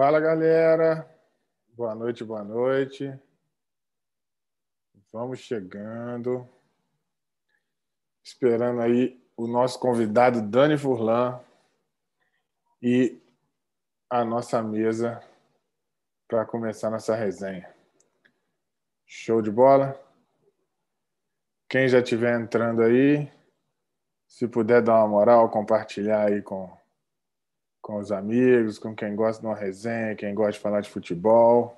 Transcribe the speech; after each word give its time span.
Fala, 0.00 0.18
galera. 0.18 1.06
Boa 1.76 1.94
noite, 1.94 2.24
boa 2.24 2.42
noite. 2.42 3.12
Vamos 5.12 5.40
chegando. 5.40 6.48
Esperando 8.24 8.80
aí 8.80 9.22
o 9.36 9.46
nosso 9.46 9.78
convidado 9.78 10.40
Dani 10.40 10.78
Furlan 10.78 11.38
e 12.80 13.20
a 14.08 14.24
nossa 14.24 14.62
mesa 14.62 15.22
para 16.26 16.46
começar 16.46 16.88
nossa 16.88 17.14
resenha. 17.14 17.70
Show 19.04 19.42
de 19.42 19.50
bola? 19.50 20.02
Quem 21.68 21.86
já 21.86 21.98
estiver 21.98 22.40
entrando 22.40 22.80
aí, 22.80 23.30
se 24.26 24.48
puder 24.48 24.80
dar 24.80 24.94
uma 24.94 25.08
moral, 25.08 25.50
compartilhar 25.50 26.24
aí 26.24 26.40
com, 26.40 26.74
com 27.90 27.98
os 27.98 28.12
amigos, 28.12 28.78
com 28.78 28.94
quem 28.94 29.16
gosta 29.16 29.42
de 29.42 29.48
uma 29.48 29.56
resenha, 29.56 30.14
quem 30.14 30.32
gosta 30.32 30.52
de 30.52 30.60
falar 30.60 30.80
de 30.80 30.88
futebol. 30.88 31.76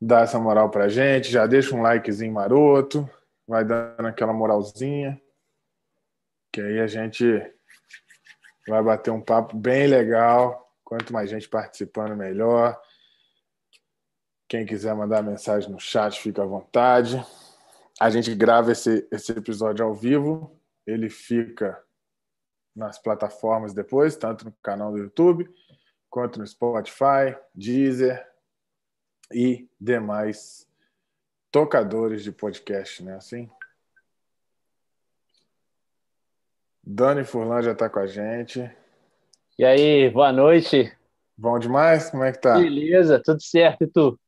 Dá 0.00 0.20
essa 0.20 0.38
moral 0.38 0.70
pra 0.70 0.88
gente, 0.88 1.32
já 1.32 1.48
deixa 1.48 1.74
um 1.74 1.82
likezinho 1.82 2.32
maroto, 2.32 3.10
vai 3.44 3.64
dando 3.64 4.06
aquela 4.06 4.32
moralzinha, 4.32 5.20
que 6.52 6.60
aí 6.60 6.78
a 6.78 6.86
gente 6.86 7.24
vai 8.68 8.80
bater 8.80 9.10
um 9.10 9.20
papo 9.20 9.56
bem 9.56 9.88
legal. 9.88 10.72
Quanto 10.84 11.12
mais 11.12 11.28
gente 11.28 11.48
participando, 11.48 12.14
melhor. 12.16 12.80
Quem 14.48 14.64
quiser 14.64 14.94
mandar 14.94 15.24
mensagem 15.24 15.72
no 15.72 15.80
chat, 15.80 16.20
fica 16.20 16.44
à 16.44 16.46
vontade. 16.46 17.20
A 18.00 18.08
gente 18.10 18.32
grava 18.32 18.70
esse, 18.70 19.08
esse 19.10 19.32
episódio 19.32 19.84
ao 19.84 19.92
vivo, 19.92 20.56
ele 20.86 21.10
fica 21.10 21.82
nas 22.78 22.96
plataformas 22.96 23.74
depois, 23.74 24.16
tanto 24.16 24.44
no 24.44 24.52
canal 24.62 24.92
do 24.92 24.98
YouTube, 24.98 25.50
quanto 26.08 26.38
no 26.38 26.46
Spotify, 26.46 27.36
Deezer 27.52 28.24
e 29.32 29.68
demais 29.80 30.66
tocadores 31.50 32.22
de 32.22 32.30
podcast, 32.30 33.02
né? 33.02 33.16
Assim. 33.16 33.50
Dani 36.84 37.24
Furlan 37.24 37.62
já 37.62 37.72
está 37.72 37.90
com 37.90 37.98
a 37.98 38.06
gente. 38.06 38.70
E 39.58 39.64
aí, 39.64 40.08
boa 40.10 40.32
noite. 40.32 40.96
Bom 41.36 41.58
demais? 41.58 42.10
Como 42.10 42.22
é 42.22 42.30
que 42.30 42.40
tá? 42.40 42.58
Beleza, 42.58 43.20
tudo 43.22 43.42
certo, 43.42 43.82
e 43.82 43.86
tu? 43.88 44.18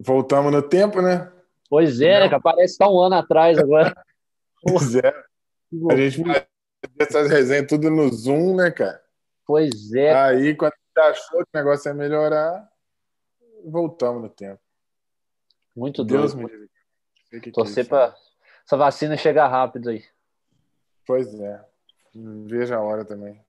Voltamos 0.00 0.52
no 0.52 0.62
tempo, 0.62 1.00
né? 1.00 1.32
Pois 1.70 2.00
é, 2.00 2.20
né? 2.20 2.28
Que 2.28 2.40
parece 2.40 2.74
que 2.74 2.78
tá 2.78 2.90
um 2.90 3.00
ano 3.00 3.14
atrás 3.14 3.56
agora. 3.56 3.94
pois 4.62 4.96
é. 4.96 5.14
A 5.90 5.96
gente 5.96 6.22
essas 6.98 7.30
resenhas 7.30 7.66
tudo 7.66 7.90
no 7.90 8.08
Zoom, 8.12 8.56
né, 8.56 8.70
cara? 8.70 9.02
Pois 9.46 9.92
é. 9.92 10.14
Aí, 10.14 10.54
quando 10.54 10.72
a 10.72 10.76
gente 10.76 11.10
achou 11.10 11.38
que 11.40 11.50
o 11.54 11.58
negócio 11.58 11.88
ia 11.88 11.94
melhorar, 11.94 12.70
voltamos 13.64 14.22
no 14.22 14.28
tempo. 14.28 14.60
Muito 15.74 16.04
Deus 16.04 16.34
doido. 16.34 16.48
me 16.48 16.52
livre. 17.30 17.52
Torcer 17.52 17.84
é 17.84 17.88
para 17.88 18.14
essa 18.64 18.76
vacina 18.76 19.16
chegar 19.16 19.48
rápido 19.48 19.90
aí. 19.90 20.04
Pois 21.06 21.32
é. 21.40 21.64
Veja 22.14 22.76
a 22.76 22.80
hora 22.80 23.04
também. 23.04 23.40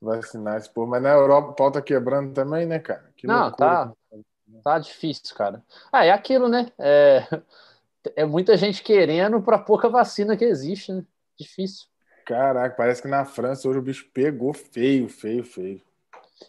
Vacinar 0.00 0.56
esse 0.56 0.68
povo. 0.68 0.90
Mas 0.90 1.02
na 1.02 1.10
Europa 1.10 1.50
o 1.50 1.54
pau 1.54 1.70
tá 1.70 1.80
quebrando 1.80 2.32
também, 2.34 2.66
né, 2.66 2.78
cara? 2.78 3.12
Que 3.16 3.26
Não, 3.26 3.44
loucura. 3.44 3.68
tá. 3.68 3.92
Tá 4.62 4.78
difícil, 4.78 5.34
cara. 5.34 5.62
Ah, 5.92 6.04
é 6.04 6.10
aquilo, 6.10 6.48
né? 6.48 6.70
É, 6.78 7.22
é 8.16 8.24
muita 8.24 8.56
gente 8.56 8.82
querendo 8.82 9.40
para 9.42 9.58
pouca 9.58 9.88
vacina 9.88 10.36
que 10.36 10.44
existe, 10.44 10.92
né? 10.92 11.04
Difícil. 11.38 11.86
Caraca, 12.26 12.74
parece 12.74 13.00
que 13.00 13.06
na 13.06 13.24
França 13.24 13.68
hoje 13.68 13.78
o 13.78 13.82
bicho 13.82 14.10
pegou 14.12 14.52
feio, 14.52 15.08
feio, 15.08 15.44
feio. 15.44 15.80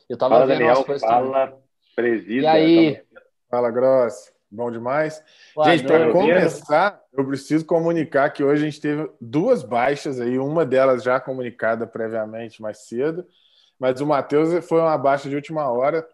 Eu 0.09 0.17
tava 0.17 0.33
fala, 0.33 0.47
vendo 0.47 0.57
Daniel, 0.57 0.99
fala, 0.99 1.57
presida. 1.95 2.41
E 2.41 2.47
aí? 2.47 3.03
Fala, 3.47 3.69
Gross. 3.69 4.33
Bom 4.49 4.71
demais. 4.71 5.21
Gente, 5.65 5.85
para 5.85 6.11
começar, 6.11 7.01
eu 7.13 7.25
preciso 7.27 7.63
comunicar 7.65 8.31
que 8.31 8.43
hoje 8.43 8.63
a 8.63 8.65
gente 8.65 8.81
teve 8.81 9.11
duas 9.21 9.61
baixas 9.61 10.19
aí, 10.19 10.39
uma 10.39 10.65
delas 10.65 11.03
já 11.03 11.19
comunicada 11.19 11.85
previamente 11.85 12.61
mais 12.61 12.87
cedo, 12.87 13.27
mas 13.77 14.01
o 14.01 14.07
Matheus 14.07 14.65
foi 14.65 14.79
uma 14.79 14.97
baixa 14.97 15.29
de 15.29 15.35
última 15.35 15.69
hora. 15.69 16.07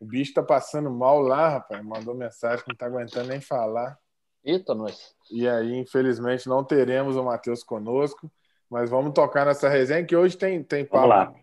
O 0.00 0.04
bicho 0.06 0.34
tá 0.34 0.42
passando 0.42 0.90
mal 0.90 1.20
lá, 1.20 1.48
rapaz. 1.50 1.84
Mandou 1.84 2.14
mensagem 2.14 2.64
que 2.64 2.70
não 2.70 2.76
tá 2.76 2.86
aguentando 2.86 3.28
nem 3.28 3.40
falar. 3.40 3.96
Eita, 4.44 4.74
nós. 4.74 5.14
E 5.30 5.46
aí, 5.46 5.76
infelizmente, 5.76 6.48
não 6.48 6.64
teremos 6.64 7.16
o 7.16 7.22
Matheus 7.22 7.62
conosco. 7.62 8.30
Mas 8.70 8.90
vamos 8.90 9.12
tocar 9.12 9.44
nessa 9.46 9.68
resenha 9.68 10.04
que 10.04 10.16
hoje 10.16 10.36
tem, 10.36 10.62
tem 10.62 10.84
papo. 10.84 11.08
Vamos 11.08 11.10
lá. 11.10 11.34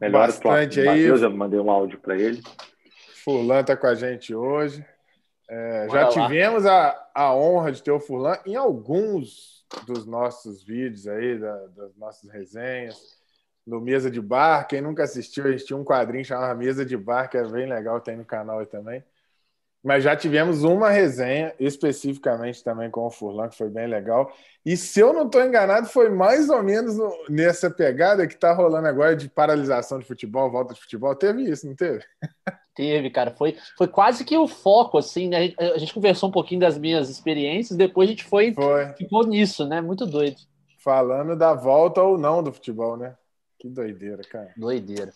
Melhor 0.00 0.26
bastante 0.26 0.80
aí. 0.80 0.86
Mateus, 0.86 1.22
eu 1.22 1.30
mandei 1.30 1.60
um 1.60 1.70
áudio 1.70 1.98
para 1.98 2.16
ele. 2.16 2.42
Furlan 3.24 3.60
está 3.60 3.76
com 3.76 3.86
a 3.86 3.94
gente 3.94 4.34
hoje. 4.34 4.84
É, 5.48 5.86
já 5.90 6.04
lá. 6.04 6.08
tivemos 6.08 6.66
a, 6.66 7.08
a 7.14 7.34
honra 7.34 7.70
de 7.70 7.82
ter 7.82 7.90
o 7.90 8.00
Furlan 8.00 8.38
em 8.44 8.56
alguns 8.56 9.64
dos 9.86 10.06
nossos 10.06 10.62
vídeos 10.62 11.06
aí, 11.06 11.38
da, 11.38 11.66
das 11.68 11.96
nossas 11.96 12.30
resenhas. 12.30 12.96
No 13.66 13.80
Mesa 13.80 14.10
de 14.10 14.20
Bar, 14.20 14.66
quem 14.66 14.80
nunca 14.80 15.04
assistiu, 15.04 15.46
a 15.46 15.50
gente 15.50 15.64
tinha 15.64 15.76
um 15.76 15.84
quadrinho 15.84 16.24
chamado 16.24 16.58
Mesa 16.58 16.84
de 16.84 16.96
Bar, 16.96 17.28
que 17.28 17.38
é 17.38 17.44
bem 17.46 17.66
legal, 17.66 18.00
tem 18.00 18.16
no 18.16 18.24
canal 18.24 18.58
aí 18.58 18.66
também. 18.66 19.02
Mas 19.84 20.02
já 20.02 20.16
tivemos 20.16 20.64
uma 20.64 20.88
resenha 20.88 21.54
especificamente 21.60 22.64
também 22.64 22.90
com 22.90 23.02
o 23.02 23.10
Furlan, 23.10 23.50
que 23.50 23.58
foi 23.58 23.68
bem 23.68 23.86
legal. 23.86 24.34
E 24.64 24.78
se 24.78 24.98
eu 24.98 25.12
não 25.12 25.26
estou 25.26 25.44
enganado, 25.44 25.86
foi 25.88 26.08
mais 26.08 26.48
ou 26.48 26.62
menos 26.62 26.96
no, 26.96 27.12
nessa 27.28 27.70
pegada 27.70 28.26
que 28.26 28.32
está 28.32 28.50
rolando 28.54 28.88
agora 28.88 29.14
de 29.14 29.28
paralisação 29.28 29.98
de 29.98 30.06
futebol, 30.06 30.50
volta 30.50 30.72
de 30.72 30.80
futebol. 30.80 31.14
Teve 31.14 31.42
isso, 31.42 31.66
não 31.66 31.74
teve? 31.74 32.02
Teve, 32.74 33.10
cara. 33.10 33.30
Foi, 33.30 33.58
foi 33.76 33.86
quase 33.86 34.24
que 34.24 34.34
o 34.38 34.48
foco, 34.48 34.96
assim, 34.96 35.28
né? 35.28 35.36
A 35.36 35.42
gente, 35.42 35.60
a 35.60 35.78
gente 35.78 35.94
conversou 35.94 36.30
um 36.30 36.32
pouquinho 36.32 36.62
das 36.62 36.78
minhas 36.78 37.10
experiências, 37.10 37.76
depois 37.76 38.08
a 38.08 38.12
gente 38.12 38.24
foi, 38.24 38.54
foi, 38.54 38.86
ficou 38.94 39.26
nisso, 39.26 39.66
né? 39.68 39.82
Muito 39.82 40.06
doido. 40.06 40.38
Falando 40.78 41.36
da 41.36 41.52
volta 41.52 42.02
ou 42.02 42.16
não 42.16 42.42
do 42.42 42.52
futebol, 42.52 42.96
né? 42.96 43.14
Que 43.58 43.68
doideira, 43.68 44.22
cara. 44.24 44.50
Doideira. 44.56 45.12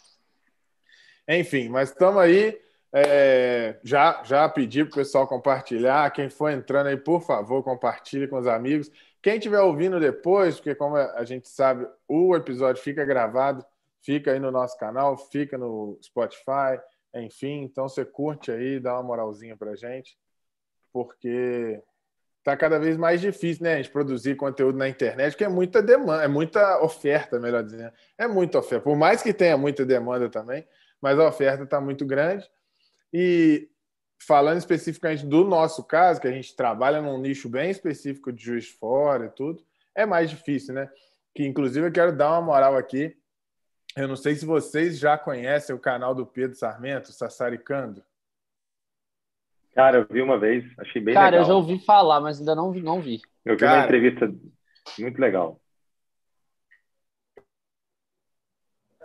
Enfim, 1.27 1.71
mas 1.71 1.89
estamos 1.89 2.21
aí. 2.21 2.68
É, 2.93 3.79
já, 3.83 4.23
já 4.25 4.49
pedi 4.49 4.85
para 4.85 4.93
o 4.93 4.95
pessoal 4.97 5.27
compartilhar. 5.27 6.11
Quem 6.11 6.31
for 6.31 6.51
entrando 6.51 6.87
aí, 6.87 6.97
por 6.97 7.23
favor, 7.23 7.63
compartilhe 7.63 8.27
com 8.27 8.39
os 8.39 8.47
amigos. 8.47 8.91
Quem 9.23 9.37
estiver 9.37 9.61
ouvindo 9.61 10.01
depois, 10.01 10.57
porque 10.57 10.75
como 10.75 10.97
a 10.97 11.25
gente 11.25 11.49
sabe, 11.49 11.87
o 12.07 12.35
episódio 12.37 12.83
fica 12.83 13.05
gravado, 13.05 13.65
fica 14.01 14.33
aí 14.33 14.39
no 14.39 14.51
nosso 14.51 14.79
canal, 14.79 15.17
fica 15.17 15.59
no 15.59 15.99
Spotify, 16.03 16.81
enfim. 17.15 17.63
Então 17.63 17.89
você 17.89 18.05
curte 18.05 18.51
aí, 18.51 18.81
dá 18.81 18.95
uma 18.95 19.03
moralzinha 19.03 19.57
para 19.57 19.75
gente, 19.75 20.17
porque 20.93 21.83
tá 22.43 22.57
cada 22.57 22.79
vez 22.79 22.97
mais 22.97 23.21
difícil, 23.21 23.65
né, 23.65 23.75
a 23.75 23.77
gente 23.77 23.91
produzir 23.91 24.35
conteúdo 24.37 24.79
na 24.79 24.89
internet, 24.89 25.33
porque 25.33 25.45
é 25.45 25.49
muita 25.49 25.83
demanda, 25.83 26.25
é 26.25 26.29
muita 26.29 26.83
oferta, 26.83 27.39
melhor 27.39 27.63
dizendo. 27.63 27.93
É 28.17 28.27
muita 28.27 28.59
oferta. 28.59 28.85
Por 28.85 28.97
mais 28.97 29.23
que 29.23 29.35
tenha 29.35 29.59
muita 29.59 29.85
demanda 29.85 30.31
também, 30.31 30.67
mas 31.01 31.19
a 31.19 31.29
oferta 31.29 31.65
está 31.65 31.81
muito 31.81 32.07
grande. 32.07 32.49
E 33.13 33.69
falando 34.27 34.59
especificamente 34.59 35.25
do 35.25 35.45
nosso 35.45 35.85
caso, 35.85 36.21
que 36.21 36.29
a 36.29 36.33
gente 36.33 36.55
trabalha 36.55 37.01
num 37.01 37.19
nicho 37.19 37.49
bem 37.49 37.71
específico 37.71 38.33
de 38.33 38.43
juiz 38.43 38.69
fora 38.69 39.27
e 39.27 39.31
tudo, 39.31 39.65
é 39.95 40.05
mais 40.05 40.31
difícil, 40.31 40.75
né? 40.75 40.91
Que 41.35 41.47
inclusive 41.47 41.87
eu 41.87 41.93
quero 41.93 42.17
dar 42.17 42.33
uma 42.33 42.43
moral 42.43 42.77
aqui. 42.77 43.17
Eu 43.97 44.07
não 44.07 44.17
sei 44.17 44.35
se 44.35 44.45
vocês 44.45 44.99
já 44.99 45.17
conhecem 45.17 45.75
o 45.75 45.79
canal 45.79 46.15
do 46.15 46.27
Pedro 46.27 46.57
Sarmento, 46.57 47.13
Sassaricando. 47.13 48.03
Cara, 49.75 49.99
eu 49.99 50.07
vi 50.11 50.21
uma 50.21 50.39
vez, 50.39 50.65
achei 50.79 51.01
bem 51.01 51.15
Cara, 51.15 51.31
legal. 51.31 51.41
Cara, 51.41 51.43
eu 51.43 51.45
já 51.47 51.55
ouvi 51.55 51.85
falar, 51.85 52.21
mas 52.21 52.39
ainda 52.41 52.55
não, 52.55 52.73
não 52.75 53.01
vi. 53.01 53.21
Eu 53.45 53.55
vi 53.55 53.61
Cara, 53.61 53.79
uma 53.79 53.85
entrevista 53.85 54.33
muito 54.99 55.21
legal. 55.21 55.61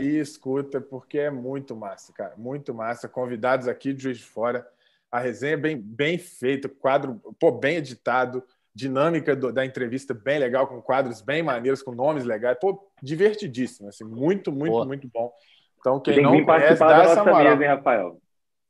E 0.03 0.19
escuta, 0.19 0.81
porque 0.81 1.17
é 1.17 1.29
muito 1.29 1.75
massa, 1.75 2.11
cara. 2.13 2.33
Muito 2.37 2.73
massa. 2.73 3.07
Convidados 3.07 3.67
aqui 3.67 3.93
de 3.93 4.03
Juiz 4.03 4.17
de 4.17 4.23
Fora. 4.23 4.67
A 5.11 5.19
resenha 5.19 5.53
é 5.53 5.57
bem, 5.57 5.77
bem 5.77 6.17
feita, 6.17 6.67
quadro 6.67 7.21
pô, 7.39 7.51
bem 7.51 7.77
editado, 7.77 8.43
dinâmica 8.73 9.35
do, 9.35 9.51
da 9.51 9.63
entrevista 9.63 10.13
bem 10.13 10.39
legal, 10.39 10.65
com 10.65 10.81
quadros 10.81 11.21
bem 11.21 11.43
maneiros, 11.43 11.83
com 11.83 11.91
nomes 11.91 12.25
legais. 12.25 12.57
Pô, 12.59 12.89
divertidíssimo, 13.01 13.89
assim, 13.89 14.03
muito, 14.03 14.51
muito, 14.51 14.71
pô. 14.71 14.85
muito 14.85 15.07
bom. 15.13 15.31
Então, 15.79 15.99
quem 15.99 16.15
Tem 16.15 16.23
não 16.23 16.43
conhece, 16.43 16.79
dá 16.79 17.03
essa 17.03 17.23
moral. 17.23 17.43
Mesa, 17.43 17.63
hein, 17.63 17.69
Rafael? 17.69 18.17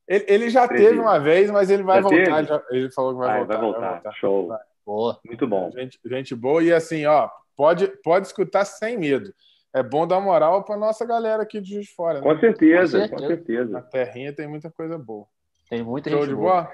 Ele, 0.07 0.25
ele 0.27 0.49
já 0.49 0.67
teve 0.67 0.99
uma 0.99 1.19
vez, 1.19 1.49
mas 1.49 1.69
ele 1.69 1.83
vai 1.83 1.97
já 1.97 2.01
voltar. 2.01 2.39
Ele, 2.39 2.47
já, 2.47 2.63
ele, 2.71 2.91
falou 2.91 3.13
que 3.13 3.19
vai, 3.19 3.37
voltar, 3.37 3.53
vai, 3.53 3.63
voltar, 3.63 3.79
vai 3.79 3.93
voltar. 3.93 4.13
Show. 4.13 4.47
Vai. 4.47 4.59
Boa. 4.85 5.19
Muito 5.25 5.47
bom. 5.47 5.71
Gente, 5.71 5.99
gente 6.05 6.35
boa. 6.35 6.61
E 6.61 6.73
assim, 6.73 7.05
ó, 7.05 7.29
pode, 7.55 7.87
pode 8.03 8.27
escutar 8.27 8.65
sem 8.65 8.97
medo 8.97 9.33
é 9.73 9.81
bom 9.81 10.05
dar 10.05 10.19
moral 10.19 10.63
para 10.63 10.77
nossa 10.77 11.03
galera 11.05 11.41
aqui 11.41 11.59
de 11.59 11.71
Juiz 11.71 11.87
de 11.87 11.95
Fora. 11.95 12.21
Né? 12.21 12.21
Com, 12.21 12.39
certeza, 12.39 13.09
com 13.09 13.19
certeza, 13.19 13.71
Na 13.71 13.81
terrinha 13.81 14.33
tem 14.33 14.47
muita 14.47 14.69
coisa 14.69 14.97
boa. 14.97 15.27
Tem 15.67 15.81
muita 15.81 16.11
Show 16.11 16.19
gente 16.19 16.29
de 16.29 16.35
boa. 16.35 16.71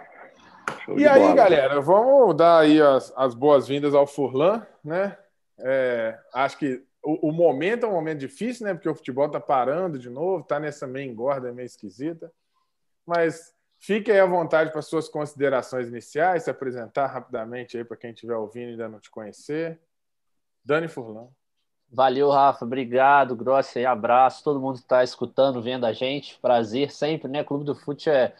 Show 0.83 0.99
e 0.99 1.07
aí, 1.07 1.21
bola. 1.21 1.35
galera, 1.35 1.79
vamos 1.79 2.35
dar 2.35 2.59
aí 2.59 2.81
as, 2.81 3.13
as 3.15 3.33
boas-vindas 3.33 3.95
ao 3.95 4.05
Furlan, 4.05 4.65
né? 4.83 5.17
É, 5.59 6.19
acho 6.33 6.57
que 6.57 6.83
o, 7.01 7.29
o, 7.29 7.31
momento 7.31 7.85
é 7.85 7.89
um 7.89 7.93
momento 7.93 8.19
difícil, 8.19 8.65
né? 8.65 8.73
Porque 8.73 8.89
o 8.89 8.95
futebol 8.95 9.29
tá 9.29 9.39
parando 9.39 9.97
de 9.97 10.09
novo, 10.09 10.43
tá 10.43 10.59
nessa 10.59 10.85
meio 10.85 11.09
engorda, 11.09 11.53
meio 11.53 11.65
esquisita. 11.65 12.31
mas 13.05 13.53
fique 13.79 14.11
aí 14.11 14.19
à 14.19 14.25
vontade 14.25 14.71
para 14.71 14.81
suas 14.81 15.07
considerações 15.07 15.87
iniciais, 15.87 16.43
se 16.43 16.49
apresentar 16.49 17.07
rapidamente 17.07 17.77
aí 17.77 17.85
para 17.85 17.95
quem 17.95 18.11
estiver 18.11 18.35
ouvindo 18.35 18.69
e 18.69 18.71
ainda 18.71 18.89
não 18.89 18.99
te 18.99 19.09
conhecer. 19.09 19.79
Dani 20.65 20.89
Furlan. 20.89 21.29
Valeu, 21.91 22.29
Rafa. 22.29 22.65
Obrigado, 22.65 23.35
Grossi. 23.35 23.85
Abraço. 23.85 24.43
Todo 24.43 24.59
mundo 24.59 24.75
que 24.75 24.83
está 24.83 25.03
escutando, 25.03 25.61
vendo 25.61 25.85
a 25.85 25.93
gente. 25.93 26.37
Prazer 26.39 26.91
sempre, 26.91 27.27
né? 27.27 27.43
Clube 27.43 27.65
do 27.65 27.75
Fute 27.75 28.09
é 28.09 28.33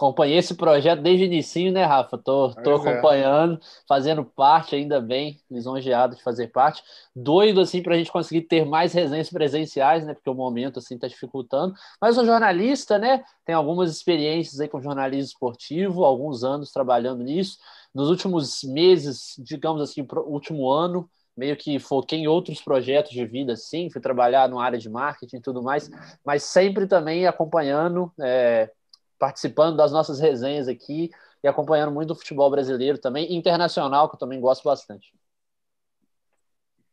acompanhei 0.00 0.38
esse 0.38 0.54
projeto 0.54 1.02
desde 1.02 1.24
o 1.24 1.26
início, 1.26 1.70
né, 1.70 1.84
Rafa? 1.84 2.16
Tô, 2.16 2.54
tô 2.54 2.72
é. 2.72 2.74
acompanhando, 2.74 3.54
é. 3.56 3.58
fazendo 3.86 4.24
parte, 4.24 4.74
ainda 4.74 4.98
bem, 4.98 5.38
lisonjeado 5.50 6.16
de 6.16 6.22
fazer 6.22 6.48
parte. 6.48 6.82
Doido, 7.14 7.60
assim, 7.60 7.82
para 7.82 7.94
a 7.94 7.98
gente 7.98 8.10
conseguir 8.10 8.42
ter 8.42 8.64
mais 8.64 8.94
resenhas 8.94 9.28
presenciais, 9.28 10.06
né? 10.06 10.14
Porque 10.14 10.30
o 10.30 10.34
momento, 10.34 10.78
assim, 10.78 10.94
está 10.94 11.06
dificultando. 11.06 11.74
Mas 12.00 12.16
o 12.16 12.24
jornalista, 12.24 12.98
né? 12.98 13.22
Tem 13.44 13.54
algumas 13.54 13.90
experiências 13.90 14.58
aí 14.58 14.68
com 14.68 14.80
jornalismo 14.80 15.26
esportivo, 15.26 16.04
alguns 16.04 16.42
anos 16.42 16.72
trabalhando 16.72 17.22
nisso. 17.22 17.58
Nos 17.94 18.08
últimos 18.08 18.62
meses, 18.64 19.34
digamos 19.38 19.82
assim, 19.82 20.02
pro 20.02 20.26
último 20.26 20.70
ano, 20.70 21.08
meio 21.36 21.56
que 21.56 21.78
foquei 21.78 22.20
em 22.20 22.26
outros 22.26 22.60
projetos 22.60 23.12
de 23.12 23.24
vida, 23.24 23.56
sim, 23.56 23.90
fui 23.90 24.00
trabalhar 24.00 24.48
na 24.48 24.62
área 24.62 24.78
de 24.78 24.88
marketing 24.88 25.36
e 25.36 25.40
tudo 25.40 25.62
mais, 25.62 25.90
mas 26.24 26.42
sempre 26.42 26.86
também 26.86 27.26
acompanhando 27.26 28.12
é, 28.20 28.70
participando 29.18 29.76
das 29.76 29.92
nossas 29.92 30.18
resenhas 30.18 30.66
aqui 30.66 31.10
e 31.42 31.48
acompanhando 31.48 31.92
muito 31.92 32.12
o 32.12 32.16
futebol 32.16 32.50
brasileiro 32.50 32.98
também, 32.98 33.34
internacional, 33.34 34.08
que 34.08 34.16
eu 34.16 34.18
também 34.18 34.40
gosto 34.40 34.64
bastante. 34.64 35.12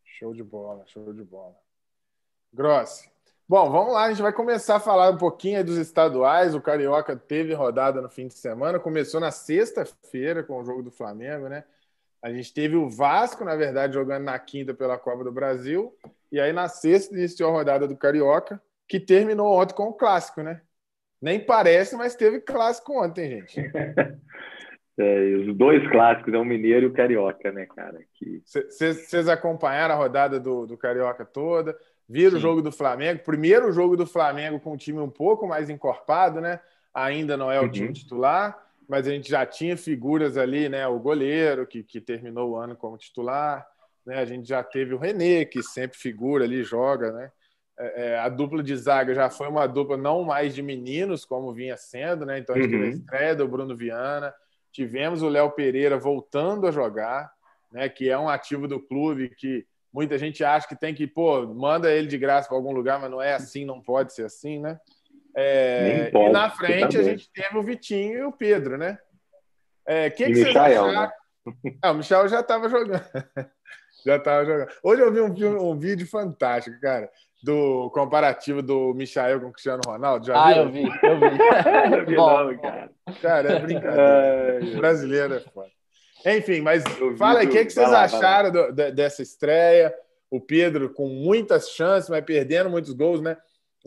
Show 0.04 0.34
de 0.34 0.44
bola, 0.44 0.84
show 0.88 1.14
de 1.14 1.24
bola. 1.24 1.56
Grossi. 2.54 3.10
Bom, 3.48 3.70
vamos 3.72 3.94
lá, 3.94 4.06
a 4.06 4.10
gente 4.10 4.22
vai 4.22 4.34
começar 4.34 4.76
a 4.76 4.80
falar 4.80 5.10
um 5.10 5.18
pouquinho 5.18 5.64
dos 5.64 5.78
estaduais. 5.78 6.54
O 6.54 6.62
Carioca 6.62 7.16
teve 7.16 7.54
rodada 7.54 8.02
no 8.02 8.10
fim 8.10 8.28
de 8.28 8.34
semana, 8.34 8.78
começou 8.78 9.22
na 9.22 9.32
sexta-feira 9.32 10.44
com 10.44 10.60
o 10.60 10.66
jogo 10.66 10.84
do 10.84 10.92
Flamengo, 10.92 11.48
né? 11.48 11.64
A 12.28 12.34
gente 12.34 12.54
teve 12.54 12.76
o 12.76 12.90
Vasco, 12.90 13.46
na 13.46 13.56
verdade, 13.56 13.94
jogando 13.94 14.26
na 14.26 14.38
quinta 14.38 14.74
pela 14.74 14.98
Copa 14.98 15.24
do 15.24 15.32
Brasil, 15.32 15.96
e 16.30 16.42
aí 16.42 16.52
na 16.52 16.68
sexta 16.68 17.16
iniciou 17.16 17.50
a 17.50 17.54
rodada 17.54 17.88
do 17.88 17.96
Carioca, 17.96 18.62
que 18.86 19.00
terminou 19.00 19.54
ontem 19.54 19.74
com 19.74 19.86
o 19.86 19.94
clássico, 19.94 20.42
né? 20.44 20.60
Nem 21.22 21.40
parece, 21.40 21.96
mas 21.96 22.18
teve 22.18 22.42
clássico 22.42 23.02
ontem, 23.02 23.30
gente. 23.30 23.62
é, 25.00 25.36
os 25.38 25.56
dois 25.56 25.90
clássicos, 25.90 26.34
é 26.34 26.38
o 26.38 26.44
Mineiro 26.44 26.88
e 26.88 26.90
o 26.90 26.94
Carioca, 26.94 27.50
né, 27.50 27.66
cara? 27.66 27.98
Vocês 28.44 29.30
acompanharam 29.30 29.96
a 29.96 29.98
rodada 29.98 30.38
do, 30.38 30.68
do 30.68 30.78
Carioca 30.78 31.24
toda, 31.24 31.78
viram 32.10 32.32
Sim. 32.32 32.38
o 32.40 32.42
jogo 32.42 32.62
do 32.62 32.74
Flamengo, 32.74 33.24
primeiro 33.24 33.72
jogo 33.72 33.96
do 33.96 34.06
Flamengo 34.06 34.60
com 34.60 34.74
o 34.74 34.78
time 34.78 35.00
um 35.00 35.10
pouco 35.10 35.48
mais 35.48 35.70
encorpado, 35.70 36.42
né? 36.42 36.60
Ainda 36.94 37.38
não 37.38 37.50
é 37.50 37.58
o 37.58 37.64
uhum. 37.64 37.72
time 37.72 37.94
titular, 37.94 38.67
mas 38.88 39.08
a 39.08 39.12
gente 39.12 39.30
já 39.30 39.46
tinha 39.46 39.76
figuras 39.76 40.38
ali, 40.38 40.70
né? 40.70 40.88
O 40.88 41.00
goleiro, 41.00 41.68
que, 41.68 41.84
que 41.84 42.00
terminou 42.00 42.52
o 42.52 42.56
ano 42.56 42.76
como 42.76 42.98
titular, 42.98 43.68
né? 44.06 44.20
A 44.20 44.26
gente 44.26 44.48
já 44.48 44.64
teve 44.64 44.94
o 44.94 44.98
René, 44.98 45.44
que 45.44 45.62
sempre 45.62 45.98
figura 45.98 46.46
ali, 46.46 46.64
joga, 46.64 47.12
né? 47.12 47.32
É, 47.78 48.08
é, 48.08 48.20
a 48.20 48.30
dupla 48.30 48.64
de 48.64 48.76
zaga 48.76 49.14
já 49.14 49.30
foi 49.30 49.48
uma 49.48 49.68
dupla 49.68 49.98
não 49.98 50.24
mais 50.24 50.56
de 50.56 50.64
meninos, 50.64 51.26
como 51.26 51.54
vinha 51.54 51.76
sendo, 51.78 52.26
né? 52.26 52.40
Então 52.40 52.56
a 52.56 52.60
gente 52.60 52.74
uhum. 52.74 52.80
teve 52.80 52.84
a 52.84 52.88
uhum. 52.88 52.98
estreia 52.98 53.36
do 53.36 53.48
Bruno 53.48 53.76
Viana, 53.76 54.34
tivemos 54.72 55.22
o 55.22 55.30
Léo 55.30 55.52
Pereira 55.52 55.98
voltando 55.98 56.66
a 56.66 56.72
jogar, 56.72 57.32
né? 57.72 57.90
Que 57.90 58.10
é 58.10 58.18
um 58.18 58.30
ativo 58.30 58.68
do 58.68 58.80
clube 58.80 59.30
que 59.30 59.66
muita 59.92 60.18
gente 60.18 60.44
acha 60.44 60.68
que 60.68 60.76
tem 60.76 60.94
que, 60.94 61.06
pô, 61.06 61.46
manda 61.48 61.92
ele 61.92 62.08
de 62.08 62.18
graça 62.18 62.48
para 62.48 62.58
algum 62.58 62.72
lugar, 62.72 63.00
mas 63.00 63.12
não 63.12 63.22
é 63.22 63.34
assim, 63.34 63.66
não 63.66 63.82
pode 63.82 64.14
ser 64.14 64.26
assim, 64.26 64.60
né? 64.60 64.80
É, 65.38 66.10
pode, 66.12 66.30
e 66.30 66.34
na 66.34 66.50
frente 66.50 66.98
a 66.98 67.04
gente 67.04 67.32
teve 67.32 67.58
o 67.58 67.62
Vitinho 67.62 68.18
e 68.18 68.24
o 68.24 68.32
Pedro, 68.32 68.78
né? 68.78 68.98
É, 69.86 70.10
que, 70.10 70.26
que 70.26 70.36
vocês 70.36 70.56
acharam? 70.56 70.92
Né? 70.92 71.12
Ah, 71.82 71.92
o 71.92 71.96
Michel 71.96 72.28
já 72.28 72.40
estava 72.40 72.68
jogando. 72.68 73.04
já 74.06 74.16
estava 74.16 74.46
jogando. 74.46 74.70
Hoje 74.84 75.02
eu 75.02 75.14
vi 75.14 75.46
um, 75.46 75.70
um 75.70 75.78
vídeo 75.78 76.08
fantástico, 76.08 76.80
cara 76.82 77.10
do 77.44 77.90
comparativo 77.92 78.62
do 78.62 78.94
Michael 78.94 79.40
com 79.40 79.48
o 79.48 79.52
Cristiano 79.52 79.82
Ronaldo? 79.86 80.26
Já 80.26 80.36
ah, 80.36 80.54
viu? 80.54 80.64
eu 80.64 80.72
vi, 80.72 80.84
eu 80.84 81.20
vi. 81.20 81.30
vi 82.06 82.16
não, 82.16 82.58
cara. 82.58 82.92
cara, 83.22 83.54
é 83.54 83.60
brincadeira. 83.60 84.60
É... 84.66 84.76
Brasileiro 84.76 85.36
é 85.36 85.40
foda. 85.40 85.70
Enfim, 86.26 86.62
mas 86.62 86.84
fala 87.18 87.40
aí, 87.40 87.48
o 87.48 87.50
que, 87.50 87.66
que 87.66 87.72
vocês 87.72 87.90
lá, 87.90 88.04
acharam 88.04 88.52
do, 88.52 88.72
dessa 88.92 89.22
estreia? 89.22 89.94
O 90.30 90.42
Pedro 90.42 90.90
com 90.90 91.08
muitas 91.08 91.70
chances, 91.70 92.10
mas 92.10 92.26
perdendo 92.26 92.70
muitos 92.70 92.92
gols, 92.92 93.22
né? 93.22 93.38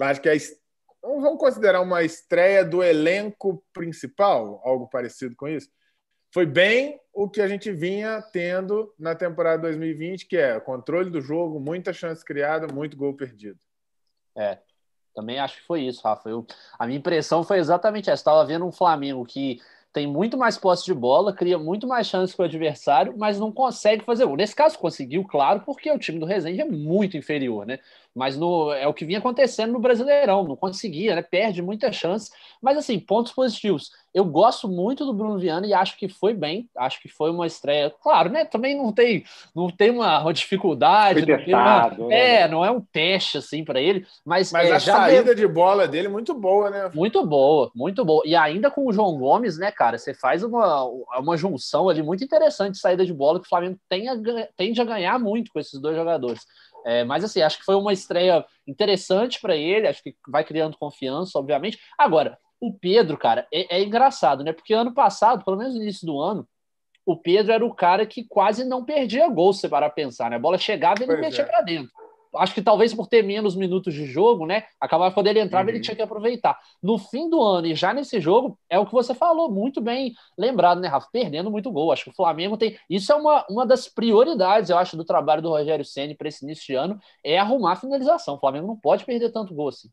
Acho 0.01 0.21
que 0.23 0.29
é. 0.29 0.37
Vamos 1.03 1.39
considerar 1.39 1.81
uma 1.81 2.03
estreia 2.03 2.65
do 2.65 2.83
elenco 2.83 3.63
principal, 3.73 4.61
algo 4.65 4.87
parecido 4.89 5.35
com 5.35 5.49
isso? 5.49 5.71
foi 6.33 6.47
bem 6.47 7.01
o 7.13 7.29
que 7.29 7.41
a 7.41 7.49
gente 7.49 7.73
vinha 7.73 8.23
tendo 8.33 8.93
na 8.99 9.15
temporada 9.15 9.63
2020, 9.63 10.27
que 10.27 10.37
é 10.37 10.59
controle 10.61 11.11
do 11.11 11.21
jogo, 11.21 11.59
muita 11.59 11.93
chance 11.93 12.25
criada, 12.25 12.73
muito 12.73 12.97
gol 12.97 13.15
perdido. 13.15 13.59
É, 14.37 14.59
também 15.15 15.41
acho 15.41 15.57
que 15.57 15.67
foi 15.67 15.83
isso, 15.83 16.03
Rafa. 16.03 16.29
Eu, 16.29 16.47
a 16.79 16.87
minha 16.87 16.99
impressão 16.99 17.43
foi 17.43 17.59
exatamente 17.59 18.09
essa. 18.09 18.21
Estava 18.21 18.45
vendo 18.45 18.65
um 18.65 18.71
Flamengo 18.71 19.25
que 19.25 19.61
tem 19.93 20.07
muito 20.07 20.39
mais 20.39 20.57
posse 20.57 20.85
de 20.85 20.95
bola, 20.95 21.35
cria 21.35 21.59
muito 21.59 21.85
mais 21.85 22.07
chances 22.07 22.35
com 22.35 22.43
o 22.43 22.47
adversário, 22.47 23.13
mas 23.19 23.41
não 23.41 23.51
consegue 23.51 24.05
fazer 24.05 24.25
gol. 24.25 24.37
Nesse 24.37 24.55
caso, 24.55 24.79
conseguiu, 24.79 25.25
claro, 25.25 25.63
porque 25.63 25.91
o 25.91 25.99
time 25.99 26.21
do 26.21 26.27
Resende 26.27 26.61
é 26.61 26.65
muito 26.65 27.17
inferior, 27.17 27.67
né? 27.67 27.81
Mas 28.21 28.37
no, 28.37 28.71
é 28.71 28.87
o 28.87 28.93
que 28.93 29.07
vinha 29.07 29.19
acontecendo 29.19 29.73
no 29.73 29.81
Brasileirão, 29.81 30.45
não 30.47 30.55
conseguia, 30.55 31.15
né? 31.15 31.23
Perde 31.23 31.63
muita 31.63 31.91
chance. 31.91 32.31
Mas, 32.61 32.77
assim, 32.77 33.01
pontos 33.01 33.33
positivos. 33.33 33.93
Eu 34.13 34.27
gosto 34.27 34.69
muito 34.69 35.07
do 35.07 35.15
Bruno 35.15 35.39
Viana 35.39 35.67
e 35.67 35.73
acho 35.73 35.97
que 35.97 36.07
foi 36.07 36.35
bem, 36.35 36.69
acho 36.77 37.01
que 37.01 37.09
foi 37.09 37.31
uma 37.31 37.47
estreia. 37.47 37.95
Claro, 38.03 38.29
né? 38.29 38.45
Também 38.45 38.77
não 38.77 38.93
tem, 38.93 39.25
não 39.55 39.71
tem 39.71 39.91
uma, 39.91 40.31
dificuldade, 40.33 41.21
não 41.21 41.39
testado, 41.39 42.03
uma, 42.03 42.09
né? 42.09 42.43
é, 42.43 42.49
não 42.49 42.63
é 42.63 42.71
um 42.71 42.81
teste 42.81 43.39
assim 43.39 43.65
para 43.65 43.81
ele, 43.81 44.05
mas, 44.25 44.53
mas 44.53 44.69
é, 44.69 44.73
a 44.75 44.81
saída 44.81 45.35
de 45.35 45.47
bola 45.47 45.89
dele 45.89 46.09
é 46.09 46.11
muito 46.11 46.35
boa, 46.35 46.69
né? 46.69 46.91
Muito 46.93 47.25
boa, 47.25 47.71
muito 47.75 48.05
boa. 48.05 48.23
E 48.27 48.35
ainda 48.35 48.71
com 48.71 48.87
o 48.87 48.93
João 48.93 49.17
Gomes, 49.17 49.57
né, 49.57 49.71
cara? 49.71 49.97
Você 49.97 50.13
faz 50.13 50.43
uma, 50.43 50.85
uma 51.19 51.37
junção 51.37 51.89
ali 51.89 52.03
muito 52.03 52.23
interessante 52.23 52.73
de 52.73 52.81
saída 52.81 53.07
de 53.07 53.15
bola 53.15 53.39
que 53.41 53.47
o 53.47 53.49
Flamengo 53.49 53.79
tem 53.89 54.09
a, 54.09 54.15
tende 54.57 54.81
a 54.81 54.85
ganhar 54.85 55.19
muito 55.19 55.53
com 55.53 55.59
esses 55.59 55.81
dois 55.81 55.97
jogadores. 55.97 56.43
É, 56.85 57.05
mas 57.05 57.25
assim, 57.25 57.43
acho 57.43 57.59
que 57.59 57.65
foi 57.65 57.75
uma 57.75 57.93
estreia 57.93 58.45
interessante 58.67 59.41
para 59.41 59.57
ele, 59.57 59.87
acho 59.87 60.03
que 60.03 60.15
vai 60.29 60.45
criando 60.45 60.79
confiança, 60.79 61.39
obviamente. 61.39 61.79
Agora, 61.99 62.39
o 62.61 62.73
Pedro, 62.73 63.17
cara, 63.17 63.47
é, 63.53 63.79
é, 63.79 63.83
engraçado, 63.83 64.45
né? 64.45 64.53
Porque 64.53 64.75
ano 64.75 64.93
passado, 64.93 65.45
pelo 65.45 65.57
menos 65.57 65.75
no 65.75 65.83
início 65.83 66.07
do 66.07 66.21
ano, 66.21 66.47
o 67.07 67.17
Pedro 67.17 67.53
era 67.53 67.65
o 67.65 67.75
cara 67.75 68.05
que 68.07 68.25
quase 68.25 68.65
não 68.65 68.85
perdia 68.85 69.29
gol, 69.29 69.53
se 69.53 69.69
parar 69.69 69.91
pensar, 69.91 70.31
né? 70.31 70.37
A 70.37 70.41
bola 70.41 70.59
chegava 70.59 71.01
e 71.01 71.05
ele 71.05 71.13
pois 71.13 71.21
metia 71.21 71.45
é. 71.45 71.47
para 71.47 71.63
dentro. 71.63 71.91
Acho 72.37 72.55
que 72.55 72.63
talvez 72.63 72.95
por 72.95 73.07
ter 73.07 73.23
menos 73.23 73.57
minutos 73.57 73.93
de 73.93 74.05
jogo, 74.05 74.47
né? 74.47 74.65
Acabava 74.81 75.13
quando 75.13 75.27
ele 75.27 75.41
entrava, 75.41 75.65
uhum. 75.69 75.75
ele 75.75 75.81
tinha 75.81 75.97
que 75.97 76.03
aproveitar. 76.03 76.59
No 76.83 76.99
fim 76.99 77.29
do 77.29 77.43
ano 77.43 77.67
e 77.67 77.75
já 77.75 77.93
nesse 77.93 78.21
jogo, 78.21 78.59
é 78.69 78.79
o 78.79 78.87
que 78.87 78.93
você 78.93 79.15
falou, 79.15 79.51
muito 79.51 79.81
bem 79.81 80.15
lembrado, 80.39 80.81
né, 80.81 80.89
Rafa? 80.89 81.09
Perdendo 81.13 81.51
muito 81.51 81.71
gol. 81.73 81.93
Acho 81.93 82.05
que 82.05 82.11
o 82.11 82.15
Flamengo 82.15 82.57
tem. 82.57 82.79
Isso 82.89 83.13
é 83.13 83.17
uma, 83.17 83.45
uma 83.51 83.67
das 83.67 83.89
prioridades, 83.89 84.71
eu 84.71 84.79
acho, 84.79 84.97
do 84.97 85.05
trabalho 85.05 85.43
do 85.43 85.51
Rogério 85.51 85.85
Senni 85.85 86.15
para 86.15 86.29
esse 86.29 86.45
início 86.45 86.67
de 86.67 86.75
ano, 86.75 87.01
é 87.25 87.39
arrumar 87.39 87.73
a 87.73 87.77
finalização. 87.77 88.35
O 88.35 88.41
Flamengo 88.41 88.67
não 88.67 88.77
pode 88.77 89.05
perder 89.05 89.31
tanto 89.33 89.55
gol 89.55 89.69
assim. 89.69 89.89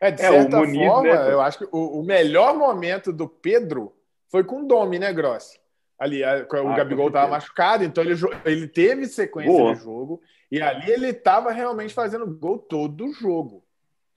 É, 0.00 0.10
de 0.10 0.22
é, 0.22 0.28
certa 0.28 0.58
Muniz, 0.58 0.86
forma, 0.86 1.14
né? 1.14 1.32
eu 1.32 1.40
acho 1.40 1.58
que 1.58 1.68
o, 1.72 2.00
o, 2.00 2.02
melhor 2.02 2.54
momento 2.56 3.12
do 3.12 3.28
Pedro 3.28 3.96
foi 4.28 4.44
com 4.44 4.62
o 4.62 4.66
Domi, 4.66 4.98
né, 4.98 5.12
Grossi? 5.12 5.58
Ali, 6.04 6.22
o 6.22 6.68
ah, 6.68 6.76
Gabigol 6.76 7.06
estava 7.06 7.30
machucado, 7.30 7.82
então 7.82 8.04
ele, 8.04 8.14
ele 8.44 8.68
teve 8.68 9.06
sequência 9.06 9.50
Boa. 9.50 9.74
de 9.74 9.82
jogo 9.82 10.20
e 10.52 10.60
ali 10.60 10.92
ele 10.92 11.08
estava 11.08 11.50
realmente 11.50 11.94
fazendo 11.94 12.26
gol 12.26 12.58
todo 12.58 13.06
o 13.06 13.12
jogo. 13.14 13.64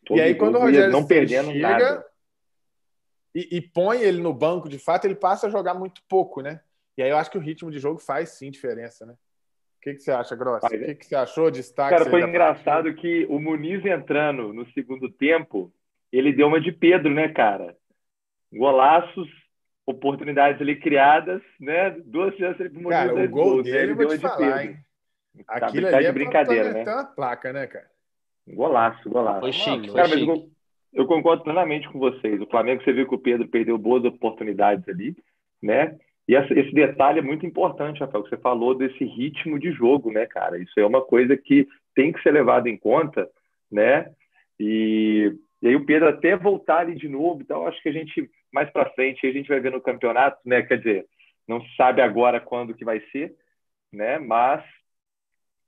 Todo 0.05 0.17
e 0.17 0.21
aí, 0.21 0.35
quando 0.35 0.55
o 0.55 0.59
Rogério 0.59 0.91
não 0.91 1.07
perdendo 1.07 1.49
chega 1.49 1.69
nada. 1.69 2.05
E, 3.33 3.57
e, 3.57 3.61
põe 3.61 4.01
ele 4.01 4.21
no 4.21 4.33
banco, 4.33 4.67
de 4.67 4.77
fato, 4.77 5.05
ele 5.05 5.15
passa 5.15 5.47
a 5.47 5.49
jogar 5.49 5.75
muito 5.75 6.01
pouco, 6.09 6.41
né? 6.41 6.59
E 6.97 7.03
aí 7.03 7.09
eu 7.09 7.17
acho 7.17 7.31
que 7.31 7.37
o 7.37 7.41
ritmo 7.41 7.71
de 7.71 7.79
jogo 7.79 7.99
faz 7.99 8.31
sim 8.31 8.51
diferença, 8.51 9.05
né? 9.05 9.13
O 9.13 9.81
que, 9.81 9.93
que 9.93 10.01
você 10.01 10.11
acha, 10.11 10.35
Grossi? 10.35 10.65
O 10.65 10.69
que, 10.69 10.95
que 10.95 11.05
você 11.05 11.15
achou? 11.15 11.49
Destaque? 11.49 11.97
Cara, 11.97 12.09
foi 12.09 12.21
engraçado 12.21 12.85
partida? 12.85 13.01
que 13.01 13.25
o 13.29 13.39
Muniz 13.39 13.85
entrando 13.85 14.51
no 14.51 14.69
segundo 14.73 15.09
tempo, 15.09 15.71
ele 16.11 16.33
deu 16.33 16.47
uma 16.47 16.59
de 16.59 16.73
Pedro, 16.73 17.13
né, 17.13 17.29
cara? 17.29 17.73
Golaços, 18.51 19.29
oportunidades 19.87 20.61
ali 20.61 20.75
criadas, 20.75 21.41
né? 21.59 21.91
Duas 22.05 22.35
chances 22.35 22.59
ele 22.59 22.73
Muniz. 22.73 22.89
Cara, 22.89 23.13
o 23.13 23.29
gol 23.29 23.45
gols, 23.45 23.63
dele, 23.63 23.77
ele 23.77 23.95
deu 23.95 24.07
uma 24.07 24.15
de 24.15 24.21
falar, 24.21 24.37
Pedro. 24.37 24.59
Hein? 24.61 24.77
Aquilo 25.47 25.89
tá, 25.89 25.95
ali 25.95 26.03
de 26.03 26.09
é 26.09 26.11
brincadeira, 26.11 26.73
né? 26.73 26.83
uma 26.83 27.05
placa, 27.05 27.53
né, 27.53 27.67
cara? 27.67 27.87
Golaço, 28.47 29.09
golaço. 29.09 29.39
Foi 29.39 29.53
chique, 29.53 29.93
cara, 29.93 30.09
foi 30.09 30.17
chique. 30.19 30.29
Eu, 30.29 30.49
eu 30.93 31.07
concordo 31.07 31.43
plenamente 31.43 31.87
com 31.89 31.99
vocês. 31.99 32.41
O 32.41 32.47
Flamengo, 32.47 32.83
você 32.83 32.91
viu 32.91 33.07
que 33.07 33.15
o 33.15 33.19
Pedro 33.19 33.47
perdeu 33.47 33.77
boas 33.77 34.03
oportunidades 34.03 34.87
ali, 34.89 35.15
né? 35.61 35.97
E 36.27 36.35
esse 36.35 36.73
detalhe 36.73 37.19
é 37.19 37.21
muito 37.21 37.45
importante, 37.45 38.01
Rafael, 38.01 38.23
que 38.23 38.29
você 38.29 38.37
falou 38.37 38.75
desse 38.75 39.05
ritmo 39.05 39.57
de 39.57 39.71
jogo, 39.71 40.11
né, 40.11 40.25
cara? 40.25 40.57
Isso 40.57 40.77
é 40.77 40.85
uma 40.85 41.01
coisa 41.01 41.37
que 41.37 41.65
tem 41.95 42.11
que 42.11 42.21
ser 42.21 42.31
levado 42.31 42.67
em 42.67 42.75
conta, 42.77 43.29
né? 43.71 44.11
E 44.59 45.33
E 45.61 45.69
aí 45.69 45.75
o 45.75 45.85
Pedro 45.85 46.09
até 46.09 46.35
voltar 46.35 46.79
ali 46.79 46.95
de 46.95 47.07
novo, 47.07 47.41
então 47.41 47.65
acho 47.65 47.81
que 47.81 47.87
a 47.87 47.93
gente 47.93 48.29
mais 48.51 48.69
para 48.71 48.89
frente 48.91 49.25
a 49.25 49.31
gente 49.31 49.47
vai 49.47 49.59
ver 49.59 49.71
no 49.71 49.81
campeonato, 49.81 50.39
né? 50.45 50.61
Quer 50.61 50.77
dizer, 50.77 51.07
não 51.47 51.61
se 51.61 51.75
sabe 51.75 52.01
agora 52.01 52.39
quando 52.39 52.73
que 52.73 52.85
vai 52.85 52.99
ser, 53.11 53.35
né? 53.91 54.19
Mas 54.19 54.63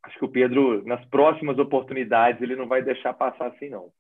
acho 0.04 0.18
que 0.18 0.26
o 0.26 0.32
Pedro 0.32 0.86
nas 0.86 1.04
próximas 1.06 1.58
oportunidades 1.58 2.42
ele 2.42 2.56
não 2.56 2.68
vai 2.68 2.82
deixar 2.82 3.14
passar 3.14 3.48
assim 3.48 3.70
não. 3.70 3.92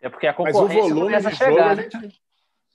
É 0.00 0.08
porque 0.08 0.26
a 0.26 0.32
concorrência 0.32 0.62
Mas 0.62 0.90
o 0.90 0.94
volume 0.94 1.16
de 1.16 1.36
chegar, 1.36 1.76
jogo, 1.76 1.82
né? 1.82 1.90
gente, 1.90 2.22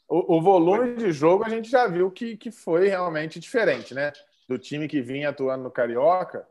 o, 0.08 0.38
o, 0.38 0.42
volume 0.42 0.96
de 0.96 1.12
jogo 1.12 1.44
a 1.44 1.50
gente 1.50 1.70
já 1.70 1.88
viu 1.88 2.12
que, 2.12 2.38
que 2.38 2.52
foi 2.52 2.88
realmente 2.88 3.40
diferente, 3.40 3.94
né? 3.94 4.14
Do 4.48 4.60
time 4.60 4.88
que 4.88 5.02
vinha 5.02 5.30
atuando 5.30 5.64
no 5.64 5.72
Carioca, 5.72 6.48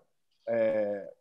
é, 0.49 1.13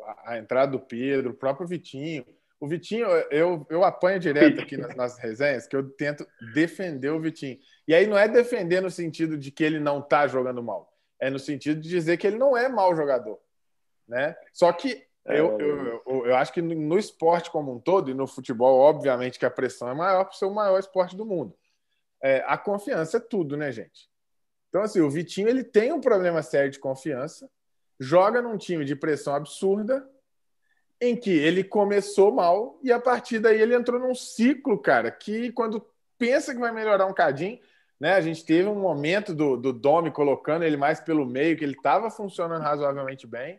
a, 0.00 0.32
a 0.32 0.38
entrada 0.38 0.72
do 0.72 0.80
Pedro, 0.80 1.32
o 1.32 1.36
próprio 1.36 1.66
Vitinho, 1.66 2.24
o 2.62 2.68
Vitinho, 2.68 3.08
eu, 3.32 3.66
eu 3.68 3.82
apanho 3.82 4.20
direto 4.20 4.60
aqui 4.60 4.76
nas, 4.78 4.94
nas 4.94 5.18
resenhas, 5.18 5.66
que 5.66 5.74
eu 5.74 5.90
tento 5.90 6.24
defender 6.54 7.10
o 7.10 7.18
Vitinho. 7.18 7.58
E 7.88 7.92
aí 7.92 8.06
não 8.06 8.16
é 8.16 8.28
defender 8.28 8.80
no 8.80 8.88
sentido 8.88 9.36
de 9.36 9.50
que 9.50 9.64
ele 9.64 9.80
não 9.80 9.98
está 9.98 10.28
jogando 10.28 10.62
mal. 10.62 10.96
É 11.18 11.28
no 11.28 11.40
sentido 11.40 11.80
de 11.80 11.88
dizer 11.88 12.18
que 12.18 12.24
ele 12.24 12.38
não 12.38 12.56
é 12.56 12.68
mau 12.68 12.94
jogador. 12.94 13.40
Né? 14.06 14.36
Só 14.52 14.72
que 14.72 15.04
é, 15.24 15.40
eu, 15.40 15.58
eu, 15.58 16.02
eu, 16.06 16.26
eu, 16.26 16.36
acho 16.36 16.52
que 16.52 16.62
no 16.62 16.96
esporte 16.96 17.50
como 17.50 17.74
um 17.74 17.80
todo, 17.80 18.12
e 18.12 18.14
no 18.14 18.28
futebol, 18.28 18.78
obviamente 18.78 19.40
que 19.40 19.46
a 19.46 19.50
pressão 19.50 19.88
é 19.88 19.94
maior 19.94 20.24
por 20.26 20.36
ser 20.36 20.44
o 20.44 20.54
maior 20.54 20.78
esporte 20.78 21.16
do 21.16 21.26
mundo. 21.26 21.58
É, 22.22 22.44
a 22.46 22.56
confiança 22.56 23.16
é 23.16 23.20
tudo, 23.20 23.56
né, 23.56 23.72
gente? 23.72 24.08
Então, 24.68 24.82
assim, 24.82 25.00
o 25.00 25.10
Vitinho 25.10 25.48
ele 25.48 25.64
tem 25.64 25.92
um 25.92 26.00
problema 26.00 26.40
sério 26.44 26.70
de 26.70 26.78
confiança, 26.78 27.50
joga 27.98 28.40
num 28.40 28.56
time 28.56 28.84
de 28.84 28.94
pressão 28.94 29.34
absurda, 29.34 30.08
em 31.02 31.16
que 31.16 31.36
ele 31.36 31.64
começou 31.64 32.30
mal 32.30 32.78
e 32.80 32.92
a 32.92 33.00
partir 33.00 33.40
daí 33.40 33.60
ele 33.60 33.74
entrou 33.74 33.98
num 33.98 34.14
ciclo, 34.14 34.78
cara, 34.78 35.10
que 35.10 35.50
quando 35.50 35.84
pensa 36.16 36.54
que 36.54 36.60
vai 36.60 36.70
melhorar 36.70 37.06
um 37.06 37.12
cadinho, 37.12 37.58
né? 37.98 38.14
A 38.14 38.20
gente 38.20 38.44
teve 38.44 38.68
um 38.68 38.78
momento 38.78 39.34
do, 39.34 39.56
do 39.56 39.72
Domi 39.72 40.12
colocando 40.12 40.62
ele 40.62 40.76
mais 40.76 41.00
pelo 41.00 41.26
meio, 41.26 41.56
que 41.56 41.64
ele 41.64 41.74
estava 41.74 42.08
funcionando 42.08 42.62
razoavelmente 42.62 43.26
bem, 43.26 43.58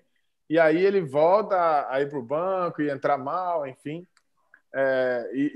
e 0.49 0.57
aí 0.57 0.81
ele 0.85 1.01
volta 1.01 1.85
a 1.89 2.01
ir 2.01 2.07
para 2.07 2.17
o 2.17 2.23
banco 2.23 2.81
e 2.81 2.89
entrar 2.89 3.17
mal, 3.17 3.67
enfim. 3.67 4.07
É, 4.73 5.29
e, 5.33 5.51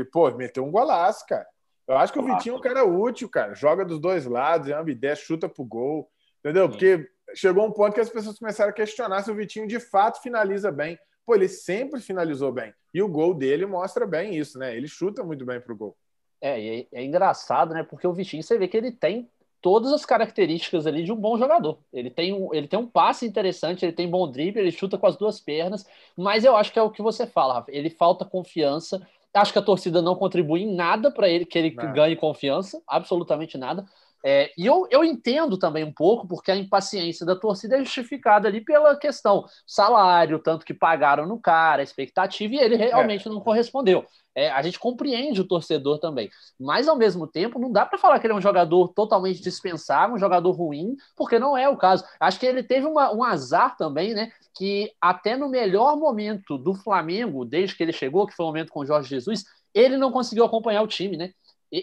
e, 0.00 0.04
pô, 0.12 0.30
meteu 0.30 0.64
um 0.64 0.70
golaço, 0.70 1.26
cara. 1.26 1.46
Eu 1.88 1.96
acho 1.96 2.12
que 2.12 2.20
o 2.20 2.24
Vitinho 2.24 2.54
é 2.54 2.58
um 2.58 2.60
cara 2.60 2.84
útil, 2.84 3.28
cara. 3.28 3.52
Joga 3.52 3.84
dos 3.84 3.98
dois 3.98 4.26
lados, 4.26 4.68
é 4.68 4.78
uma 4.78 4.90
ideia, 4.90 5.16
chuta 5.16 5.48
pro 5.48 5.64
gol. 5.64 6.08
Entendeu? 6.38 6.68
Porque 6.68 7.08
chegou 7.34 7.66
um 7.66 7.72
ponto 7.72 7.94
que 7.94 8.00
as 8.00 8.10
pessoas 8.10 8.38
começaram 8.38 8.70
a 8.70 8.74
questionar 8.74 9.22
se 9.22 9.30
o 9.30 9.34
Vitinho 9.34 9.66
de 9.66 9.80
fato 9.80 10.22
finaliza 10.22 10.70
bem 10.70 10.96
pô, 11.26 11.34
ele 11.34 11.48
sempre 11.48 12.00
finalizou 12.00 12.52
bem. 12.52 12.72
E 12.92 13.02
o 13.02 13.08
gol 13.08 13.34
dele 13.34 13.66
mostra 13.66 14.06
bem 14.06 14.36
isso, 14.36 14.58
né? 14.58 14.76
Ele 14.76 14.88
chuta 14.88 15.24
muito 15.24 15.44
bem 15.44 15.60
pro 15.60 15.76
gol. 15.76 15.96
É, 16.40 16.80
é, 16.80 16.86
é 16.92 17.04
engraçado, 17.04 17.72
né? 17.72 17.82
Porque 17.82 18.06
o 18.06 18.12
Vitinho, 18.12 18.42
você 18.42 18.58
vê 18.58 18.66
que 18.66 18.76
ele 18.76 18.92
tem 18.92 19.30
todas 19.62 19.92
as 19.92 20.04
características 20.04 20.86
ali 20.86 21.04
de 21.04 21.12
um 21.12 21.16
bom 21.16 21.38
jogador. 21.38 21.78
Ele 21.92 22.10
tem 22.10 22.32
um, 22.32 22.52
ele 22.52 22.66
tem 22.66 22.78
um 22.78 22.86
passe 22.86 23.24
interessante, 23.24 23.84
ele 23.84 23.92
tem 23.92 24.10
bom 24.10 24.28
drible, 24.28 24.60
ele 24.60 24.72
chuta 24.72 24.98
com 24.98 25.06
as 25.06 25.16
duas 25.16 25.40
pernas, 25.40 25.86
mas 26.16 26.44
eu 26.44 26.56
acho 26.56 26.72
que 26.72 26.78
é 26.78 26.82
o 26.82 26.90
que 26.90 27.00
você 27.00 27.26
fala, 27.26 27.54
Rafa. 27.54 27.70
Ele 27.70 27.88
falta 27.88 28.24
confiança. 28.24 29.06
Acho 29.32 29.52
que 29.52 29.58
a 29.58 29.62
torcida 29.62 30.02
não 30.02 30.16
contribui 30.16 30.62
em 30.62 30.74
nada 30.74 31.10
para 31.10 31.28
ele 31.28 31.46
que 31.46 31.56
ele 31.56 31.70
ganhe 31.70 32.16
confiança, 32.16 32.82
absolutamente 32.86 33.56
nada. 33.56 33.86
É, 34.24 34.52
e 34.56 34.64
eu, 34.64 34.86
eu 34.90 35.04
entendo 35.04 35.58
também 35.58 35.82
um 35.82 35.92
pouco, 35.92 36.28
porque 36.28 36.50
a 36.50 36.56
impaciência 36.56 37.26
da 37.26 37.34
torcida 37.34 37.76
é 37.76 37.78
justificada 37.80 38.46
ali 38.46 38.60
pela 38.60 38.96
questão 38.96 39.44
salário, 39.66 40.38
tanto 40.38 40.64
que 40.64 40.72
pagaram 40.72 41.26
no 41.26 41.40
cara, 41.40 41.82
a 41.82 41.84
expectativa, 41.84 42.54
e 42.54 42.58
ele 42.58 42.76
realmente 42.76 43.26
é. 43.26 43.30
não 43.30 43.40
correspondeu. 43.40 44.06
É, 44.34 44.50
a 44.50 44.62
gente 44.62 44.78
compreende 44.78 45.40
o 45.40 45.46
torcedor 45.46 45.98
também. 45.98 46.30
Mas, 46.58 46.88
ao 46.88 46.96
mesmo 46.96 47.26
tempo, 47.26 47.58
não 47.58 47.70
dá 47.70 47.84
para 47.84 47.98
falar 47.98 48.18
que 48.18 48.26
ele 48.26 48.32
é 48.32 48.36
um 48.36 48.40
jogador 48.40 48.88
totalmente 48.88 49.42
dispensável, 49.42 50.14
um 50.14 50.18
jogador 50.18 50.52
ruim, 50.52 50.96
porque 51.16 51.38
não 51.38 51.56
é 51.56 51.68
o 51.68 51.76
caso. 51.76 52.04
Acho 52.18 52.40
que 52.40 52.46
ele 52.46 52.62
teve 52.62 52.86
uma, 52.86 53.12
um 53.12 53.22
azar 53.22 53.76
também, 53.76 54.14
né? 54.14 54.32
Que 54.54 54.90
até 55.00 55.36
no 55.36 55.48
melhor 55.48 55.96
momento 55.96 56.56
do 56.56 56.74
Flamengo, 56.74 57.44
desde 57.44 57.76
que 57.76 57.82
ele 57.82 57.92
chegou, 57.92 58.26
que 58.26 58.34
foi 58.34 58.44
o 58.44 58.48
momento 58.48 58.72
com 58.72 58.80
o 58.80 58.86
Jorge 58.86 59.08
Jesus, 59.08 59.44
ele 59.74 59.96
não 59.96 60.12
conseguiu 60.12 60.44
acompanhar 60.44 60.82
o 60.82 60.86
time, 60.86 61.16
né? 61.16 61.32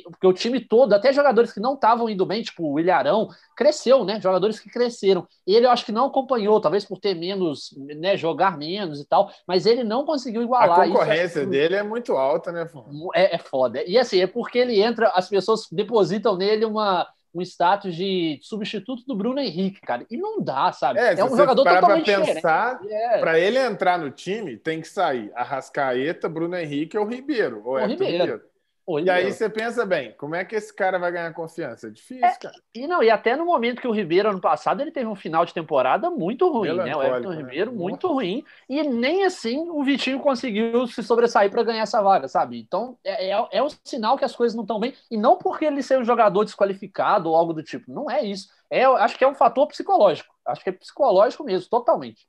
Porque 0.03 0.27
o 0.27 0.33
time 0.33 0.59
todo, 0.59 0.93
até 0.93 1.11
jogadores 1.11 1.51
que 1.51 1.59
não 1.59 1.73
estavam 1.73 2.07
indo 2.07 2.25
bem, 2.25 2.43
tipo 2.43 2.73
o 2.73 2.79
Ilharão, 2.79 3.29
cresceu, 3.55 4.05
né? 4.05 4.21
Jogadores 4.21 4.59
que 4.59 4.69
cresceram. 4.69 5.27
Ele 5.47 5.65
eu 5.65 5.71
acho 5.71 5.85
que 5.85 5.91
não 5.91 6.05
acompanhou, 6.05 6.61
talvez 6.61 6.85
por 6.85 6.99
ter 6.99 7.15
menos, 7.15 7.75
né, 7.77 8.15
jogar 8.15 8.57
menos 8.57 9.01
e 9.01 9.07
tal, 9.07 9.31
mas 9.47 9.65
ele 9.65 9.83
não 9.83 10.05
conseguiu 10.05 10.43
igualar. 10.43 10.81
A 10.81 10.87
concorrência 10.87 11.41
isso, 11.41 11.49
dele 11.49 11.75
é 11.75 11.83
muito 11.83 12.13
alta, 12.13 12.51
né? 12.51 12.69
É, 13.15 13.35
é 13.35 13.37
foda. 13.39 13.83
E 13.83 13.97
assim, 13.97 14.21
é 14.21 14.27
porque 14.27 14.59
ele 14.59 14.79
entra, 14.79 15.09
as 15.15 15.27
pessoas 15.27 15.67
depositam 15.71 16.37
nele 16.37 16.65
uma 16.65 17.07
um 17.33 17.41
status 17.43 17.95
de 17.95 18.39
substituto 18.41 19.03
do 19.05 19.15
Bruno 19.15 19.39
Henrique, 19.39 19.79
cara. 19.81 20.03
E 20.09 20.17
não 20.17 20.41
dá, 20.41 20.71
sabe? 20.71 20.99
É, 20.99 21.13
é 21.13 21.23
um 21.23 21.37
jogador 21.37 21.63
totalmente 21.63 22.11
pra 22.11 22.25
pensar, 22.25 22.79
é. 22.89 23.19
para 23.19 23.39
ele 23.39 23.59
entrar 23.59 23.99
no 23.99 24.09
time, 24.09 24.57
tem 24.57 24.81
que 24.81 24.87
sair 24.87 25.31
Arrascaeta, 25.35 26.27
Bruno 26.27 26.57
Henrique 26.57 26.97
ou 26.97 27.05
Ribeiro. 27.05 27.61
Ou 27.63 27.75
o 27.75 27.85
Ribeiro. 27.85 28.23
Ribeiro 28.23 28.49
e 28.97 29.09
aí 29.09 29.31
você 29.31 29.49
pensa 29.49 29.85
bem, 29.85 30.13
como 30.13 30.35
é 30.35 30.43
que 30.43 30.55
esse 30.55 30.73
cara 30.73 30.97
vai 30.97 31.11
ganhar 31.11 31.33
confiança? 31.33 31.87
É 31.87 31.89
difícil, 31.91 32.25
é, 32.25 32.35
cara. 32.35 32.55
E 32.73 32.87
não, 32.87 33.03
e 33.03 33.09
até 33.09 33.35
no 33.35 33.45
momento 33.45 33.81
que 33.81 33.87
o 33.87 33.91
Ribeiro 33.91 34.29
ano 34.29 34.39
passado 34.39 34.81
ele 34.81 34.91
teve 34.91 35.05
um 35.05 35.15
final 35.15 35.45
de 35.45 35.53
temporada 35.53 36.09
muito 36.09 36.49
ruim, 36.49 36.75
né? 36.77 36.95
O 36.95 37.03
Everton 37.03 37.29
né? 37.29 37.35
Ribeiro 37.35 37.71
muito 37.71 38.07
ruim 38.07 38.43
e 38.67 38.81
nem 38.83 39.25
assim 39.25 39.69
o 39.69 39.83
Vitinho 39.83 40.19
conseguiu 40.19 40.87
se 40.87 41.03
sobressair 41.03 41.51
para 41.51 41.61
ganhar 41.61 41.83
essa 41.83 42.01
vaga, 42.01 42.27
sabe? 42.27 42.59
Então 42.59 42.97
é, 43.03 43.31
é, 43.31 43.47
é 43.51 43.61
um 43.61 43.69
sinal 43.83 44.17
que 44.17 44.25
as 44.25 44.35
coisas 44.35 44.55
não 44.55 44.63
estão 44.63 44.79
bem 44.79 44.93
e 45.11 45.17
não 45.17 45.37
porque 45.37 45.65
ele 45.65 45.83
seja 45.83 46.01
um 46.01 46.05
jogador 46.05 46.43
desqualificado 46.45 47.29
ou 47.29 47.35
algo 47.35 47.53
do 47.53 47.61
tipo. 47.61 47.91
Não 47.91 48.09
é 48.09 48.23
isso. 48.23 48.49
É, 48.69 48.85
acho 48.85 49.17
que 49.17 49.23
é 49.23 49.27
um 49.27 49.35
fator 49.35 49.67
psicológico. 49.67 50.33
Acho 50.45 50.63
que 50.63 50.69
é 50.69 50.73
psicológico 50.73 51.43
mesmo, 51.43 51.69
totalmente. 51.69 52.27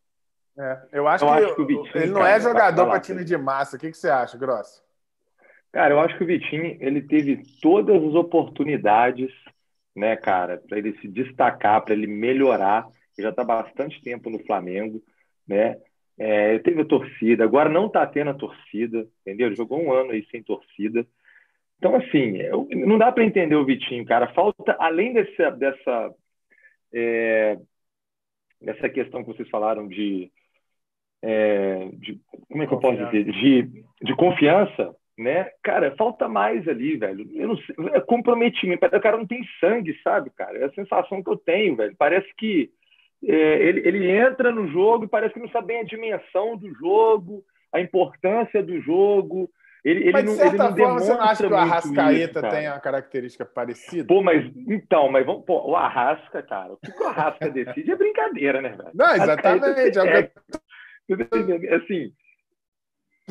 É, 0.58 0.78
eu 0.92 1.06
acho 1.06 1.24
eu 1.24 1.28
que, 1.28 1.44
acho 1.44 1.54
que 1.54 1.64
Vitinho, 1.64 1.90
ele 1.94 2.12
não 2.12 2.26
é 2.26 2.40
jogador 2.40 2.86
para 2.86 3.00
time 3.00 3.24
de 3.24 3.36
massa. 3.36 3.76
O 3.76 3.78
que, 3.78 3.90
que 3.90 3.96
você 3.96 4.10
acha, 4.10 4.36
Grosso? 4.36 4.82
Cara, 5.72 5.94
eu 5.94 6.00
acho 6.00 6.16
que 6.16 6.24
o 6.24 6.26
Vitinho 6.26 6.76
ele 6.80 7.00
teve 7.02 7.42
todas 7.60 8.02
as 8.02 8.14
oportunidades, 8.14 9.30
né, 9.94 10.16
cara, 10.16 10.60
para 10.68 10.78
ele 10.78 10.98
se 10.98 11.06
destacar, 11.06 11.84
para 11.84 11.94
ele 11.94 12.06
melhorar. 12.06 12.88
Ele 13.16 13.24
já 13.24 13.30
está 13.30 13.44
bastante 13.44 14.02
tempo 14.02 14.30
no 14.30 14.38
Flamengo, 14.44 15.02
né? 15.46 15.76
É, 16.18 16.58
teve 16.58 16.82
a 16.82 16.84
torcida, 16.84 17.44
agora 17.44 17.68
não 17.68 17.86
está 17.86 18.06
tendo 18.06 18.30
a 18.30 18.34
torcida, 18.34 19.06
entendeu? 19.20 19.46
Ele 19.46 19.56
jogou 19.56 19.80
um 19.80 19.92
ano 19.92 20.10
aí 20.10 20.26
sem 20.30 20.42
torcida. 20.42 21.06
Então, 21.78 21.96
assim, 21.96 22.36
eu, 22.36 22.68
não 22.72 22.98
dá 22.98 23.10
para 23.10 23.24
entender 23.24 23.54
o 23.54 23.64
Vitinho, 23.64 24.04
cara. 24.04 24.32
Falta, 24.34 24.76
além 24.78 25.14
desse, 25.14 25.50
dessa, 25.52 26.14
é, 26.92 27.58
dessa 28.60 28.88
questão 28.90 29.24
que 29.24 29.28
vocês 29.32 29.48
falaram 29.48 29.88
de, 29.88 30.30
é, 31.22 31.88
de 31.94 32.20
como 32.50 32.62
é 32.62 32.66
que 32.66 32.74
eu 32.74 32.80
posso 32.80 33.02
dizer? 33.06 33.24
De, 33.24 33.84
de 34.02 34.14
confiança, 34.14 34.94
né? 35.20 35.50
Cara, 35.62 35.94
falta 35.96 36.26
mais 36.26 36.66
ali, 36.66 36.96
velho. 36.96 37.28
Eu 37.34 37.48
não 37.48 37.56
sei, 37.58 37.74
é 37.92 38.00
comprometimento. 38.00 38.84
O 38.86 39.00
cara 39.00 39.18
não 39.18 39.26
tem 39.26 39.42
sangue, 39.60 39.98
sabe, 40.02 40.30
cara? 40.30 40.58
É 40.58 40.64
a 40.64 40.72
sensação 40.72 41.22
que 41.22 41.30
eu 41.30 41.36
tenho, 41.36 41.76
velho. 41.76 41.94
Parece 41.98 42.28
que 42.36 42.70
é, 43.22 43.34
ele, 43.34 43.86
ele 43.86 44.10
entra 44.10 44.50
no 44.50 44.66
jogo 44.68 45.04
e 45.04 45.08
parece 45.08 45.34
que 45.34 45.40
não 45.40 45.50
sabe 45.50 45.68
bem 45.68 45.80
a 45.80 45.84
dimensão 45.84 46.56
do 46.56 46.72
jogo, 46.74 47.44
a 47.72 47.80
importância 47.80 48.62
do 48.62 48.80
jogo. 48.80 49.50
Ele, 49.84 50.00
ele 50.04 50.12
mas, 50.12 50.24
de 50.24 50.30
certa 50.32 50.70
não 50.70 50.76
forma, 50.76 50.98
você 51.00 51.12
não 51.12 51.22
acha 51.22 51.46
que 51.46 51.52
o 51.52 51.56
Arrascaeta 51.56 52.40
isso, 52.40 52.50
tem 52.50 52.68
uma 52.68 52.80
característica 52.80 53.44
parecida? 53.44 54.06
Pô, 54.06 54.22
mas 54.22 54.44
então, 54.68 55.10
mas 55.10 55.24
vamos 55.24 55.44
pô, 55.44 55.70
o 55.70 55.76
Arrasca, 55.76 56.42
cara, 56.42 56.72
o 56.72 56.76
que 56.76 56.90
o 57.02 57.06
Arrasca 57.06 57.48
decide 57.48 57.90
é 57.90 57.96
brincadeira, 57.96 58.60
né, 58.60 58.70
velho? 58.70 58.90
Não, 58.94 59.14
exatamente. 59.14 59.98
É, 59.98 60.30
é, 61.70 61.74
assim, 61.76 62.12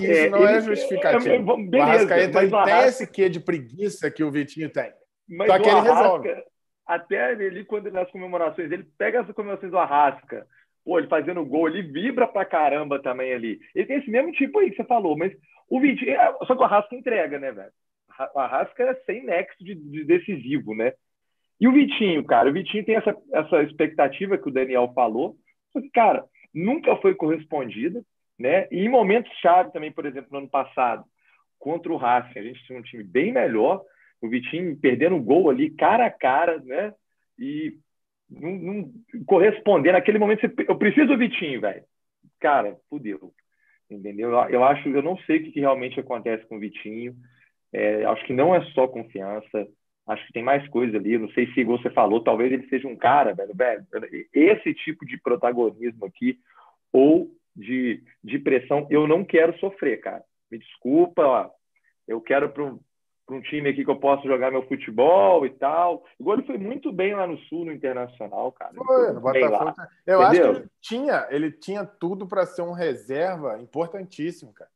isso 0.03 0.25
é, 0.25 0.29
não 0.29 0.47
é 0.47 0.51
ele, 0.51 0.57
é 0.57 0.61
justificativo. 0.61 1.29
É, 1.29 1.35
é, 1.35 1.39
beleza, 1.39 1.77
o 1.77 1.81
Arrascaeta 1.81 2.39
Arrasca... 2.39 2.87
esse 2.87 3.11
quê 3.11 3.29
de 3.29 3.39
preguiça 3.39 4.11
que 4.11 4.23
o 4.23 4.31
Vitinho 4.31 4.69
tem. 4.69 4.91
Mas 5.27 5.47
Só 5.47 5.59
que 5.59 5.69
ele 5.69 5.77
Arrasca, 5.77 5.95
resolve. 5.95 6.43
Até 6.85 7.31
ele, 7.33 7.65
quando 7.65 7.91
nas 7.91 8.09
comemorações, 8.11 8.71
ele 8.71 8.83
pega 8.97 9.21
as 9.21 9.31
comemorações 9.31 9.71
do 9.71 9.77
Arrasca, 9.77 10.47
pô, 10.83 10.97
ele 10.97 11.07
fazendo 11.07 11.45
gol, 11.45 11.67
ele 11.67 11.83
vibra 11.83 12.27
pra 12.27 12.45
caramba 12.45 13.01
também 13.01 13.31
ali. 13.33 13.59
Ele 13.75 13.85
tem 13.85 13.97
esse 13.97 14.09
mesmo 14.09 14.31
tipo 14.31 14.59
aí 14.59 14.71
que 14.71 14.77
você 14.77 14.83
falou, 14.83 15.17
mas 15.17 15.31
o 15.69 15.79
Vitinho. 15.79 16.11
É, 16.11 16.33
só 16.45 16.55
que 16.55 16.61
o 16.61 16.63
Arrasca 16.63 16.95
entrega, 16.95 17.37
né, 17.39 17.51
velho? 17.51 17.71
O 18.33 18.39
Arrasca 18.39 18.83
é 18.83 18.95
sem 19.05 19.23
nexo 19.23 19.63
de, 19.63 19.75
de 19.75 20.03
decisivo, 20.03 20.73
né? 20.75 20.93
E 21.59 21.67
o 21.67 21.71
Vitinho, 21.71 22.23
cara, 22.25 22.49
o 22.49 22.53
Vitinho 22.53 22.85
tem 22.85 22.95
essa, 22.95 23.15
essa 23.33 23.61
expectativa 23.63 24.37
que 24.37 24.47
o 24.47 24.51
Daniel 24.51 24.91
falou, 24.95 25.35
só 25.71 25.81
que, 25.81 25.89
cara, 25.89 26.25
nunca 26.53 26.95
foi 26.97 27.13
correspondida. 27.13 28.01
Né? 28.39 28.67
E 28.71 28.85
em 28.85 28.89
momentos 28.89 29.31
chave 29.39 29.71
também, 29.73 29.91
por 29.91 30.05
exemplo, 30.05 30.29
no 30.31 30.37
ano 30.37 30.49
passado, 30.49 31.03
contra 31.59 31.91
o 31.91 31.97
Racing, 31.97 32.39
a 32.39 32.43
gente 32.43 32.63
tinha 32.63 32.79
um 32.79 32.81
time 32.81 33.03
bem 33.03 33.33
melhor, 33.33 33.83
o 34.21 34.29
Vitinho 34.29 34.77
perdendo 34.77 35.17
o 35.17 35.21
gol 35.21 35.49
ali 35.49 35.71
cara 35.71 36.05
a 36.05 36.11
cara, 36.11 36.59
né? 36.59 36.93
E 37.37 37.77
não, 38.29 38.51
não 38.51 38.93
naquele 39.91 40.19
momento, 40.19 40.49
eu 40.67 40.77
preciso 40.77 41.07
do 41.07 41.17
Vitinho, 41.17 41.59
velho. 41.59 41.83
Cara, 42.39 42.77
fudeu. 42.89 43.33
entendeu? 43.89 44.31
Eu 44.49 44.63
acho, 44.63 44.87
eu 44.87 45.01
não 45.01 45.17
sei 45.19 45.37
o 45.37 45.51
que 45.51 45.59
realmente 45.59 45.99
acontece 45.99 46.45
com 46.47 46.55
o 46.55 46.59
Vitinho. 46.59 47.15
É, 47.73 48.05
acho 48.05 48.25
que 48.25 48.33
não 48.33 48.55
é 48.55 48.63
só 48.71 48.87
confiança. 48.87 49.67
Acho 50.07 50.25
que 50.27 50.33
tem 50.33 50.43
mais 50.43 50.67
coisa 50.69 50.97
ali. 50.97 51.17
Não 51.17 51.29
sei 51.31 51.51
se 51.53 51.63
você 51.63 51.89
falou, 51.89 52.23
talvez 52.23 52.51
ele 52.51 52.67
seja 52.69 52.87
um 52.87 52.95
cara, 52.95 53.33
velho, 53.33 53.53
velho. 53.53 53.85
Esse 54.33 54.73
tipo 54.73 55.05
de 55.05 55.19
protagonismo 55.19 56.05
aqui 56.05 56.39
ou 56.91 57.29
de, 57.59 58.01
de 58.23 58.39
pressão, 58.39 58.87
eu 58.89 59.05
não 59.05 59.23
quero 59.23 59.57
sofrer, 59.59 59.99
cara. 59.99 60.23
Me 60.49 60.57
desculpa, 60.57 61.21
ó. 61.21 61.49
eu 62.07 62.21
quero 62.21 62.49
para 62.49 62.63
um, 62.63 62.79
um 63.29 63.41
time 63.41 63.69
aqui 63.69 63.83
que 63.83 63.91
eu 63.91 63.99
possa 63.99 64.23
jogar 64.27 64.49
meu 64.49 64.65
futebol 64.67 65.45
e 65.45 65.49
tal. 65.49 66.05
Igual 66.19 66.37
ele 66.37 66.47
foi 66.47 66.57
muito 66.57 66.91
bem 66.91 67.13
lá 67.13 67.27
no 67.27 67.37
Sul, 67.37 67.65
no 67.65 67.73
Internacional, 67.73 68.51
cara. 68.53 68.73
Foi, 68.73 69.11
no 69.11 69.19
Botafogo. 69.19 69.73
Eu 70.07 70.23
Entendeu? 70.23 70.23
acho 70.23 70.41
que 70.41 70.59
ele 70.59 70.69
tinha, 70.81 71.27
ele 71.29 71.51
tinha 71.51 71.85
tudo 71.85 72.25
para 72.25 72.45
ser 72.45 72.61
um 72.61 72.71
reserva 72.71 73.59
importantíssimo, 73.59 74.53
cara. 74.53 74.71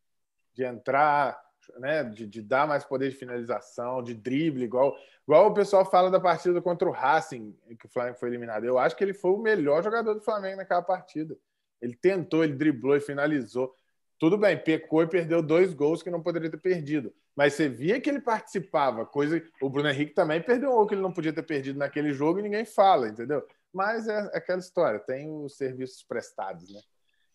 De 0.54 0.64
entrar, 0.64 1.40
né, 1.80 2.04
de, 2.04 2.28
de, 2.28 2.42
dar 2.42 2.68
mais 2.68 2.84
poder 2.84 3.10
de 3.10 3.16
finalização, 3.16 4.04
de 4.04 4.14
drible, 4.14 4.64
igual, 4.64 4.96
igual 5.26 5.48
o 5.48 5.54
pessoal 5.54 5.90
fala 5.90 6.12
da 6.12 6.20
partida 6.20 6.62
contra 6.62 6.88
o 6.88 6.92
Racing, 6.92 7.58
que 7.80 7.88
o 7.88 7.90
Flamengo 7.90 8.20
foi 8.20 8.30
eliminado. 8.30 8.66
Eu 8.66 8.78
acho 8.78 8.96
que 8.96 9.04
ele 9.04 9.14
foi 9.14 9.32
o 9.32 9.42
melhor 9.42 9.82
jogador 9.82 10.14
do 10.14 10.22
Flamengo 10.22 10.58
naquela 10.58 10.84
partida. 10.84 11.36
Ele 11.84 11.96
tentou, 11.96 12.44
ele 12.44 12.54
driblou 12.54 12.96
e 12.96 13.02
finalizou. 13.02 13.76
Tudo 14.18 14.38
bem, 14.38 14.58
pecou 14.58 15.04
e 15.04 15.08
perdeu 15.08 15.42
dois 15.42 15.74
gols 15.74 16.02
que 16.02 16.10
não 16.10 16.22
poderia 16.24 16.50
ter 16.50 16.58
perdido. 16.58 17.14
Mas 17.36 17.54
você 17.54 17.68
via 17.68 18.00
que 18.00 18.10
ele 18.10 18.22
participava, 18.22 19.06
coisa. 19.06 19.44
O 19.62 19.70
Bruno 19.70 19.90
Henrique 19.90 20.14
também 20.14 20.42
perdeu 20.42 20.70
um 20.70 20.76
gol 20.76 20.88
que 20.88 20.94
ele 20.94 21.02
não 21.02 21.12
podia 21.12 21.34
ter 21.34 21.44
perdido 21.44 21.78
naquele 21.78 22.14
jogo 22.14 22.40
e 22.40 22.44
ninguém 22.44 22.64
fala, 22.64 23.10
entendeu? 23.10 23.46
Mas 23.74 24.08
é 24.08 24.18
aquela 24.34 24.60
história, 24.60 25.00
tem 25.00 25.30
os 25.30 25.58
serviços 25.58 26.04
prestados, 26.04 26.72
né? 26.72 26.80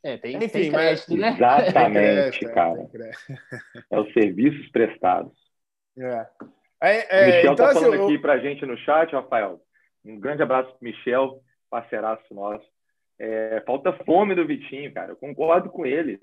É, 0.02 0.16
tem, 0.16 0.36
Enfim, 0.36 0.48
tem 0.48 0.70
crédito, 0.70 1.10
mas... 1.10 1.20
né? 1.20 1.34
Exatamente, 1.34 2.46
é, 2.46 2.52
cara. 2.52 2.88
É 3.90 4.00
os 4.00 4.12
serviços 4.14 4.70
prestados. 4.70 5.36
É. 5.98 6.26
É, 6.80 7.18
é, 7.18 7.22
o 7.22 7.26
Michel 7.26 7.52
então, 7.52 7.56
tá 7.56 7.74
falando 7.74 7.94
assim, 7.94 8.04
aqui 8.04 8.18
pra 8.18 8.38
gente 8.38 8.64
no 8.64 8.78
chat, 8.78 9.12
Rafael. 9.12 9.60
Um 10.04 10.18
grande 10.18 10.42
abraço 10.42 10.70
pro 10.70 10.78
Michel, 10.80 11.42
parceiraço 11.68 12.32
nosso. 12.32 12.64
É, 13.18 13.60
falta 13.66 13.92
fome 14.04 14.34
do 14.34 14.46
Vitinho, 14.46 14.92
cara. 14.94 15.12
Eu 15.12 15.16
concordo 15.16 15.70
com 15.70 15.84
ele. 15.84 16.18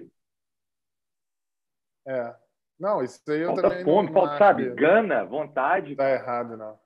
É. 2.07 2.35
Não, 2.79 3.03
isso 3.03 3.19
aí 3.29 3.41
eu 3.41 3.47
falta 3.47 3.61
também 3.63 3.83
fome, 3.83 4.07
não 4.07 4.13
falta, 4.13 4.37
sabe? 4.37 4.69
Gana, 4.71 5.25
vontade. 5.25 5.95
Tá 5.95 6.09
errado, 6.09 6.57
não. 6.57 6.79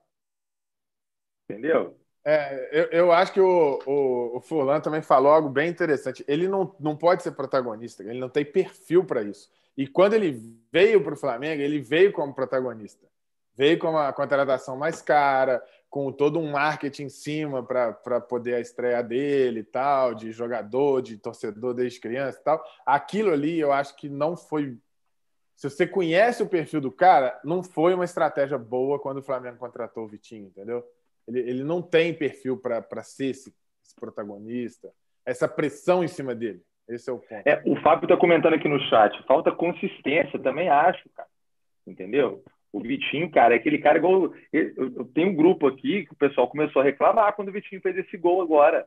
Entendeu? 1.48 1.98
É, 2.24 2.68
eu, 2.70 2.84
eu 2.90 3.12
acho 3.12 3.32
que 3.32 3.40
o, 3.40 3.78
o, 3.86 4.36
o 4.36 4.40
Furlan 4.40 4.80
também 4.80 5.02
falou 5.02 5.32
algo 5.32 5.48
bem 5.48 5.68
interessante. 5.68 6.24
Ele 6.28 6.46
não, 6.46 6.74
não 6.78 6.96
pode 6.96 7.22
ser 7.22 7.32
protagonista, 7.32 8.02
ele 8.02 8.20
não 8.20 8.28
tem 8.28 8.44
perfil 8.44 9.04
para 9.04 9.22
isso. 9.22 9.50
E 9.76 9.86
quando 9.86 10.14
ele 10.14 10.32
veio 10.70 11.02
para 11.02 11.14
o 11.14 11.16
Flamengo, 11.16 11.62
ele 11.62 11.80
veio 11.80 12.12
como 12.12 12.34
protagonista. 12.34 13.06
Veio 13.54 13.78
com 13.78 13.96
a 13.96 14.12
contratação 14.12 14.76
mais 14.76 15.00
cara, 15.02 15.62
com 15.90 16.12
todo 16.12 16.38
um 16.38 16.52
marketing 16.52 17.04
em 17.04 17.08
cima 17.08 17.64
para 17.64 18.20
poder 18.20 18.54
a 18.54 18.60
estreia 18.60 19.02
dele 19.02 19.60
e 19.60 19.64
tal, 19.64 20.14
de 20.14 20.30
jogador, 20.30 21.02
de 21.02 21.18
torcedor 21.18 21.74
desde 21.74 21.98
criança 21.98 22.38
e 22.40 22.44
tal. 22.44 22.64
Aquilo 22.86 23.32
ali 23.32 23.58
eu 23.58 23.72
acho 23.72 23.96
que 23.96 24.08
não 24.08 24.36
foi. 24.36 24.78
Se 25.56 25.68
você 25.68 25.86
conhece 25.86 26.44
o 26.44 26.48
perfil 26.48 26.80
do 26.80 26.92
cara, 26.92 27.38
não 27.44 27.62
foi 27.62 27.92
uma 27.92 28.04
estratégia 28.04 28.56
boa 28.56 29.00
quando 29.00 29.18
o 29.18 29.22
Flamengo 29.22 29.58
contratou 29.58 30.04
o 30.04 30.08
Vitinho, 30.08 30.46
entendeu? 30.46 30.82
Ele, 31.26 31.40
ele 31.40 31.64
não 31.64 31.82
tem 31.82 32.14
perfil 32.14 32.56
para 32.56 33.02
ser 33.02 33.26
esse, 33.26 33.54
esse, 33.84 33.94
protagonista, 33.96 34.90
essa 35.26 35.48
pressão 35.48 36.04
em 36.04 36.08
cima 36.08 36.34
dele. 36.34 36.62
Esse 36.88 37.10
é 37.10 37.12
o 37.12 37.18
ponto. 37.18 37.46
É, 37.46 37.60
o 37.66 37.76
Fábio 37.82 38.04
está 38.04 38.16
comentando 38.16 38.54
aqui 38.54 38.68
no 38.68 38.80
chat, 38.88 39.22
falta 39.26 39.52
consistência, 39.52 40.38
também 40.38 40.68
acho, 40.68 41.08
cara. 41.10 41.28
Entendeu? 41.86 42.42
O 42.72 42.80
Vitinho, 42.80 43.30
cara, 43.30 43.54
é 43.54 43.56
aquele 43.56 43.78
cara 43.78 43.98
igual. 43.98 44.32
Eu, 44.52 45.04
tenho 45.14 45.30
um 45.30 45.34
grupo 45.34 45.66
aqui 45.66 46.04
que 46.06 46.12
o 46.12 46.16
pessoal 46.16 46.48
começou 46.48 46.80
a 46.80 46.84
reclamar 46.84 47.34
quando 47.34 47.48
o 47.48 47.52
Vitinho 47.52 47.80
fez 47.80 47.96
esse 47.96 48.16
gol 48.16 48.40
agora. 48.40 48.86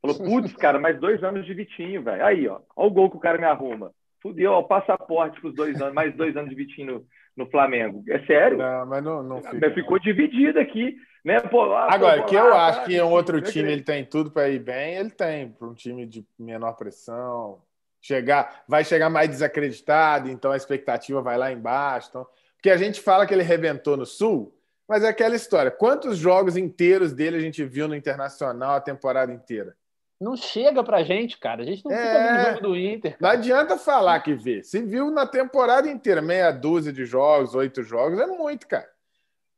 Falou, 0.00 0.18
putz, 0.20 0.54
cara, 0.54 0.78
mais 0.78 0.98
dois 1.00 1.22
anos 1.24 1.46
de 1.46 1.54
Vitinho, 1.54 2.02
velho. 2.02 2.24
Aí, 2.24 2.46
ó, 2.46 2.60
olha 2.76 2.88
o 2.88 2.90
gol 2.90 3.10
que 3.10 3.16
o 3.16 3.20
cara 3.20 3.38
me 3.38 3.44
arruma. 3.44 3.90
Fudeu, 4.20 4.52
ó, 4.52 4.60
o 4.60 4.68
passaporte 4.68 5.40
com 5.40 5.48
os 5.48 5.54
dois 5.54 5.80
anos, 5.80 5.94
mais 5.94 6.14
dois 6.14 6.36
anos 6.36 6.50
de 6.50 6.56
Vitinho 6.56 7.06
no, 7.36 7.44
no 7.44 7.50
Flamengo. 7.50 8.04
É 8.08 8.20
sério? 8.26 8.58
Não, 8.58 8.86
mas 8.86 9.02
não, 9.02 9.22
não 9.22 9.42
fica. 9.42 9.70
Ficou 9.70 9.98
dividido 9.98 10.60
aqui. 10.60 10.94
Né? 11.24 11.40
Pô, 11.40 11.72
ah, 11.72 11.88
Agora, 11.92 12.22
pô, 12.22 12.26
que 12.26 12.36
lá, 12.36 12.42
eu 12.42 12.54
acho 12.54 12.84
que 12.84 13.00
um 13.00 13.10
outro 13.10 13.40
time 13.40 13.70
ele 13.70 13.82
tem 13.82 14.04
tudo 14.04 14.30
para 14.30 14.48
ir 14.48 14.58
bem, 14.58 14.96
ele 14.96 15.10
tem. 15.10 15.48
Para 15.48 15.68
um 15.68 15.74
time 15.74 16.04
de 16.04 16.26
menor 16.38 16.72
pressão, 16.72 17.60
chegar, 18.00 18.64
vai 18.68 18.84
chegar 18.84 19.08
mais 19.08 19.28
desacreditado, 19.28 20.28
então 20.28 20.50
a 20.50 20.56
expectativa 20.56 21.22
vai 21.22 21.38
lá 21.38 21.52
embaixo. 21.52 22.08
Então, 22.10 22.26
porque 22.62 22.70
a 22.70 22.76
gente 22.76 23.00
fala 23.00 23.26
que 23.26 23.34
ele 23.34 23.42
rebentou 23.42 23.96
no 23.96 24.06
Sul, 24.06 24.56
mas 24.86 25.02
é 25.02 25.08
aquela 25.08 25.34
história. 25.34 25.68
Quantos 25.68 26.16
jogos 26.16 26.56
inteiros 26.56 27.12
dele 27.12 27.36
a 27.36 27.40
gente 27.40 27.64
viu 27.64 27.88
no 27.88 27.96
Internacional 27.96 28.76
a 28.76 28.80
temporada 28.80 29.32
inteira? 29.32 29.76
Não 30.20 30.36
chega 30.36 30.84
pra 30.84 31.02
gente, 31.02 31.40
cara. 31.40 31.62
A 31.62 31.66
gente 31.66 31.84
não 31.84 31.90
é... 31.90 31.96
fica 31.96 32.22
vendo 32.22 32.46
jogo 32.46 32.68
do 32.68 32.76
Inter. 32.76 33.18
Cara. 33.18 33.18
Não 33.20 33.30
adianta 33.30 33.76
falar 33.76 34.20
que 34.20 34.32
vê. 34.32 34.62
Se 34.62 34.80
viu 34.80 35.10
na 35.10 35.26
temporada 35.26 35.90
inteira, 35.90 36.22
meia 36.22 36.52
dúzia 36.52 36.92
de 36.92 37.04
jogos, 37.04 37.56
oito 37.56 37.82
jogos, 37.82 38.20
é 38.20 38.26
muito, 38.26 38.68
cara. 38.68 38.88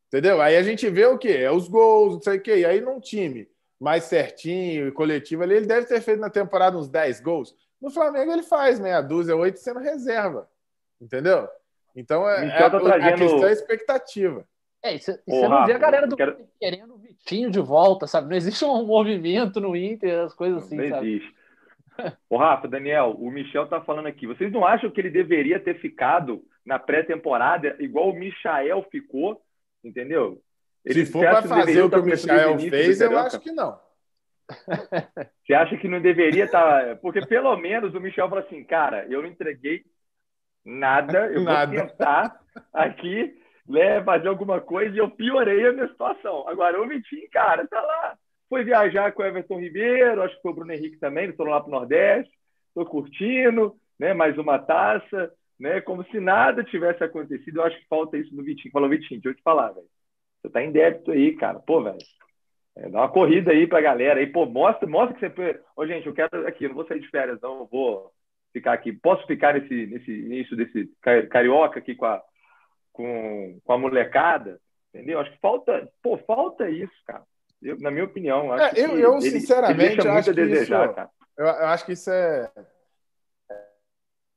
Entendeu? 0.07 0.41
Aí 0.41 0.57
a 0.57 0.63
gente 0.63 0.89
vê 0.89 1.05
o 1.05 1.19
quê? 1.19 1.37
É 1.41 1.51
os 1.51 1.67
gols, 1.67 2.15
não 2.15 2.21
sei 2.23 2.37
o 2.39 2.41
quê. 2.41 2.57
E 2.57 2.65
aí 2.65 2.81
num 2.81 2.99
time 2.99 3.47
mais 3.79 4.05
certinho 4.05 4.87
e 4.87 4.91
coletivo 4.91 5.43
ali, 5.43 5.57
ele 5.57 5.67
deve 5.67 5.85
ter 5.85 6.01
feito 6.01 6.19
na 6.19 6.31
temporada 6.31 6.75
uns 6.75 6.89
10 6.89 7.19
gols. 7.19 7.55
No 7.79 7.91
Flamengo 7.91 8.31
ele 8.31 8.41
faz 8.41 8.79
meia 8.79 8.99
dúzia, 8.99 9.35
oito 9.35 9.59
sendo 9.59 9.79
reserva. 9.79 10.49
Entendeu? 10.99 11.47
Então 11.95 12.29
é, 12.29 12.47
é 12.47 12.69
trazendo... 12.69 12.91
a 12.91 13.13
questão 13.13 13.45
é 13.45 13.49
a 13.49 13.51
expectativa. 13.51 14.45
É, 14.83 14.95
e 14.95 14.99
você 14.99 15.19
não 15.25 15.65
vê 15.65 15.73
a 15.73 15.77
galera 15.77 16.07
do 16.07 16.15
quero... 16.15 16.37
querendo 16.59 16.93
o 16.93 16.97
Vitinho 16.97 17.49
de 17.49 17.59
volta, 17.59 18.05
sabe? 18.05 18.29
Não 18.29 18.35
existe 18.35 18.63
um 18.65 18.85
movimento 18.85 19.59
no 19.59 19.75
Inter, 19.75 20.19
as 20.19 20.33
coisas 20.33 20.63
assim, 20.63 20.75
não 20.75 20.89
sabe? 20.89 21.07
existe. 21.07 21.35
Ô, 22.29 22.37
Rafa, 22.37 22.67
Daniel, 22.67 23.15
o 23.17 23.31
Michel 23.31 23.67
tá 23.67 23.81
falando 23.81 24.07
aqui. 24.07 24.27
Vocês 24.27 24.51
não 24.51 24.65
acham 24.65 24.91
que 24.91 24.99
ele 24.99 25.09
deveria 25.09 25.59
ter 25.59 25.79
ficado 25.79 26.43
na 26.65 26.77
pré-temporada 26.77 27.75
igual 27.79 28.09
o 28.09 28.13
Michael 28.13 28.85
ficou 28.91 29.41
entendeu? 29.87 30.41
Ele, 30.83 31.05
Se 31.05 31.11
for 31.11 31.21
para 31.21 31.43
fazer 31.43 31.81
o 31.81 31.89
que 31.89 31.95
o 31.95 32.03
Michael 32.03 32.59
fez, 32.59 33.01
eu 33.01 33.17
acho 33.17 33.39
que 33.39 33.51
não. 33.51 33.79
Você 35.43 35.53
acha 35.53 35.77
que 35.77 35.87
não 35.87 36.01
deveria 36.01 36.45
estar. 36.45 36.85
Tá... 36.85 36.95
Porque 36.97 37.25
pelo 37.25 37.55
menos 37.57 37.95
o 37.95 37.99
Michel 37.99 38.29
falou 38.29 38.43
assim, 38.43 38.63
cara, 38.63 39.05
eu 39.09 39.25
entreguei 39.25 39.83
nada, 40.65 41.27
eu 41.27 41.43
nada. 41.43 41.71
vou 41.71 41.87
tentar 41.87 42.39
aqui 42.73 43.39
né, 43.67 44.03
fazer 44.03 44.27
alguma 44.27 44.59
coisa 44.59 44.95
e 44.95 44.99
eu 44.99 45.09
piorei 45.09 45.67
a 45.67 45.73
minha 45.73 45.87
situação. 45.87 46.47
Agora, 46.47 46.81
o 46.81 46.87
Vitinho, 46.87 47.29
cara, 47.31 47.67
tá 47.67 47.81
lá. 47.81 48.17
Foi 48.49 48.63
viajar 48.63 49.11
com 49.11 49.23
o 49.23 49.25
Everton 49.25 49.59
Ribeiro, 49.59 50.21
acho 50.21 50.35
que 50.35 50.41
foi 50.41 50.51
o 50.51 50.55
Bruno 50.55 50.71
Henrique 50.71 50.97
também, 50.97 51.31
foram 51.33 51.51
lá 51.51 51.59
para 51.59 51.69
o 51.69 51.71
Nordeste, 51.71 52.31
estou 52.67 52.85
curtindo, 52.85 53.75
né, 53.99 54.13
mais 54.13 54.37
uma 54.37 54.59
taça 54.59 55.31
né? 55.59 55.81
Como 55.81 56.03
se 56.05 56.19
nada 56.19 56.63
tivesse 56.63 57.03
acontecido. 57.03 57.59
Eu 57.59 57.63
acho 57.63 57.79
que 57.79 57.87
falta 57.87 58.17
isso 58.17 58.35
no 58.35 58.43
Vitinho. 58.43 58.71
Falou, 58.71 58.89
Vitinho, 58.89 59.21
deixa 59.21 59.29
eu 59.29 59.35
te 59.35 59.43
falar, 59.43 59.71
velho. 59.71 59.87
Você 60.41 60.49
tá 60.49 60.61
em 60.61 60.71
débito 60.71 61.11
aí, 61.11 61.35
cara. 61.35 61.59
Pô, 61.59 61.81
velho. 61.81 61.97
É, 62.77 62.89
dá 62.89 62.99
uma 62.99 63.09
corrida 63.09 63.51
aí 63.51 63.65
pra 63.65 63.81
galera 63.81 64.19
aí, 64.19 64.27
pô, 64.27 64.45
mostra, 64.45 64.87
mostra 64.87 65.15
que 65.15 65.35
você. 65.35 65.61
Ô, 65.75 65.87
gente, 65.87 66.07
eu 66.07 66.13
quero 66.13 66.45
aqui, 66.45 66.65
eu 66.65 66.69
não 66.69 66.75
vou 66.75 66.85
sair 66.85 66.99
de 66.99 67.09
férias, 67.09 67.39
não, 67.41 67.59
eu 67.59 67.65
vou 67.67 68.11
ficar 68.55 68.73
aqui. 68.73 68.93
Posso 68.93 69.25
ficar 69.27 69.53
nesse, 69.53 69.87
nesse 69.87 70.11
início 70.11 70.55
desse 70.55 70.89
carioca 71.29 71.79
aqui 71.79 71.95
com 71.95 72.05
a, 72.05 72.21
com, 72.91 73.59
com 73.63 73.73
a 73.73 73.77
molecada? 73.77 74.59
Entendeu? 74.93 75.19
Acho 75.19 75.31
que 75.31 75.39
falta, 75.39 75.91
pô, 76.01 76.17
falta 76.19 76.69
isso, 76.69 76.93
cara. 77.05 77.23
Eu, 77.61 77.77
na 77.79 77.91
minha 77.91 78.05
opinião, 78.05 78.51
acho 78.53 78.75
é, 78.77 78.85
eu, 78.85 78.97
eu 78.97 79.17
ele, 79.17 79.31
sinceramente 79.31 79.99
ele 79.99 80.09
acho 80.09 80.29
que 80.29 80.35
desejar, 80.35 80.89
isso, 80.89 81.09
eu, 81.37 81.45
eu, 81.45 81.67
acho 81.67 81.85
que 81.85 81.91
isso 81.93 82.11
é, 82.11 82.51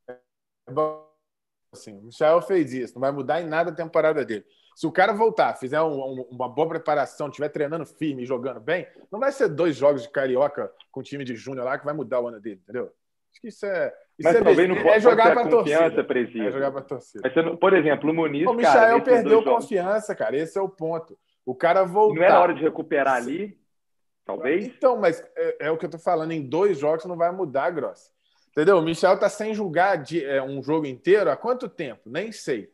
é 0.09 0.73
bom 0.73 1.09
Assim, 1.73 1.99
o 1.99 2.03
Michel 2.03 2.41
fez 2.41 2.73
isso, 2.73 2.95
não 2.95 3.01
vai 3.01 3.13
mudar 3.13 3.43
em 3.43 3.47
nada 3.47 3.71
a 3.71 3.75
temporada 3.75 4.25
dele. 4.25 4.45
Se 4.75 4.87
o 4.87 4.93
cara 4.93 5.13
voltar, 5.13 5.55
fizer 5.55 5.81
um, 5.83 6.01
um, 6.01 6.23
uma 6.31 6.49
boa 6.49 6.69
preparação, 6.69 7.29
estiver 7.29 7.49
treinando 7.49 7.85
firme 7.85 8.25
jogando 8.25 8.61
bem, 8.61 8.87
não 9.11 9.21
vai 9.21 9.33
ser 9.33 9.49
dois 9.49 9.77
jogos 9.77 10.03
de 10.03 10.09
carioca 10.09 10.73
com 10.91 11.03
time 11.03 11.25
de 11.25 11.35
júnior 11.37 11.67
lá 11.67 11.79
que 11.79 11.85
vai 11.85 11.93
mudar 11.93 12.21
o 12.21 12.29
ano 12.29 12.41
dele, 12.41 12.61
entendeu? 12.63 12.93
Acho 13.31 13.41
que 13.41 13.49
isso 13.49 13.67
é. 13.67 13.89
Isso 14.19 14.29
Mas 14.29 14.37
é, 14.37 14.43
talvez 14.43 14.69
não 14.69 14.77
é, 14.77 14.97
é 14.97 15.01
jogar 15.01 15.33
para 15.33 15.49
torcida. 15.49 15.77
É 15.77 16.51
jogar 16.51 16.73
para 16.73 16.83
torcida. 16.83 17.33
Mas, 17.35 17.59
por 17.59 17.73
exemplo, 17.75 18.11
o 18.11 18.15
Muniz. 18.15 18.47
O 18.47 18.53
Michel 18.53 19.03
perdeu 19.03 19.45
confiança, 19.45 20.15
cara. 20.15 20.37
Esse 20.37 20.59
é 20.59 20.63
o 20.63 20.69
ponto. 20.69 21.17
O 21.47 21.55
cara 21.55 21.85
voltar. 21.85 22.17
Não 22.17 22.23
era 22.25 22.41
hora 22.41 22.55
de 22.55 22.63
recuperar 22.63 23.15
ali? 23.15 23.59
Talvez? 24.25 24.67
Então, 24.67 24.97
mas 24.99 25.25
é, 25.37 25.67
é 25.67 25.71
o 25.71 25.79
que 25.79 25.87
eu 25.87 25.91
tô 25.91 25.99
falando. 25.99 26.33
Em 26.33 26.43
dois 26.43 26.79
jogos 26.79 27.05
não 27.07 27.17
vai 27.17 27.33
mudar, 27.33 27.71
Gross. 27.71 28.13
Entendeu? 28.51 28.79
O 28.79 28.83
Michel 28.83 29.19
tá 29.19 29.29
sem 29.29 29.55
julgar 29.55 29.97
de, 29.97 30.25
é, 30.25 30.43
um 30.43 30.63
jogo 30.63 30.85
inteiro 30.85 31.31
há 31.31 31.37
quanto 31.37 31.69
tempo? 31.69 32.03
Nem 32.11 32.33
sei. 32.33 32.71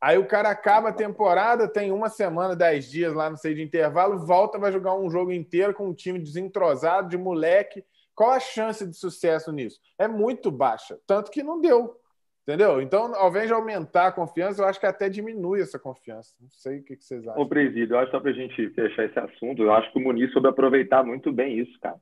Aí 0.00 0.18
o 0.18 0.26
cara 0.26 0.50
acaba 0.50 0.88
a 0.88 0.92
temporada, 0.92 1.68
tem 1.68 1.92
uma 1.92 2.08
semana, 2.08 2.56
dez 2.56 2.90
dias 2.90 3.14
lá, 3.14 3.30
não 3.30 3.36
sei, 3.36 3.54
de 3.54 3.62
intervalo, 3.62 4.26
volta, 4.26 4.58
vai 4.58 4.72
jogar 4.72 4.96
um 4.96 5.08
jogo 5.08 5.30
inteiro 5.30 5.72
com 5.72 5.88
um 5.88 5.94
time 5.94 6.18
desentrosado, 6.18 7.08
de 7.08 7.16
moleque, 7.16 7.84
Qual 8.14 8.30
a 8.30 8.40
chance 8.40 8.86
de 8.86 8.94
sucesso 8.96 9.50
nisso? 9.52 9.80
É 9.98 10.06
muito 10.06 10.50
baixa, 10.50 10.98
tanto 11.06 11.30
que 11.30 11.42
não 11.42 11.60
deu. 11.60 11.98
Entendeu? 12.42 12.82
Então, 12.82 13.14
ao 13.14 13.28
invés 13.28 13.46
de 13.46 13.52
aumentar 13.52 14.08
a 14.08 14.12
confiança, 14.12 14.60
eu 14.60 14.66
acho 14.66 14.80
que 14.80 14.86
até 14.86 15.08
diminui 15.08 15.60
essa 15.60 15.78
confiança. 15.78 16.34
Não 16.40 16.50
sei 16.50 16.80
o 16.80 16.84
que 16.84 16.96
vocês 16.96 17.26
acham. 17.26 17.40
Ô, 17.40 17.46
Presídio, 17.46 17.94
eu 17.94 17.98
acho 18.00 18.10
só 18.10 18.18
para 18.18 18.30
a 18.30 18.34
gente 18.34 18.68
fechar 18.70 19.04
esse 19.04 19.18
assunto, 19.18 19.62
eu 19.62 19.72
acho 19.72 19.92
que 19.92 19.98
o 19.98 20.02
Muniz 20.02 20.32
soube 20.32 20.48
aproveitar 20.48 21.04
muito 21.04 21.32
bem 21.32 21.58
isso, 21.58 21.78
cara. 21.80 22.00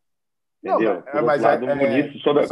Entendeu? 0.62 1.02
Não, 1.06 1.20
é, 1.20 1.22
mas 1.22 1.42
lado, 1.42 1.68
é, 1.68 1.72
o 1.72 1.76
Muniz 1.76 2.14
é, 2.14 2.18
sobre 2.18 2.44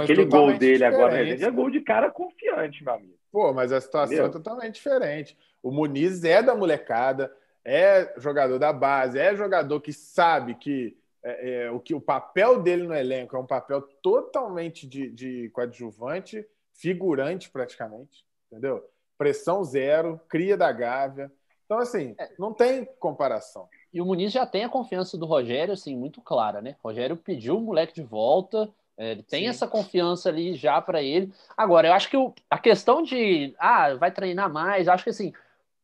aquele 0.00 0.24
gol 0.26 0.56
dele 0.56 0.84
agora 0.84 1.22
é 1.22 1.50
gol 1.50 1.70
de 1.70 1.80
cara 1.80 2.10
confiante, 2.10 2.84
meu 2.84 2.94
amigo. 2.94 3.14
Pô, 3.30 3.52
mas 3.52 3.72
a 3.72 3.80
situação 3.80 4.14
Entendeu? 4.14 4.30
é 4.30 4.32
totalmente 4.32 4.74
diferente. 4.74 5.36
O 5.62 5.70
Muniz 5.70 6.24
é 6.24 6.42
da 6.42 6.54
molecada, 6.54 7.32
é 7.64 8.12
jogador 8.18 8.58
da 8.58 8.72
base, 8.72 9.18
é 9.18 9.34
jogador 9.34 9.80
que 9.80 9.92
sabe 9.92 10.54
que 10.54 10.96
é, 11.24 11.64
é, 11.64 11.70
o 11.70 11.78
que 11.78 11.94
o 11.94 12.00
papel 12.00 12.62
dele 12.62 12.82
no 12.82 12.94
elenco 12.94 13.36
é 13.36 13.38
um 13.38 13.46
papel 13.46 13.82
totalmente 14.02 14.86
de, 14.86 15.10
de 15.10 15.50
coadjuvante 15.50 16.44
figurante 16.74 17.50
praticamente, 17.50 18.24
entendeu? 18.50 18.82
Pressão 19.16 19.62
zero, 19.62 20.20
cria 20.28 20.56
da 20.56 20.72
Gávea. 20.72 21.30
Então, 21.64 21.78
assim, 21.78 22.14
é. 22.18 22.30
não 22.38 22.52
tem 22.52 22.84
comparação. 22.98 23.68
E 23.92 24.00
o 24.00 24.06
Muniz 24.06 24.32
já 24.32 24.44
tem 24.44 24.64
a 24.64 24.68
confiança 24.68 25.16
do 25.16 25.26
Rogério, 25.26 25.74
assim, 25.74 25.96
muito 25.96 26.20
clara, 26.20 26.60
né? 26.60 26.76
O 26.82 26.88
Rogério 26.88 27.16
pediu 27.16 27.56
o 27.56 27.60
moleque 27.60 27.94
de 27.94 28.02
volta, 28.02 28.68
é, 28.96 29.12
ele 29.12 29.22
tem 29.22 29.44
Sim. 29.44 29.48
essa 29.48 29.66
confiança 29.66 30.28
ali 30.28 30.54
já 30.54 30.80
para 30.80 31.02
ele. 31.02 31.32
Agora, 31.56 31.88
eu 31.88 31.92
acho 31.92 32.10
que 32.10 32.16
o, 32.16 32.34
a 32.50 32.58
questão 32.58 33.02
de, 33.02 33.54
ah, 33.58 33.94
vai 33.94 34.10
treinar 34.10 34.52
mais, 34.52 34.88
acho 34.88 35.04
que 35.04 35.10
assim, 35.10 35.32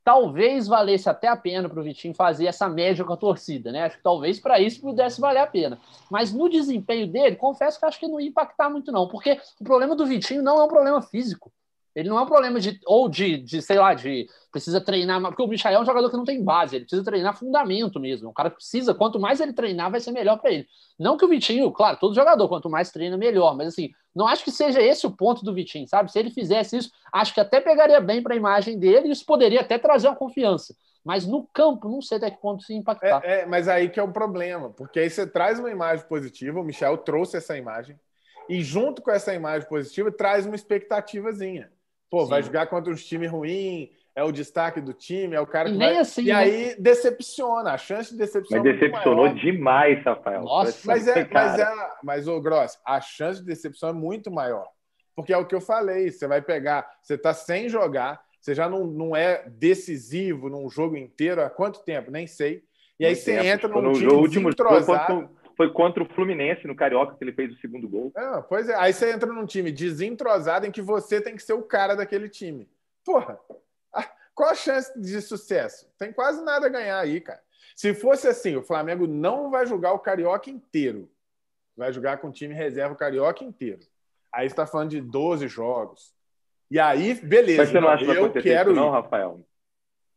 talvez 0.08 0.66
valesse 0.66 1.06
até 1.06 1.28
a 1.28 1.36
pena 1.36 1.68
para 1.68 1.78
o 1.78 1.82
Vitinho 1.82 2.14
fazer 2.14 2.46
essa 2.46 2.66
média 2.66 3.04
com 3.04 3.12
a 3.12 3.16
torcida, 3.16 3.70
né? 3.70 3.82
Acho 3.82 3.98
que 3.98 4.02
talvez 4.02 4.40
para 4.40 4.58
isso 4.58 4.80
pudesse 4.80 5.20
valer 5.20 5.40
a 5.40 5.46
pena. 5.46 5.78
Mas 6.10 6.32
no 6.32 6.48
desempenho 6.48 7.06
dele, 7.06 7.36
confesso 7.36 7.78
que 7.78 7.84
acho 7.84 8.00
que 8.00 8.08
não 8.08 8.18
ia 8.18 8.28
impactar 8.28 8.70
muito, 8.70 8.90
não, 8.90 9.06
porque 9.06 9.38
o 9.60 9.64
problema 9.64 9.94
do 9.94 10.06
Vitinho 10.06 10.42
não 10.42 10.58
é 10.58 10.64
um 10.64 10.68
problema 10.68 11.02
físico. 11.02 11.52
Ele 11.98 12.08
não 12.08 12.16
é 12.16 12.22
um 12.22 12.26
problema 12.26 12.60
de, 12.60 12.78
ou 12.86 13.08
de, 13.08 13.38
de 13.38 13.60
sei 13.60 13.76
lá, 13.76 13.92
de 13.92 14.28
precisa 14.52 14.80
treinar, 14.80 15.20
porque 15.20 15.42
o 15.42 15.48
Michael 15.48 15.78
é 15.78 15.82
um 15.82 15.84
jogador 15.84 16.08
que 16.08 16.16
não 16.16 16.24
tem 16.24 16.44
base, 16.44 16.76
ele 16.76 16.84
precisa 16.84 17.02
treinar 17.02 17.36
fundamento 17.36 17.98
mesmo. 17.98 18.28
O 18.28 18.32
cara 18.32 18.50
precisa, 18.50 18.94
quanto 18.94 19.18
mais 19.18 19.40
ele 19.40 19.52
treinar, 19.52 19.90
vai 19.90 19.98
ser 19.98 20.12
melhor 20.12 20.38
para 20.38 20.52
ele. 20.52 20.64
Não 20.96 21.16
que 21.16 21.24
o 21.24 21.28
Vitinho, 21.28 21.72
claro, 21.72 21.98
todo 21.98 22.14
jogador, 22.14 22.48
quanto 22.48 22.70
mais 22.70 22.92
treina, 22.92 23.16
melhor, 23.16 23.56
mas 23.56 23.66
assim, 23.66 23.90
não 24.14 24.28
acho 24.28 24.44
que 24.44 24.52
seja 24.52 24.80
esse 24.80 25.08
o 25.08 25.10
ponto 25.10 25.44
do 25.44 25.52
Vitinho, 25.52 25.88
sabe? 25.88 26.12
Se 26.12 26.20
ele 26.20 26.30
fizesse 26.30 26.76
isso, 26.76 26.90
acho 27.12 27.34
que 27.34 27.40
até 27.40 27.60
pegaria 27.60 28.00
bem 28.00 28.22
para 28.22 28.34
a 28.34 28.36
imagem 28.36 28.78
dele 28.78 29.08
e 29.08 29.10
isso 29.10 29.26
poderia 29.26 29.62
até 29.62 29.76
trazer 29.76 30.06
uma 30.06 30.14
confiança. 30.14 30.76
Mas 31.04 31.26
no 31.26 31.48
campo, 31.52 31.88
não 31.88 32.00
sei 32.00 32.18
até 32.18 32.30
que 32.30 32.40
ponto 32.40 32.62
se 32.62 32.74
impactar. 32.74 33.22
É, 33.24 33.40
é, 33.40 33.46
mas 33.46 33.66
aí 33.66 33.88
que 33.88 33.98
é 33.98 34.02
o 34.04 34.12
problema, 34.12 34.70
porque 34.70 35.00
aí 35.00 35.10
você 35.10 35.26
traz 35.26 35.58
uma 35.58 35.70
imagem 35.70 36.06
positiva, 36.06 36.60
o 36.60 36.64
Michel 36.64 36.96
trouxe 36.98 37.38
essa 37.38 37.56
imagem, 37.58 37.98
e 38.48 38.62
junto 38.62 39.02
com 39.02 39.10
essa 39.10 39.34
imagem 39.34 39.68
positiva, 39.68 40.12
traz 40.12 40.46
uma 40.46 40.54
expectativazinha. 40.54 41.72
Pô, 42.10 42.24
Sim. 42.24 42.30
vai 42.30 42.42
jogar 42.42 42.66
contra 42.66 42.92
um 42.92 42.96
time 42.96 43.26
ruim, 43.26 43.90
é 44.14 44.24
o 44.24 44.32
destaque 44.32 44.80
do 44.80 44.92
time, 44.92 45.36
é 45.36 45.40
o 45.40 45.46
cara 45.46 45.68
que 45.68 45.76
e 45.76 45.78
vai... 45.78 45.96
Assim, 45.96 46.22
e 46.22 46.26
né? 46.26 46.32
aí 46.34 46.76
decepciona, 46.78 47.72
a 47.72 47.78
chance 47.78 48.10
de 48.10 48.18
decepcionar. 48.18 48.64
Mas 48.64 48.74
decepcionou 48.74 49.28
demais, 49.28 50.02
Rafael. 50.02 50.42
Nossa, 50.42 50.80
mas 50.84 51.06
é, 51.06 51.28
mas 51.30 51.58
é, 51.58 51.90
mas 52.02 52.26
o 52.28 52.40
Gross, 52.40 52.78
a 52.84 53.00
chance 53.00 53.40
de 53.40 53.46
decepção 53.46 53.90
é 53.90 53.92
muito 53.92 54.30
maior. 54.30 54.66
Porque 55.14 55.32
é 55.32 55.36
o 55.36 55.46
que 55.46 55.54
eu 55.54 55.60
falei, 55.60 56.10
você 56.10 56.26
vai 56.26 56.40
pegar, 56.42 56.88
você 57.02 57.14
está 57.14 57.34
sem 57.34 57.68
jogar, 57.68 58.20
você 58.40 58.54
já 58.54 58.68
não, 58.68 58.86
não 58.86 59.14
é 59.14 59.44
decisivo 59.48 60.48
num 60.48 60.68
jogo 60.70 60.96
inteiro 60.96 61.42
há 61.42 61.50
quanto 61.50 61.84
tempo? 61.84 62.10
Nem 62.10 62.26
sei. 62.26 62.62
E 62.98 63.06
aí 63.06 63.14
você 63.14 63.34
entra 63.34 63.68
num 63.68 63.82
no 63.82 63.92
time 63.92 64.12
último 64.12 64.50
desentrosado. 64.50 65.30
Foi 65.58 65.72
contra 65.72 66.04
o 66.04 66.08
Fluminense 66.14 66.68
no 66.68 66.76
Carioca 66.76 67.16
que 67.16 67.24
ele 67.24 67.32
fez 67.32 67.52
o 67.52 67.58
segundo 67.58 67.88
gol. 67.88 68.12
É, 68.16 68.40
pois 68.42 68.68
é, 68.68 68.76
aí 68.76 68.92
você 68.92 69.10
entra 69.10 69.32
num 69.32 69.44
time 69.44 69.72
desentrosado 69.72 70.64
em 70.64 70.70
que 70.70 70.80
você 70.80 71.20
tem 71.20 71.34
que 71.34 71.42
ser 71.42 71.54
o 71.54 71.64
cara 71.64 71.96
daquele 71.96 72.28
time. 72.28 72.70
Porra, 73.04 73.40
qual 74.36 74.50
a 74.50 74.54
chance 74.54 74.96
de 74.96 75.20
sucesso? 75.20 75.90
Tem 75.98 76.12
quase 76.12 76.44
nada 76.44 76.66
a 76.66 76.68
ganhar 76.68 77.00
aí, 77.00 77.20
cara. 77.20 77.40
Se 77.74 77.92
fosse 77.92 78.28
assim, 78.28 78.54
o 78.54 78.62
Flamengo 78.62 79.08
não 79.08 79.50
vai 79.50 79.66
jogar 79.66 79.92
o 79.94 79.98
Carioca 79.98 80.48
inteiro. 80.48 81.10
Vai 81.76 81.92
jogar 81.92 82.18
com 82.18 82.28
o 82.28 82.32
time 82.32 82.54
reserva 82.54 82.94
o 82.94 82.96
Carioca 82.96 83.42
inteiro. 83.42 83.80
Aí 84.32 84.46
está 84.46 84.64
falando 84.64 84.90
de 84.90 85.00
12 85.00 85.48
jogos. 85.48 86.14
E 86.70 86.78
aí, 86.78 87.14
beleza. 87.14 87.62
Mas 87.62 87.70
você 87.70 87.80
não 87.80 87.88
acha 87.88 88.04
que 88.04 88.12
eu 88.12 88.32
quero 88.32 88.70
isso, 88.70 88.80
não, 88.80 88.90
Rafael? 88.90 89.44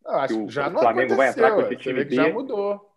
Não, 0.05 0.15
acho 0.19 0.45
que 0.45 0.51
já 0.51 0.67
o 0.67 0.71
Flamengo 0.71 1.15
vai 1.15 1.29
entrar 1.29 1.51
com 1.51 1.61
esse 1.61 1.77
time 1.77 2.05
B. 2.05 2.15
Já 2.15 2.29
mudou. 2.29 2.90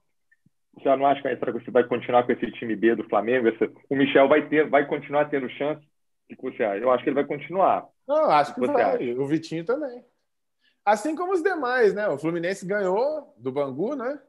Você 0.76 0.96
não 0.96 1.06
acha 1.06 1.22
que 1.22 1.52
você 1.52 1.70
vai 1.70 1.84
continuar 1.84 2.24
com 2.24 2.32
esse 2.32 2.50
time 2.52 2.74
B 2.74 2.94
do 2.94 3.08
Flamengo? 3.08 3.48
o 3.88 3.96
Michel 3.96 4.28
vai 4.28 4.48
ter, 4.48 4.68
vai 4.68 4.86
continuar 4.86 5.26
tendo 5.26 5.48
chance? 5.50 5.82
O 6.30 6.36
que 6.36 6.42
você 6.42 6.64
acha? 6.64 6.82
Eu 6.82 6.90
acho 6.90 7.04
que 7.04 7.10
ele 7.10 7.14
vai 7.14 7.24
continuar. 7.24 7.86
Não, 8.06 8.30
acho 8.30 8.54
que, 8.54 8.60
que 8.60 8.66
vai. 8.66 8.82
Acha? 8.82 9.20
O 9.20 9.26
Vitinho 9.26 9.64
também. 9.64 10.04
Assim 10.84 11.16
como 11.16 11.32
os 11.32 11.42
demais, 11.42 11.94
né? 11.94 12.08
O 12.08 12.18
Fluminense 12.18 12.66
ganhou 12.66 13.32
do 13.38 13.50
Bangu, 13.50 13.94
né? 13.94 14.20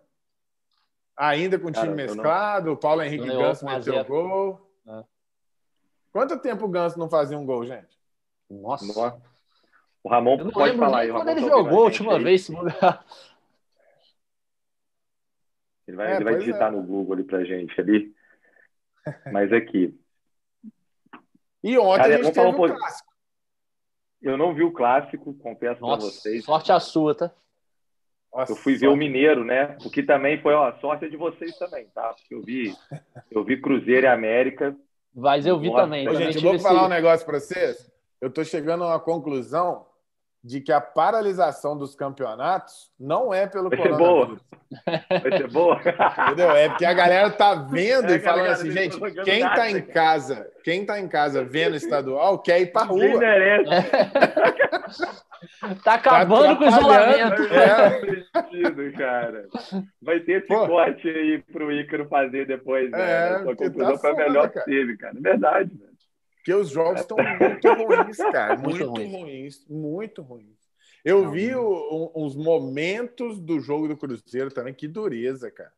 Ainda 1.17 1.58
com 1.58 1.67
o 1.67 1.71
time 1.71 1.86
Cara, 1.86 1.95
mesclado, 1.95 2.65
não... 2.67 2.73
o 2.73 2.77
Paulo 2.77 3.01
Henrique 3.01 3.27
Ganso 3.27 3.65
meteu 3.65 3.99
o 3.99 4.05
gol. 4.05 4.71
É. 4.88 5.03
Quanto 6.12 6.39
tempo 6.39 6.65
o 6.65 6.69
Ganso 6.69 6.99
não 6.99 7.10
fazia 7.10 7.38
um 7.38 7.45
gol, 7.45 7.65
gente? 7.65 7.97
Nossa. 8.49 8.86
Nossa. 8.86 9.21
O 10.03 10.10
Ramon 10.10 10.49
pode 10.49 10.77
falar 10.77 10.99
aí. 10.99 11.12
Quando 11.12 11.29
ele 11.29 11.41
tá 11.41 11.47
jogou 11.47 11.79
a 11.79 11.84
última 11.86 12.19
vez, 12.19 12.45
se 12.45 12.53
Ele 15.88 15.98
vai, 15.98 16.12
é, 16.12 16.15
ele 16.15 16.24
vai 16.24 16.38
digitar 16.38 16.69
é. 16.69 16.76
no 16.76 16.82
Google 16.82 17.13
ali 17.13 17.24
pra 17.24 17.43
gente 17.43 17.80
ali. 17.80 18.13
Mas 19.32 19.54
aqui. 19.54 19.98
E 21.63 21.78
ontem 21.78 22.02
Cara, 22.02 22.15
a 22.15 22.24
gente 22.24 22.34
teve 22.34 22.48
um 22.48 22.54
clássico. 22.54 23.15
Eu 24.21 24.38
não 24.38 24.54
vi 24.56 24.63
o 24.63 24.71
clássico, 24.71 25.34
confesso 25.36 25.80
para 25.80 25.95
vocês. 25.98 26.43
Sorte 26.43 26.71
a 26.71 26.80
sua, 26.80 27.13
tá? 27.13 27.32
Nossa, 28.34 28.52
eu 28.52 28.56
fui 28.56 28.74
sorte. 28.74 28.82
ver 28.82 28.88
o 28.88 28.95
Mineiro, 28.95 29.43
né? 29.43 29.78
O 29.86 29.89
que 29.89 30.02
também 30.02 30.41
foi, 30.41 30.54
ó, 30.54 30.74
sorte 30.80 31.06
é 31.06 31.10
de 31.10 31.15
vocês 31.15 31.58
também, 31.58 31.88
tá? 31.93 32.13
Porque 32.13 32.34
eu 32.34 32.41
vi, 32.41 32.76
eu 33.32 33.43
vi 33.43 33.62
Cruzeiro 33.62 34.06
e 34.06 34.10
América. 34.10 34.76
Mas 35.13 35.45
eu 35.45 35.60
vi 35.60 35.69
Nossa, 35.69 35.84
também. 35.84 36.08
Ô, 36.10 36.15
gente, 36.15 36.36
eu 36.38 36.41
vou 36.41 36.60
falar 36.60 36.86
um 36.86 36.89
negócio 36.89 37.26
para 37.26 37.39
vocês. 37.39 37.91
Eu 38.19 38.30
estou 38.30 38.43
chegando 38.43 38.84
a 38.84 38.88
uma 38.88 39.00
conclusão 39.00 39.86
de 40.45 40.62
que 40.62 40.71
a 40.71 40.79
paralisação 40.79 41.75
dos 41.75 41.95
campeonatos 41.95 42.91
não 42.99 43.34
é 43.34 43.47
pelo 43.47 43.67
Vai 43.67 43.81
ser 43.81 43.97
boa. 43.97 44.38
Vai 44.86 45.38
ser 45.39 45.51
boa. 45.51 45.81
Entendeu? 46.27 46.51
É 46.51 46.69
porque 46.69 46.86
a 46.86 46.93
galera 46.93 47.31
tá 47.31 47.55
vendo 47.55 48.12
é, 48.12 48.17
e 48.17 48.19
falando 48.19 48.51
assim, 48.51 48.69
gente, 48.69 48.99
quem 49.23 49.41
tá 49.41 49.71
em 49.71 49.81
casa, 49.81 50.47
quem 50.63 50.86
tá 50.86 50.99
em 50.99 51.08
casa 51.08 51.43
vendo 51.43 51.75
estadual 51.75 52.38
quer 52.38 52.62
ir 52.62 52.71
pra 52.71 52.84
rua. 52.84 52.99
Quem 52.99 53.17
merece. 53.17 53.69
tá 55.84 55.95
acabando 55.95 56.47
tá 56.49 56.55
com 56.58 56.63
o 56.63 56.67
isolamento. 56.67 57.41
É. 57.51 57.99
Sentido, 58.43 58.97
cara. 58.99 59.47
Vai 59.99 60.19
ter 60.19 60.34
esse 60.34 60.47
Pô. 60.47 60.67
corte 60.67 61.10
aí 61.10 61.43
pro 61.51 61.71
Ícaro 61.71 62.08
fazer 62.08 62.45
depois, 62.45 62.91
né? 62.91 63.01
É, 63.01 63.36
a 63.38 63.55
conclusão 63.55 63.93
tá 63.93 63.97
foi 63.97 64.12
a 64.12 64.15
melhor 64.15 64.49
que 64.51 64.63
teve, 64.63 64.95
cara. 64.95 65.15
Verdade, 65.19 65.71
velho. 65.73 65.94
Porque 66.45 66.53
os 66.53 66.69
jogos 66.69 67.01
estão 67.01 67.17
muito 67.17 67.67
ruins, 67.73 68.17
cara. 68.17 68.55
Muito, 68.62 68.91
muito 68.91 69.17
ruins. 69.17 69.65
Muito 69.67 70.21
ruins. 70.21 70.60
Eu 71.03 71.23
Não, 71.23 71.31
vi 71.31 71.55
o, 71.55 72.12
uns 72.15 72.36
momentos 72.36 73.39
do 73.39 73.60
jogo 73.60 73.88
do 73.88 73.97
Cruzeiro 73.97 74.51
também. 74.51 74.71
Que 74.71 74.88
dureza, 74.88 75.49
cara. 75.49 75.73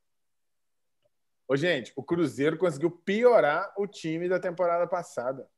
Ô, 1.47 1.55
gente, 1.55 1.93
o 1.95 2.03
Cruzeiro 2.03 2.57
conseguiu 2.57 2.91
piorar 2.91 3.73
o 3.77 3.87
time 3.87 4.27
da 4.27 4.41
temporada 4.41 4.85
passada. 4.85 5.49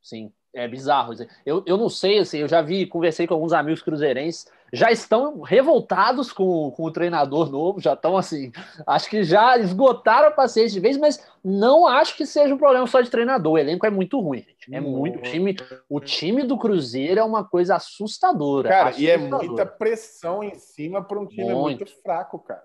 Sim. 0.00 0.32
É 0.54 0.68
bizarro. 0.68 1.14
Eu, 1.46 1.62
eu 1.66 1.76
não 1.78 1.88
sei, 1.88 2.18
assim, 2.18 2.38
eu 2.38 2.48
já 2.48 2.60
vi, 2.60 2.86
conversei 2.86 3.26
com 3.26 3.34
alguns 3.34 3.54
amigos 3.54 3.82
cruzeirenses, 3.82 4.46
já 4.72 4.90
estão 4.90 5.40
revoltados 5.40 6.32
com, 6.32 6.70
com 6.70 6.84
o 6.84 6.90
treinador 6.90 7.50
novo, 7.50 7.80
já 7.80 7.92
estão 7.92 8.16
assim, 8.16 8.52
acho 8.86 9.08
que 9.08 9.22
já 9.22 9.58
esgotaram 9.58 10.28
a 10.28 10.32
paciência 10.32 10.72
de 10.72 10.80
vez, 10.80 10.96
mas 10.96 11.26
não 11.44 11.86
acho 11.86 12.16
que 12.16 12.24
seja 12.24 12.54
um 12.54 12.58
problema 12.58 12.86
só 12.86 13.00
de 13.00 13.10
treinador. 13.10 13.52
O 13.52 13.58
elenco 13.58 13.86
é 13.86 13.90
muito 13.90 14.18
ruim, 14.20 14.38
gente. 14.38 14.74
É 14.74 14.80
muito. 14.80 15.18
O 15.18 15.22
time, 15.22 15.56
o 15.88 16.00
time 16.00 16.42
do 16.42 16.58
Cruzeiro 16.58 17.20
é 17.20 17.24
uma 17.24 17.44
coisa 17.44 17.76
assustadora. 17.76 18.68
Cara, 18.68 18.90
assustadora. 18.90 19.20
e 19.20 19.44
é 19.44 19.48
muita 19.48 19.66
pressão 19.66 20.42
em 20.42 20.54
cima 20.54 21.02
para 21.02 21.18
um 21.18 21.26
time 21.26 21.44
muito. 21.44 21.80
muito 21.80 22.02
fraco, 22.02 22.38
cara. 22.38 22.62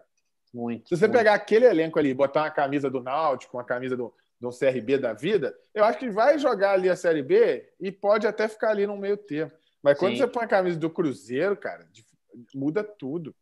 Muito. 0.53 0.87
Se 0.87 0.97
você 0.97 1.07
muito. 1.07 1.17
pegar 1.17 1.33
aquele 1.33 1.65
elenco 1.65 1.99
ali, 1.99 2.13
botar 2.13 2.43
uma 2.43 2.51
camisa 2.51 2.89
do 2.89 3.01
Náutico, 3.01 3.57
uma 3.57 3.65
camisa 3.65 3.97
do, 3.97 4.13
um 4.45 4.51
CRB 4.51 4.97
da 4.97 5.13
vida, 5.13 5.55
eu 5.73 5.83
acho 5.83 5.97
que 5.97 6.09
vai 6.09 6.37
jogar 6.37 6.73
ali 6.73 6.89
a 6.89 6.95
Série 6.95 7.23
B 7.23 7.67
e 7.79 7.91
pode 7.91 8.27
até 8.27 8.47
ficar 8.47 8.69
ali 8.69 8.85
no 8.85 8.97
meio 8.97 9.17
termo. 9.17 9.51
Mas 9.81 9.97
quando 9.97 10.13
Sim. 10.13 10.19
você 10.19 10.27
põe 10.27 10.43
a 10.43 10.47
camisa 10.47 10.77
do 10.77 10.89
Cruzeiro, 10.89 11.55
cara, 11.55 11.87
muda 12.53 12.83
tudo. 12.83 13.33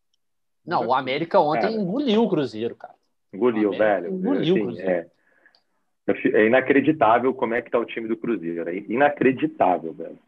Não, 0.65 0.79
muda 0.79 0.89
o 0.89 0.93
América 0.93 1.37
tudo. 1.37 1.49
ontem 1.49 1.61
cara, 1.61 1.73
engoliu 1.73 2.23
o 2.23 2.29
Cruzeiro, 2.29 2.75
cara. 2.75 2.95
Engoliu, 3.33 3.71
velho. 3.71 4.13
Engoliu 4.13 4.41
assim, 4.41 4.51
o 4.61 4.65
Cruzeiro. 4.65 4.89
É, 4.89 6.41
é 6.41 6.45
inacreditável 6.45 7.33
como 7.33 7.53
é 7.55 7.61
que 7.61 7.71
tá 7.71 7.79
o 7.79 7.85
time 7.85 8.07
do 8.07 8.15
Cruzeiro. 8.15 8.69
É 8.69 8.75
inacreditável, 8.75 9.93
velho. 9.93 10.19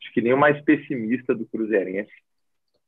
Acho 0.00 0.12
que 0.12 0.20
nem 0.20 0.32
o 0.32 0.38
mais 0.38 0.60
pessimista 0.62 1.34
do 1.34 1.46
Cruzeirense 1.46 2.12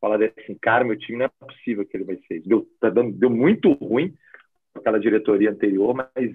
fala 0.00 0.16
assim, 0.16 0.56
cara, 0.60 0.84
meu 0.84 0.96
time 0.96 1.18
não 1.18 1.26
é 1.26 1.28
possível 1.28 1.84
que 1.84 1.96
ele 1.96 2.04
vai 2.04 2.16
ser. 2.28 2.40
Deu, 2.40 2.68
tá 2.80 2.88
dando, 2.88 3.12
deu 3.12 3.30
muito 3.30 3.72
ruim 3.72 4.14
aquela 4.74 4.98
diretoria 4.98 5.50
anterior, 5.50 5.94
mas 5.94 6.34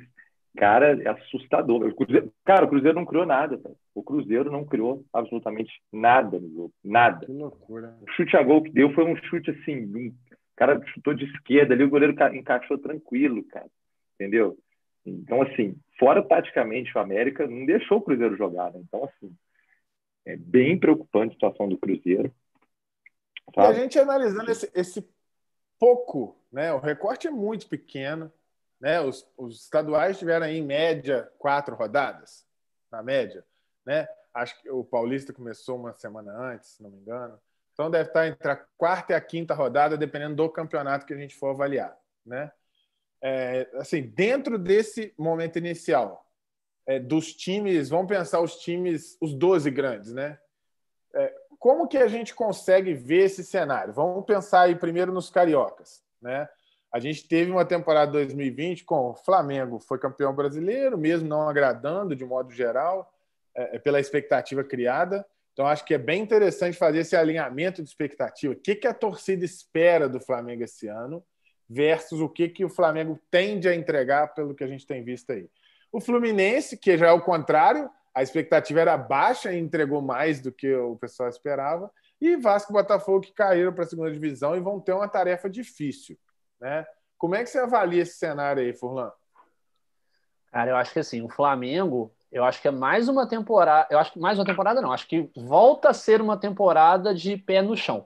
Cara, 0.55 1.01
é 1.01 1.09
assustador. 1.09 1.87
O 1.87 1.95
Cruzeiro, 1.95 2.31
cara, 2.45 2.65
o 2.65 2.69
Cruzeiro 2.69 2.95
não 2.95 3.05
criou 3.05 3.25
nada. 3.25 3.57
Cara. 3.57 3.75
O 3.95 4.03
Cruzeiro 4.03 4.51
não 4.51 4.63
criou 4.63 5.03
absolutamente 5.11 5.81
nada 5.91 6.39
no 6.39 6.49
jogo. 6.49 6.73
Nada. 6.83 7.25
Que 7.25 7.31
loucura. 7.31 7.97
O 8.01 8.11
chute 8.11 8.37
a 8.37 8.43
gol 8.43 8.61
que 8.61 8.71
deu 8.71 8.93
foi 8.93 9.03
um 9.03 9.15
chute 9.15 9.49
assim. 9.49 9.85
Um, 9.85 10.07
o 10.09 10.55
cara 10.55 10.79
chutou 10.93 11.13
de 11.13 11.25
esquerda 11.25 11.73
ali, 11.73 11.83
o 11.83 11.89
goleiro 11.89 12.15
encaixou 12.35 12.77
tranquilo, 12.77 13.43
cara. 13.45 13.67
Entendeu? 14.15 14.57
Então, 15.03 15.41
assim, 15.41 15.75
fora 15.99 16.23
taticamente 16.23 16.95
o 16.95 17.01
América 17.01 17.47
não 17.47 17.65
deixou 17.65 17.97
o 17.97 18.01
Cruzeiro 18.01 18.37
jogar. 18.37 18.71
Né? 18.71 18.81
Então, 18.87 19.03
assim, 19.05 19.35
é 20.25 20.37
bem 20.37 20.79
preocupante 20.79 21.31
a 21.31 21.33
situação 21.33 21.67
do 21.67 21.77
Cruzeiro. 21.77 22.31
Sabe? 23.55 23.67
E 23.67 23.71
a 23.71 23.73
gente 23.73 23.97
analisando 23.97 24.51
esse, 24.51 24.71
esse 24.75 25.05
pouco, 25.79 26.37
né? 26.51 26.71
O 26.71 26.79
recorte 26.79 27.27
é 27.27 27.31
muito 27.31 27.67
pequeno 27.67 28.31
né? 28.83 28.99
Os, 28.99 29.25
os 29.37 29.63
estaduais 29.63 30.19
tiveram 30.19 30.45
aí, 30.45 30.57
em 30.57 30.61
média 30.61 31.31
quatro 31.39 31.73
rodadas, 31.73 32.45
na 32.91 33.01
média. 33.01 33.45
Né? 33.85 34.05
Acho 34.33 34.61
que 34.61 34.69
o 34.69 34.83
Paulista 34.83 35.31
começou 35.31 35.77
uma 35.77 35.93
semana 35.93 36.33
antes, 36.37 36.71
se 36.71 36.83
não 36.83 36.89
me 36.89 36.97
engano. 36.97 37.39
Então 37.71 37.89
deve 37.89 38.09
estar 38.09 38.27
entre 38.27 38.51
a 38.51 38.57
quarta 38.77 39.13
e 39.13 39.15
a 39.15 39.21
quinta 39.21 39.53
rodada, 39.53 39.97
dependendo 39.97 40.35
do 40.35 40.49
campeonato 40.49 41.05
que 41.05 41.13
a 41.13 41.17
gente 41.17 41.33
for 41.33 41.51
avaliar. 41.51 41.97
Né? 42.25 42.51
É, 43.21 43.69
assim, 43.75 44.01
dentro 44.01 44.59
desse 44.59 45.13
momento 45.17 45.57
inicial, 45.57 46.29
é, 46.85 46.99
dos 46.99 47.33
times, 47.33 47.87
vamos 47.87 48.07
pensar 48.07 48.41
os 48.41 48.57
times, 48.57 49.17
os 49.21 49.33
12 49.33 49.71
grandes, 49.71 50.11
né? 50.11 50.37
É, 51.15 51.33
como 51.57 51.87
que 51.87 51.97
a 51.97 52.09
gente 52.09 52.35
consegue 52.35 52.93
ver 52.93 53.27
esse 53.27 53.45
cenário? 53.45 53.93
Vamos 53.93 54.25
pensar 54.25 54.63
aí 54.63 54.75
primeiro 54.75 55.13
nos 55.13 55.29
cariocas, 55.29 56.03
né? 56.21 56.49
A 56.93 56.99
gente 56.99 57.27
teve 57.27 57.49
uma 57.49 57.65
temporada 57.65 58.11
2020 58.11 58.83
com 58.83 59.09
o 59.09 59.15
Flamengo, 59.15 59.79
foi 59.79 59.97
campeão 59.97 60.33
brasileiro, 60.33 60.95
mesmo 60.95 61.27
não 61.27 61.49
agradando 61.49 62.15
de 62.15 62.23
modo 62.23 62.51
geral, 62.51 63.11
é, 63.55 63.77
é, 63.77 63.79
pela 63.79 63.99
expectativa 63.99 64.63
criada. 64.63 65.25
Então, 65.53 65.65
acho 65.65 65.83
que 65.83 65.95
é 65.95 65.97
bem 65.97 66.21
interessante 66.21 66.77
fazer 66.77 66.99
esse 66.99 67.15
alinhamento 67.15 67.81
de 67.81 67.89
expectativa. 67.89 68.53
O 68.53 68.55
que, 68.55 68.75
que 68.75 68.87
a 68.87 68.93
torcida 68.93 69.43
espera 69.43 70.07
do 70.07 70.19
Flamengo 70.19 70.63
esse 70.63 70.87
ano 70.87 71.23
versus 71.67 72.21
o 72.21 72.29
que, 72.29 72.47
que 72.47 72.63
o 72.63 72.69
Flamengo 72.69 73.19
tende 73.31 73.67
a 73.67 73.75
entregar 73.75 74.33
pelo 74.35 74.53
que 74.53 74.63
a 74.63 74.67
gente 74.67 74.85
tem 74.85 75.03
visto 75.03 75.31
aí. 75.31 75.49
O 75.91 75.99
Fluminense, 75.99 76.77
que 76.77 76.95
já 76.97 77.07
é 77.07 77.11
o 77.11 77.21
contrário, 77.21 77.89
a 78.13 78.21
expectativa 78.21 78.81
era 78.81 78.97
baixa 78.97 79.51
e 79.51 79.59
entregou 79.59 80.01
mais 80.01 80.39
do 80.39 80.51
que 80.51 80.71
o 80.75 80.95
pessoal 80.97 81.29
esperava. 81.29 81.91
E 82.21 82.35
Vasco 82.35 82.71
e 82.71 82.73
Botafogo 82.73 83.21
que 83.21 83.33
caíram 83.33 83.73
para 83.73 83.83
a 83.83 83.87
segunda 83.87 84.11
divisão 84.11 84.55
e 84.55 84.59
vão 84.59 84.79
ter 84.79 84.93
uma 84.93 85.07
tarefa 85.07 85.49
difícil. 85.49 86.17
Né? 86.63 86.85
Como 87.17 87.35
é 87.35 87.43
que 87.43 87.49
você 87.49 87.59
avalia 87.59 88.03
esse 88.03 88.17
cenário 88.17 88.63
aí, 88.63 88.71
Furlan? 88.71 89.11
Cara, 90.49 90.71
eu 90.71 90.77
acho 90.77 90.93
que 90.93 90.99
assim, 90.99 91.21
o 91.21 91.27
Flamengo, 91.27 92.09
eu 92.31 92.45
acho 92.45 92.61
que 92.61 92.69
é 92.69 92.71
mais 92.71 93.09
uma 93.09 93.27
temporada. 93.27 93.85
Eu 93.91 93.99
acho 93.99 94.13
que 94.13 94.19
mais 94.19 94.39
uma 94.39 94.45
temporada 94.45 94.81
não, 94.81 94.93
acho 94.93 95.05
que 95.05 95.29
volta 95.35 95.89
a 95.89 95.93
ser 95.93 96.21
uma 96.21 96.37
temporada 96.37 97.13
de 97.13 97.35
pé 97.35 97.61
no 97.61 97.75
chão. 97.75 98.05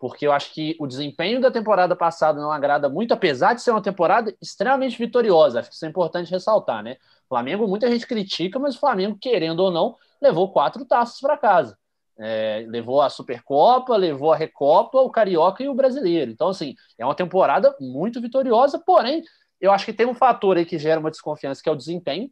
Porque 0.00 0.26
eu 0.26 0.32
acho 0.32 0.52
que 0.52 0.76
o 0.80 0.86
desempenho 0.88 1.40
da 1.40 1.48
temporada 1.48 1.94
passada 1.94 2.40
não 2.40 2.50
agrada 2.50 2.88
muito, 2.88 3.14
apesar 3.14 3.54
de 3.54 3.62
ser 3.62 3.70
uma 3.70 3.80
temporada 3.80 4.34
extremamente 4.42 4.98
vitoriosa. 4.98 5.60
Acho 5.60 5.68
que 5.68 5.76
isso 5.76 5.86
é 5.86 5.88
importante 5.88 6.32
ressaltar, 6.32 6.82
né? 6.82 6.96
O 7.26 7.28
Flamengo, 7.28 7.68
muita 7.68 7.88
gente 7.88 8.04
critica, 8.04 8.58
mas 8.58 8.74
o 8.74 8.80
Flamengo, 8.80 9.16
querendo 9.20 9.60
ou 9.60 9.70
não, 9.70 9.96
levou 10.20 10.50
quatro 10.50 10.84
taças 10.84 11.20
para 11.20 11.36
casa. 11.36 11.78
É, 12.18 12.64
levou 12.68 13.00
a 13.00 13.08
Supercopa, 13.08 13.96
levou 13.96 14.32
a 14.32 14.36
Recopa, 14.36 14.98
o 14.98 15.10
Carioca 15.10 15.62
e 15.62 15.68
o 15.68 15.74
Brasileiro. 15.74 16.30
Então, 16.30 16.48
assim, 16.48 16.74
é 16.98 17.04
uma 17.04 17.14
temporada 17.14 17.74
muito 17.80 18.20
vitoriosa, 18.20 18.78
porém, 18.78 19.22
eu 19.60 19.72
acho 19.72 19.84
que 19.84 19.92
tem 19.92 20.06
um 20.06 20.14
fator 20.14 20.56
aí 20.56 20.64
que 20.64 20.78
gera 20.78 21.00
uma 21.00 21.10
desconfiança, 21.10 21.62
que 21.62 21.68
é 21.68 21.72
o 21.72 21.76
desempenho. 21.76 22.30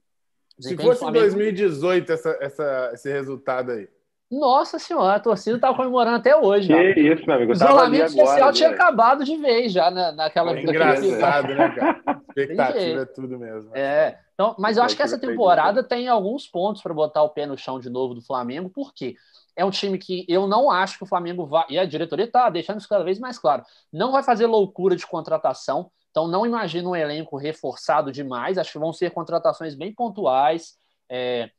desempenho 0.59 0.93
Se 0.93 0.99
fosse 0.99 1.11
em 1.11 1.13
2018 1.13 2.13
essa, 2.13 2.39
essa, 2.41 2.91
esse 2.93 3.11
resultado 3.11 3.73
aí. 3.73 3.89
Nossa 4.31 4.79
senhora, 4.79 5.17
a 5.17 5.21
torcida 5.21 5.57
estava 5.57 5.77
comemorando 5.77 6.19
até 6.19 6.37
hoje. 6.37 6.69
Que 6.69 7.03
já. 7.03 7.15
isso, 7.15 7.27
meu 7.27 7.35
amigo. 7.35 7.51
O 7.51 7.55
isolamento 7.55 8.13
social 8.13 8.37
agora, 8.37 8.53
tinha 8.53 8.71
acabado 8.71 9.25
de 9.25 9.37
vez 9.37 9.73
já 9.73 9.91
na, 9.91 10.13
naquela. 10.13 10.57
É 10.57 10.63
engraçado, 10.63 11.49
né, 11.49 11.69
cara? 11.71 12.01
Expectativa 12.31 13.03
é 13.03 13.05
tudo 13.07 13.39
mesmo. 13.39 13.71
É. 13.75 14.19
Então, 14.35 14.55
mas 14.57 14.77
eu 14.77 14.85
acho 14.85 14.95
que 14.95 15.03
essa 15.03 15.19
temporada 15.19 15.83
tem 15.83 16.07
alguns 16.07 16.47
pontos 16.47 16.81
para 16.81 16.95
botar 16.95 17.25
o 17.25 17.31
pé 17.31 17.45
no 17.45 17.59
chão 17.59 17.81
de 17.81 17.91
novo 17.91 18.15
do 18.15 18.23
Flamengo, 18.23 18.71
por 18.71 18.95
quê? 18.95 19.17
É 19.57 19.65
um 19.65 19.71
time 19.71 19.99
que 19.99 20.25
eu 20.29 20.47
não 20.47 20.71
acho 20.71 20.99
que 20.99 21.05
o 21.05 21.07
Flamengo 21.07 21.47
vai. 21.47 21.65
E 21.69 21.79
a 21.79 21.85
diretoria 21.85 22.27
está 22.27 22.49
deixando 22.49 22.79
isso 22.79 22.89
cada 22.89 23.05
vez 23.05 23.19
mais 23.19 23.39
claro. 23.39 23.63
Não 23.93 24.13
vai 24.13 24.23
fazer 24.23 24.47
loucura 24.47 24.97
de 24.97 25.07
contratação. 25.07 25.91
Então, 26.11 26.27
não 26.27 26.45
imagino 26.45 26.91
um 26.91 26.97
elenco 26.97 27.37
reforçado 27.37 28.11
demais. 28.11 28.59
Acho 28.59 28.73
que 28.73 28.79
vão 28.79 28.93
ser 28.93 29.11
contratações 29.11 29.75
bem 29.75 29.95
pontuais. 29.95 30.77
É... 31.09 31.51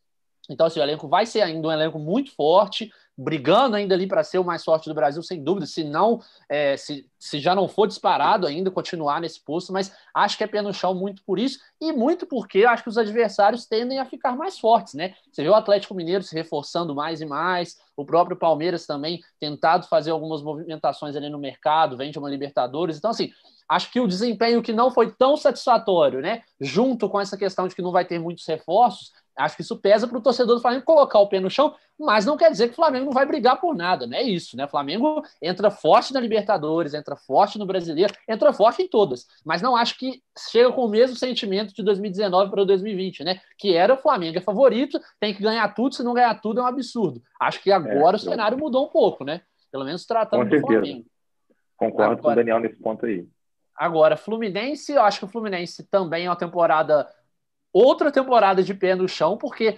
Então, 0.54 0.68
assim, 0.68 0.80
o 0.80 0.84
elenco 0.84 1.08
vai 1.08 1.26
ser 1.26 1.42
ainda 1.42 1.68
um 1.68 1.72
elenco 1.72 2.00
muito 2.00 2.34
forte 2.36 2.92
brigando 3.18 3.76
ainda 3.76 3.94
ali 3.94 4.08
para 4.08 4.24
ser 4.24 4.40
o 4.40 4.44
mais 4.44 4.64
forte 4.64 4.90
do 4.90 4.96
Brasil, 4.96 5.22
sem 5.22 5.44
dúvida, 5.44 5.66
se 5.66 5.84
não, 5.84 6.20
é, 6.50 6.76
se, 6.78 7.06
se 7.20 7.40
já 7.40 7.54
não 7.54 7.68
for 7.68 7.88
disparado 7.88 8.48
ainda, 8.48 8.72
continuar 8.72 9.22
nesse 9.22 9.44
posto, 9.44 9.72
mas 9.72 9.94
acho 10.14 10.38
que 10.38 10.44
é 10.44 10.48
pé 10.48 10.62
no 10.62 10.74
chão 10.74 10.96
muito 10.96 11.24
por 11.24 11.38
isso, 11.38 11.60
e 11.80 11.92
muito 11.92 12.26
porque 12.26 12.66
acho 12.66 12.84
que 12.84 12.90
os 12.90 12.98
adversários 12.98 13.66
tendem 13.66 14.00
a 14.00 14.06
ficar 14.06 14.36
mais 14.36 14.58
fortes, 14.58 14.94
né? 14.94 15.14
Você 15.32 15.44
vê 15.44 15.50
o 15.50 15.56
Atlético 15.56 15.94
Mineiro 15.94 16.24
se 16.24 16.34
reforçando 16.34 16.96
mais 16.96 17.22
e 17.22 17.26
mais, 17.26 17.78
o 17.96 18.06
próprio 18.06 18.38
Palmeiras 18.38 18.86
também 18.86 19.22
tentado 19.40 19.88
fazer 19.88 20.12
algumas 20.12 20.42
movimentações 20.42 21.16
ali 21.16 21.30
no 21.30 21.38
mercado, 21.38 21.98
vende 21.98 22.18
uma 22.18 22.30
Libertadores, 22.30 22.98
então 22.98 23.12
assim, 23.12 23.32
acho 23.70 23.92
que 23.92 24.00
o 24.00 24.08
desempenho 24.08 24.62
que 24.62 24.74
não 24.74 24.90
foi 24.90 25.12
tão 25.12 25.38
satisfatório, 25.38 26.22
né? 26.22 26.42
Junto 26.60 27.08
com 27.10 27.20
essa 27.20 27.38
questão 27.38 27.68
de 27.68 27.76
que 27.76 27.82
não 27.82 27.92
vai 27.92 28.04
ter 28.04 28.20
muitos 28.20 28.46
reforços, 28.48 29.12
Acho 29.42 29.56
que 29.56 29.62
isso 29.62 29.78
pesa 29.78 30.08
para 30.08 30.18
o 30.18 30.22
torcedor 30.22 30.56
do 30.56 30.62
Flamengo 30.62 30.86
colocar 30.86 31.20
o 31.20 31.28
pé 31.28 31.40
no 31.40 31.50
chão, 31.50 31.76
mas 32.00 32.26
não 32.26 32.38
quer 32.38 32.52
dizer 32.52 32.68
que 32.68 32.74
o 32.74 32.76
Flamengo 32.76 33.06
não 33.06 33.12
vai 33.12 33.26
brigar 33.26 33.60
por 33.60 33.76
nada, 33.76 34.06
não 34.06 34.18
é 34.18 34.22
isso, 34.22 34.56
né? 34.56 34.66
O 34.66 34.70
Flamengo 34.70 35.24
entra 35.42 35.70
forte 35.72 36.14
na 36.14 36.20
Libertadores, 36.20 36.94
entra 36.94 37.16
forte 37.16 37.58
no 37.58 37.66
Brasileiro, 37.66 38.14
entra 38.28 38.54
forte 38.54 38.84
em 38.84 38.88
todas, 38.88 39.28
mas 39.46 39.62
não 39.62 39.76
acho 39.76 39.98
que 39.98 40.22
chega 40.50 40.72
com 40.72 40.86
o 40.86 40.90
mesmo 40.90 41.16
sentimento 41.16 41.74
de 41.74 41.84
2019 41.84 42.52
para 42.52 42.64
2020, 42.64 43.24
né? 43.24 43.40
Que 43.58 43.76
era 43.76 43.94
o 43.94 43.98
Flamengo 43.98 44.38
é 44.38 44.42
favorito, 44.42 45.00
tem 45.20 45.34
que 45.34 45.42
ganhar 45.42 45.68
tudo, 45.74 45.96
se 45.96 46.04
não 46.04 46.14
ganhar 46.14 46.40
tudo 46.42 46.60
é 46.60 46.64
um 46.64 46.68
absurdo. 46.68 47.22
Acho 47.40 47.62
que 47.62 47.72
agora 47.72 48.16
é, 48.16 48.20
o 48.20 48.20
cenário 48.20 48.58
mudou 48.58 48.86
um 48.86 48.90
pouco, 48.90 49.24
né? 49.24 49.42
Pelo 49.72 49.86
menos 49.86 50.06
tratando 50.06 50.50
do 50.50 50.60
Flamengo. 50.60 51.06
Concordo 51.78 52.14
agora, 52.14 52.22
com 52.22 52.30
o 52.30 52.36
Daniel 52.36 52.60
nesse 52.60 52.76
ponto 52.76 53.06
aí. 53.06 53.26
Agora, 53.76 54.16
Fluminense, 54.16 54.92
eu 54.92 55.02
acho 55.02 55.18
que 55.18 55.26
o 55.26 55.28
Fluminense 55.28 55.84
também 55.90 56.26
é 56.26 56.30
uma 56.30 56.36
temporada 56.36 57.08
outra 57.74 58.12
temporada 58.12 58.64
de 58.64 58.74
pé 58.74 58.96
no 58.96 59.08
chão, 59.08 59.38
porque 59.38 59.78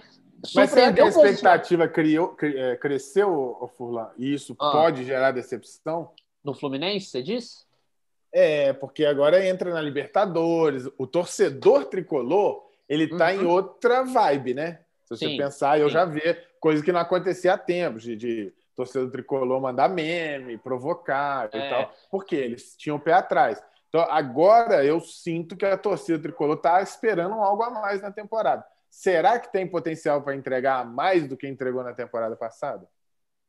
mas 0.54 0.70
será 0.70 0.92
que 0.92 1.00
a 1.00 1.06
expectativa 1.06 1.88
criou, 1.88 2.36
é, 2.42 2.76
cresceu, 2.76 3.70
Furlan, 3.76 4.10
e 4.18 4.34
isso 4.34 4.54
ah. 4.60 4.72
pode 4.72 5.04
gerar 5.04 5.30
decepção? 5.30 6.10
No 6.44 6.52
Fluminense, 6.52 7.06
você 7.06 7.22
disse? 7.22 7.64
É, 8.32 8.72
porque 8.72 9.04
agora 9.06 9.46
entra 9.46 9.72
na 9.72 9.80
Libertadores. 9.80 10.88
O 10.98 11.06
torcedor 11.06 11.86
tricolor, 11.86 12.66
ele 12.88 13.04
está 13.04 13.28
uhum. 13.28 13.42
em 13.42 13.46
outra 13.46 14.02
vibe, 14.02 14.54
né? 14.54 14.80
Se 15.04 15.16
você 15.16 15.28
sim, 15.28 15.36
pensar, 15.36 15.78
eu 15.78 15.88
sim. 15.88 15.94
já 15.94 16.04
vi 16.04 16.20
coisa 16.60 16.82
que 16.82 16.92
não 16.92 17.00
acontecia 17.00 17.54
há 17.54 17.58
tempos, 17.58 18.02
de, 18.02 18.16
de 18.16 18.52
torcedor 18.74 19.10
tricolor 19.10 19.60
mandar 19.60 19.88
meme, 19.88 20.58
provocar 20.58 21.48
é. 21.52 21.58
e 21.58 21.70
tal, 21.70 21.94
porque 22.10 22.34
eles 22.34 22.74
tinham 22.76 22.96
o 22.96 23.00
pé 23.00 23.12
atrás. 23.12 23.62
Então, 23.94 24.08
agora 24.10 24.84
eu 24.84 24.98
sinto 24.98 25.56
que 25.56 25.64
a 25.64 25.78
torcida 25.78 26.18
tricolor 26.18 26.56
está 26.56 26.82
esperando 26.82 27.34
algo 27.34 27.62
a 27.62 27.70
mais 27.70 28.02
na 28.02 28.10
temporada. 28.10 28.66
Será 28.90 29.38
que 29.38 29.52
tem 29.52 29.68
potencial 29.68 30.20
para 30.20 30.34
entregar 30.34 30.84
mais 30.84 31.28
do 31.28 31.36
que 31.36 31.46
entregou 31.46 31.84
na 31.84 31.92
temporada 31.92 32.34
passada? 32.34 32.88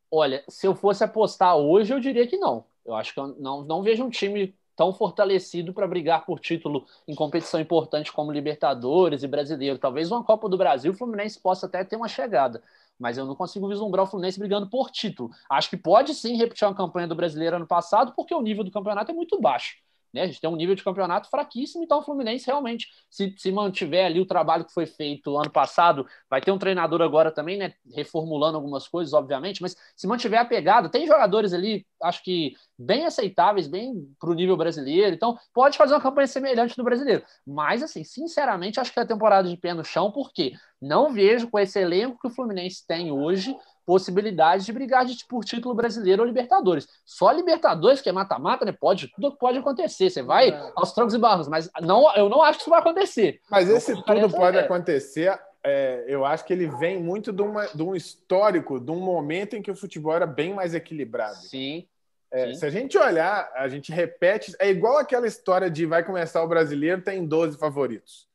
Olha, 0.08 0.44
se 0.48 0.64
eu 0.64 0.72
fosse 0.72 1.02
apostar 1.02 1.56
hoje, 1.56 1.92
eu 1.92 1.98
diria 1.98 2.28
que 2.28 2.36
não. 2.36 2.64
Eu 2.84 2.94
acho 2.94 3.12
que 3.12 3.18
eu 3.18 3.26
não, 3.40 3.62
não 3.62 3.82
vejo 3.82 4.04
um 4.04 4.08
time 4.08 4.54
tão 4.76 4.92
fortalecido 4.92 5.72
para 5.74 5.88
brigar 5.88 6.24
por 6.24 6.38
título 6.38 6.86
em 7.08 7.14
competição 7.16 7.58
importante 7.58 8.12
como 8.12 8.30
Libertadores 8.30 9.24
e 9.24 9.26
Brasileiro. 9.26 9.80
Talvez 9.80 10.12
uma 10.12 10.22
Copa 10.22 10.48
do 10.48 10.56
Brasil, 10.56 10.92
o 10.92 10.96
Fluminense 10.96 11.40
possa 11.40 11.66
até 11.66 11.82
ter 11.82 11.96
uma 11.96 12.06
chegada, 12.06 12.62
mas 12.96 13.18
eu 13.18 13.26
não 13.26 13.34
consigo 13.34 13.66
vislumbrar 13.66 14.04
o 14.04 14.06
Fluminense 14.06 14.38
brigando 14.38 14.70
por 14.70 14.92
título. 14.92 15.28
Acho 15.50 15.70
que 15.70 15.76
pode 15.76 16.14
sim 16.14 16.36
repetir 16.36 16.68
uma 16.68 16.74
campanha 16.76 17.08
do 17.08 17.16
Brasileiro 17.16 17.56
ano 17.56 17.66
passado, 17.66 18.12
porque 18.14 18.32
o 18.32 18.40
nível 18.40 18.62
do 18.62 18.70
campeonato 18.70 19.10
é 19.10 19.14
muito 19.14 19.40
baixo. 19.40 19.84
Né? 20.16 20.22
A 20.22 20.26
gente 20.26 20.40
tem 20.40 20.48
um 20.48 20.56
nível 20.56 20.74
de 20.74 20.82
campeonato 20.82 21.28
fraquíssimo, 21.28 21.84
então 21.84 21.98
o 21.98 22.02
Fluminense 22.02 22.46
realmente, 22.46 22.88
se, 23.10 23.34
se 23.36 23.52
mantiver 23.52 24.06
ali 24.06 24.18
o 24.18 24.26
trabalho 24.26 24.64
que 24.64 24.72
foi 24.72 24.86
feito 24.86 25.36
ano 25.36 25.50
passado, 25.50 26.06
vai 26.30 26.40
ter 26.40 26.50
um 26.50 26.58
treinador 26.58 27.02
agora 27.02 27.30
também, 27.30 27.58
né? 27.58 27.74
Reformulando 27.94 28.56
algumas 28.56 28.88
coisas, 28.88 29.12
obviamente, 29.12 29.60
mas 29.60 29.76
se 29.94 30.06
mantiver 30.06 30.40
a 30.40 30.44
pegada, 30.44 30.88
tem 30.88 31.06
jogadores 31.06 31.52
ali, 31.52 31.86
acho 32.02 32.22
que 32.24 32.54
bem 32.78 33.04
aceitáveis, 33.04 33.66
bem 33.66 33.94
para 34.18 34.30
o 34.30 34.34
nível 34.34 34.56
brasileiro, 34.56 35.14
então 35.14 35.38
pode 35.52 35.76
fazer 35.76 35.92
uma 35.92 36.00
campanha 36.00 36.26
semelhante 36.26 36.76
do 36.76 36.84
brasileiro. 36.84 37.22
Mas, 37.46 37.82
assim, 37.82 38.02
sinceramente, 38.02 38.80
acho 38.80 38.92
que 38.92 38.98
é 38.98 39.02
a 39.02 39.06
temporada 39.06 39.48
de 39.48 39.56
pé 39.58 39.74
no 39.74 39.84
chão, 39.84 40.10
porque 40.10 40.54
não 40.80 41.12
vejo 41.12 41.50
com 41.50 41.58
esse 41.58 41.78
elenco 41.78 42.18
que 42.18 42.28
o 42.28 42.30
Fluminense 42.30 42.86
tem 42.86 43.12
hoje 43.12 43.54
possibilidade 43.86 44.66
de 44.66 44.72
brigar 44.72 45.06
de, 45.06 45.24
por 45.26 45.44
título 45.44 45.74
brasileiro 45.74 46.20
ou 46.20 46.26
Libertadores. 46.26 46.88
Só 47.04 47.30
Libertadores, 47.30 48.00
que 48.00 48.08
é 48.08 48.12
mata-mata, 48.12 48.64
né? 48.64 48.72
Pode, 48.72 49.08
tudo 49.14 49.36
pode 49.36 49.58
acontecer. 49.58 50.10
Você 50.10 50.22
vai 50.22 50.50
é. 50.50 50.72
aos 50.74 50.92
trancos 50.92 51.14
e 51.14 51.18
barros, 51.18 51.48
mas 51.48 51.70
não, 51.80 52.12
eu 52.16 52.28
não 52.28 52.42
acho 52.42 52.58
que 52.58 52.62
isso 52.64 52.70
vai 52.70 52.80
acontecer. 52.80 53.40
Mas 53.48 53.70
esse 53.70 53.94
tudo 54.02 54.30
pode 54.30 54.58
é. 54.58 54.60
acontecer. 54.60 55.38
É, 55.64 56.04
eu 56.08 56.24
acho 56.24 56.44
que 56.44 56.52
ele 56.52 56.66
vem 56.66 57.00
muito 57.00 57.32
de, 57.32 57.42
uma, 57.42 57.66
de 57.66 57.82
um 57.82 57.94
histórico, 57.94 58.80
de 58.80 58.90
um 58.90 59.00
momento 59.00 59.56
em 59.56 59.62
que 59.62 59.70
o 59.70 59.76
futebol 59.76 60.14
era 60.14 60.26
bem 60.26 60.52
mais 60.52 60.74
equilibrado. 60.74 61.36
Sim. 61.36 61.86
É, 62.30 62.52
se 62.54 62.66
a 62.66 62.70
gente 62.70 62.98
olhar, 62.98 63.50
a 63.54 63.68
gente 63.68 63.92
repete, 63.92 64.54
é 64.58 64.68
igual 64.68 64.98
aquela 64.98 65.26
história 65.26 65.70
de 65.70 65.86
vai 65.86 66.04
começar 66.04 66.42
o 66.42 66.48
brasileiro, 66.48 67.00
tem 67.00 67.24
12 67.24 67.56
favoritos. 67.56 68.26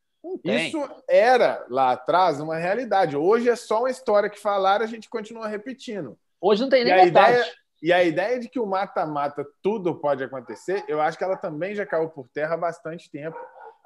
Isso 0.43 0.87
era 1.07 1.65
lá 1.69 1.93
atrás 1.93 2.39
uma 2.39 2.57
realidade. 2.57 3.17
Hoje 3.17 3.49
é 3.49 3.55
só 3.55 3.79
uma 3.79 3.89
história 3.89 4.29
que 4.29 4.39
falaram, 4.39 4.85
a 4.85 4.87
gente 4.87 5.09
continua 5.09 5.47
repetindo. 5.47 6.17
Hoje 6.39 6.61
não 6.61 6.69
tem 6.69 6.83
nem 6.83 6.93
e 6.93 6.99
a 6.99 7.05
ideia 7.05 7.45
E 7.81 7.93
a 7.93 8.03
ideia 8.03 8.39
de 8.39 8.47
que 8.47 8.59
o 8.59 8.65
mata-mata 8.65 9.45
tudo 9.61 9.95
pode 9.95 10.23
acontecer, 10.23 10.83
eu 10.87 11.01
acho 11.01 11.17
que 11.17 11.23
ela 11.23 11.37
também 11.37 11.73
já 11.73 11.85
caiu 11.85 12.09
por 12.09 12.27
terra 12.29 12.53
há 12.53 12.57
bastante 12.57 13.09
tempo. 13.09 13.37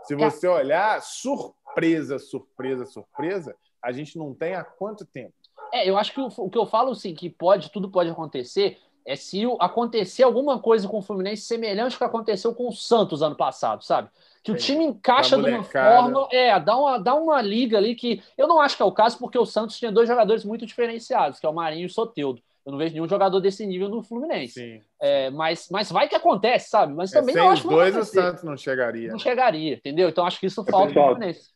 Se 0.04 0.16
você 0.16 0.48
olhar, 0.48 1.02
surpresa, 1.02 2.20
surpresa, 2.20 2.86
surpresa, 2.86 3.56
a 3.82 3.92
gente 3.92 4.18
não 4.18 4.34
tem 4.34 4.54
há 4.56 4.64
quanto 4.64 5.06
tempo? 5.06 5.34
É, 5.74 5.90
eu 5.90 5.98
acho 5.98 6.14
que 6.14 6.22
o, 6.22 6.28
o 6.38 6.50
que 6.50 6.58
eu 6.58 6.66
falo, 6.66 6.94
sim, 6.94 7.16
que 7.16 7.30
pode, 7.30 7.72
tudo 7.72 7.90
pode 7.90 8.10
acontecer, 8.10 8.78
é 9.06 9.16
se 9.16 9.44
acontecer 9.60 10.24
alguma 10.24 10.60
coisa 10.60 10.88
com 10.88 10.98
o 10.98 11.02
Fluminense 11.02 11.44
semelhante 11.44 11.94
ao 11.94 11.98
que 12.00 12.04
aconteceu 12.04 12.56
com 12.56 12.68
o 12.68 12.74
Santos 12.74 13.22
ano 13.22 13.36
passado, 13.36 13.84
sabe? 13.84 14.10
Que 14.44 14.52
Sim, 14.52 14.56
o 14.56 14.58
time 14.58 14.86
encaixa 14.86 15.38
de 15.38 15.50
uma 15.50 15.64
forma, 15.64 16.28
é, 16.32 16.60
dá 16.60 16.78
uma, 16.78 16.98
dá 16.98 17.16
uma 17.16 17.42
liga 17.42 17.78
ali 17.78 17.94
que 17.94 18.22
eu 18.38 18.48
não 18.48 18.60
acho 18.60 18.76
que 18.76 18.82
é 18.82 18.86
o 18.86 18.92
caso, 18.92 19.18
porque 19.20 19.38
o 19.38 19.46
Santos 19.46 19.78
tinha 19.78 19.92
dois 19.92 20.08
jogadores 20.08 20.44
muito 20.44 20.66
diferenciados, 20.66 21.40
que 21.40 21.46
é 21.46 21.50
o 21.50 21.54
Marinho 21.54 21.84
e 21.84 21.86
o 21.86 21.90
Soteudo. 21.90 22.42
Eu 22.66 22.72
não 22.72 22.80
vejo 22.80 22.96
nenhum 22.96 23.08
jogador 23.08 23.40
desse 23.40 23.64
nível 23.66 23.90
no 23.90 24.02
Fluminense. 24.02 24.54
Sim. 24.54 24.82
É, 25.00 25.30
mas, 25.30 25.70
mas 25.72 25.92
vai 25.92 26.08
que 26.08 26.16
acontece, 26.16 26.70
sabe? 26.70 26.96
Mas 26.96 27.14
é, 27.14 27.20
também 27.20 27.36
é, 27.36 27.38
não 27.38 27.50
acho 27.50 27.62
que 27.62 27.68
os 27.68 27.74
dois 27.74 27.96
o 27.96 28.04
Santos 28.04 28.44
não 28.44 28.58
chegaria. 28.58 29.12
Não 29.12 29.20
chegaria, 29.20 29.76
entendeu? 29.76 30.10
Então 30.10 30.26
acho 30.26 30.40
que 30.40 30.48
isso 30.48 30.66
falta 30.66 30.88
pessoal, 30.88 31.10
no 31.10 31.16
Fluminense. 31.16 31.52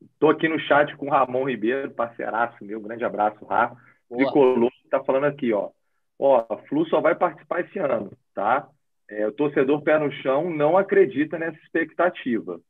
Estou 0.00 0.30
aqui 0.30 0.48
no 0.48 0.60
chat 0.60 0.96
com 0.96 1.06
o 1.06 1.10
Ramon 1.10 1.44
Ribeiro, 1.44 1.90
parceiraço 1.90 2.64
meu, 2.64 2.80
grande 2.80 3.04
abraço, 3.04 3.44
Rafa. 3.44 3.76
Tricolor, 4.08 4.70
está 4.84 5.02
falando 5.02 5.24
aqui, 5.24 5.52
ó. 5.52 5.70
Ó, 6.18 6.44
a 6.48 6.56
Flu 6.68 6.86
só 6.86 7.00
vai 7.00 7.14
participar 7.14 7.60
esse 7.60 7.78
ano, 7.78 8.10
tá? 8.34 8.68
É, 9.08 9.26
o 9.26 9.32
torcedor 9.32 9.82
pé 9.82 9.98
no 9.98 10.10
chão 10.10 10.50
não 10.50 10.76
acredita 10.76 11.38
nessa 11.38 11.56
expectativa. 11.58 12.60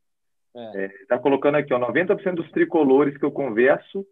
Está 0.55 0.79
é. 0.79 0.85
é, 0.85 1.05
tá 1.07 1.19
colocando 1.19 1.55
aqui, 1.55 1.73
ó, 1.73 1.79
90% 1.79 2.35
dos 2.35 2.51
tricolores 2.51 3.17
que 3.17 3.25
eu 3.25 3.31
converso 3.31 4.05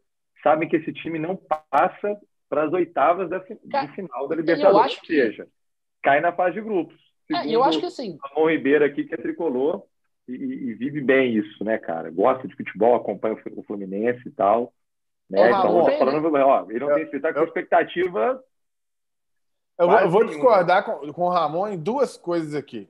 sabem 0.44 0.68
que 0.68 0.76
esse 0.76 0.92
time 0.94 1.20
não 1.20 1.36
passa 1.36 2.20
para 2.50 2.64
as 2.66 2.74
oitavas 2.74 3.30
da, 3.30 3.40
de 3.40 3.88
final 3.94 4.28
da 4.28 4.36
Libertadores, 4.36 4.98
ou 4.98 5.06
seja, 5.06 5.48
cai 6.02 6.22
na 6.22 6.32
fase 6.32 6.56
de 6.56 6.62
grupos. 6.62 6.96
É, 7.30 7.50
eu 7.50 7.64
acho 7.64 7.80
que 7.80 7.86
assim. 7.86 8.18
Ramon 8.24 8.50
Ribeiro 8.50 8.86
aqui, 8.86 9.04
que 9.04 9.14
é 9.14 9.18
tricolor 9.18 9.84
e, 10.28 10.34
e, 10.34 10.74
vive 10.76 11.02
bem 11.02 11.36
isso, 11.36 11.64
né, 11.64 11.78
cara? 11.78 12.10
Gosta 12.10 12.48
de 12.48 12.56
futebol, 12.56 12.96
acompanha 12.96 13.38
o 13.56 13.64
Fluminense 13.64 14.22
e 14.26 14.32
tal. 14.32 14.74
Né? 15.30 15.50
então, 15.50 15.62
Ramon, 15.62 15.86
tá 15.86 15.98
falando, 15.98 16.36
ó, 16.36 16.66
ele 16.70 16.80
não 16.80 16.94
tem 16.94 17.20
tá 17.20 17.34
com 17.34 17.44
expectativa 17.44 18.42
eu 19.78 19.88
vou, 19.88 20.00
eu 20.00 20.10
vou 20.10 20.26
discordar 20.26 20.84
com, 20.84 21.14
com 21.14 21.24
o 21.24 21.30
Ramon 21.30 21.68
em 21.68 21.78
duas 21.78 22.18
coisas 22.18 22.56
aqui. 22.56 22.90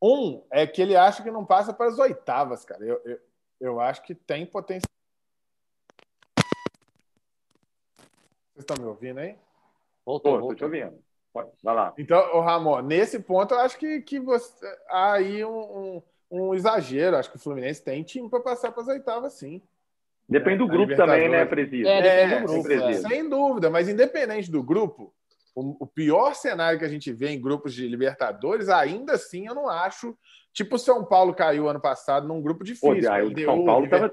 Um 0.00 0.42
é 0.50 0.66
que 0.66 0.80
ele 0.80 0.96
acha 0.96 1.22
que 1.22 1.30
não 1.30 1.44
passa 1.44 1.72
para 1.72 1.88
as 1.88 1.98
oitavas, 1.98 2.64
cara. 2.64 2.84
Eu, 2.84 3.00
eu, 3.04 3.18
eu 3.60 3.80
acho 3.80 4.02
que 4.02 4.14
tem 4.14 4.46
potencial. 4.46 4.88
Vocês 8.54 8.58
estão 8.58 8.76
me 8.78 8.88
ouvindo 8.88 9.18
aí? 9.18 9.36
Voltou, 10.04 10.38
Estou 10.38 10.54
te 10.54 10.64
ouvindo. 10.64 11.02
Vai 11.62 11.74
lá. 11.74 11.94
Então, 11.98 12.18
o 12.36 12.40
Ramon, 12.40 12.82
nesse 12.82 13.20
ponto, 13.20 13.54
eu 13.54 13.60
acho 13.60 13.78
que, 13.78 14.00
que 14.00 14.18
você, 14.18 14.66
há 14.88 15.12
aí 15.14 15.44
um, 15.44 16.02
um, 16.30 16.48
um 16.48 16.54
exagero. 16.54 17.16
Acho 17.16 17.30
que 17.30 17.36
o 17.36 17.40
Fluminense 17.40 17.82
tem 17.82 18.02
time 18.02 18.28
para 18.28 18.40
passar 18.40 18.72
para 18.72 18.82
as 18.82 18.88
oitavas, 18.88 19.34
sim. 19.34 19.62
Depende 20.28 20.56
é, 20.56 20.58
do 20.58 20.68
grupo 20.68 20.94
também, 20.94 21.28
né, 21.28 21.44
Presídio? 21.44 21.88
É, 21.88 22.02
depende 22.02 22.34
é, 22.34 22.40
do 22.40 22.62
grupo. 22.62 22.72
É. 22.72 22.92
Sem 22.94 23.28
dúvida, 23.28 23.70
mas 23.70 23.88
independente 23.88 24.50
do 24.50 24.62
grupo, 24.62 25.14
o, 25.60 25.86
pior 25.86 26.34
cenário 26.34 26.78
que 26.78 26.84
a 26.84 26.88
gente 26.88 27.12
vê 27.12 27.30
em 27.30 27.40
grupos 27.40 27.74
de 27.74 27.88
Libertadores, 27.88 28.68
ainda 28.68 29.14
assim, 29.14 29.46
eu 29.46 29.54
não 29.54 29.68
acho. 29.68 30.16
Tipo, 30.52 30.76
o 30.76 30.78
São 30.78 31.04
Paulo 31.04 31.34
caiu 31.34 31.68
ano 31.68 31.80
passado 31.80 32.28
num 32.28 32.40
grupo 32.40 32.62
difícil. 32.62 32.88
Pô, 32.88 32.96
o 32.96 33.40
São 33.44 33.64
Paulo 33.64 33.84
estava 33.86 34.10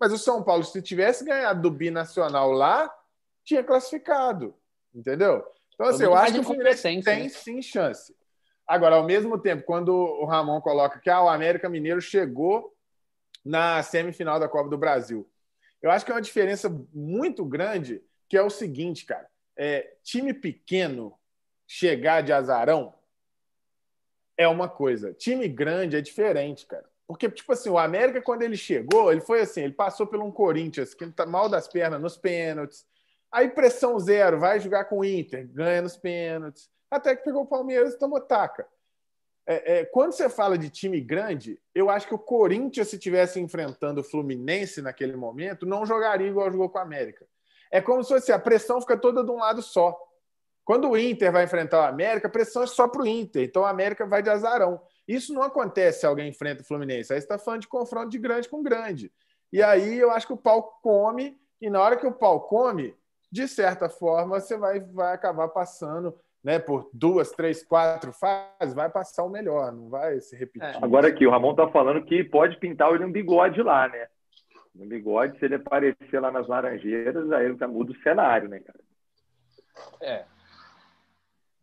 Mas 0.00 0.12
o 0.12 0.18
São 0.18 0.42
Paulo, 0.42 0.64
se 0.64 0.82
tivesse 0.82 1.24
ganhado 1.24 1.62
do 1.62 1.70
Binacional 1.70 2.50
lá, 2.50 2.92
tinha 3.44 3.62
classificado. 3.62 4.54
Entendeu? 4.94 5.44
Então, 5.74 5.86
assim, 5.86 6.04
eu 6.04 6.14
acho 6.14 6.34
que 6.34 6.40
o 6.40 6.44
Fluminense 6.44 6.82
tem 6.82 7.02
né? 7.02 7.28
sim 7.28 7.62
chance. 7.62 8.14
Agora, 8.66 8.96
ao 8.96 9.04
mesmo 9.04 9.38
tempo, 9.38 9.64
quando 9.64 9.90
o 9.90 10.24
Ramon 10.24 10.60
coloca 10.60 10.98
que 10.98 11.08
ah, 11.08 11.22
o 11.22 11.28
América 11.28 11.68
Mineiro 11.68 12.00
chegou 12.00 12.74
na 13.44 13.82
semifinal 13.82 14.40
da 14.40 14.48
Copa 14.48 14.68
do 14.68 14.76
Brasil, 14.76 15.28
eu 15.80 15.90
acho 15.90 16.04
que 16.04 16.10
é 16.10 16.14
uma 16.14 16.20
diferença 16.20 16.68
muito 16.92 17.44
grande, 17.44 18.02
que 18.28 18.36
é 18.36 18.42
o 18.42 18.50
seguinte, 18.50 19.06
cara 19.06 19.28
é, 19.58 19.96
time 20.04 20.32
pequeno 20.32 21.18
chegar 21.66 22.22
de 22.22 22.32
azarão 22.32 22.94
é 24.36 24.46
uma 24.46 24.68
coisa. 24.68 25.12
Time 25.12 25.48
grande 25.48 25.96
é 25.96 26.00
diferente, 26.00 26.64
cara. 26.64 26.88
Porque, 27.08 27.28
tipo 27.28 27.52
assim, 27.52 27.68
o 27.68 27.78
América, 27.78 28.22
quando 28.22 28.42
ele 28.42 28.56
chegou, 28.56 29.10
ele 29.10 29.20
foi 29.20 29.40
assim: 29.40 29.62
ele 29.62 29.72
passou 29.72 30.06
pelo 30.06 30.24
um 30.24 30.30
Corinthians 30.30 30.94
que 30.94 31.10
tá 31.10 31.26
mal 31.26 31.48
das 31.48 31.66
pernas 31.66 32.00
nos 32.00 32.16
pênaltis. 32.16 32.86
Aí, 33.32 33.48
pressão 33.48 33.98
zero, 33.98 34.38
vai 34.38 34.60
jogar 34.60 34.84
com 34.84 35.00
o 35.00 35.04
Inter, 35.04 35.46
ganha 35.48 35.82
nos 35.82 35.96
pênaltis. 35.96 36.70
Até 36.90 37.16
que 37.16 37.24
pegou 37.24 37.42
o 37.42 37.46
Palmeiras 37.46 37.94
e 37.94 37.98
tomou 37.98 38.20
taca. 38.20 38.66
É, 39.46 39.78
é, 39.78 39.84
quando 39.86 40.12
você 40.12 40.28
fala 40.28 40.56
de 40.58 40.70
time 40.70 41.00
grande, 41.00 41.58
eu 41.74 41.90
acho 41.90 42.06
que 42.06 42.14
o 42.14 42.18
Corinthians, 42.18 42.88
se 42.88 42.98
tivesse 42.98 43.40
enfrentando 43.40 44.02
o 44.02 44.04
Fluminense 44.04 44.82
naquele 44.82 45.16
momento, 45.16 45.66
não 45.66 45.86
jogaria 45.86 46.28
igual 46.28 46.50
jogou 46.50 46.68
com 46.68 46.78
o 46.78 46.82
América. 46.82 47.26
É 47.70 47.80
como 47.80 48.02
se 48.02 48.12
fosse, 48.12 48.32
a 48.32 48.38
pressão 48.38 48.80
fica 48.80 48.96
toda 48.96 49.24
de 49.24 49.30
um 49.30 49.36
lado 49.36 49.62
só. 49.62 49.96
Quando 50.64 50.90
o 50.90 50.98
Inter 50.98 51.32
vai 51.32 51.44
enfrentar 51.44 51.80
o 51.80 51.88
América, 51.88 52.28
a 52.28 52.30
pressão 52.30 52.62
é 52.62 52.66
só 52.66 52.86
para 52.86 53.02
o 53.02 53.06
Inter. 53.06 53.42
Então 53.42 53.62
o 53.62 53.66
América 53.66 54.06
vai 54.06 54.22
de 54.22 54.28
azarão. 54.28 54.80
Isso 55.06 55.32
não 55.32 55.42
acontece 55.42 56.00
se 56.00 56.06
alguém 56.06 56.28
enfrenta 56.28 56.62
o 56.62 56.66
Fluminense. 56.66 57.12
Aí 57.12 57.18
você 57.20 57.24
está 57.24 57.38
falando 57.38 57.62
de 57.62 57.68
confronto 57.68 58.10
de 58.10 58.18
grande 58.18 58.48
com 58.48 58.62
grande. 58.62 59.10
E 59.50 59.62
aí 59.62 59.98
eu 59.98 60.10
acho 60.10 60.26
que 60.26 60.32
o 60.34 60.36
pau 60.36 60.78
come, 60.82 61.38
e 61.60 61.70
na 61.70 61.80
hora 61.80 61.96
que 61.96 62.06
o 62.06 62.12
pau 62.12 62.42
come, 62.42 62.94
de 63.32 63.48
certa 63.48 63.88
forma, 63.88 64.38
você 64.38 64.56
vai, 64.58 64.80
vai 64.80 65.14
acabar 65.14 65.48
passando 65.48 66.14
né, 66.42 66.58
por 66.58 66.88
duas, 66.92 67.30
três, 67.30 67.62
quatro 67.62 68.12
fases, 68.12 68.74
vai 68.74 68.88
passar 68.88 69.24
o 69.24 69.30
melhor, 69.30 69.72
não 69.72 69.88
vai 69.88 70.20
se 70.20 70.36
repetir. 70.36 70.68
É. 70.68 70.78
Agora 70.82 71.08
aqui, 71.08 71.26
o 71.26 71.30
Ramon 71.30 71.52
está 71.52 71.68
falando 71.68 72.04
que 72.04 72.22
pode 72.22 72.58
pintar 72.58 72.92
ele 72.94 73.04
um 73.04 73.12
bigode 73.12 73.62
lá, 73.62 73.88
né? 73.88 74.06
No 74.78 74.86
bigode, 74.86 75.38
se 75.38 75.44
ele 75.44 75.56
aparecer 75.56 76.20
lá 76.20 76.30
nas 76.30 76.46
Laranjeiras, 76.46 77.30
aí 77.32 77.54
já 77.56 77.66
muda 77.66 77.92
o 77.92 78.02
cenário, 78.02 78.48
né, 78.48 78.60
cara? 78.60 78.80
É. 80.00 80.24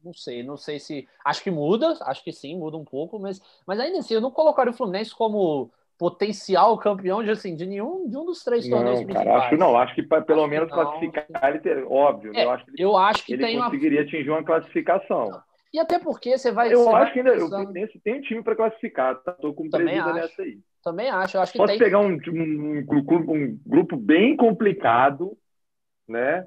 Não 0.03 0.13
sei, 0.13 0.43
não 0.43 0.57
sei 0.57 0.79
se. 0.79 1.07
Acho 1.23 1.41
que 1.41 1.49
muda, 1.49 1.97
acho 2.01 2.23
que 2.23 2.31
sim, 2.31 2.57
muda 2.57 2.77
um 2.77 2.85
pouco, 2.85 3.17
mas, 3.17 3.41
mas 3.65 3.79
ainda 3.79 3.99
assim, 3.99 4.13
eu 4.13 4.21
não 4.21 4.29
colocaria 4.29 4.71
o 4.71 4.75
Fluminense 4.75 5.15
como 5.15 5.71
potencial 5.97 6.77
campeão 6.77 7.23
de, 7.23 7.31
assim, 7.31 7.55
de 7.55 7.65
nenhum 7.65 8.07
de 8.09 8.17
um 8.17 8.25
dos 8.25 8.43
três 8.43 8.67
torneios 8.67 8.99
não, 9.01 9.07
cara, 9.07 9.37
Acho 9.37 9.49
que 9.49 9.57
não, 9.57 9.77
acho 9.77 9.95
que 9.95 10.03
pra, 10.03 10.21
pelo 10.21 10.41
acho 10.41 10.49
menos 10.49 10.69
classificar 10.69 11.25
ele 11.49 11.59
ter, 11.59 11.85
óbvio. 11.89 12.33
É, 12.35 12.43
eu 12.43 12.51
acho 12.51 12.65
que 12.65 12.71
ele, 12.71 12.83
eu 12.83 12.97
acho 12.97 13.25
que 13.25 13.33
ele 13.33 13.57
conseguiria 13.57 14.01
uma... 14.01 14.07
atingir 14.07 14.29
uma 14.29 14.43
classificação. 14.43 15.41
E 15.73 15.79
até 15.79 15.97
porque 15.97 16.37
você 16.37 16.51
vai. 16.51 16.71
Eu 16.71 16.83
você 16.83 16.89
acho 16.89 16.91
vai 16.91 17.13
que 17.13 17.19
ainda 17.19 17.45
o 17.45 17.49
Fluminense 17.49 17.99
tem 17.99 18.21
time 18.21 18.43
para 18.43 18.55
classificar, 18.55 19.15
tá? 19.23 19.31
Tô 19.31 19.53
com 19.53 19.69
presida 19.69 20.13
nessa 20.13 20.41
aí. 20.41 20.59
Também 20.85 21.09
acho. 21.09 21.35
Eu 21.35 21.41
acho 21.41 21.51
que 21.51 21.57
Posso 21.57 21.71
tem... 21.71 21.79
pegar 21.79 21.99
um, 21.99 22.11
um, 22.11 22.85
um, 22.87 23.33
um, 23.33 23.59
grupo 23.65 23.97
bem 23.97 24.37
complicado, 24.37 25.35
né? 26.07 26.45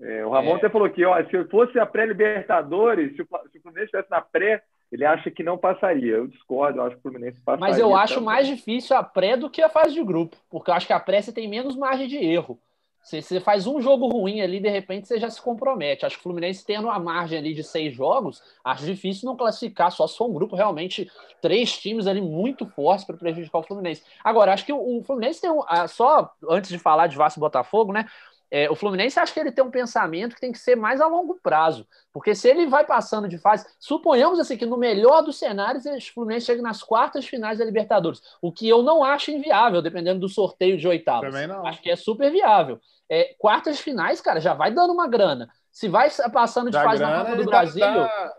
É, 0.00 0.26
o 0.26 0.30
Ramon 0.30 0.54
é. 0.54 0.56
até 0.56 0.68
falou 0.68 0.90
que 0.90 1.04
ó, 1.04 1.16
se 1.24 1.44
fosse 1.44 1.78
a 1.78 1.86
pré-Libertadores, 1.86 3.12
se, 3.12 3.16
se 3.16 3.22
o 3.22 3.62
Fluminense 3.62 3.84
estivesse 3.84 4.10
na 4.10 4.20
pré, 4.20 4.62
ele 4.90 5.04
acha 5.04 5.30
que 5.30 5.44
não 5.44 5.56
passaria. 5.56 6.16
Eu 6.16 6.26
discordo, 6.26 6.80
eu 6.80 6.86
acho 6.86 6.96
que 6.96 6.98
o 6.98 7.02
Fluminense 7.02 7.40
passaria. 7.40 7.68
Mas 7.68 7.78
eu 7.78 7.94
acho 7.94 8.14
também. 8.14 8.26
mais 8.26 8.48
difícil 8.48 8.96
a 8.96 9.04
pré 9.04 9.36
do 9.36 9.48
que 9.48 9.62
a 9.62 9.68
fase 9.68 9.94
de 9.94 10.02
grupo, 10.02 10.36
porque 10.50 10.70
eu 10.70 10.74
acho 10.74 10.86
que 10.86 10.92
a 10.92 10.98
pré 10.98 11.22
você 11.22 11.32
tem 11.32 11.48
menos 11.48 11.76
margem 11.76 12.08
de 12.08 12.16
erro. 12.16 12.58
Você, 13.02 13.22
você 13.22 13.40
faz 13.40 13.66
um 13.66 13.80
jogo 13.80 14.06
ruim 14.08 14.40
ali, 14.40 14.60
de 14.60 14.68
repente 14.68 15.08
você 15.08 15.18
já 15.18 15.30
se 15.30 15.40
compromete. 15.40 16.04
Acho 16.04 16.16
que 16.16 16.20
o 16.20 16.22
Fluminense 16.24 16.64
tendo 16.64 16.88
uma 16.88 16.98
margem 16.98 17.38
ali 17.38 17.54
de 17.54 17.64
seis 17.64 17.94
jogos, 17.94 18.42
acho 18.62 18.84
difícil 18.84 19.26
não 19.26 19.36
classificar, 19.36 19.90
só 19.90 20.06
se 20.06 20.16
for 20.16 20.28
um 20.28 20.34
grupo 20.34 20.54
realmente, 20.54 21.10
três 21.40 21.78
times 21.78 22.06
ali 22.06 22.20
muito 22.20 22.66
fortes 22.66 23.04
para 23.04 23.16
prejudicar 23.16 23.58
o 23.58 23.62
Fluminense. 23.62 24.02
Agora, 24.22 24.52
acho 24.52 24.66
que 24.66 24.72
o, 24.72 25.02
Fluminense 25.04 25.40
tem 25.40 25.50
um. 25.50 25.62
Só 25.88 26.30
antes 26.50 26.70
de 26.70 26.78
falar 26.78 27.06
de 27.06 27.16
Vasco 27.16 27.38
e 27.38 27.40
Botafogo, 27.40 27.92
né? 27.92 28.06
É, 28.50 28.70
o 28.70 28.74
Fluminense 28.74 29.20
acha 29.20 29.32
que 29.32 29.38
ele 29.40 29.52
tem 29.52 29.62
um 29.62 29.70
pensamento 29.70 30.34
que 30.34 30.40
tem 30.40 30.50
que 30.52 30.58
ser 30.58 30.74
mais 30.74 31.00
a 31.02 31.06
longo 31.06 31.38
prazo, 31.42 31.86
porque 32.12 32.34
se 32.34 32.48
ele 32.48 32.66
vai 32.66 32.84
passando 32.84 33.28
de 33.28 33.36
fase, 33.36 33.66
suponhamos 33.78 34.38
assim 34.40 34.56
que 34.56 34.64
no 34.64 34.78
melhor 34.78 35.20
dos 35.22 35.38
cenários 35.38 35.84
o 35.84 36.12
Fluminense 36.14 36.46
chega 36.46 36.62
nas 36.62 36.82
quartas 36.82 37.26
finais 37.26 37.58
da 37.58 37.64
Libertadores, 37.64 38.22
o 38.40 38.50
que 38.50 38.66
eu 38.66 38.82
não 38.82 39.04
acho 39.04 39.30
inviável, 39.30 39.82
dependendo 39.82 40.20
do 40.20 40.28
sorteio 40.28 40.78
de 40.78 40.88
oitavas. 40.88 41.30
Também 41.30 41.46
não. 41.46 41.66
Acho 41.66 41.82
que 41.82 41.90
é 41.90 41.96
super 41.96 42.30
viável. 42.32 42.80
É, 43.10 43.34
quartas 43.38 43.80
finais, 43.80 44.20
cara, 44.20 44.40
já 44.40 44.54
vai 44.54 44.70
dando 44.72 44.92
uma 44.94 45.06
grana. 45.06 45.50
Se 45.70 45.86
vai 45.88 46.08
passando 46.32 46.66
de 46.70 46.72
Dá 46.76 46.84
fase 46.84 47.02
na 47.02 47.08
grana 47.08 47.24
Copa 47.24 47.36
do 47.36 47.44
dá- 47.44 47.50
Brasil, 47.50 47.80
dá- 47.80 48.32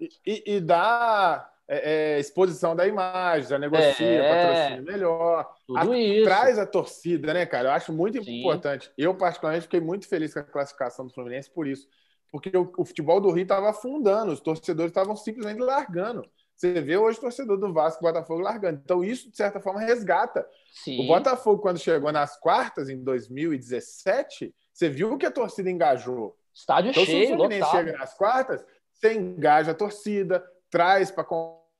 E, 0.00 0.08
e- 0.26 0.42
e 0.56 0.60
dá 0.60 1.48
é, 1.68 2.16
é, 2.16 2.20
exposição 2.20 2.76
da 2.76 2.86
imagem, 2.86 3.48
já 3.48 3.58
negocia, 3.58 4.06
É. 4.06 4.28
patrocínio 4.46 4.84
melhor. 4.84 5.50
tudo 5.66 5.78
A- 5.92 5.98
isso. 5.98 6.24
Traz 6.24 6.58
a 6.58 6.66
torcida, 6.66 7.32
né, 7.32 7.46
cara? 7.46 7.68
Eu 7.68 7.72
acho 7.72 7.92
muito 7.92 8.22
Sim. 8.22 8.40
importante. 8.40 8.90
Eu, 8.98 9.14
particularmente, 9.14 9.62
fiquei 9.64 9.80
muito 9.80 10.06
feliz 10.06 10.32
com 10.34 10.40
a 10.40 10.44
classificação 10.44 11.06
do 11.06 11.12
Fluminense 11.14 11.50
por 11.50 11.66
isso. 11.66 11.86
Porque 12.30 12.54
o, 12.56 12.70
o 12.76 12.84
futebol 12.84 13.20
do 13.20 13.30
Rio 13.30 13.44
estava 13.44 13.70
afundando, 13.70 14.32
os 14.32 14.40
torcedores 14.40 14.90
estavam 14.90 15.14
simplesmente 15.16 15.60
largando. 15.60 16.22
Você 16.56 16.80
vê 16.80 16.96
hoje 16.96 17.18
o 17.18 17.22
torcedor 17.22 17.56
do 17.58 17.72
Vasco 17.72 18.02
e 18.04 18.06
Botafogo 18.06 18.40
largando. 18.40 18.80
Então, 18.84 19.02
isso, 19.02 19.30
de 19.30 19.36
certa 19.36 19.60
forma, 19.60 19.80
resgata. 19.80 20.46
Sim. 20.72 21.00
O 21.02 21.06
Botafogo, 21.06 21.62
quando 21.62 21.78
chegou 21.78 22.12
nas 22.12 22.38
quartas, 22.38 22.88
em 22.88 23.02
2017, 23.02 24.54
você 24.72 24.88
viu 24.88 25.16
que 25.18 25.26
a 25.26 25.30
torcida 25.30 25.70
engajou. 25.70 26.36
Estádio 26.54 26.90
Então, 26.90 27.04
se 27.04 27.10
o 27.10 27.12
cheio, 27.12 27.28
Fluminense 27.36 27.60
lotado. 27.60 27.76
chega 27.86 27.98
nas 27.98 28.14
quartas, 28.14 28.64
você 28.92 29.14
engaja 29.14 29.70
a 29.72 29.74
torcida, 29.74 30.44
traz 30.74 31.08
para 31.08 31.22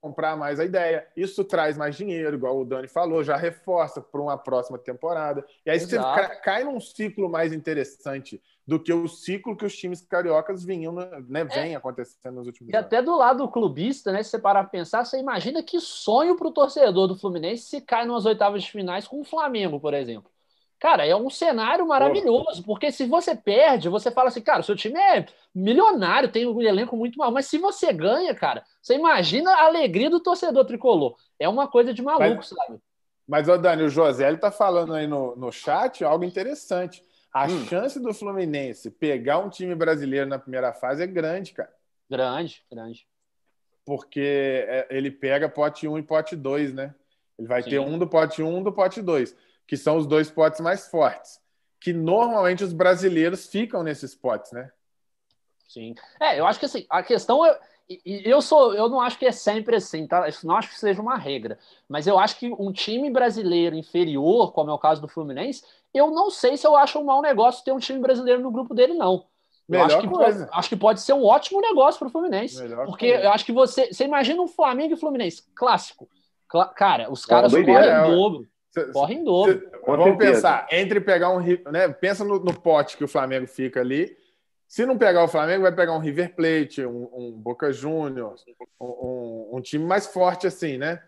comprar 0.01 0.37
mais 0.37 0.61
a 0.61 0.65
ideia. 0.65 1.05
Isso 1.17 1.43
traz 1.45 1.77
mais 1.77 1.97
dinheiro, 1.97 2.37
igual 2.37 2.61
o 2.61 2.65
Dani 2.65 2.87
falou, 2.87 3.25
já 3.25 3.37
reforça 3.37 4.01
para 4.01 4.21
uma 4.21 4.39
próxima 4.39 4.79
temporada. 4.79 5.45
E 5.67 5.71
aí 5.71 5.81
você 5.81 5.97
Exato. 5.97 6.15
ca- 6.15 6.37
cai 6.37 6.63
num 6.63 6.79
ciclo 6.79 7.29
mais 7.29 7.53
interessante 7.53 8.41
do 8.65 8.81
que 8.81 8.93
o 8.93 9.09
ciclo 9.09 9.57
que 9.57 9.65
os 9.65 9.77
times 9.77 10.01
cariocas 10.01 10.63
vinham, 10.65 10.93
né, 10.93 11.45
vem 11.53 11.75
acontecendo 11.75 12.37
nos 12.37 12.47
últimos 12.47 12.73
E 12.73 12.77
anos. 12.77 12.87
até 12.87 13.03
do 13.03 13.17
lado 13.17 13.49
clubista, 13.49 14.13
né? 14.13 14.23
Se 14.23 14.31
você 14.31 14.39
parar 14.39 14.63
pra 14.63 14.71
pensar, 14.71 15.05
você 15.05 15.19
imagina 15.19 15.61
que 15.63 15.81
sonho 15.81 16.37
pro 16.37 16.53
torcedor 16.53 17.09
do 17.09 17.19
Fluminense 17.19 17.65
se 17.65 17.81
cai 17.81 18.07
nas 18.07 18.25
oitavas 18.27 18.63
de 18.63 18.71
finais 18.71 19.09
com 19.09 19.21
o 19.21 19.25
Flamengo, 19.25 19.81
por 19.81 19.93
exemplo. 19.93 20.31
Cara, 20.85 21.07
é 21.07 21.16
um 21.16 21.30
cenário 21.30 21.89
maravilhoso, 21.89 22.62
porque 22.62 22.93
se 22.93 23.07
você 23.07 23.35
perde, 23.35 23.89
você 23.89 24.11
fala 24.11 24.28
assim, 24.28 24.43
cara, 24.43 24.61
o 24.61 24.62
seu 24.62 24.76
time 24.76 25.01
é 25.01 25.24
milionário, 25.55 26.30
tem 26.30 26.47
um 26.47 26.61
elenco 26.61 26.95
muito 26.95 27.16
mal, 27.16 27.32
mas 27.32 27.47
se 27.47 27.57
você 27.57 27.91
ganha, 27.91 28.35
cara, 28.35 28.62
você 28.82 28.95
imagina 28.95 29.51
a 29.51 29.64
alegria 29.64 30.11
do 30.11 30.20
torcedor 30.20 30.66
tricolor. 30.66 31.16
É 31.39 31.49
uma 31.49 31.66
coisa 31.66 31.95
de 31.95 32.03
maluco, 32.03 32.37
Mas- 32.37 32.49
sabe? 32.49 32.78
Mas, 33.26 33.49
ô 33.49 33.57
Dani, 33.57 33.85
o 33.85 33.89
José 33.89 34.28
ele 34.28 34.37
tá 34.37 34.51
falando 34.51 34.93
aí 34.93 35.07
no, 35.07 35.35
no 35.37 35.51
chat 35.51 36.05
algo 36.05 36.22
interessante. 36.22 37.03
A 37.32 37.47
Hum. 37.47 37.64
chance 37.64 37.99
do 37.99 38.12
Fluminense 38.12 38.91
pegar 38.91 39.39
um 39.39 39.49
time 39.49 39.74
brasileiro 39.74 40.28
na 40.28 40.39
primeira 40.39 40.74
fase 40.74 41.03
é 41.03 41.07
grande, 41.07 41.55
cara. 41.55 41.72
Grande, 42.11 42.62
grande. 42.70 43.07
porque 43.87 44.66
é, 44.68 44.87
ele 44.91 45.11
pega 45.11 45.49
pote 45.49 45.89
1 45.89 45.97
e 45.99 46.03
pote 46.03 46.37
2, 46.37 46.74
né? 46.74 46.95
Ele 47.39 47.49
vai 47.49 47.62
Sim. 47.62 47.70
ter 47.70 47.78
um 47.78 47.99
do 47.99 48.07
pote 48.07 48.43
1 48.43 48.55
um 48.55 48.62
do 48.62 48.70
pote 48.70 49.01
2, 49.01 49.35
que 49.67 49.77
são 49.77 49.97
os 49.97 50.07
dois 50.07 50.31
potes 50.31 50.61
mais 50.61 50.89
fortes. 50.89 51.41
Que 51.81 51.93
normalmente 51.93 52.65
os 52.65 52.73
brasileiros 52.73 53.47
ficam 53.47 53.83
nesses 53.83 54.15
potes, 54.15 54.53
né? 54.53 54.71
Sim. 55.69 55.95
É, 56.21 56.39
eu 56.39 56.47
acho 56.47 56.59
que 56.59 56.67
assim, 56.67 56.87
a 56.89 57.03
questão 57.03 57.45
é. 57.45 57.59
Eu 58.07 58.41
sou, 58.41 58.73
eu 58.75 58.89
não 58.89 58.99
acho 58.99 59.19
que 59.19 59.27
é 59.27 59.33
sempre 59.33 59.77
assim, 59.77 60.07
tá? 60.07 60.27
Eu 60.27 60.35
não 60.45 60.57
acho 60.57 60.71
que 60.71 60.79
seja 60.79 61.03
uma 61.03 61.19
regra. 61.19 61.59
Mas 61.87 62.07
eu 62.07 62.19
acho 62.19 62.39
que 62.39 62.51
um 62.59 62.73
time 62.73 63.11
brasileiro 63.11 63.77
inferior, 63.77 64.53
como 64.53 64.71
é 64.71 64.73
o 64.73 64.79
caso 64.79 65.03
do 65.03 65.09
Fluminense, 65.09 65.62
eu 65.93 66.11
não 66.11 66.31
sei 66.31 66.57
se 66.57 66.67
eu 66.67 66.75
acho 66.75 66.99
um 66.99 67.05
mau 67.05 67.21
negócio 67.21 67.62
ter 67.62 67.73
um 67.73 67.79
time 67.79 68.01
brasileiro 68.01 68.41
no 68.41 68.51
grupo 68.51 68.73
dele, 68.73 68.95
não. 68.95 69.15
Eu 69.15 69.25
Melhor 69.69 69.87
acho 69.87 70.01
que, 70.01 70.09
coisa. 70.09 70.49
acho 70.53 70.69
que 70.71 70.77
pode 70.77 71.03
ser 71.03 71.12
um 71.12 71.25
ótimo 71.25 71.61
negócio 71.61 71.99
para 71.99 72.09
o 72.09 72.11
Fluminense. 72.11 72.62
Melhor 72.62 72.87
porque 72.87 73.11
coisa. 73.11 73.25
eu 73.25 73.33
acho 73.33 73.45
que 73.45 73.53
você. 73.53 73.93
Você 73.93 74.05
imagina 74.05 74.41
um 74.41 74.49
Flamengo 74.49 74.95
e 74.95 74.97
Fluminense, 74.97 75.43
clássico. 75.55 76.09
Cla- 76.49 76.69
cara, 76.69 77.11
os 77.11 77.27
caras 77.27 77.53
doideira, 77.53 77.81
correm 77.81 77.95
é, 77.95 78.01
em 78.01 78.17
dobro. 78.17 78.49
Cê- 78.75 78.93
Correm 78.93 79.20
em 79.20 79.25
dobro. 79.25 79.53
cê- 79.61 79.70
vamos 79.87 80.05
certeza. 80.05 80.33
pensar, 80.33 80.66
entre 80.72 81.01
pegar 81.01 81.31
um. 81.31 81.41
Né? 81.70 81.89
Pensa 81.89 82.25
no, 82.25 82.41
no 82.41 82.53
pote 82.53 82.97
que 82.97 83.05
o 83.05 83.09
Flamengo 83.09 83.47
fica 83.47 83.81
ali. 83.81 84.16
Se 84.66 84.85
não 84.85 84.99
pegar 84.99 85.22
o 85.22 85.29
Flamengo, 85.29 85.62
vai 85.62 85.72
pegar 85.75 85.93
um 85.93 86.01
River 86.01 86.35
Plate, 86.35 86.85
um, 86.85 87.09
um 87.12 87.33
Boca 87.33 87.72
Juniors, 87.72 88.45
um, 88.81 88.87
um- 88.87 89.51
um 89.57 89.61
time 89.61 89.85
mais 89.85 90.07
forte 90.07 90.47
assim, 90.49 90.77
né? 90.77 91.01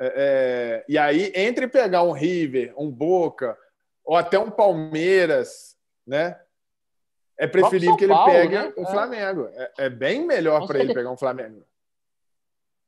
É, 0.00 0.12
é, 0.16 0.84
e 0.88 0.98
aí, 0.98 1.30
entre 1.36 1.68
pegar 1.68 2.02
um 2.02 2.10
River, 2.10 2.74
um 2.76 2.90
Boca, 2.90 3.56
ou 4.04 4.16
até 4.16 4.36
um 4.38 4.50
Palmeiras, 4.50 5.76
né? 6.04 6.36
É 7.38 7.46
preferível 7.46 7.96
que 7.96 8.04
ele 8.04 8.12
Paulo, 8.12 8.32
pegue 8.32 8.54
né? 8.54 8.72
o 8.76 8.82
É. 8.82 8.86
Flamengo. 8.86 9.48
É, 9.54 9.70
é 9.78 9.88
bem 9.90 10.26
melhor 10.26 10.66
para 10.66 10.80
ele 10.80 10.92
pegar 10.92 11.10
um 11.10 11.16
Flamengo. 11.16 11.64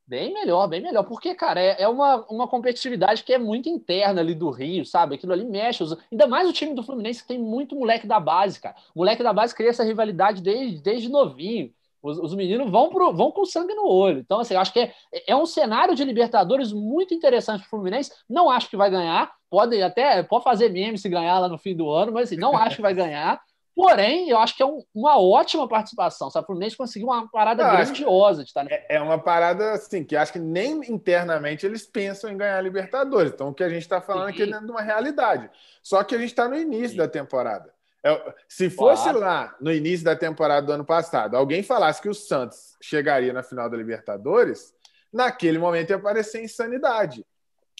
Bem 0.07 0.35
melhor, 0.35 0.69
bem 0.69 0.83
melhor. 0.83 1.03
Porque, 1.05 1.35
cara, 1.35 1.59
é, 1.61 1.83
é 1.83 1.89
uma, 1.89 2.27
uma 2.29 2.47
competitividade 2.47 3.25
que 3.25 3.33
é 3.33 3.39
muito 3.39 3.71
interna 3.71 4.21
ali 4.21 4.35
do 4.35 4.51
Rio, 4.51 4.85
sabe? 4.85 5.15
Aquilo 5.15 5.33
ali 5.33 5.45
mexe. 5.47 5.83
os- 5.83 5.97
Ainda 6.13 6.27
mais 6.27 6.47
o 6.49 6.53
time 6.53 6.75
do 6.75 6.83
Fluminense, 6.83 7.23
que 7.23 7.29
tem 7.29 7.39
muito 7.39 7.75
moleque 7.75 8.07
da 8.07 8.21
base, 8.21 8.61
cara. 8.61 8.77
O 8.95 8.99
moleque 8.99 9.23
da 9.23 9.33
base 9.33 9.55
cria 9.55 9.71
essa 9.71 9.83
rivalidade 9.83 10.43
desde, 10.43 10.83
desde 10.83 11.09
novinho. 11.09 11.73
Os, 12.03 12.19
os 12.19 12.35
meninos 12.35 12.71
vão, 12.71 12.91
pro, 12.91 13.15
vão 13.15 13.33
com 13.33 13.47
sangue 13.47 13.73
no 13.75 13.89
olho. 13.89 14.19
Então, 14.21 14.41
assim, 14.41 14.53
eu 14.53 14.61
acho 14.61 14.75
que 14.75 14.81
é, 14.81 14.93
é 15.27 15.35
um 15.35 15.47
cenário 15.47 15.95
de 15.95 16.05
Libertadores 16.05 16.71
muito 16.71 17.15
interessante 17.15 17.61
para 17.61 17.67
o 17.67 17.71
Fluminense. 17.71 18.13
Não 18.29 18.51
acho 18.51 18.69
que 18.69 18.77
vai 18.77 18.91
ganhar. 18.91 19.33
Pode 19.49 19.81
até 19.83 20.23
pode 20.23 20.45
fazer 20.45 20.69
meme 20.69 20.99
se 20.99 21.09
ganhar 21.09 21.39
lá 21.39 21.49
no 21.49 21.57
fim 21.57 21.75
do 21.75 21.89
ano, 21.91 22.13
mas 22.13 22.25
assim, 22.29 22.37
não 22.37 22.57
acho 22.59 22.77
que 22.77 22.83
vai 22.83 22.93
ganhar. 22.93 23.41
Porém, 23.75 24.29
eu 24.31 24.39
acho 24.39 24.57
que 24.57 24.62
é 24.62 24.66
um- 24.66 24.85
uma 24.95 25.18
ótima 25.20 25.68
participação. 25.68 26.31
Sabe? 26.31 26.45
O 26.45 26.47
Fluminense 26.47 26.77
conseguiu 26.77 27.09
uma 27.09 27.29
parada 27.29 27.62
Eu 27.64 27.70
grandiosa 27.70 28.43
de 28.45 28.51
estar 28.51 28.64
É, 28.70 28.97
é 28.97 29.01
uma 29.01 29.18
parada 29.18 29.72
assim 29.72 30.05
que 30.05 30.14
acho 30.16 30.33
que 30.33 30.39
nem 30.39 30.75
internamente 30.91 31.66
eles 31.66 31.85
pensam 31.85 32.31
em 32.31 32.37
ganhar 32.37 32.57
a 32.59 32.61
Libertadores. 32.61 33.33
Então, 33.33 33.49
o 33.49 33.55
que 33.55 33.64
a 33.64 33.68
gente 33.68 33.83
está 33.83 34.01
falando 34.01 34.29
aqui 34.29 34.43
é 34.43 34.45
Sim. 34.47 34.53
dentro 34.53 34.66
de 34.66 34.70
uma 34.72 34.83
realidade. 34.83 35.51
Só 35.83 36.05
que 36.05 36.14
a 36.14 36.18
gente 36.18 36.31
está 36.31 36.49
no 36.49 36.57
início 36.57 36.97
da 36.97 37.09
temporada. 37.09 37.75
É, 38.07 38.35
se 38.47 38.68
fosse 38.70 39.05
Claro. 39.05 39.18
lá 39.20 39.57
no 39.61 39.72
início 39.72 40.05
da 40.05 40.14
temporada 40.14 40.66
do 40.66 40.72
ano 40.72 40.85
passado, 40.85 41.37
alguém 41.37 41.62
falasse 41.62 42.01
que 42.03 42.09
o 42.09 42.14
Santos 42.14 42.77
chegaria 42.81 43.33
na 43.33 43.43
final 43.43 43.68
da 43.68 43.77
Libertadores, 43.77 44.72
naquele 45.12 45.59
momento 45.59 45.91
ia 45.91 45.99
parecer 45.99 46.45
insanidade. 46.45 47.25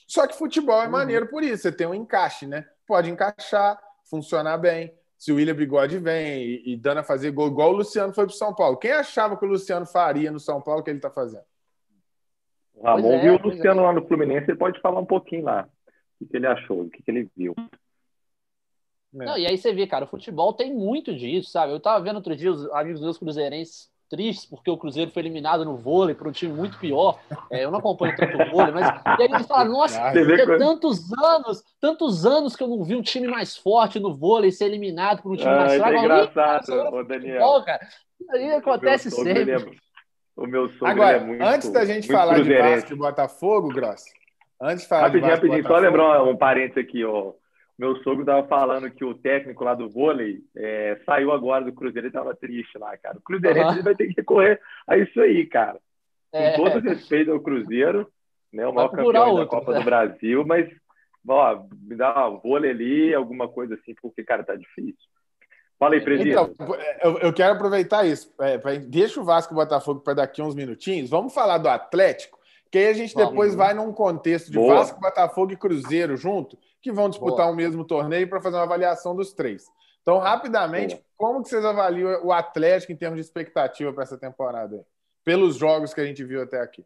Só 0.09 0.27
que 0.27 0.35
futebol 0.35 0.81
é 0.83 0.87
Uhum. 0.87 0.91
maneiro 0.93 1.27
por 1.29 1.43
isso. 1.43 1.63
Você 1.63 1.73
tem 1.73 1.87
um 1.87 1.95
encaixe, 1.95 2.47
né? 2.47 2.67
Pode 2.87 3.11
encaixar, 3.11 3.79
funcionar 4.11 4.57
bem. 4.59 4.93
Se 5.25 5.33
o 5.33 5.37
William 5.37 5.55
Bigode 5.55 5.97
vem 5.97 6.43
e, 6.43 6.73
e 6.75 6.77
dando 6.77 6.99
a 6.99 7.03
fazer 7.03 7.31
gol, 7.31 7.47
igual 7.47 7.71
o 7.71 7.77
Luciano 7.77 8.13
foi 8.13 8.27
para 8.27 8.35
o 8.35 8.37
São 8.37 8.55
Paulo. 8.55 8.77
Quem 8.77 8.93
achava 8.93 9.39
que 9.39 9.45
o 9.47 9.49
Luciano 9.49 9.87
faria 9.87 10.31
no 10.31 10.39
São 10.39 10.61
Paulo 10.61 10.83
o 10.83 10.85
que 10.85 10.91
ele 10.91 10.99
está 10.99 11.09
fazendo? 11.09 11.47
O 12.75 12.83
Ramon 12.83 13.15
é, 13.15 13.23
viu 13.23 13.37
o 13.37 13.43
Luciano 13.43 13.83
lá 13.83 13.91
no 13.91 14.07
Fluminense, 14.07 14.51
ele 14.51 14.59
pode 14.59 14.79
falar 14.83 15.01
um 15.01 15.07
pouquinho 15.07 15.45
lá. 15.45 15.67
O 15.87 16.19
que 16.19 16.27
que 16.31 16.37
ele 16.37 16.47
achou, 16.47 16.83
o 16.83 16.91
que 16.91 17.03
que 17.03 17.11
ele 17.11 17.31
viu. 17.35 17.55
É. 17.59 19.25
Não, 19.25 19.39
e 19.39 19.47
aí 19.47 19.57
você 19.57 19.73
vê, 19.73 19.87
cara, 19.87 20.05
o 20.05 20.09
futebol 20.09 20.53
tem 20.53 20.75
muito 20.75 21.17
disso, 21.17 21.49
sabe? 21.49 21.73
Eu 21.73 21.81
tava 21.81 22.05
vendo 22.05 22.17
outro 22.17 22.37
dia 22.37 22.53
os 22.53 22.71
amigos 22.73 23.01
meus 23.01 23.17
cruzeirenses 23.17 23.91
tristes 24.15 24.47
porque 24.47 24.71
o 24.71 24.77
Cruzeiro 24.77 25.11
foi 25.11 25.23
eliminado 25.23 25.65
no 25.65 25.77
vôlei 25.77 26.15
por 26.15 26.29
um 26.29 26.33
time 26.33 26.53
muito 26.53 26.79
pior. 26.79 27.19
É, 27.51 27.65
eu 27.65 27.71
não 27.71 27.79
acompanho 27.81 28.15
tanto 28.17 28.41
o 28.41 28.51
vôlei, 28.51 28.73
mas 28.73 28.87
e 29.19 29.23
aí 29.23 29.29
eles 29.33 29.47
falam, 29.47 29.73
nossa, 29.73 30.01
tantos 30.59 31.13
anos, 31.19 31.65
tantos 31.81 32.25
anos 32.27 32.55
que 32.57 32.63
eu 32.63 32.69
não 32.69 32.85
vi 32.85 32.95
um 32.95 33.03
time 33.03 33.27
mais 33.27 33.57
forte 33.57 33.99
no 33.99 34.15
vôlei 34.15 34.51
ser 34.53 34.67
eliminado 34.67 35.23
por 35.23 35.33
um 35.33 35.37
time 35.37 35.49
Ah, 35.49 35.57
mais 35.57 35.73
é 35.73 35.77
fraco. 35.79 35.95
Eu 35.95 36.01
falei, 36.01 36.23
"Ih, 36.23 36.29
cara, 36.29 36.61
engraçado, 36.61 36.73
agora 36.73 36.89
é 36.89 37.01
ô, 37.01 37.05
Daniel. 37.05 37.33
futebol, 37.41 37.63
cara. 37.65 37.89
Isso 38.21 38.33
aí 38.33 38.53
acontece 38.53 39.11
sogro, 39.11 39.25
sempre. 39.35 39.51
é- 39.53 39.85
O 40.37 40.47
meu 40.47 40.69
sogro 40.69 40.87
Agora, 40.89 41.17
ele 41.17 41.25
é 41.25 41.27
muito, 41.29 41.43
antes 41.45 41.71
da 41.71 41.85
gente 41.85 42.09
falar 42.11 42.41
de. 42.41 42.55
Vasco 42.55 42.93
e 42.93 42.97
Botafogo, 42.97 43.69
Gross, 43.69 44.05
antes 44.61 44.83
de 44.83 44.89
falar 44.89 45.03
Rapidinho, 45.03 45.25
de 45.25 45.31
Vasco 45.31 45.47
rapidinho, 45.47 45.63
só 45.63 45.69
Botafogo, 45.81 45.87
lembrar 45.97 46.25
um 46.25 46.37
parênteses 46.37 46.79
aqui, 46.79 47.05
ó. 47.05 47.33
Meu 47.79 47.97
sogro 48.03 48.21
estava 48.21 48.47
falando 48.47 48.91
que 48.91 49.05
o 49.05 49.15
técnico 49.15 49.65
lá 49.65 49.75
do 49.75 49.89
vôlei 49.91 50.41
é, 50.57 51.01
saiu 51.05 51.33
agora 51.33 51.65
do 51.65 51.73
Cruzeiro 51.73 52.07
e 52.07 52.09
estava 52.09 52.35
triste 52.35 52.79
lá, 52.79 52.97
cara. 52.97 53.19
O 53.19 53.23
Cruzeirense 53.23 53.73
ele 53.75 53.83
vai 53.83 53.95
ter 53.97 54.07
que 54.09 54.15
recorrer 54.17 54.61
a 54.87 54.97
isso 54.97 55.21
aí, 55.21 55.45
cara. 55.47 55.79
Com 56.31 56.39
É, 56.39 56.53
todo 56.57 56.79
respeito 56.81 57.33
ao 57.33 57.41
Cruzeiro, 57.41 58.09
né, 58.53 58.67
o 58.67 58.73
maior 58.73 58.89
campeão 58.91 59.13
da 59.13 59.27
outro, 59.27 59.49
Copa 59.49 59.73
né? 59.73 59.79
do 59.81 59.85
Brasil, 59.85 60.45
mas 60.47 60.69
ó, 61.27 61.65
me 61.83 61.97
dá 61.97 62.29
um 62.29 62.39
vôlei 62.39 62.71
ali, 62.71 63.15
alguma 63.15 63.49
coisa 63.49 63.75
assim, 63.75 63.95
porque, 64.01 64.23
cara, 64.23 64.45
tá 64.45 64.55
difícil. 64.55 64.95
Fala 65.77 65.95
aí, 65.95 66.01
presidente. 66.01 66.31
Então, 66.55 66.55
eu, 67.03 67.19
eu 67.19 67.33
quero 67.33 67.55
aproveitar 67.55 68.07
isso. 68.07 68.33
É, 68.41 68.57
pra- 68.57 68.77
deixa 68.77 69.21
o 69.21 69.25
Vasco 69.25 69.53
e 69.53 69.57
o 69.57 69.59
Botafogo 69.59 70.01
para 70.01 70.15
daqui 70.15 70.41
uns 70.41 70.55
minutinhos. 70.55 71.11
Vamos 71.11 71.35
falar 71.35 71.59
do 71.59 71.69
Atlético, 71.69 72.39
que 72.71 72.79
aí 72.79 72.87
a 72.87 72.93
gente 72.93 73.13
Vamos. 73.15 73.31
depois 73.31 73.55
vai 73.57 73.75
num 73.75 73.93
contexto 73.93 74.53
de 74.53 74.57
Boa. 74.59 74.77
Vasco, 74.77 75.01
Botafogo 75.01 75.53
e 75.53 75.57
Cruzeiro 75.57 76.17
junto, 76.17 76.57
que 76.85 76.93
vão 76.93 77.09
disputar 77.09 77.51
o 77.51 77.55
mesmo 77.55 77.83
torneio 77.83 78.29
para 78.29 78.43
fazer 78.43 78.57
uma 78.59 78.65
avaliação 78.65 79.17
dos 79.17 79.33
três. 79.33 79.65
Então, 80.03 80.19
rapidamente, 80.19 80.97
Boa. 80.97 81.07
como 81.17 81.43
que 81.43 81.49
vocês 81.49 81.65
avaliam 81.65 82.23
o 82.23 82.31
Atlético 82.31 82.93
em 82.93 82.97
termos 82.97 83.17
de 83.17 83.23
expectativa 83.25 83.91
para 83.91 84.03
essa 84.03 84.19
temporada? 84.19 84.77
aí? 84.77 84.83
Pelos 85.25 85.57
jogos 85.57 85.95
que 85.95 86.01
a 86.03 86.05
gente 86.05 86.23
viu 86.23 86.43
até 86.43 86.61
aqui. 86.61 86.85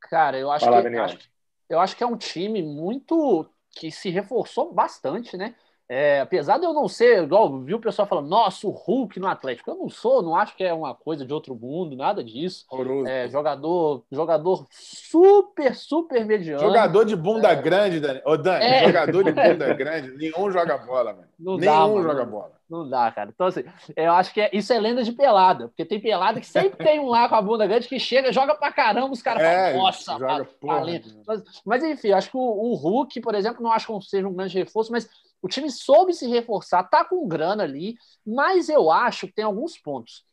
Cara, 0.00 0.36
eu 0.36 0.50
acho, 0.50 0.64
Fala, 0.64 0.82
que, 0.82 0.96
acho- 0.96 1.30
eu 1.68 1.78
acho 1.78 1.96
que 1.96 2.02
é 2.02 2.06
um 2.08 2.16
time 2.16 2.60
muito 2.60 3.48
que 3.70 3.92
se 3.92 4.10
reforçou 4.10 4.74
bastante, 4.74 5.36
né? 5.36 5.54
É, 5.92 6.20
apesar 6.20 6.56
de 6.58 6.64
eu 6.64 6.72
não 6.72 6.86
ser, 6.86 7.24
igual 7.24 7.58
viu 7.62 7.78
o 7.78 7.80
pessoal 7.80 8.06
falando, 8.06 8.28
nossa, 8.28 8.64
o 8.64 8.70
Hulk 8.70 9.18
no 9.18 9.26
Atlético. 9.26 9.70
Eu 9.72 9.74
não 9.74 9.88
sou, 9.88 10.22
não 10.22 10.36
acho 10.36 10.54
que 10.54 10.62
é 10.62 10.72
uma 10.72 10.94
coisa 10.94 11.26
de 11.26 11.34
outro 11.34 11.52
mundo, 11.56 11.96
nada 11.96 12.22
disso. 12.22 12.64
Horroroso. 12.70 13.08
É, 13.08 13.28
jogador, 13.28 14.04
jogador 14.12 14.66
super, 14.70 15.74
super 15.74 16.24
mediano. 16.24 16.60
Jogador 16.62 17.04
de 17.04 17.16
bunda 17.16 17.52
grande, 17.54 17.98
Dani. 17.98 18.20
Ô, 18.24 18.36
Dani, 18.36 18.64
É. 18.64 18.86
jogador 18.86 19.24
de 19.24 19.32
bunda 19.32 19.74
grande, 19.74 20.16
nenhum 20.16 20.48
joga 20.52 20.78
bola, 20.78 21.12
mano. 21.12 21.28
Não 21.36 21.56
nenhum 21.56 21.72
dá, 21.72 21.80
mano. 21.88 22.02
joga 22.04 22.24
bola. 22.24 22.52
Não 22.70 22.88
dá, 22.88 23.10
cara. 23.10 23.30
Então, 23.34 23.48
assim, 23.48 23.64
eu 23.96 24.12
acho 24.12 24.32
que 24.32 24.40
é- 24.40 24.50
isso 24.52 24.72
é 24.72 24.78
lenda 24.78 25.02
de 25.02 25.10
pelada, 25.10 25.66
porque 25.66 25.84
tem 25.84 25.98
pelada 26.00 26.38
que 26.38 26.46
sempre 26.46 26.78
tem 26.84 27.00
um 27.00 27.08
lá 27.08 27.28
com 27.28 27.34
a 27.34 27.42
bunda 27.42 27.66
grande 27.66 27.88
que 27.88 27.98
chega, 27.98 28.32
joga 28.32 28.54
pra 28.54 28.70
caramba, 28.70 29.10
os 29.12 29.20
caras 29.22 29.42
É, 29.42 29.72
falam, 29.72 29.78
nossa, 29.86 30.12
joga 30.12 30.38
va- 30.38 30.44
porra. 30.60 30.74
valendo. 30.78 31.04
Mas, 31.26 31.42
mas, 31.66 31.82
enfim, 31.82 32.08
eu 32.08 32.16
acho 32.16 32.30
que 32.30 32.36
o, 32.36 32.40
o 32.40 32.74
Hulk, 32.76 33.20
por 33.22 33.34
exemplo, 33.34 33.60
não 33.60 33.72
acho 33.72 33.88
que 33.98 34.06
seja 34.08 34.28
um 34.28 34.32
grande 34.34 34.56
reforço, 34.56 34.92
mas 34.92 35.08
o 35.42 35.48
time 35.48 35.70
soube 35.70 36.12
se 36.12 36.26
reforçar, 36.28 36.84
tá 36.84 37.04
com 37.04 37.26
grana 37.28 37.62
ali, 37.64 37.96
mas 38.26 38.68
eu 38.68 38.90
acho 38.90 39.26
que 39.26 39.32
tem 39.34 39.44
alguns 39.44 39.78
pontos. 39.78 40.24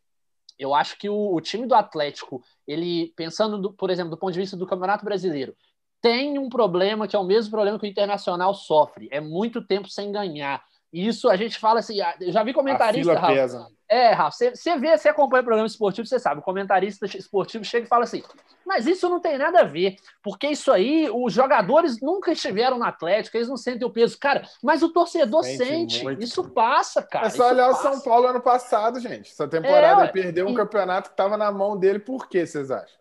Eu 0.59 0.73
acho 0.73 0.97
que 0.97 1.09
o, 1.09 1.33
o 1.35 1.41
time 1.41 1.67
do 1.67 1.75
Atlético, 1.75 2.41
ele, 2.67 3.13
pensando, 3.15 3.57
do- 3.59 3.73
por 3.73 3.89
exemplo, 3.89 4.11
do 4.11 4.17
ponto 4.17 4.33
de 4.33 4.39
vista 4.39 4.57
do 4.57 4.65
Campeonato 4.67 5.05
Brasileiro, 5.05 5.55
tem 6.01 6.37
um 6.39 6.49
problema 6.49 7.07
que 7.07 7.15
é 7.15 7.19
o 7.19 7.23
mesmo 7.23 7.51
problema 7.51 7.77
que 7.79 7.85
o 7.85 7.89
Internacional 7.89 8.53
sofre. 8.53 9.07
É 9.11 9.19
muito 9.19 9.65
tempo 9.65 9.89
sem 9.89 10.11
ganhar. 10.11 10.63
Isso 10.91 11.29
a 11.29 11.35
gente 11.35 11.59
fala 11.59 11.79
assim, 11.79 11.99
ah, 12.01 12.15
eu 12.19 12.31
já 12.31 12.43
vi 12.43 12.51
A 12.51 12.53
comentarista, 12.53 13.13
fila 13.13 13.19
Rafa, 13.19 13.33
pesa. 13.33 13.67
é, 13.89 14.11
Rafa, 14.13 14.31
você, 14.37 14.55
você 14.55 14.77
vê, 14.77 14.97
você 14.97 15.09
acompanha 15.09 15.41
o 15.41 15.45
programa 15.45 15.67
esportivo, 15.67 16.07
você 16.07 16.17
sabe, 16.17 16.39
o 16.39 16.43
comentarista 16.43 17.05
esportivo 17.05 17.65
chega 17.65 17.85
e 17.85 17.89
fala 17.89 18.05
assim, 18.05 18.23
mas 18.65 18.85
isso 18.87 19.09
não 19.09 19.19
tem 19.19 19.37
nada 19.37 19.61
a 19.61 19.63
ver, 19.63 19.95
porque 20.23 20.47
isso 20.47 20.71
aí, 20.71 21.09
os 21.09 21.31
jogadores 21.33 22.01
nunca 22.01 22.31
estiveram 22.31 22.77
no 22.77 22.85
Atlético, 22.85 23.37
eles 23.37 23.47
não 23.47 23.55
sentem 23.57 23.87
o 23.87 23.91
peso. 23.91 24.17
Cara, 24.19 24.43
mas 24.61 24.83
o 24.83 24.89
torcedor 24.89 25.43
Sente 25.43 25.65
sente, 25.65 26.23
isso 26.23 26.43
passa, 26.51 27.01
cara. 27.01 27.27
É 27.27 27.29
só 27.29 27.49
olhar 27.49 27.69
o. 27.69 27.75
São 27.75 28.01
Paulo 28.01 28.27
ano 28.27 28.41
passado, 28.41 28.99
gente. 28.99 29.31
Essa 29.31 29.47
temporada 29.47 30.03
É, 30.03 30.07
perdeu 30.07 30.47
um 30.47 30.51
e- 30.51 30.55
campeonato 30.55 31.09
que 31.09 31.13
estava 31.13 31.37
na 31.37 31.49
mão 31.51 31.77
dele. 31.77 31.99
Por 31.99 32.27
quê, 32.27 32.45
vocês 32.45 32.69
acham? 32.69 32.97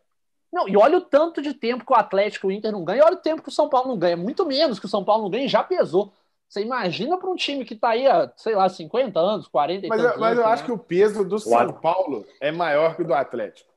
Não, 0.52 0.68
e 0.68 0.76
olha 0.76 0.98
o 0.98 1.00
tanto 1.00 1.42
de 1.42 1.52
tempo 1.52 1.84
que 1.84 1.92
o 1.92 1.96
Atlético 1.96 2.50
e 2.50 2.54
o 2.54 2.56
Inter 2.56 2.70
não 2.72 2.84
ganham, 2.84 3.00
e 3.00 3.06
olha 3.06 3.16
o 3.16 3.20
tempo 3.20 3.42
que 3.42 3.48
o 3.48 3.52
São 3.52 3.68
Paulo 3.68 3.88
não 3.88 3.98
ganha, 3.98 4.16
muito 4.16 4.46
menos 4.46 4.78
que 4.78 4.86
o 4.86 4.88
São 4.88 5.04
Paulo 5.04 5.24
não 5.24 5.30
ganha, 5.30 5.44
e 5.44 5.48
já 5.48 5.62
pesou. 5.62 6.12
Você 6.48 6.62
imagina 6.62 7.18
para 7.18 7.28
um 7.28 7.34
time 7.34 7.64
que 7.64 7.74
está 7.74 7.90
aí 7.90 8.06
há, 8.06 8.32
sei 8.36 8.54
lá, 8.54 8.68
50 8.68 9.18
anos, 9.18 9.48
40 9.48 9.86
e 9.86 9.88
Mas, 9.88 10.00
tantos 10.00 10.14
eu, 10.14 10.20
mas 10.20 10.30
anos, 10.32 10.40
eu 10.42 10.46
né? 10.46 10.52
acho 10.54 10.64
que 10.64 10.72
o 10.72 10.78
peso 10.78 11.24
do 11.24 11.38
São 11.38 11.72
Paulo 11.72 12.24
é 12.40 12.52
maior 12.52 12.94
que 12.94 13.02
o 13.02 13.04
do 13.06 13.14
Atlético. 13.14 13.70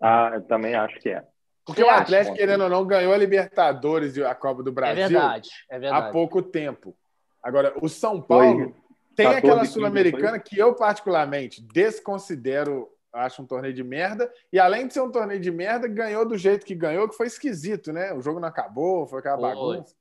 Ah, 0.00 0.32
eu 0.34 0.42
também 0.42 0.74
acho 0.74 0.98
que 1.00 1.10
é. 1.10 1.24
Porque 1.66 1.82
Você 1.82 1.86
o 1.86 1.90
acha? 1.90 2.02
Atlético, 2.02 2.36
querendo 2.36 2.64
ou 2.64 2.70
não, 2.70 2.84
ganhou 2.84 3.12
a 3.12 3.16
Libertadores 3.16 4.16
e 4.16 4.24
a 4.24 4.34
Copa 4.34 4.62
do 4.62 4.70
É 4.70 4.72
Brasil 4.72 5.08
verdade, 5.08 5.50
é 5.70 5.76
há 5.76 5.78
verdade. 5.78 6.12
pouco 6.12 6.42
tempo. 6.42 6.94
Agora, 7.42 7.74
o 7.80 7.88
São 7.88 8.20
Paulo 8.20 8.58
Foi 8.58 8.74
tem 9.16 9.26
14, 9.26 9.38
aquela 9.38 9.60
15, 9.60 9.72
Sul-Americana 9.72 10.38
que 10.38 10.58
eu, 10.58 10.74
particularmente, 10.74 11.62
desconsidero, 11.62 12.88
acho 13.12 13.42
um 13.42 13.46
torneio 13.46 13.72
de 13.72 13.84
merda. 13.84 14.30
E 14.52 14.58
além 14.58 14.86
de 14.86 14.94
ser 14.94 15.00
um 15.00 15.10
torneio 15.10 15.40
de 15.40 15.50
merda, 15.50 15.86
ganhou 15.86 16.26
do 16.26 16.36
jeito 16.36 16.66
que 16.66 16.74
ganhou, 16.74 17.08
que 17.08 17.16
foi 17.16 17.26
esquisito, 17.28 17.92
né? 17.92 18.12
O 18.12 18.20
jogo 18.20 18.40
não 18.40 18.48
acabou, 18.48 19.06
foi 19.06 19.20
aquela 19.20 19.38
Foi. 19.38 19.48
bagunça. 19.48 19.94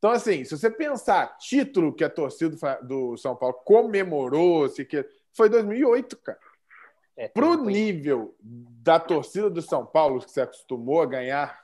Então, 0.00 0.12
assim, 0.12 0.44
se 0.44 0.56
você 0.56 0.70
pensar 0.70 1.36
título 1.36 1.92
que 1.94 2.02
a 2.02 2.08
torcida 2.08 2.56
do 2.80 3.18
São 3.18 3.36
Paulo 3.36 3.54
comemorou, 3.66 4.66
se 4.66 4.82
que 4.82 5.06
foi 5.36 5.50
2008, 5.50 6.16
cara. 6.16 6.38
É, 7.14 7.28
Pro 7.28 7.58
foi- 7.58 7.70
nível 7.72 8.34
da 8.40 8.98
torcida 8.98 9.50
do 9.50 9.60
São 9.60 9.84
Paulo, 9.84 10.20
que 10.20 10.30
se 10.30 10.40
acostumou 10.40 11.02
a 11.02 11.06
ganhar 11.06 11.62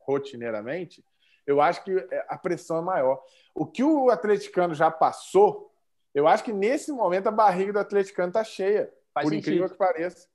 rotineiramente, 0.00 1.02
eu 1.46 1.62
acho 1.62 1.82
que 1.82 1.96
é, 2.10 2.26
a 2.28 2.36
pressão 2.36 2.76
é 2.76 2.82
maior. 2.82 3.22
O 3.54 3.64
que 3.64 3.82
o 3.82 4.10
atleticano 4.10 4.74
já 4.74 4.90
passou, 4.90 5.72
eu 6.14 6.28
acho 6.28 6.44
que 6.44 6.52
nesse 6.52 6.92
momento 6.92 7.28
a 7.28 7.32
barriga 7.32 7.72
do 7.72 7.78
atleticano 7.78 8.30
tá 8.30 8.44
cheia, 8.44 8.92
Faz 9.14 9.24
por 9.24 9.30
sentido. 9.30 9.48
incrível 9.48 9.70
que 9.70 9.76
pareça. 9.78 10.28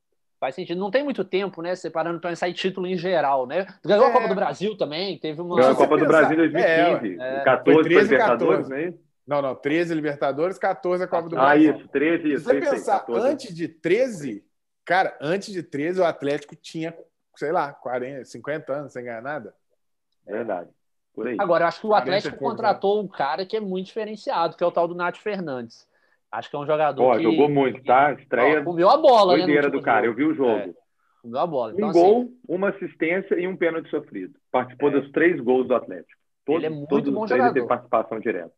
Faz 0.44 0.56
sentido. 0.56 0.78
Não 0.78 0.92
tem 0.92 1.06
muito 1.06 1.24
tempo, 1.24 1.62
né? 1.62 1.74
Separando 1.74 2.20
para 2.20 2.32
pensar 2.32 2.50
em 2.50 2.52
título 2.52 2.86
em 2.86 2.98
geral, 2.98 3.48
né? 3.48 3.66
Ganhou 3.82 4.08
É. 4.08 4.10
a 4.10 4.12
Copa 4.12 4.28
do 4.28 4.36
Brasil 4.36 4.76
também, 4.76 5.18
teve 5.18 5.40
uma. 5.40 5.56
Ganhou 5.56 5.72
a 5.72 5.74
Se 5.74 5.78
você 5.80 5.88
Copa 5.88 5.98
do 5.98 6.06
Brasil 6.06 6.34
em 6.34 6.36
2015. 6.52 7.22
É, 7.22 7.36
é. 7.38 7.44
14 7.46 7.64
Foi 7.64 7.74
foi 7.76 7.84
13 7.84 7.96
e 7.98 8.04
Libertadores, 8.04 8.58
14. 8.68 8.70
não 8.70 8.76
é 8.78 8.90
isso? 8.90 9.00
Não, 9.26 9.42
não, 9.42 9.56
13 9.56 9.96
Libertadores, 9.96 10.58
14 10.58 11.02
a 11.02 11.08
Copa 11.08 11.30
do 11.30 11.38
Ah, 11.40 11.46
Brasil. 11.46 11.78
isso, 11.78 11.88
13, 11.88 12.24
Se 12.24 12.34
isso. 12.34 12.44
você 12.44 12.58
isso 12.58 12.66
aí, 12.68 12.72
pensar 12.76 13.00
14. 13.00 13.26
antes 13.26 13.56
de 13.56 13.68
13, 13.70 14.44
cara, 14.84 15.18
antes 15.22 15.54
de 15.54 15.64
13 15.64 16.02
o 16.02 16.06
Atlético 16.06 16.58
tinha, 16.58 16.94
sei 17.38 17.54
lá, 17.54 17.72
40, 17.72 18.26
50 18.26 18.74
anos 18.74 18.92
sem 18.92 19.06
ganhar 19.06 19.22
nada. 19.22 19.54
Verdade. 20.28 20.70
Por 21.16 21.26
aí. 21.30 21.38
Agora, 21.40 21.64
eu 21.64 21.68
acho 21.70 21.80
que 21.80 21.86
o 21.86 21.90
40 21.92 22.04
Atlético 22.10 22.38
poucos, 22.38 22.58
contratou 22.58 23.02
um 23.02 23.08
cara 23.08 23.46
que 23.46 23.56
é 23.56 23.62
muito 23.62 23.86
diferenciado, 23.86 24.58
que 24.58 24.64
é 24.64 24.68
o 24.68 24.72
tal 24.74 24.90
do 24.90 24.96
Nath 24.96 25.16
Fernandes. 25.20 25.88
Acho 26.34 26.50
que 26.50 26.56
é 26.56 26.60
um 26.60 26.66
jogador 26.66 27.04
Ó, 27.04 27.16
que. 27.18 27.24
jogou 27.24 27.48
muito, 27.48 27.84
tá? 27.84 28.08
Ó, 28.10 28.20
Estreia 28.20 28.64
comeu 28.64 28.90
a 28.90 28.98
bola, 28.98 29.34
né? 29.34 29.38
doideira 29.40 29.68
último 29.68 29.80
do 29.82 29.86
cara. 29.86 30.06
Eu 30.08 30.14
jogo. 30.14 30.18
vi 30.18 30.26
o 30.26 30.34
jogo. 30.34 30.76
Comeu 31.22 31.40
a 31.40 31.46
bola. 31.48 31.72
Um 31.72 31.76
Então, 31.76 31.90
assim, 31.90 32.00
gol, 32.02 32.30
uma 32.50 32.70
assistência 32.70 33.36
e 33.40 33.48
um 33.48 33.56
pênalti 33.56 33.88
sofrido. 33.90 34.34
Participou 34.52 34.90
É. 34.90 35.00
dos 35.00 35.12
três 35.12 35.40
gols 35.40 35.68
do 35.68 35.76
Atlético. 35.76 36.20
Todos, 36.44 36.64
Ele 36.64 36.74
é 36.74 36.76
muito 36.76 36.90
todos 36.90 37.14
bom 37.14 37.22
os 37.22 37.30
três 37.30 37.40
ele 37.40 37.50
jogador. 37.50 37.54
teve 37.54 37.68
participação 37.68 38.20
direta. 38.20 38.52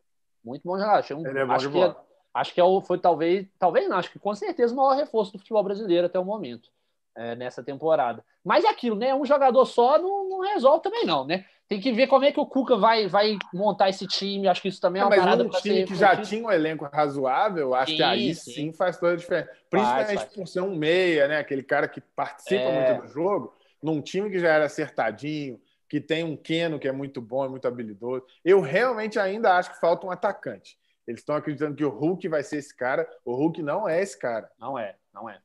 muito 0.44 0.62
bom 0.64 0.78
jogador. 0.78 1.00
Achei 1.00 1.16
um- 1.16 1.28
Ele 1.28 1.40
é 1.40 1.46
bom 1.46 1.52
acho 1.54 1.68
de 1.68 1.74
que 1.74 1.80
bola. 1.80 2.06
Acho 2.34 2.54
que 2.54 2.60
é 2.62 2.64
o, 2.64 2.82
foi 2.82 2.98
talvez, 2.98 3.48
talvez 3.60 3.88
não, 3.90 3.98
acho 3.98 4.12
que 4.12 4.20
com 4.20 4.34
certeza 4.36 4.74
o 4.74 4.78
maior 4.78 4.96
reforço 4.96 5.32
do 5.34 5.40
futebol 5.40 5.64
brasileiro 5.64 6.06
até 6.08 6.18
o 6.20 6.26
momento, 6.26 6.70
é, 7.16 7.36
nessa 7.36 7.64
temporada. 7.64 8.24
Mas 8.44 8.64
é 8.64 8.70
aquilo, 8.70 8.96
né? 8.96 9.14
Um 9.16 9.26
jogador 9.26 9.66
só 9.66 9.98
não, 9.98 10.30
não 10.30 10.40
resolve 10.42 10.84
também, 10.84 11.06
não, 11.06 11.26
né? 11.26 11.46
Tem 11.68 11.80
que 11.80 11.92
ver 11.92 12.06
como 12.06 12.24
é 12.26 12.32
que 12.32 12.40
o 12.40 12.46
Cuca 12.46 12.78
vai, 12.78 13.08
vai 13.08 13.38
montar 13.52 13.90
esse 13.90 14.06
time. 14.06 14.48
Acho 14.48 14.62
que 14.62 14.68
isso 14.68 14.80
também 14.80 15.02
é 15.02 15.06
uma 15.06 15.10
mas 15.10 15.20
parada 15.20 15.44
um 15.44 15.50
time 15.50 15.86
que 15.86 15.96
já 15.96 16.16
tinha 16.16 16.46
um 16.46 16.52
elenco 16.52 16.88
razoável, 16.94 17.74
acho 17.74 17.92
Sim, 17.92 17.98
que 17.98 18.04
aí 18.04 18.36
sim. 18.36 18.52
sim. 18.52 18.74
faz 18.74 19.00
toda 19.00 19.14
a 19.14 19.16
diferença. 19.16 19.50
Principalmente 19.70 20.16
faz. 20.16 20.34
por 20.34 20.48
ser 20.48 20.62
um 20.62 20.76
meia, 20.76 21.28
né? 21.28 21.40
Aquele 21.40 21.64
cara 21.64 21.88
que 21.88 22.00
participa 22.00 22.62
É. 22.62 22.94
muito 22.94 23.08
do 23.08 23.12
jogo, 23.12 23.56
num 23.82 24.00
time 24.00 24.30
que 24.30 24.38
já 24.38 24.50
era 24.50 24.66
acertadinho, 24.66 25.60
que 25.90 26.00
tem 26.00 26.24
um 26.24 26.38
Keno 26.38 26.78
que 26.78 26.88
é 26.88 26.92
muito 26.92 27.20
bom, 27.20 27.44
é 27.44 27.50
muito 27.50 27.68
habilidoso. 27.68 28.24
Eu 28.44 28.62
realmente 28.62 29.18
ainda 29.18 29.58
acho 29.58 29.74
que 29.74 29.80
falta 29.80 30.06
um 30.06 30.12
atacante. 30.12 30.78
Eles 31.08 31.22
estão 31.22 31.36
acreditando 31.36 31.76
que 31.76 31.86
o 31.86 31.90
Hulk 31.90 32.28
vai 32.28 32.44
ser 32.44 32.58
esse 32.58 32.76
cara. 32.76 33.08
O 33.24 33.36
Hulk 33.36 33.62
não 33.64 33.88
é 33.88 34.02
esse 34.02 34.18
cara. 34.18 34.50
Não 34.60 34.78
é, 34.78 34.96
não 35.14 35.30
é. 35.30 35.40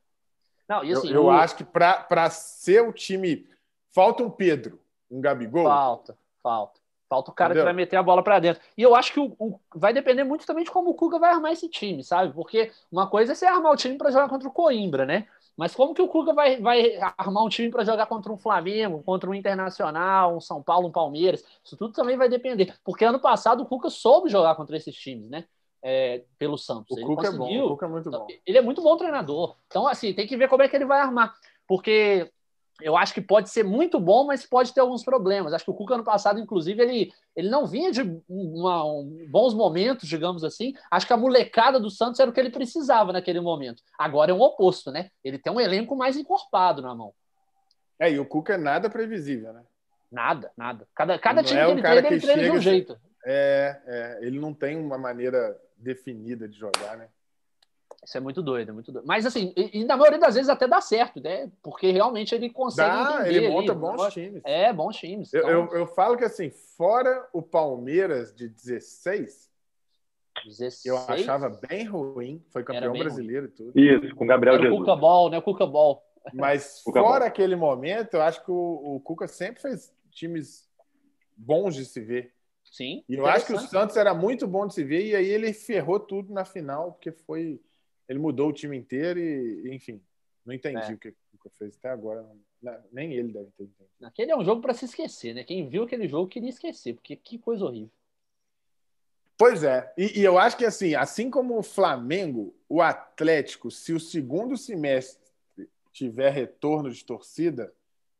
Não, 0.71 0.83
e 0.85 0.91
Eu, 0.91 0.99
assim, 0.99 1.13
eu 1.13 1.25
o- 1.25 1.31
acho 1.31 1.55
que 1.57 1.63
para 1.65 2.29
ser 2.29 2.81
o 2.87 2.93
time. 2.93 3.45
Falta 3.93 4.23
um 4.23 4.29
Pedro, 4.31 4.79
um 5.09 5.19
Gabigol. 5.19 5.65
Falta, 5.65 6.17
falta. 6.41 6.79
Falta 7.09 7.29
o 7.29 7.33
cara 7.33 7.49
Entendeu? 7.49 7.63
que 7.63 7.65
vai 7.65 7.73
meter 7.73 7.97
a 7.97 8.03
bola 8.03 8.23
para 8.23 8.39
dentro. 8.39 8.63
E 8.77 8.81
eu 8.81 8.95
acho 8.95 9.11
que 9.11 9.19
o, 9.19 9.35
o- 9.37 9.59
vai 9.75 9.91
depender 9.93 10.23
muito 10.23 10.45
também 10.45 10.63
de 10.63 10.71
como 10.71 10.91
o 10.91 10.93
Cuca 10.93 11.19
vai 11.19 11.31
armar 11.31 11.51
esse 11.51 11.67
time, 11.67 12.01
sabe? 12.05 12.33
Porque 12.33 12.71
uma 12.89 13.09
coisa 13.09 13.33
é 13.33 13.35
você 13.35 13.45
armar 13.45 13.73
o 13.73 13.75
time 13.75 13.97
para 13.97 14.11
jogar 14.11 14.29
contra 14.29 14.47
o 14.47 14.51
Coimbra, 14.51 15.05
né? 15.05 15.27
Mas 15.57 15.75
como 15.75 15.93
que 15.93 16.01
o 16.01 16.07
Cuca 16.07 16.33
vai, 16.33 16.61
vai 16.61 16.95
armar 17.17 17.43
um 17.43 17.49
time 17.49 17.69
para 17.69 17.83
jogar 17.83 18.05
contra 18.05 18.31
um 18.31 18.37
Flamengo, 18.37 19.03
contra 19.03 19.29
um 19.29 19.33
Internacional, 19.33 20.37
um 20.37 20.39
São 20.39 20.63
Paulo, 20.63 20.87
um 20.87 20.91
Palmeiras? 20.91 21.43
Isso 21.61 21.75
tudo 21.75 21.93
também 21.93 22.15
vai 22.15 22.29
depender. 22.29 22.73
Porque 22.81 23.03
ano 23.03 23.19
passado 23.19 23.61
o 23.63 23.65
Cuca 23.65 23.89
soube 23.89 24.29
jogar 24.29 24.55
contra 24.55 24.77
esses 24.77 24.95
times, 24.95 25.29
né? 25.29 25.45
É, 25.83 26.23
pelo 26.37 26.57
Santos. 26.57 26.95
O 26.95 26.99
Ele 26.99 27.07
Cuca 27.07 27.27
é 27.27 27.31
bom. 27.31 27.65
O 27.65 27.69
Cuca 27.69 27.85
é 27.85 27.89
muito 27.89 28.11
bom. 28.11 28.27
Ele 28.45 28.57
é 28.57 28.61
muito 28.61 28.81
bom 28.81 28.95
treinador. 28.97 29.57
Então, 29.67 29.87
assim, 29.87 30.13
tem 30.13 30.27
que 30.27 30.37
ver 30.37 30.47
como 30.47 30.61
é 30.61 30.67
que 30.67 30.75
ele 30.75 30.85
vai 30.85 30.99
armar. 30.99 31.33
Porque 31.67 32.31
eu 32.81 32.95
acho 32.97 33.13
que 33.13 33.21
pode 33.21 33.49
ser 33.49 33.63
muito 33.63 33.99
bom, 33.99 34.25
mas 34.25 34.45
pode 34.45 34.73
ter 34.73 34.79
alguns 34.81 35.03
problemas. 35.03 35.53
Acho 35.53 35.65
que 35.65 35.71
o 35.71 35.75
Cuca, 35.75 35.95
ano 35.95 36.03
passado, 36.03 36.39
inclusive, 36.39 36.81
ele, 36.81 37.13
ele 37.35 37.49
não 37.49 37.65
vinha 37.65 37.91
de 37.91 38.01
uma- 38.29 38.83
um- 38.85 39.25
bons 39.29 39.53
momentos, 39.53 40.07
digamos 40.07 40.43
assim. 40.43 40.73
Acho 40.89 41.07
que 41.07 41.13
a 41.13 41.17
molecada 41.17 41.79
do 41.79 41.89
Santos 41.89 42.19
era 42.19 42.29
o 42.29 42.33
que 42.33 42.39
ele 42.39 42.49
precisava 42.51 43.11
naquele 43.11 43.39
momento. 43.39 43.81
Agora 43.97 44.31
é 44.31 44.33
um 44.33 44.41
oposto, 44.41 44.91
né? 44.91 45.09
Ele 45.23 45.39
tem 45.39 45.51
um 45.51 45.59
elenco 45.59 45.95
mais 45.95 46.15
encorpado 46.17 46.81
na 46.81 46.93
mão. 46.93 47.13
É, 47.99 48.11
e 48.11 48.19
o 48.19 48.25
Cuca 48.25 48.53
é 48.53 48.57
nada 48.57 48.89
previsível, 48.89 49.53
né? 49.53 49.63
Nada, 50.11 50.51
nada. 50.57 50.87
Cada, 50.93 51.17
cada 51.17 51.41
Não 51.41 51.47
time 51.47 51.59
é 51.59 51.65
que 51.65 51.71
ele 51.71 51.81
treina, 51.81 52.07
ele 52.07 52.19
treina 52.21 52.43
de 52.43 52.51
um 52.51 52.59
jeito. 52.59 52.99
É, 53.23 53.79
é, 53.85 54.25
ele 54.25 54.39
não 54.39 54.53
tem 54.53 54.75
uma 54.75 54.97
maneira 54.97 55.55
definida 55.81 56.47
de 56.47 56.57
jogar, 56.57 56.97
né? 56.97 57.09
Isso 58.03 58.17
é 58.17 58.19
muito 58.21 58.41
doido, 58.41 58.69
é 58.69 58.71
muito 58.73 58.91
doido. 58.91 59.05
Mas, 59.05 59.25
assim, 59.25 59.53
e, 59.55 59.79
e 59.81 59.85
na 59.85 59.95
maioria 59.95 60.19
das 60.19 60.33
vezes 60.33 60.49
até 60.49 60.67
dá 60.67 60.81
certo, 60.81 61.21
né? 61.21 61.51
Porque 61.61 61.91
realmente 61.91 62.33
ele 62.33 62.49
consegue 62.49 62.89
Dá, 62.89 63.13
entender 63.15 63.29
ele 63.29 63.45
ali, 63.45 63.53
monta 63.53 63.71
o 63.73 63.75
bons 63.75 63.91
negócio. 63.91 64.23
times. 64.23 64.41
É, 64.43 64.73
bons 64.73 64.97
times. 64.97 65.33
Eu, 65.33 65.39
Então, 65.41 65.51
eu, 65.51 65.73
eu 65.81 65.87
falo 65.87 66.17
que 66.17 66.23
assim, 66.23 66.49
fora 66.49 67.27
o 67.31 67.43
Palmeiras 67.43 68.33
de 68.33 68.47
16, 68.49 69.51
16. 70.45 70.85
eu 70.85 70.97
achava 70.97 71.49
bem 71.49 71.85
ruim, 71.85 72.43
foi 72.49 72.63
campeão 72.63 72.93
brasileiro 72.93 73.45
e 73.45 73.49
tudo. 73.49 73.79
Isso, 73.79 74.15
com 74.15 74.23
o 74.23 74.27
Gabriel 74.27 74.55
Era 74.55 74.63
o 74.63 74.65
Jesus. 74.65 74.79
Cuca 74.79 74.95
Ball, 74.95 75.29
né? 75.29 75.37
O 75.37 75.41
Cuca 75.43 75.67
Ball. 75.67 76.03
Mas 76.33 76.81
Cuca 76.85 77.01
fora 77.01 77.19
bom. 77.19 77.27
aquele 77.27 77.55
momento, 77.55 78.15
eu 78.15 78.21
acho 78.23 78.43
que 78.43 78.49
o, 78.51 78.95
o 78.95 78.99
Cuca 79.01 79.27
sempre 79.27 79.61
fez 79.61 79.93
times 80.09 80.67
bons 81.37 81.75
de 81.75 81.85
se 81.85 81.99
ver. 81.99 82.33
Sim. 82.71 83.03
E 83.07 83.15
eu 83.15 83.25
acho 83.25 83.45
que 83.45 83.53
o. 83.53 83.59
Santos 83.59 83.97
era 83.97 84.13
muito 84.13 84.47
bom 84.47 84.65
de 84.65 84.73
se 84.73 84.83
ver, 84.83 85.05
e 85.05 85.15
aí 85.15 85.27
ele 85.27 85.51
ferrou 85.51 85.99
tudo 85.99 86.33
na 86.33 86.45
final, 86.45 86.93
porque 86.93 87.11
foi. 87.11 87.59
Ele 88.07 88.17
mudou 88.17 88.49
o 88.49 88.53
time 88.53 88.77
inteiro 88.77 89.19
e, 89.19 89.75
enfim, 89.75 90.01
não 90.45 90.53
entendi 90.53 90.91
É. 90.91 90.93
o 90.93 90.97
que 90.97 91.09
o 91.09 91.15
Cuca 91.33 91.49
fez 91.57 91.77
até 91.77 91.89
agora. 91.89 92.25
Não- 92.61 92.81
nem 92.91 93.13
ele 93.13 93.33
deve 93.33 93.51
ter 93.57 93.63
entendido. 93.63 93.89
Aquele 94.03 94.31
é 94.31 94.37
um 94.37 94.43
jogo 94.43 94.61
para 94.61 94.73
se 94.73 94.85
esquecer, 94.85 95.33
né? 95.33 95.43
Quem 95.43 95.67
viu 95.67 95.83
aquele 95.83 96.07
jogo 96.07 96.29
queria 96.29 96.49
esquecer, 96.49 96.93
porque 96.93 97.15
que 97.15 97.37
coisa 97.37 97.65
horrível. 97.65 97.91
Pois 99.37 99.63
é, 99.63 99.91
e, 99.97 100.19
e, 100.19 100.23
eu 100.23 100.37
acho 100.37 100.55
que 100.55 100.65
assim, 100.65 100.93
assim 100.93 101.29
como 101.29 101.57
o 101.57 101.63
Flamengo, 101.63 102.55
o 102.69 102.79
Atlético, 102.79 103.71
se 103.71 103.91
o 103.91 103.99
segundo 103.99 104.55
semestre 104.55 105.19
tiver 105.91 106.29
retorno 106.29 106.91
de 106.91 107.03
torcida, 107.03 107.73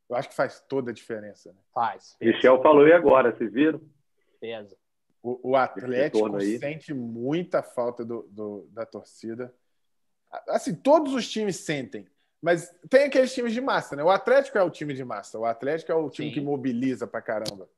eu 0.10 0.16
acho 0.16 0.30
que 0.30 0.36
faz 0.36 0.60
toda 0.68 0.90
a 0.90 0.94
diferença. 0.94 1.52
Né? 1.54 1.60
Faz. 1.74 2.18
Michel 2.20 2.62
falou 2.64 2.88
e 2.88 2.94
agora, 2.94 3.32
vocês 3.36 3.54
viram? 3.54 3.80
Pesa. 4.42 4.76
O, 5.24 5.52
o 5.52 5.56
Atlético 5.56 6.42
sente 6.60 6.94
muita 6.94 7.62
falta 7.62 8.04
do, 8.04 8.28
do, 8.30 8.68
da 8.72 8.86
torcida. 8.86 9.54
Assim, 10.50 10.74
todos 10.74 11.14
os 11.14 11.30
times 11.30 11.58
sentem. 11.58 12.08
Mas 12.42 12.74
tem 12.90 13.04
aqueles 13.04 13.34
times 13.34 13.54
de 13.54 13.62
massa, 13.62 13.96
né? 13.96 14.04
O 14.04 14.10
Atlético 14.10 14.58
é 14.58 14.64
o 14.64 14.70
time 14.72 14.96
de 14.96 15.06
massa. 15.06 15.38
O 15.38 15.46
Atlético 15.46 15.92
é 15.92 15.96
o 15.96 16.10
time 16.10 16.30
Sim. 16.30 16.34
que 16.34 16.42
mobiliza 16.42 17.06
pra 17.06 17.22
caramba. 17.22 17.70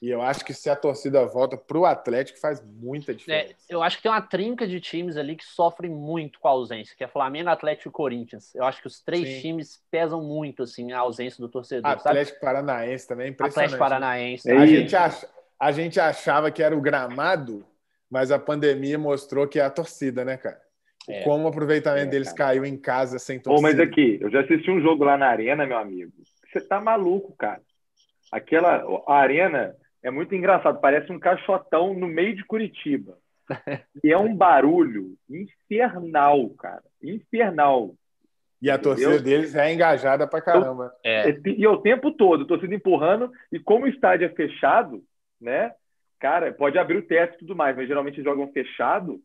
E 0.00 0.10
eu 0.10 0.20
acho 0.20 0.44
que 0.44 0.52
se 0.52 0.68
a 0.68 0.74
torcida 0.74 1.24
volta 1.26 1.56
para 1.56 1.78
o 1.78 1.86
Atlético, 1.86 2.38
faz 2.40 2.60
muita 2.60 3.14
diferença. 3.14 3.54
É, 3.68 3.74
eu 3.74 3.82
acho 3.82 3.96
que 3.96 4.02
tem 4.02 4.10
uma 4.10 4.20
trinca 4.20 4.66
de 4.66 4.80
times 4.80 5.16
ali 5.16 5.36
que 5.36 5.44
sofrem 5.44 5.92
muito 5.92 6.40
com 6.40 6.48
a 6.48 6.50
ausência, 6.50 6.96
que 6.96 7.04
é 7.04 7.08
Flamengo, 7.08 7.50
Atlético 7.50 7.88
e 7.88 7.92
Corinthians. 7.92 8.52
Eu 8.52 8.64
acho 8.64 8.80
que 8.80 8.88
os 8.88 9.00
três 9.00 9.28
Sim. 9.28 9.40
times 9.40 9.80
pesam 9.92 10.20
muito 10.20 10.64
assim 10.64 10.90
a 10.90 10.98
ausência 10.98 11.40
do 11.40 11.48
torcedor. 11.48 11.88
Atlético 11.88 12.40
sabe? 12.40 12.40
Paranaense 12.40 13.06
também, 13.06 13.30
impressionante. 13.30 13.74
Atlético 13.74 13.78
Paranaense. 13.78 14.50
A 14.50 14.66
gente, 14.66 14.96
ach, 14.96 15.24
a 15.62 15.70
gente 15.70 16.00
achava 16.00 16.50
que 16.50 16.60
era 16.60 16.76
o 16.76 16.80
gramado, 16.80 17.64
mas 18.10 18.32
a 18.32 18.38
pandemia 18.38 18.98
mostrou 18.98 19.46
que 19.46 19.60
é 19.60 19.62
a 19.62 19.70
torcida, 19.70 20.24
né, 20.24 20.36
cara? 20.36 20.60
É. 21.08 21.22
Como 21.22 21.44
o 21.44 21.48
aproveitamento 21.48 22.08
é, 22.08 22.10
deles 22.10 22.32
cara. 22.32 22.50
caiu 22.50 22.64
em 22.64 22.76
casa 22.76 23.16
sem 23.20 23.38
torcida. 23.38 23.54
Pô, 23.54 23.62
mas 23.62 23.78
aqui, 23.78 24.18
eu 24.20 24.28
já 24.28 24.40
assisti 24.40 24.72
um 24.72 24.80
jogo 24.80 25.04
lá 25.04 25.16
na 25.16 25.28
Arena, 25.28 25.64
meu 25.64 25.78
amigo. 25.78 26.10
Você 26.50 26.60
tá 26.60 26.80
maluco, 26.80 27.32
cara. 27.36 27.60
Aquela 28.32 28.84
a 29.06 29.14
Arena 29.14 29.72
é 30.02 30.10
muito 30.10 30.34
engraçado, 30.34 30.80
parece 30.80 31.12
um 31.12 31.18
caixotão 31.20 31.94
no 31.94 32.08
meio 32.08 32.34
de 32.34 32.44
Curitiba. 32.44 33.16
e 34.02 34.10
é 34.10 34.18
um 34.18 34.34
barulho 34.34 35.14
infernal, 35.30 36.50
cara. 36.58 36.82
Infernal. 37.00 37.94
E 38.60 38.68
a 38.68 38.78
torcida 38.78 39.14
Entendeu? 39.14 39.38
deles 39.38 39.54
é 39.54 39.72
engajada 39.72 40.26
pra 40.26 40.40
caramba. 40.40 40.92
É. 41.04 41.32
E 41.46 41.64
o 41.68 41.76
tempo 41.76 42.10
todo, 42.10 42.46
torcida 42.46 42.74
empurrando, 42.74 43.30
e 43.52 43.60
como 43.60 43.84
o 43.84 43.88
estádio 43.88 44.26
é 44.26 44.30
fechado, 44.30 45.04
né? 45.42 45.74
Cara, 46.18 46.52
pode 46.52 46.78
abrir 46.78 46.98
o 46.98 47.06
teto 47.06 47.34
e 47.34 47.38
tudo 47.38 47.56
mais, 47.56 47.76
mas 47.76 47.88
geralmente 47.88 48.22
jogam 48.22 48.52
fechado, 48.52 49.20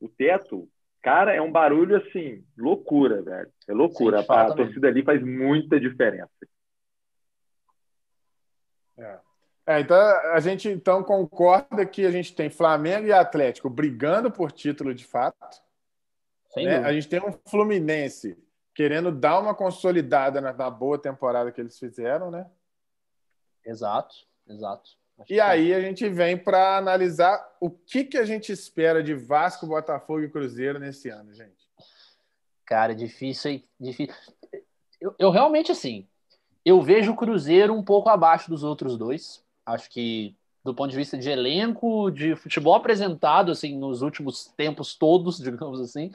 o 0.00 0.08
teto, 0.08 0.68
cara, 1.02 1.34
é 1.34 1.40
um 1.40 1.52
barulho 1.52 1.96
assim, 1.96 2.44
loucura, 2.56 3.22
velho. 3.22 3.52
É 3.68 3.72
loucura. 3.72 4.22
Sim, 4.22 4.26
a, 4.30 4.42
a 4.42 4.54
torcida 4.54 4.88
ali 4.88 5.04
faz 5.04 5.22
muita 5.22 5.78
diferença. 5.78 6.30
É. 8.96 9.18
É, 9.68 9.80
então 9.80 9.98
a 10.32 10.40
gente 10.40 10.66
então 10.66 11.04
concorda 11.04 11.84
que 11.84 12.06
a 12.06 12.10
gente 12.10 12.34
tem 12.34 12.48
Flamengo 12.48 13.06
e 13.06 13.12
Atlético 13.12 13.68
brigando 13.68 14.30
por 14.30 14.50
título 14.50 14.94
de 14.94 15.04
fato. 15.04 15.62
Né? 16.56 16.78
A 16.78 16.90
gente 16.94 17.06
tem 17.06 17.20
um 17.20 17.32
Fluminense 17.46 18.42
querendo 18.74 19.12
dar 19.12 19.38
uma 19.38 19.54
consolidada 19.54 20.40
na, 20.40 20.54
na 20.54 20.70
boa 20.70 20.98
temporada 20.98 21.52
que 21.52 21.60
eles 21.60 21.78
fizeram, 21.78 22.30
né? 22.30 22.50
Exato, 23.62 24.14
exato. 24.48 24.88
E 25.28 25.40
aí 25.40 25.74
a 25.74 25.80
gente 25.80 26.08
vem 26.08 26.36
para 26.36 26.76
analisar 26.76 27.44
o 27.60 27.70
que, 27.70 28.04
que 28.04 28.18
a 28.18 28.24
gente 28.24 28.52
espera 28.52 29.02
de 29.02 29.14
Vasco, 29.14 29.66
Botafogo 29.66 30.22
e 30.22 30.28
Cruzeiro 30.28 30.78
nesse 30.78 31.08
ano, 31.08 31.32
gente. 31.32 31.68
Cara, 32.64 32.94
difícil, 32.94 33.62
difícil. 33.80 34.14
Eu, 35.00 35.14
eu 35.18 35.30
realmente 35.30 35.72
assim, 35.72 36.06
eu 36.64 36.80
vejo 36.82 37.12
o 37.12 37.16
Cruzeiro 37.16 37.74
um 37.74 37.82
pouco 37.82 38.08
abaixo 38.08 38.50
dos 38.50 38.62
outros 38.62 38.96
dois. 38.96 39.42
Acho 39.64 39.90
que 39.90 40.36
do 40.64 40.74
ponto 40.74 40.90
de 40.90 40.96
vista 40.96 41.16
de 41.16 41.30
elenco, 41.30 42.10
de 42.10 42.36
futebol 42.36 42.74
apresentado 42.74 43.50
assim 43.50 43.76
nos 43.76 44.02
últimos 44.02 44.46
tempos 44.56 44.94
todos, 44.94 45.38
digamos 45.42 45.80
assim, 45.80 46.12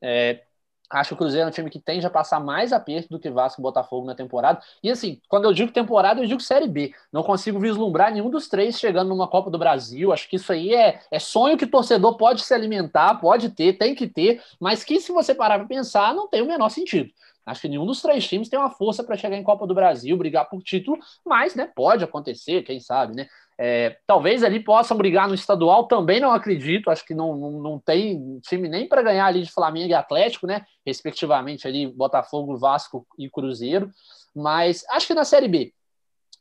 é, 0.00 0.44
acho 0.90 1.08
que 1.08 1.14
o 1.14 1.16
Cruzeiro 1.16 1.46
é 1.46 1.48
um 1.48 1.52
time 1.52 1.70
que 1.70 1.80
tende 1.80 2.06
a 2.06 2.10
passar 2.10 2.40
mais 2.40 2.72
aperto 2.72 3.08
do 3.08 3.18
que 3.18 3.30
Vasco 3.30 3.60
e 3.60 3.62
Botafogo 3.62 4.06
na 4.06 4.14
temporada. 4.14 4.60
E 4.82 4.90
assim, 4.90 5.20
quando 5.28 5.44
eu 5.44 5.52
digo 5.52 5.72
temporada, 5.72 6.20
eu 6.20 6.26
digo 6.26 6.40
Série 6.40 6.68
B. 6.68 6.92
Não 7.12 7.22
consigo 7.22 7.58
vislumbrar 7.58 8.12
nenhum 8.12 8.30
dos 8.30 8.48
três 8.48 8.78
chegando 8.78 9.08
numa 9.08 9.28
Copa 9.28 9.50
do 9.50 9.58
Brasil. 9.58 10.12
Acho 10.12 10.28
que 10.28 10.36
isso 10.36 10.52
aí 10.52 10.74
é, 10.74 11.00
é 11.10 11.18
sonho 11.18 11.56
que 11.56 11.66
torcedor 11.66 12.16
pode 12.16 12.42
se 12.42 12.54
alimentar, 12.54 13.14
pode 13.16 13.50
ter, 13.50 13.74
tem 13.74 13.94
que 13.94 14.06
ter, 14.06 14.42
mas 14.60 14.84
que 14.84 15.00
se 15.00 15.12
você 15.12 15.34
parar 15.34 15.58
para 15.58 15.68
pensar, 15.68 16.14
não 16.14 16.28
tem 16.28 16.42
o 16.42 16.46
menor 16.46 16.68
sentido. 16.68 17.10
Acho 17.46 17.60
que 17.60 17.68
nenhum 17.68 17.86
dos 17.86 18.02
três 18.02 18.26
times 18.26 18.48
tem 18.48 18.58
uma 18.58 18.70
força 18.70 19.04
para 19.04 19.16
chegar 19.16 19.36
em 19.36 19.42
Copa 19.44 19.68
do 19.68 19.74
Brasil, 19.74 20.16
brigar 20.16 20.48
por 20.48 20.60
título, 20.62 20.98
mas 21.24 21.54
né, 21.54 21.70
pode 21.76 22.02
acontecer, 22.02 22.62
quem 22.62 22.80
sabe, 22.80 23.14
né? 23.14 23.28
É, 23.58 23.96
talvez 24.06 24.44
ali 24.44 24.60
possam 24.60 24.96
brigar 24.96 25.28
no 25.28 25.34
estadual, 25.34 25.86
também 25.86 26.20
não 26.20 26.32
acredito. 26.32 26.90
Acho 26.90 27.04
que 27.04 27.14
não, 27.14 27.36
não, 27.36 27.50
não 27.52 27.78
tem 27.78 28.38
time 28.40 28.68
nem 28.68 28.86
para 28.86 29.02
ganhar 29.02 29.26
ali 29.26 29.42
de 29.42 29.52
Flamengo 29.52 29.90
e 29.90 29.94
Atlético, 29.94 30.46
né? 30.46 30.64
Respectivamente, 30.84 31.66
ali 31.66 31.86
Botafogo, 31.86 32.58
Vasco 32.58 33.06
e 33.18 33.30
Cruzeiro. 33.30 33.90
Mas 34.34 34.84
acho 34.90 35.06
que 35.06 35.14
na 35.14 35.24
Série 35.24 35.48
B, 35.48 35.72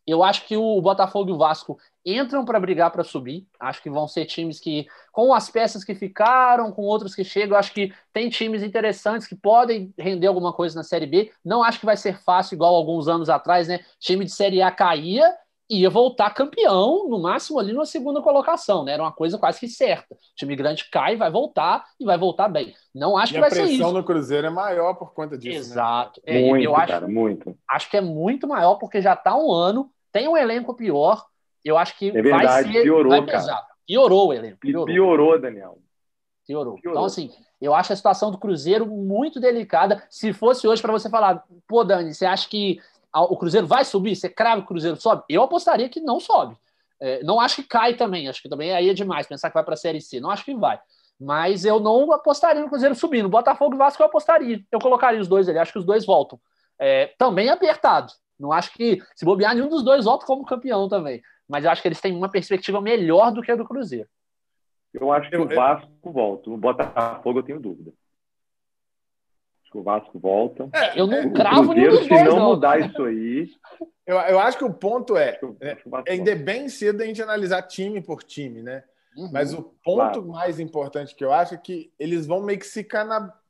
eu 0.06 0.24
acho 0.24 0.46
que 0.46 0.56
o 0.56 0.80
Botafogo 0.82 1.30
e 1.30 1.34
o 1.34 1.38
Vasco 1.38 1.80
entram 2.06 2.46
para 2.46 2.60
brigar 2.60 2.92
para 2.92 3.04
subir. 3.04 3.48
Acho 3.60 3.82
que 3.82 3.90
vão 3.90 4.08
ser 4.08 4.26
times 4.26 4.60
que, 4.60 4.86
com 5.12 5.34
as 5.34 5.50
peças 5.50 5.84
que 5.84 5.96
ficaram, 5.96 6.72
com 6.72 6.84
outros 6.84 7.16
que 7.16 7.24
chegam, 7.24 7.58
acho 7.58 7.74
que 7.74 7.92
tem 8.14 8.30
times 8.30 8.62
interessantes 8.62 9.28
que 9.28 9.36
podem 9.36 9.92
render 9.98 10.28
alguma 10.28 10.54
coisa 10.54 10.76
na 10.76 10.84
Série 10.84 11.08
B. 11.08 11.32
Não 11.44 11.64
acho 11.64 11.80
que 11.80 11.86
vai 11.86 11.98
ser 11.98 12.22
fácil, 12.22 12.56
igual 12.56 12.76
alguns 12.76 13.08
anos 13.08 13.30
atrás, 13.30 13.68
né? 13.68 13.80
Time 14.00 14.26
de 14.26 14.32
Série 14.32 14.62
A 14.62 14.70
caía 14.70 15.34
ia 15.70 15.90
voltar 15.90 16.34
campeão, 16.34 17.08
no 17.10 17.20
máximo 17.20 17.60
ali 17.60 17.74
na 17.74 17.86
segunda 17.86 18.22
colocação, 18.22 18.84
né? 18.84 18.94
Era 18.94 19.04
uma 19.04 19.12
coisa 19.12 19.38
quase 19.38 19.60
que 19.60 19.68
certa. 19.68 20.14
O 20.14 20.36
time 20.36 20.56
grande 20.56 20.90
cai, 20.92 21.16
vai 21.16 21.32
voltar 21.32 21.86
e 22.00 22.06
vai 22.06 22.18
voltar 22.18 22.48
bem. 22.48 22.74
Não 22.94 23.18
acho 23.18 23.34
e 23.34 23.36
que 23.36 23.40
vai 23.40 23.50
ser 23.50 23.64
isso. 23.64 23.74
A 23.74 23.78
pressão 23.78 23.92
no 23.94 24.04
Cruzeiro 24.04 24.48
é 24.48 24.50
maior 24.50 24.94
por 24.94 25.14
conta 25.14 25.38
disso. 25.38 25.54
Né? 25.54 25.58
Exato. 25.58 26.22
Né? 26.26 26.40
Muito, 26.42 26.64
eu 26.64 26.76
acho, 26.76 26.88
cara, 26.88 27.08
muito. 27.08 27.58
Acho 27.70 27.90
que 27.90 27.98
é 27.98 28.02
muito 28.02 28.48
maior 28.48 28.76
porque 28.76 29.02
já 29.02 29.14
está 29.14 29.36
um 29.36 29.52
ano, 29.52 29.90
tem 30.12 30.28
um 30.28 30.38
elenco 30.38 30.74
pior 30.74 31.26
eu 31.66 31.80
acho 31.80 31.98
que 31.98 32.10
é 32.10 32.22
verdade, 32.22 32.46
vai 32.46 32.64
ser, 32.64 32.84
piorou, 32.84 33.10
vai. 33.10 33.26
Cara. 33.26 33.68
Piorou 33.88 34.28
o 34.28 34.34
elenco. 34.34 34.60
Piorou. 34.60 34.86
piorou, 34.86 35.42
Daniel. 35.42 35.80
Piorou. 36.46 36.76
piorou. 36.76 37.00
Então, 37.00 37.06
assim, 37.06 37.32
eu 37.60 37.74
acho 37.74 37.92
a 37.92 37.96
situação 37.96 38.30
do 38.30 38.38
Cruzeiro 38.38 38.86
muito 38.86 39.40
delicada. 39.40 40.04
Se 40.08 40.32
fosse 40.32 40.68
hoje 40.68 40.80
para 40.80 40.92
você 40.92 41.10
falar, 41.10 41.44
pô, 41.68 41.84
Dani, 41.84 42.14
você 42.14 42.24
acha 42.24 42.48
que 42.48 42.80
o 43.24 43.38
Cruzeiro 43.38 43.68
vai 43.68 43.86
subir? 43.86 44.16
Você 44.16 44.30
crava 44.30 44.62
que 44.62 44.66
o 44.66 44.68
Cruzeiro 44.68 45.00
sobe? 45.00 45.24
Eu 45.30 45.44
apostaria 45.44 45.90
que 45.90 46.00
não 46.00 46.20
sobe. 46.20 46.58
É, 47.00 47.24
não 47.24 47.40
acho 47.40 47.58
que 47.58 47.68
cai 47.68 47.96
também. 47.96 48.28
Acho 48.28 48.42
que 48.42 48.50
também 48.50 48.74
aí 48.74 48.90
é 48.90 48.94
demais 48.94 49.28
pensar 49.28 49.50
que 49.50 49.54
vai 49.54 49.64
para 49.64 49.74
a 49.74 49.78
Série 49.78 50.02
C. 50.02 50.20
Não 50.20 50.30
acho 50.30 50.46
que 50.46 50.56
vai. 50.56 50.80
Mas 51.20 51.66
eu 51.66 51.80
não 51.80 52.12
apostaria 52.12 52.62
no 52.62 52.70
Cruzeiro 52.70 52.96
subindo. 52.96 53.30
Botafogo 53.30 53.76
e 53.76 53.78
Vasco 53.78 54.02
eu 54.02 54.08
apostaria. 54.08 54.62
Eu 54.72 54.80
colocaria 54.80 55.20
os 55.20 55.28
dois 55.28 55.48
ali. 55.48 55.58
Acho 55.58 55.74
que 55.74 55.80
os 55.80 55.86
dois 55.86 56.06
voltam. 56.06 56.40
É, 56.78 57.14
também 57.18 57.50
apertado. 57.50 58.12
Não 58.38 58.52
acho 58.52 58.74
que, 58.74 59.02
se 59.16 59.24
bobear, 59.24 59.56
nenhum 59.56 59.70
dos 59.70 59.82
dois 59.82 60.04
volta 60.04 60.26
como 60.26 60.46
campeão 60.46 60.90
também 60.90 61.22
mas 61.48 61.64
eu 61.64 61.72
acho 61.72 61.82
que 61.82 61.88
eles 61.88 62.02
têm 62.02 62.16
uma 62.16 62.30
perspectiva 62.30 62.82
melhor 62.82 63.32
do 63.32 63.42
que 63.42 63.52
a 63.52 63.56
do 63.56 63.66
Cruzeiro. 63.66 64.10
Eu 64.94 65.12
acho 65.12 65.30
que 65.30 65.36
eu, 65.36 65.44
o 65.44 65.48
Vasco 65.48 65.92
eu... 66.04 66.12
volta. 66.12 66.50
O 66.50 66.58
Botafogo 66.58 67.40
eu 67.40 67.44
tenho 67.44 67.60
dúvida. 67.60 67.94
Que 69.76 69.80
o 69.80 69.84
Vasco 69.84 70.18
volta. 70.18 70.70
É, 70.74 70.98
eu 70.98 71.06
não 71.06 71.28
o 71.28 71.34
cravo 71.34 71.74
nenhum 71.74 71.90
dos 71.90 72.08
dois, 72.08 72.22
se 72.22 72.24
não, 72.24 72.38
não 72.38 72.46
mudar 72.52 72.80
isso 72.80 73.04
aí. 73.04 73.50
Eu, 74.08 74.18
eu 74.18 74.40
acho 74.40 74.60
que 74.60 74.64
o 74.64 74.72
ponto 74.72 75.18
é, 75.18 75.40
é 75.60 75.76
ainda 76.08 76.30
é 76.30 76.36
bem 76.36 76.70
cedo 76.70 77.02
a 77.02 77.06
gente 77.08 77.24
analisar 77.24 77.64
time 77.64 78.00
por 78.00 78.22
time, 78.22 78.62
né? 78.62 78.84
Uhum, 79.18 79.32
Mas 79.34 79.52
o 79.52 79.64
ponto 79.64 80.22
claro. 80.22 80.28
mais 80.28 80.60
importante 80.60 81.16
que 81.16 81.26
eu 81.26 81.34
acho 81.34 81.56
é 81.56 81.58
que 81.58 81.92
eles 81.98 82.28
vão 82.28 82.40
meio 82.44 82.60
que 82.60 82.68
se 82.68 82.86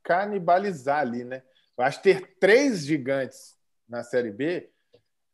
canibalizar 0.02 1.00
ali, 1.00 1.24
né? 1.24 1.42
Eu 1.76 1.84
acho 1.84 2.00
que 2.00 2.04
ter 2.04 2.36
três 2.40 2.86
gigantes 2.86 3.54
na 3.86 4.02
Série 4.02 4.30
B 4.30 4.70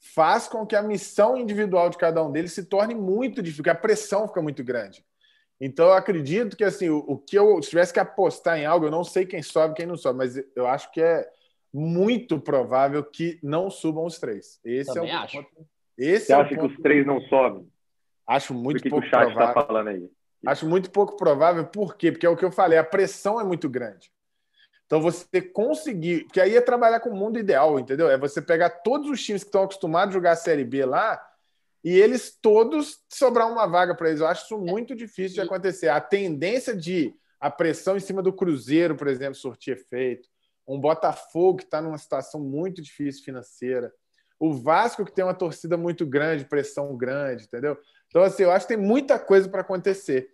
faz 0.01 0.49
com 0.49 0.67
que 0.67 0.75
a 0.75 0.83
missão 0.83 1.37
individual 1.37 1.89
de 1.89 1.99
cada 1.99 2.21
um 2.25 2.33
deles 2.33 2.53
se 2.53 2.65
torne 2.65 2.93
muito 2.93 3.41
difícil, 3.41 3.71
a 3.71 3.77
pressão 3.77 4.27
fica 4.27 4.43
muito 4.43 4.65
grande. 4.65 5.05
Então, 5.61 5.87
eu 5.87 5.93
acredito 5.93 6.57
que 6.57 6.65
assim, 6.65 6.89
o, 6.89 6.99
o, 6.99 7.19
que 7.19 7.39
eu 7.39 7.63
se 7.63 7.71
tivesse 7.71 7.93
que 7.93 8.01
apostar 8.01 8.59
em 8.59 8.67
algo, 8.67 8.87
eu 8.87 8.91
não 8.91 9.05
sei 9.05 9.25
quem 9.25 9.43
sobe, 9.43 9.75
quem 9.75 9.87
não 9.87 9.97
sobe, 9.97 10.19
mas 10.19 10.37
eu 10.57 10.67
acho 10.67 10.91
que 10.91 11.01
é 11.01 11.29
muito 11.73 12.41
provável 12.41 13.03
que 13.05 13.39
não 13.43 13.71
subam 13.71 14.05
os 14.05 14.19
três. 14.19 14.61
Esse 14.65 14.93
Também 14.93 15.11
é 15.11 15.15
o 15.15 15.19
acho. 15.19 15.37
Ponto. 15.37 15.67
Esse 15.97 16.27
Você 16.27 16.33
é 16.33 16.37
acha 16.37 16.57
que 16.57 16.67
os 16.67 16.77
três 16.79 17.07
não 17.07 17.21
sobem? 17.23 17.67
Acho 18.27 18.55
muito 18.55 18.83
que 18.83 18.91
pouco 18.91 19.03
que 19.03 19.09
o 19.09 19.11
chat 19.11 19.27
tá 19.27 19.31
provável. 19.31 19.55
Tá 19.55 19.67
falando 19.67 19.89
aí? 19.89 20.11
Acho 20.45 20.67
muito 20.67 20.91
pouco 20.91 21.17
provável, 21.17 21.65
por 21.65 21.97
quê? 21.97 22.11
Porque 22.11 22.27
é 22.27 22.29
o 22.29 22.37
que 22.37 22.45
eu 22.45 22.51
falei, 22.51 22.77
a 22.77 22.85
pressão 22.85 23.41
é 23.41 23.45
muito 23.45 23.69
grande. 23.69 24.11
Então, 24.87 25.01
você 25.01 25.41
conseguir. 25.41 26.27
Que 26.33 26.41
aí 26.41 26.55
é 26.57 26.61
trabalhar 26.61 27.01
com 27.01 27.11
o 27.11 27.17
mundo 27.17 27.39
ideal, 27.39 27.79
entendeu? 27.79 28.11
É 28.11 28.19
você 28.19 28.43
pegar 28.43 28.69
todos 28.69 29.09
os 29.09 29.23
times 29.25 29.43
que 29.43 29.49
estão 29.49 29.63
acostumados 29.63 30.15
a 30.15 30.19
jogar 30.19 30.33
a 30.33 30.37
Série 30.37 30.65
B 30.65 30.85
lá 30.85 31.25
e 31.85 31.91
eles 31.99 32.39
todos 32.41 33.01
sobrar 33.09 33.51
uma 33.51 33.67
vaga 33.67 33.95
para 33.95 34.09
eles. 34.09 34.21
Eu 34.21 34.27
acho 34.27 34.45
isso 34.45 34.59
muito 34.59 34.95
difícil 34.95 35.35
de 35.35 35.41
acontecer. 35.41 35.89
A 35.89 36.01
tendência 36.01 36.77
de 36.77 37.15
a 37.41 37.51
pressão 37.51 37.97
em 37.97 38.01
cima 38.01 38.23
do 38.23 38.33
Cruzeiro, 38.33 38.95
por 38.95 39.09
exemplo, 39.09 39.35
surtir 39.35 39.75
efeito. 39.77 40.29
Um 40.67 40.81
Botafogo 40.81 41.59
que 41.59 41.65
está 41.65 41.83
numa 41.83 41.99
situação 41.99 42.41
muito 42.41 42.81
difícil 42.81 43.25
financeira. 43.25 43.93
O 44.39 44.53
Vasco 44.53 45.05
que 45.05 45.13
tem 45.13 45.25
uma 45.25 45.35
torcida 45.35 45.77
muito 45.77 46.07
grande, 46.07 46.45
pressão 46.45 46.97
grande, 46.97 47.45
entendeu? 47.45 47.77
Então, 48.07 48.23
assim, 48.23 48.45
eu 48.45 48.53
acho 48.53 48.67
que 48.67 48.75
tem 48.75 48.83
muita 48.83 49.19
coisa 49.19 49.49
para 49.49 49.63
acontecer. 49.63 50.29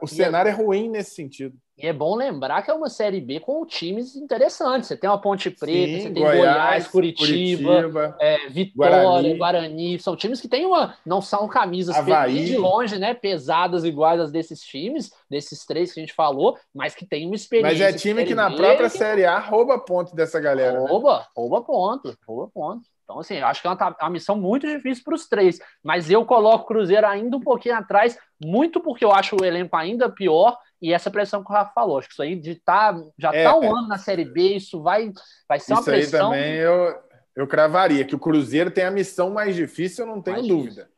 O 0.00 0.06
cenário 0.06 0.48
é... 0.48 0.52
é 0.52 0.54
ruim 0.54 0.88
nesse 0.88 1.14
sentido. 1.14 1.56
E 1.78 1.86
é 1.86 1.92
bom 1.92 2.16
lembrar 2.16 2.62
que 2.62 2.70
é 2.70 2.74
uma 2.74 2.88
Série 2.88 3.20
B 3.20 3.38
com 3.38 3.64
times 3.66 4.16
interessantes. 4.16 4.88
Você 4.88 4.96
tem 4.96 5.10
uma 5.10 5.20
Ponte 5.20 5.50
Preta, 5.50 5.92
Sim, 5.92 6.00
você 6.00 6.10
tem 6.10 6.22
Goiás, 6.22 6.38
Goiás 6.38 6.88
Curitiba, 6.88 7.68
Curitiba 7.68 8.16
é, 8.18 8.48
Vitória, 8.48 9.02
Guarani. 9.02 9.36
Guarani. 9.36 9.98
São 9.98 10.16
times 10.16 10.40
que 10.40 10.48
têm 10.48 10.64
uma. 10.64 10.96
Não 11.04 11.20
são 11.20 11.46
camisas 11.46 11.94
de 12.30 12.56
longe, 12.56 12.98
né? 12.98 13.12
Pesadas 13.12 13.84
iguais 13.84 14.18
as 14.18 14.32
desses 14.32 14.62
times, 14.62 15.12
desses 15.28 15.66
três 15.66 15.92
que 15.92 16.00
a 16.00 16.02
gente 16.02 16.14
falou, 16.14 16.56
mas 16.74 16.94
que 16.94 17.04
tem 17.04 17.26
uma 17.26 17.34
experiência. 17.34 17.86
Mas 17.86 17.94
é 17.94 17.98
time 17.98 18.24
que 18.24 18.34
na 18.34 18.50
própria 18.50 18.88
Série 18.88 19.26
A 19.26 19.38
rouba 19.38 19.78
ponto 19.78 20.16
dessa 20.16 20.40
galera. 20.40 20.80
Né? 20.80 20.88
Rouba, 20.88 21.18
né? 21.18 21.24
rouba 21.36 21.60
ponto, 21.60 22.16
rouba 22.26 22.50
ponto. 22.54 22.95
Então, 23.06 23.20
assim, 23.20 23.38
acho 23.38 23.62
que 23.62 23.68
é 23.68 23.70
uma, 23.70 23.96
uma 24.00 24.10
missão 24.10 24.36
muito 24.36 24.66
difícil 24.66 25.04
para 25.04 25.14
os 25.14 25.28
três. 25.28 25.60
Mas 25.82 26.10
eu 26.10 26.24
coloco 26.24 26.64
o 26.64 26.66
Cruzeiro 26.66 27.06
ainda 27.06 27.36
um 27.36 27.40
pouquinho 27.40 27.76
atrás, 27.76 28.18
muito 28.44 28.80
porque 28.80 29.04
eu 29.04 29.12
acho 29.12 29.36
o 29.40 29.44
elenco 29.44 29.76
ainda 29.76 30.10
pior 30.10 30.58
e 30.82 30.92
essa 30.92 31.08
pressão 31.08 31.42
que 31.44 31.50
o 31.50 31.54
Rafa 31.54 31.72
falou. 31.72 31.98
Acho 31.98 32.08
que 32.08 32.14
isso 32.14 32.22
aí 32.22 32.34
de 32.34 32.56
tá, 32.56 33.00
já 33.16 33.28
está 33.28 33.50
é, 33.50 33.54
um 33.54 33.62
é. 33.62 33.68
ano 33.68 33.86
na 33.86 33.96
Série 33.96 34.24
B, 34.24 34.56
isso 34.56 34.82
vai, 34.82 35.12
vai 35.48 35.60
ser 35.60 35.74
uma 35.74 35.84
pressão. 35.84 36.00
Isso 36.00 36.16
aí 36.16 36.22
também 36.22 36.54
eu, 36.56 36.98
eu 37.36 37.46
cravaria, 37.46 38.04
que 38.04 38.16
o 38.16 38.18
Cruzeiro 38.18 38.72
tem 38.72 38.84
a 38.84 38.90
missão 38.90 39.30
mais 39.30 39.54
difícil, 39.54 40.04
eu 40.04 40.12
não 40.12 40.20
tenho 40.20 40.38
mais 40.38 40.48
dúvida. 40.48 40.70
Difícil. 40.70 40.96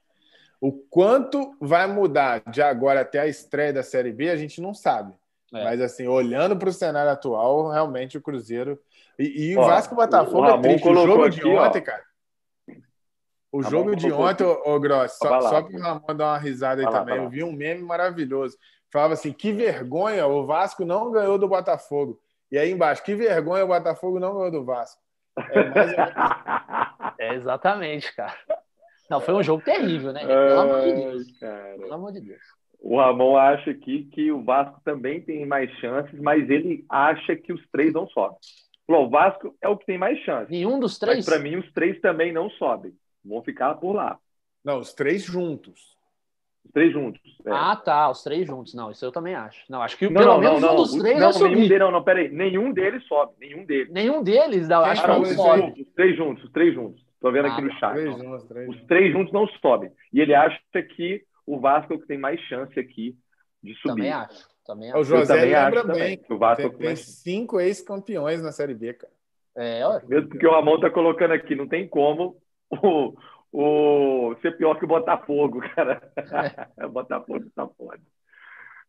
O 0.61 0.73
quanto 0.73 1.55
vai 1.61 1.87
mudar 1.87 2.43
de 2.51 2.63
agora 2.63 3.03
até 3.03 3.21
a 3.21 3.27
estreia 3.29 3.73
da 3.73 3.83
Série 3.83 4.13
B, 4.13 4.31
a 4.31 4.37
gente 4.37 4.63
não 4.63 4.73
sabe. 4.73 5.13
É. 5.53 5.63
Mas, 5.63 5.81
assim, 5.81 6.07
olhando 6.07 6.57
para 6.57 6.69
o 6.71 6.73
cenário 6.73 7.13
atual, 7.13 7.71
realmente 7.71 8.17
o 8.17 8.23
Cruzeiro 8.23 8.79
e, 9.19 9.51
e 9.51 9.57
o 9.57 9.63
Vasco 9.63 9.95
Botafogo 9.95 10.47
é 10.47 10.61
triste. 10.61 10.89
O 10.89 10.95
jogo 10.95 11.25
aqui, 11.25 11.41
de 11.41 11.47
ontem, 11.47 11.81
ó. 11.81 11.85
cara. 11.85 12.09
O 13.51 13.61
Ramon 13.61 13.71
jogo 13.71 13.97
de 13.97 14.13
ontem, 14.13 14.45
ô, 14.45 14.79
Gross, 14.79 15.13
só, 15.13 15.41
só 15.41 15.63
para 15.63 15.77
o 15.77 15.81
Ramon 15.81 16.15
dar 16.15 16.33
uma 16.33 16.39
risada 16.39 16.83
aí 16.83 16.85
vai 16.85 16.93
também, 16.93 17.19
lá, 17.19 17.25
eu 17.25 17.31
vi 17.31 17.43
um 17.43 17.53
meme 17.53 17.83
maravilhoso. 17.83 18.57
Falava 18.93 19.15
assim: 19.15 19.33
que 19.33 19.53
vergonha, 19.53 20.27
o 20.27 20.47
Vasco 20.47 20.85
não 20.85 21.11
ganhou 21.11 21.39
do 21.39 21.49
Botafogo. 21.49 22.21
E 22.51 22.59
aí 22.59 22.71
embaixo, 22.71 23.03
que 23.03 23.15
vergonha, 23.15 23.65
o 23.65 23.69
Botafogo 23.69 24.21
não 24.21 24.35
ganhou 24.35 24.51
do 24.51 24.65
Vasco. 24.65 25.01
É, 25.51 25.65
mais... 25.65 25.93
é 27.19 27.35
exatamente, 27.35 28.15
cara. 28.15 28.35
Não, 29.11 29.21
foi 29.21 29.35
um 29.35 29.43
jogo 29.43 29.63
terrível, 29.63 30.13
né? 30.13 30.27
Pelo 30.27 30.61
amor 30.61 30.81
de 30.83 30.93
Deus. 30.93 31.39
Cara. 31.39 31.77
Pelo 31.79 31.95
amor 31.95 32.13
de 32.13 32.21
Deus. 32.21 32.41
O 32.81 32.99
Ramon 32.99 33.37
acha 33.37 33.71
aqui 33.71 34.05
que 34.13 34.31
o 34.31 34.45
Vasco 34.45 34.81
também 34.85 35.21
tem 35.21 35.45
mais 35.47 35.71
chances, 35.79 36.19
mas 36.21 36.49
ele 36.49 36.85
acha 36.89 37.35
que 37.35 37.53
os 37.53 37.67
três 37.71 37.93
não 37.93 38.07
sobem. 38.09 38.39
O 38.89 39.09
Vasco 39.11 39.55
é 39.61 39.69
o 39.69 39.77
que 39.77 39.85
tem 39.85 39.99
mais 39.99 40.19
chance. 40.21 40.51
Nenhum 40.51 40.81
dos 40.81 40.99
três? 40.99 41.27
Para 41.27 41.39
mim, 41.39 41.57
os 41.57 41.71
três 41.73 42.01
também 42.01 42.33
não 42.33 42.49
sobem. 42.51 42.93
Vão 43.23 43.43
ficar 43.43 43.75
por 43.75 43.93
lá. 43.93 44.19
Não, 44.65 44.79
os 44.79 44.95
três 44.95 45.23
juntos. 45.23 45.97
Os 46.65 46.73
três 46.73 46.91
juntos. 46.93 47.21
É. 47.45 47.51
Ah, 47.51 47.77
tá. 47.77 48.09
Os 48.11 48.23
três 48.23 48.47
juntos. 48.47 48.73
Não, 48.73 48.91
isso 48.91 49.05
eu 49.05 49.13
também 49.13 49.35
acho. 49.35 49.63
Não, 49.69 49.83
acho 49.83 49.97
que 49.99 50.07
não, 50.09 50.15
pelo 50.15 50.35
não, 50.35 50.41
menos 50.41 50.61
não, 50.63 50.73
um 50.73 50.77
dos 50.77 50.95
três 50.95 51.21
não, 51.21 51.31
nenhum 51.31 51.69
deles, 51.69 51.79
não, 51.79 51.91
não, 51.91 52.03
peraí. 52.03 52.31
Nenhum 52.31 52.73
deles 52.73 53.07
sobe. 53.07 53.35
Nenhum 53.39 53.67
deles. 53.67 53.93
Nenhum 53.93 54.23
deles? 54.23 54.67
Não, 54.67 54.83
acho 54.83 55.03
que 55.03 55.09
não 55.09 55.25
sobe. 55.27 55.83
Os 55.83 55.93
três 55.95 56.17
juntos, 56.17 56.45
os 56.45 56.51
três 56.51 56.75
juntos. 56.75 57.03
Estou 57.13 57.33
vendo 57.33 57.49
ah, 57.49 57.53
aqui 57.53 57.63
no 57.63 57.73
chat. 57.79 57.93
Três 57.93 58.45
três 58.45 58.69
os 58.69 58.83
três 58.87 59.13
juntos 59.13 59.33
não 59.33 59.47
sobem. 59.61 59.93
E 60.13 60.21
ele 60.21 60.35
acha 60.35 60.59
que 60.97 61.23
o 61.47 61.61
Vasco 61.61 61.93
é 61.93 61.97
o 61.97 62.01
que 62.01 62.07
tem 62.07 62.19
mais 62.19 62.41
chance 62.43 62.79
aqui 62.79 63.15
de 63.63 63.75
subir. 63.75 63.97
Também 63.97 64.13
acho. 64.13 64.49
Também 64.69 64.91
acho. 64.91 65.01
O 65.01 65.05
José 65.05 65.35
lembra 65.35 65.83
bem. 65.83 66.21
O 66.29 66.37
Vasco 66.37 66.69
tem, 66.69 66.89
tem 66.89 66.97
cinco 66.97 67.59
ex-campeões 67.59 68.43
na 68.43 68.53
Série 68.53 68.75
B, 68.75 68.93
cara. 68.93 69.13
É, 69.57 69.87
ó. 69.87 69.99
Mesmo 70.07 70.29
porque 70.29 70.47
o 70.47 70.51
Ramon 70.51 70.75
está 70.75 70.91
colocando 70.91 71.33
aqui, 71.33 71.57
não 71.57 71.67
tem 71.67 71.89
como 71.89 72.37
o, 72.71 73.15
o 73.51 74.37
ser 74.43 74.59
pior 74.59 74.79
que 74.79 74.85
o 74.85 74.89
Botafogo, 74.89 75.63
cara. 75.75 76.13
É. 76.79 76.85
Botafogo 76.87 77.47
tá 77.57 77.67
foda. 77.67 77.99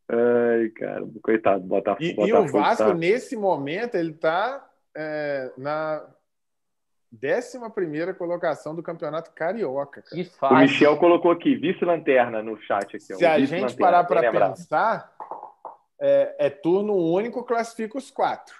Ai, 0.10 0.70
cara, 0.72 1.08
coitado, 1.24 1.64
Botafogo. 1.64 2.04
E, 2.04 2.14
Botafogo 2.14 2.46
e 2.46 2.50
o 2.50 2.52
Vasco, 2.52 2.84
tá... 2.84 2.94
nesse 2.94 3.38
momento, 3.38 3.96
ele 3.96 4.12
está 4.12 4.70
é, 4.94 5.50
na 5.58 6.06
11 7.14 8.14
colocação 8.18 8.76
do 8.76 8.84
Campeonato 8.84 9.32
Carioca. 9.32 10.04
Que 10.10 10.26
fácil. 10.26 10.58
O 10.58 10.60
Michel 10.60 10.98
colocou 10.98 11.32
aqui, 11.32 11.56
vice-lanterna 11.56 12.44
no 12.44 12.60
chat. 12.62 12.98
Aqui, 12.98 13.00
Se 13.00 13.26
a 13.26 13.40
gente 13.40 13.78
parar 13.78 14.04
para 14.04 14.30
pensar, 14.30 15.16
é, 16.00 16.36
é 16.40 16.50
turno 16.50 16.96
único, 16.96 17.44
classifica 17.44 17.98
os 17.98 18.10
quatro. 18.10 18.56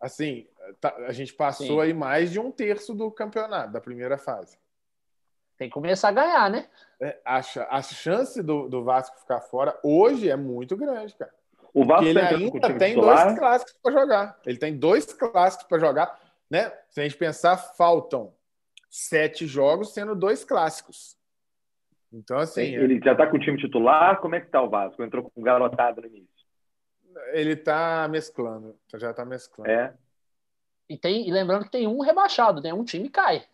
Assim, 0.00 0.46
tá, 0.80 0.94
a 1.06 1.12
gente 1.12 1.32
passou 1.32 1.66
Sim. 1.66 1.80
aí 1.80 1.94
mais 1.94 2.30
de 2.30 2.38
um 2.38 2.50
terço 2.50 2.94
do 2.94 3.10
campeonato, 3.10 3.72
da 3.72 3.80
primeira 3.80 4.18
fase. 4.18 4.58
Tem 5.56 5.68
que 5.68 5.74
começar 5.74 6.08
a 6.08 6.12
ganhar, 6.12 6.50
né? 6.50 6.68
É, 7.00 7.18
a, 7.24 7.40
a 7.70 7.82
chance 7.82 8.42
do, 8.42 8.68
do 8.68 8.84
Vasco 8.84 9.18
ficar 9.18 9.40
fora 9.40 9.78
hoje 9.82 10.28
é 10.28 10.36
muito 10.36 10.76
grande, 10.76 11.14
cara. 11.14 11.32
O 11.72 11.84
Vasco 11.84 12.04
ele 12.04 12.20
ainda 12.20 12.78
tem 12.78 12.94
dois 12.94 13.38
clássicos 13.38 13.74
para 13.82 13.92
jogar. 13.92 14.40
Ele 14.46 14.58
tem 14.58 14.76
dois 14.76 15.12
clássicos 15.12 15.66
para 15.66 15.78
jogar, 15.78 16.20
né? 16.50 16.72
Se 16.90 17.00
a 17.00 17.04
gente 17.04 17.16
pensar, 17.16 17.56
faltam 17.56 18.34
sete 18.88 19.46
jogos, 19.46 19.92
sendo 19.92 20.14
dois 20.14 20.44
clássicos. 20.44 21.15
Então, 22.12 22.38
assim. 22.38 22.74
Ele 22.74 23.00
já 23.02 23.12
está 23.12 23.26
com 23.26 23.36
o 23.36 23.40
time 23.40 23.58
titular? 23.58 24.20
Como 24.20 24.34
é 24.34 24.40
que 24.40 24.50
tá 24.50 24.62
o 24.62 24.70
Vasco? 24.70 25.02
Entrou 25.02 25.30
com 25.30 25.42
garotado 25.42 26.00
no 26.00 26.06
início. 26.06 26.28
Ele 27.32 27.52
está 27.52 28.06
mesclando. 28.08 28.76
Já 28.94 29.10
está 29.10 29.24
mesclando. 29.24 29.70
É. 29.70 29.94
E, 30.88 30.96
tem, 30.96 31.26
e 31.28 31.32
lembrando 31.32 31.64
que 31.64 31.70
tem 31.70 31.86
um 31.86 32.00
rebaixado, 32.00 32.62
tem 32.62 32.72
um 32.72 32.84
time 32.84 33.08
cai. 33.08 33.44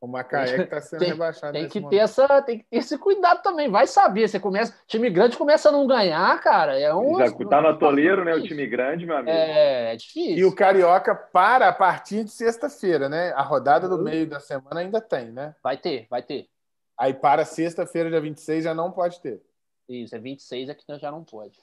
O 0.00 0.06
Macaé 0.06 0.56
que 0.56 0.62
está 0.62 0.80
sendo 0.82 1.00
tem, 1.00 1.08
rebaixado. 1.08 1.52
Tem 1.52 1.66
que, 1.66 1.80
ter 1.88 1.96
essa, 1.96 2.42
tem 2.42 2.58
que 2.58 2.64
ter 2.64 2.76
esse 2.76 2.98
cuidado 2.98 3.42
também. 3.42 3.70
Vai 3.70 3.86
saber. 3.86 4.28
Você 4.28 4.38
começa. 4.38 4.76
Time 4.86 5.08
grande 5.08 5.36
começa 5.36 5.70
a 5.70 5.72
não 5.72 5.86
ganhar, 5.86 6.38
cara. 6.42 6.78
É 6.78 6.94
um. 6.94 7.16
Já 7.16 7.32
tá 7.32 7.62
no 7.62 7.68
atoleiro, 7.68 8.22
né? 8.22 8.34
O 8.34 8.42
time 8.42 8.66
grande, 8.66 9.06
meu 9.06 9.16
amigo. 9.16 9.30
É, 9.30 9.94
é 9.94 9.96
difícil. 9.96 10.36
E 10.36 10.44
o 10.44 10.54
Carioca 10.54 11.14
para 11.14 11.68
a 11.68 11.72
partir 11.72 12.24
de 12.24 12.30
sexta-feira, 12.30 13.08
né? 13.08 13.32
A 13.32 13.40
rodada 13.40 13.88
do 13.88 13.96
uhum. 13.96 14.02
meio 14.02 14.26
da 14.26 14.40
semana 14.40 14.80
ainda 14.80 15.00
tem, 15.00 15.30
né? 15.30 15.54
Vai 15.62 15.78
ter, 15.78 16.06
vai 16.10 16.22
ter. 16.22 16.48
Aí 16.96 17.12
para 17.12 17.44
sexta-feira, 17.44 18.10
dia 18.10 18.20
26, 18.20 18.64
já 18.64 18.74
não 18.74 18.90
pode 18.92 19.20
ter. 19.20 19.42
Isso, 19.88 20.14
é 20.14 20.18
26 20.18 20.68
é 20.68 20.74
que 20.74 20.98
já 20.98 21.10
não 21.10 21.24
pode. 21.24 21.60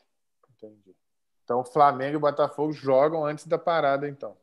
Entendi. 0.55 0.95
Então, 1.43 1.65
Flamengo 1.65 2.17
e 2.17 2.19
Botafogo 2.19 2.71
jogam 2.71 3.25
antes 3.25 3.47
da 3.47 3.57
parada, 3.57 4.07
então. 4.07 4.37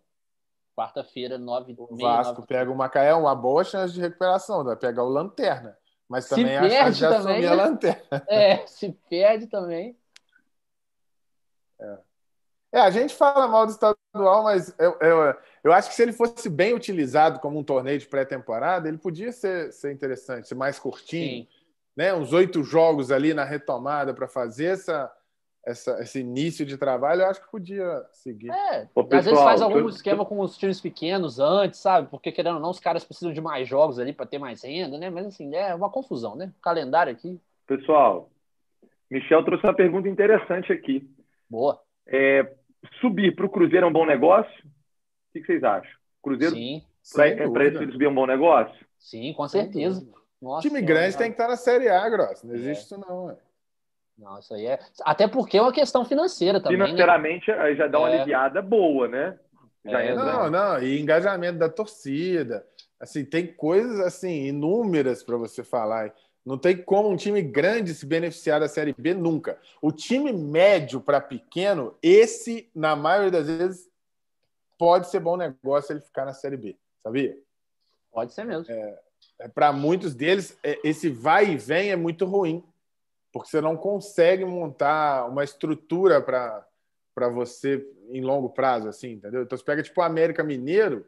Quarta-feira, 0.77 1.39
nove 1.39 1.75
O 1.77 1.97
Vasco 1.97 2.35
9... 2.35 2.47
pega 2.47 2.71
o 2.71 2.77
Macaé, 2.77 3.15
uma 3.15 3.35
boa 3.35 3.65
chance 3.65 3.93
de 3.93 4.01
recuperação, 4.01 4.63
vai 4.65 4.77
pegar 4.77 5.03
o 5.03 5.09
Lanterna. 5.09 5.77
Mas 6.09 6.29
também 6.29 6.47
se 6.47 6.77
a 6.77 6.93
chance 6.93 6.99
de 6.99 7.23
também, 7.23 7.47
a 7.47 7.55
Lanterna. 7.55 8.27
É, 8.29 8.67
se 8.67 8.93
perde 9.09 9.47
também. 9.47 9.99
É. 11.81 11.99
é. 12.79 12.87
a 12.87 12.91
gente 12.91 13.15
fala 13.15 13.47
mal 13.49 13.67
do 13.67 13.73
estadual, 13.73 14.45
mas 14.45 14.75
eu, 14.79 14.97
eu, 15.01 15.35
eu 15.65 15.73
acho 15.73 15.89
que 15.89 15.95
se 15.95 16.03
ele 16.03 16.13
fosse 16.13 16.49
bem 16.49 16.75
utilizado 16.75 17.41
como 17.41 17.59
um 17.59 17.65
torneio 17.65 17.99
de 17.99 18.07
pré-temporada, 18.07 18.89
ele 18.89 18.99
podia 18.99 19.33
ser, 19.33 19.73
ser 19.73 19.93
interessante, 19.93 20.49
ser 20.49 20.55
mais 20.55 20.79
curtinho. 20.79 21.45
Sim. 21.45 21.49
Né? 21.97 22.15
Uns 22.15 22.33
oito 22.33 22.63
jogos 22.63 23.11
ali 23.11 23.35
na 23.35 23.45
retomada 23.45 24.15
para 24.15 24.29
fazer 24.29 24.67
essa, 24.67 25.13
essa, 25.67 26.01
esse 26.01 26.21
início 26.21 26.65
de 26.65 26.79
trabalho, 26.79 27.23
eu 27.23 27.27
acho 27.27 27.43
que 27.43 27.51
podia 27.51 28.05
seguir. 28.13 28.51
É, 28.51 28.89
Ô, 28.95 29.05
pessoal, 29.05 29.19
às 29.19 29.25
vezes 29.25 29.41
faz 29.41 29.63
algum 29.63 29.81
eu... 29.81 29.89
esquema 29.89 30.25
com 30.25 30.41
os 30.41 30.57
times 30.57 30.81
pequenos 30.81 31.39
antes, 31.39 31.81
sabe? 31.81 32.09
Porque, 32.09 32.33
querendo 32.33 32.55
ou 32.55 32.61
não, 32.61 32.71
os 32.71 32.81
caras 32.81 33.05
precisam 33.05 33.33
de 33.33 33.41
mais 33.41 33.69
jogos 33.69 33.99
ali 33.99 34.13
para 34.13 34.27
ter 34.27 34.39
mais 34.39 34.63
renda, 34.63 34.97
né? 34.97 35.11
Mas, 35.11 35.27
assim, 35.27 35.55
é 35.55 35.75
uma 35.75 35.91
confusão, 35.91 36.37
né? 36.37 36.53
O 36.59 36.63
calendário 36.63 37.13
aqui. 37.13 37.41
Pessoal, 37.67 38.31
Michel 39.11 39.45
trouxe 39.45 39.67
uma 39.67 39.75
pergunta 39.75 40.09
interessante 40.09 40.73
aqui. 40.73 41.09
Boa. 41.51 41.81
É, 42.07 42.51
subir 43.01 43.35
para 43.35 43.47
o 43.47 43.51
Cruzeiro 43.51 43.87
é 43.87 43.89
um 43.89 43.93
bom 43.93 44.07
negócio? 44.07 44.53
O 44.65 45.33
que 45.33 45.45
vocês 45.45 45.63
acham? 45.63 45.91
Cruzeiro, 46.23 46.55
Sim. 46.55 46.83
para 47.15 47.65
eles 47.65 47.93
subir 47.93 48.07
é 48.07 48.09
um 48.09 48.15
bom 48.15 48.27
negócio? 48.27 48.87
Sim, 48.99 49.33
com 49.35 49.47
certeza. 49.49 50.07
Nossa, 50.41 50.69
time 50.69 50.81
grande 50.81 51.15
é, 51.15 51.19
tem 51.19 51.27
que 51.29 51.35
estar 51.35 51.49
na 51.49 51.57
Série 51.57 51.89
A, 51.89 52.09
Gross. 52.09 52.43
Não 52.43 52.55
existe 52.55 52.83
é. 52.83 52.85
isso, 52.85 52.99
não. 52.99 53.37
Não, 54.17 54.39
isso 54.39 54.53
aí 54.55 54.67
é. 54.67 54.79
Até 55.03 55.29
porque 55.29 55.57
é 55.57 55.63
uma 55.63 55.73
questão 55.73 56.05
financeira 56.05 56.61
também. 56.61 56.79
Né? 56.79 56.87
Financeiramente, 56.87 57.51
né? 57.51 57.75
já 57.75 57.87
dá 57.87 57.99
uma 57.99 58.11
é. 58.11 58.17
aliviada 58.17 58.61
boa, 58.61 59.07
né? 59.07 59.39
Já 59.85 60.03
é, 60.03 60.15
não, 60.15 60.51
não, 60.51 60.83
e 60.83 61.01
engajamento 61.01 61.59
da 61.59 61.69
torcida. 61.69 62.67
Assim, 63.01 63.25
tem 63.25 63.47
coisas 63.47 64.01
assim 64.01 64.47
inúmeras 64.47 65.23
para 65.23 65.37
você 65.37 65.63
falar. 65.63 66.13
Não 66.49 66.57
tem 66.57 66.77
como 66.83 67.11
um 67.11 67.17
time 67.17 67.43
grande 67.43 67.95
se 67.95 68.07
beneficiar 68.07 68.59
da 68.59 68.69
Série 68.69 68.95
B 68.97 69.13
nunca. 69.13 69.59
O 69.83 69.93
time 69.93 70.33
médio 70.33 70.99
para 70.99 71.21
pequeno, 71.21 71.95
esse, 72.03 72.71
na 72.75 72.97
maioria 72.97 73.31
das 73.31 73.47
vezes, 73.47 73.91
pode 74.79 75.11
ser 75.11 75.21
bom 75.21 75.37
negócio 75.37 75.93
ele 75.93 76.01
ficar 76.01 76.25
na 76.25 76.33
Série 76.33 76.57
B, 76.57 76.75
sabia? 77.03 77.37
Pode 78.11 78.33
ser 78.33 78.45
mesmo. 78.45 78.73
É, 78.73 78.99
é 79.41 79.49
para 79.49 79.73
muitos 79.75 80.15
deles, 80.15 80.57
é, 80.63 80.79
esse 80.83 81.11
vai 81.11 81.51
e 81.51 81.57
vem 81.59 81.91
é 81.91 81.97
muito 81.97 82.25
ruim 82.25 82.65
porque 83.31 83.51
você 83.51 83.61
não 83.61 83.77
consegue 83.77 84.43
montar 84.43 85.27
uma 85.29 85.45
estrutura 85.45 86.23
para 86.23 87.29
você 87.29 87.87
em 88.09 88.23
longo 88.23 88.49
prazo, 88.49 88.89
assim, 88.89 89.13
entendeu? 89.13 89.43
Então 89.43 89.59
você 89.59 89.63
pega 89.63 89.83
tipo 89.83 90.01
o 90.01 90.05
América 90.05 90.43
Mineiro, 90.43 91.07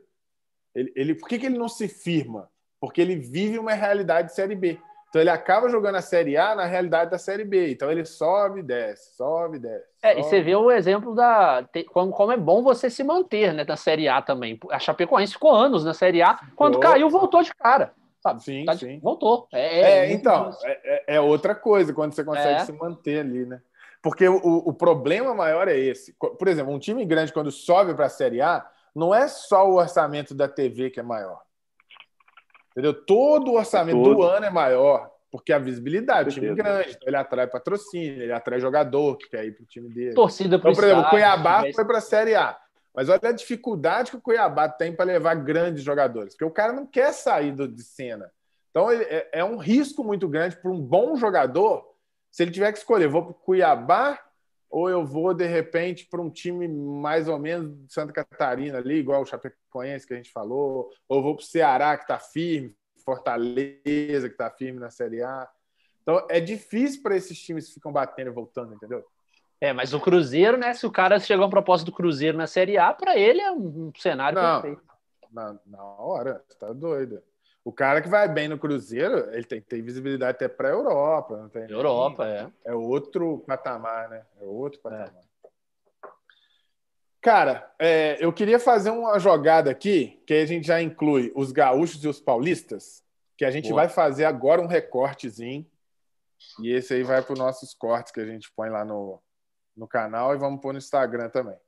ele, 0.74 0.92
ele, 0.94 1.14
por 1.14 1.28
que, 1.28 1.38
que 1.38 1.46
ele 1.46 1.58
não 1.58 1.68
se 1.68 1.88
firma? 1.88 2.50
Porque 2.78 3.00
ele 3.00 3.16
vive 3.16 3.58
uma 3.58 3.72
realidade 3.72 4.28
de 4.28 4.34
Série 4.34 4.54
B. 4.54 4.78
Então 5.10 5.20
ele 5.20 5.28
acaba 5.30 5.68
jogando 5.68 5.96
a 5.96 6.00
Série 6.00 6.36
A 6.36 6.54
na 6.54 6.64
realidade 6.64 7.10
da 7.10 7.18
Série 7.18 7.44
B. 7.44 7.72
Então 7.72 7.90
ele 7.90 8.04
sobe 8.04 8.60
e 8.60 8.62
desce, 8.62 9.16
sobe 9.16 9.56
e 9.56 9.60
desce. 9.60 9.84
É, 10.02 10.10
sobe. 10.10 10.20
e 10.20 10.24
você 10.24 10.40
vê 10.40 10.54
o 10.56 10.70
exemplo 10.70 11.14
da. 11.16 11.68
Como, 11.92 12.12
como 12.12 12.30
é 12.32 12.36
bom 12.36 12.62
você 12.62 12.88
se 12.88 13.02
manter 13.02 13.52
né, 13.52 13.64
na 13.66 13.76
Série 13.76 14.08
A 14.08 14.22
também. 14.22 14.58
A 14.70 14.78
Chapecoense 14.78 15.32
ficou 15.32 15.50
anos 15.52 15.84
na 15.84 15.92
Série 15.92 16.22
A. 16.22 16.38
Quando 16.54 16.78
caiu, 16.78 17.10
voltou 17.10 17.42
de 17.42 17.52
cara. 17.54 17.92
Sabe? 18.22 18.42
Sim, 18.44 18.64
Tá 18.64 18.74
de- 18.74 18.80
sim. 18.86 19.00
Voltou. 19.02 19.48
É, 19.52 19.80
É, 19.80 19.98
é 20.06 20.12
então, 20.12 20.50
difícil. 20.50 20.68
é, 20.68 20.80
é- 20.84 21.04
é 21.16 21.20
outra 21.20 21.54
coisa 21.54 21.92
quando 21.92 22.12
você 22.14 22.22
consegue 22.22 22.60
É. 22.60 22.64
se 22.64 22.72
manter 22.72 23.20
ali, 23.20 23.44
né? 23.46 23.60
Porque 24.02 24.28
o, 24.28 24.36
o 24.36 24.72
problema 24.72 25.34
maior 25.34 25.66
é 25.68 25.76
esse. 25.76 26.14
Por 26.18 26.46
exemplo, 26.46 26.72
um 26.72 26.78
time 26.78 27.04
grande, 27.04 27.32
quando 27.32 27.50
sobe 27.50 27.94
para 27.94 28.06
a 28.06 28.10
Série 28.10 28.40
A, 28.40 28.64
não 28.94 29.14
é 29.14 29.26
só 29.26 29.68
o 29.68 29.74
orçamento 29.74 30.34
da 30.34 30.46
TV 30.46 30.88
que 30.90 31.00
é 31.00 31.02
maior. 31.02 31.40
Entendeu? 32.70 32.94
Todo 32.94 33.52
o 33.52 33.54
orçamento 33.56 34.02
Todo. 34.02 34.16
do 34.16 34.22
ano 34.22 34.46
é 34.46 34.50
maior, 34.50 35.10
porque 35.30 35.52
a 35.52 35.58
visibilidade, 35.58 36.30
o 36.30 36.32
time 36.32 36.54
grande, 36.54 36.90
então 36.90 37.08
ele 37.08 37.16
atrai 37.16 37.46
patrocínio, 37.46 38.22
ele 38.22 38.32
atrai 38.32 38.60
jogador 38.60 39.16
que 39.16 39.28
quer 39.28 39.44
ir 39.44 39.52
para 39.52 39.64
o 39.64 39.66
time 39.66 39.88
dele. 39.88 40.14
Torcida 40.14 40.56
Então, 40.56 40.72
por 40.72 40.84
exemplo, 40.84 41.02
o 41.02 41.10
Cuiabá 41.10 41.64
foi 41.74 41.84
para 41.84 41.98
a 41.98 42.02
Série 42.02 42.34
A. 42.34 42.56
Mas 42.94 43.08
olha 43.08 43.20
a 43.22 43.32
dificuldade 43.32 44.10
que 44.10 44.16
o 44.16 44.20
Cuiabá 44.20 44.68
tem 44.68 44.92
para 44.94 45.04
levar 45.04 45.34
grandes 45.34 45.82
jogadores, 45.82 46.34
porque 46.34 46.44
o 46.44 46.50
cara 46.50 46.72
não 46.72 46.86
quer 46.86 47.12
sair 47.12 47.52
do, 47.52 47.68
de 47.68 47.82
cena. 47.82 48.30
Então 48.70 48.90
ele- 48.92 49.04
é, 49.04 49.28
é 49.32 49.44
um 49.44 49.56
risco 49.56 50.02
muito 50.02 50.28
grande 50.28 50.56
para 50.56 50.70
um 50.70 50.80
bom 50.80 51.16
jogador, 51.16 51.84
se 52.30 52.42
ele 52.42 52.50
tiver 52.50 52.72
que 52.72 52.78
escolher, 52.78 53.08
vou 53.08 53.22
para 53.22 53.32
o 53.32 53.34
Cuiabá 53.34 54.18
ou 54.70 54.88
eu 54.88 55.04
vou, 55.04 55.34
de 55.34 55.46
repente, 55.46 56.06
para 56.06 56.20
um 56.20 56.30
time 56.30 56.68
mais 56.68 57.28
ou 57.28 57.38
menos 57.38 57.76
de 57.76 57.92
Santa 57.92 58.12
Catarina 58.12 58.78
ali, 58.78 58.94
igual 58.94 59.22
o 59.22 59.26
Chapecoense 59.26 60.06
que 60.06 60.14
a 60.14 60.16
gente 60.16 60.30
falou, 60.30 60.88
ou 61.08 61.22
vou 61.22 61.34
para 61.34 61.42
o 61.42 61.46
Ceará, 61.46 61.96
que 61.96 62.04
está 62.04 62.18
firme, 62.18 62.74
Fortaleza, 63.04 64.28
que 64.28 64.34
está 64.34 64.48
firme 64.48 64.78
na 64.78 64.90
Série 64.90 65.22
A. 65.22 65.48
Então 66.02 66.24
é 66.30 66.38
difícil 66.38 67.02
para 67.02 67.16
esses 67.16 67.38
times 67.38 67.68
que 67.68 67.74
ficam 67.74 67.92
batendo 67.92 68.30
e 68.30 68.34
voltando, 68.34 68.74
entendeu? 68.74 69.04
É, 69.60 69.72
mas 69.72 69.92
o 69.92 70.00
Cruzeiro, 70.00 70.56
né? 70.56 70.72
Se 70.72 70.86
o 70.86 70.90
cara 70.90 71.18
chegou 71.18 71.42
a 71.42 71.46
uma 71.46 71.50
proposta 71.50 71.84
do 71.84 71.92
Cruzeiro 71.92 72.38
na 72.38 72.46
Série 72.46 72.78
A, 72.78 72.94
para 72.94 73.18
ele 73.18 73.40
é 73.40 73.50
um, 73.50 73.88
um 73.88 73.92
cenário 73.98 74.40
Não. 74.40 74.62
perfeito. 74.62 74.82
Na, 75.30 75.56
na 75.66 75.84
hora, 75.84 76.42
você 76.48 76.58
tá 76.58 76.72
doido. 76.72 77.22
O 77.64 77.72
cara 77.72 78.00
que 78.00 78.08
vai 78.08 78.26
bem 78.26 78.48
no 78.48 78.58
Cruzeiro, 78.58 79.30
ele 79.32 79.44
tem 79.44 79.60
que 79.60 79.66
ter 79.68 79.82
visibilidade 79.82 80.36
até 80.36 80.48
para 80.48 80.68
a 80.68 80.72
Europa. 80.72 81.36
Não 81.36 81.48
tem 81.48 81.62
nem- 81.62 81.72
Europa, 81.72 82.26
é. 82.26 82.50
É 82.64 82.74
outro 82.74 83.44
patamar, 83.46 84.08
né? 84.08 84.24
É 84.40 84.44
outro 84.44 84.80
patamar. 84.80 85.12
Cara, 87.20 87.70
é, 87.78 88.16
eu 88.18 88.32
queria 88.32 88.58
fazer 88.58 88.88
uma 88.90 89.18
jogada 89.18 89.70
aqui, 89.70 90.22
que 90.26 90.32
a 90.32 90.46
gente 90.46 90.66
já 90.66 90.80
inclui 90.80 91.30
os 91.36 91.52
gaúchos 91.52 92.02
e 92.02 92.08
os 92.08 92.18
paulistas, 92.18 93.04
que 93.36 93.44
a 93.44 93.50
gente 93.50 93.68
Boa. 93.68 93.82
vai 93.82 93.88
fazer 93.90 94.24
agora 94.24 94.62
um 94.62 94.66
recortezinho. 94.66 95.66
E 96.62 96.72
esse 96.72 96.94
aí 96.94 97.02
vai 97.02 97.20
para 97.22 97.34
os 97.34 97.38
nossos 97.38 97.74
cortes 97.74 98.10
que 98.10 98.20
a 98.20 98.24
gente 98.24 98.50
põe 98.56 98.70
lá 98.70 98.86
no, 98.86 99.20
no 99.76 99.86
canal 99.86 100.34
e 100.34 100.38
vamos 100.38 100.62
pôr 100.62 100.72
no 100.72 100.78
Instagram 100.78 101.28
também. 101.28 101.58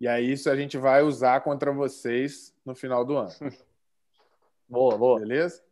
E 0.00 0.08
aí 0.08 0.32
isso 0.32 0.48
a 0.48 0.56
gente 0.56 0.78
vai 0.78 1.02
usar 1.02 1.42
contra 1.42 1.70
vocês 1.70 2.54
no 2.64 2.74
final 2.74 3.04
do 3.04 3.18
ano. 3.18 3.30
Boa, 4.70 4.96
boa. 4.96 5.18
Beleza? 5.18 5.62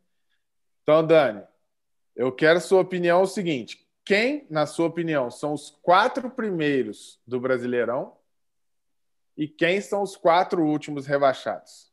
Então, 0.82 1.06
Dani, 1.06 1.46
eu 2.16 2.32
quero 2.32 2.60
sua 2.60 2.80
opinião 2.80 3.20
é 3.20 3.22
o 3.22 3.26
seguinte: 3.26 3.88
quem, 4.04 4.46
na 4.50 4.66
sua 4.66 4.88
opinião, 4.88 5.30
são 5.30 5.52
os 5.52 5.70
quatro 5.82 6.28
primeiros 6.28 7.20
do 7.26 7.38
Brasileirão 7.40 8.16
e 9.36 9.46
quem 9.46 9.80
são 9.80 10.02
os 10.02 10.16
quatro 10.16 10.64
últimos 10.64 11.06
rebaixados? 11.06 11.92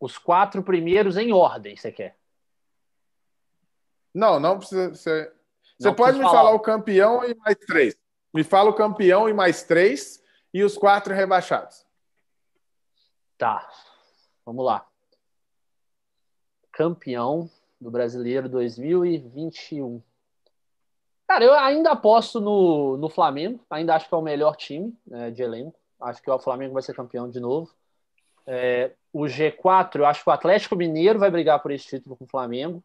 Os 0.00 0.18
quatro 0.18 0.62
primeiros 0.62 1.16
em 1.16 1.32
ordem, 1.32 1.76
você 1.76 1.92
quer? 1.92 2.18
Não, 4.12 4.40
não 4.40 4.58
precisa. 4.58 4.92
Você 4.94 5.32
Não 5.78 5.94
pode 5.94 6.18
me 6.18 6.24
falar. 6.24 6.38
falar. 6.38 6.50
o 6.54 6.60
campeão 6.60 7.24
e 7.24 7.34
mais 7.34 7.56
três. 7.56 7.96
Me 8.34 8.42
fala 8.42 8.70
o 8.70 8.74
campeão 8.74 9.28
e 9.28 9.32
mais 9.32 9.62
três 9.62 10.22
e 10.52 10.64
os 10.64 10.76
quatro 10.76 11.14
rebaixados. 11.14 11.86
Tá. 13.38 13.68
Vamos 14.44 14.64
lá. 14.64 14.86
Campeão 16.76 17.48
do 17.80 17.90
Brasileiro 17.90 18.50
2021. 18.50 20.02
Cara, 21.26 21.42
eu 21.42 21.54
ainda 21.54 21.92
aposto 21.92 22.38
no, 22.38 22.98
no 22.98 23.08
Flamengo. 23.08 23.64
Ainda 23.70 23.94
acho 23.94 24.06
que 24.06 24.14
é 24.14 24.18
o 24.18 24.22
melhor 24.22 24.54
time 24.56 24.94
né, 25.06 25.30
de 25.30 25.42
elenco. 25.42 25.74
Acho 25.98 26.20
que 26.20 26.30
o 26.30 26.38
Flamengo 26.38 26.74
vai 26.74 26.82
ser 26.82 26.94
campeão 26.94 27.30
de 27.30 27.40
novo. 27.40 27.70
É, 28.46 28.90
o 29.10 29.22
G4, 29.22 30.00
eu 30.00 30.06
acho 30.06 30.22
que 30.22 30.28
o 30.28 30.32
Atlético 30.32 30.76
Mineiro 30.76 31.18
vai 31.18 31.30
brigar 31.30 31.62
por 31.62 31.70
esse 31.70 31.86
título 31.86 32.14
com 32.14 32.26
o 32.26 32.28
Flamengo. 32.28 32.84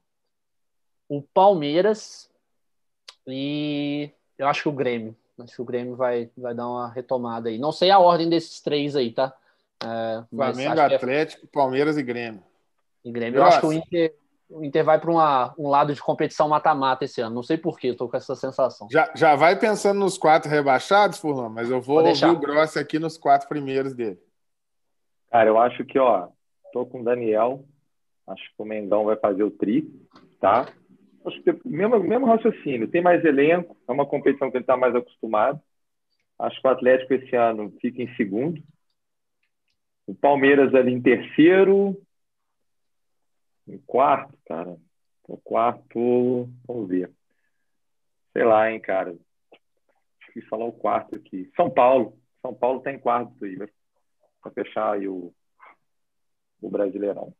O 1.09 1.21
Palmeiras. 1.21 2.29
E 3.27 4.09
eu 4.37 4.47
acho 4.47 4.63
que 4.63 4.69
o 4.69 4.73
Grêmio. 4.73 5.13
Acho 5.37 5.55
que 5.55 5.61
o 5.61 5.65
Grêmio 5.65 5.97
vai, 5.97 6.29
vai 6.37 6.55
dar 6.55 6.69
uma 6.69 6.87
retomada 6.87 7.49
aí. 7.49 7.57
Não 7.57 7.73
sei 7.73 7.91
a 7.91 7.99
ordem 7.99 8.29
desses 8.29 8.61
três 8.61 8.95
aí, 8.95 9.11
tá? 9.11 9.35
É, 9.83 10.23
Flamengo, 10.33 10.79
é- 10.79 10.95
Atlético, 10.95 11.45
Palmeiras 11.47 11.97
e 11.97 12.03
Grêmio. 12.03 12.50
E 13.03 13.11
Grêmio. 13.11 13.39
Eu 13.39 13.43
acho 13.43 13.59
que 13.59 13.65
o. 13.65 13.73
Inter, 13.73 14.15
o 14.49 14.63
Inter 14.65 14.83
vai 14.83 14.99
para 14.99 15.09
um 15.57 15.69
lado 15.69 15.93
de 15.93 16.01
competição 16.01 16.49
mata-mata 16.49 17.05
esse 17.05 17.21
ano. 17.21 17.35
Não 17.35 17.43
sei 17.43 17.57
porquê, 17.57 17.91
eu 17.91 17.95
tô 17.95 18.09
com 18.09 18.17
essa 18.17 18.35
sensação. 18.35 18.87
Já, 18.91 19.09
já 19.15 19.35
vai 19.35 19.57
pensando 19.57 19.99
nos 19.99 20.17
quatro 20.17 20.49
rebaixados, 20.49 21.19
Furlan, 21.19 21.49
mas 21.49 21.69
eu 21.69 21.79
vou 21.81 21.95
Vou 21.95 21.97
ouvir 21.97 22.09
deixar. 22.09 22.31
o 22.31 22.39
Grossi 22.39 22.77
aqui 22.77 22.99
nos 22.99 23.17
quatro 23.17 23.47
primeiros 23.47 23.93
dele. 23.93 24.19
Cara, 25.31 25.49
eu 25.49 25.57
acho 25.57 25.85
que, 25.85 25.97
ó, 25.97 26.27
tô 26.73 26.85
com 26.85 26.99
o 26.99 27.03
Daniel. 27.03 27.63
Acho 28.27 28.43
que 28.43 28.61
o 28.61 28.65
Mengão 28.65 29.05
vai 29.05 29.15
fazer 29.15 29.43
o 29.43 29.51
tri, 29.51 29.89
tá? 30.39 30.67
Acho 31.25 31.41
que 31.43 31.55
mesmo, 31.65 31.99
mesmo 31.99 32.25
raciocínio, 32.25 32.87
tem 32.89 33.01
mais 33.01 33.23
elenco, 33.23 33.77
é 33.87 33.91
uma 33.91 34.05
competição 34.05 34.49
que 34.51 34.57
ele 34.57 34.63
está 34.63 34.75
mais 34.75 34.95
acostumado. 34.95 35.59
Acho 36.37 36.59
que 36.59 36.67
o 36.67 36.71
Atlético 36.71 37.13
esse 37.13 37.35
ano 37.35 37.73
fica 37.79 38.01
em 38.01 38.13
segundo. 38.15 38.61
O 40.07 40.15
Palmeiras 40.15 40.73
ali 40.73 40.91
em 40.91 41.01
terceiro. 41.01 41.95
Em 43.67 43.77
quarto, 43.79 44.37
cara. 44.45 44.77
O 45.27 45.37
quarto, 45.37 46.49
vamos 46.67 46.87
ver. 46.87 47.11
Sei 48.33 48.43
lá, 48.43 48.71
hein, 48.71 48.79
cara. 48.79 49.15
Que 50.33 50.41
falar 50.43 50.65
o 50.65 50.73
quarto 50.73 51.15
aqui. 51.15 51.51
São 51.55 51.69
Paulo. 51.69 52.17
São 52.41 52.53
Paulo 52.53 52.81
tá 52.81 52.91
em 52.91 52.99
quarto 52.99 53.33
aí, 53.45 53.55
vai 53.55 53.69
para 54.41 54.51
fechar 54.51 54.93
aí 54.93 55.07
o, 55.07 55.33
o 56.61 56.69
Brasileirão. 56.69 57.33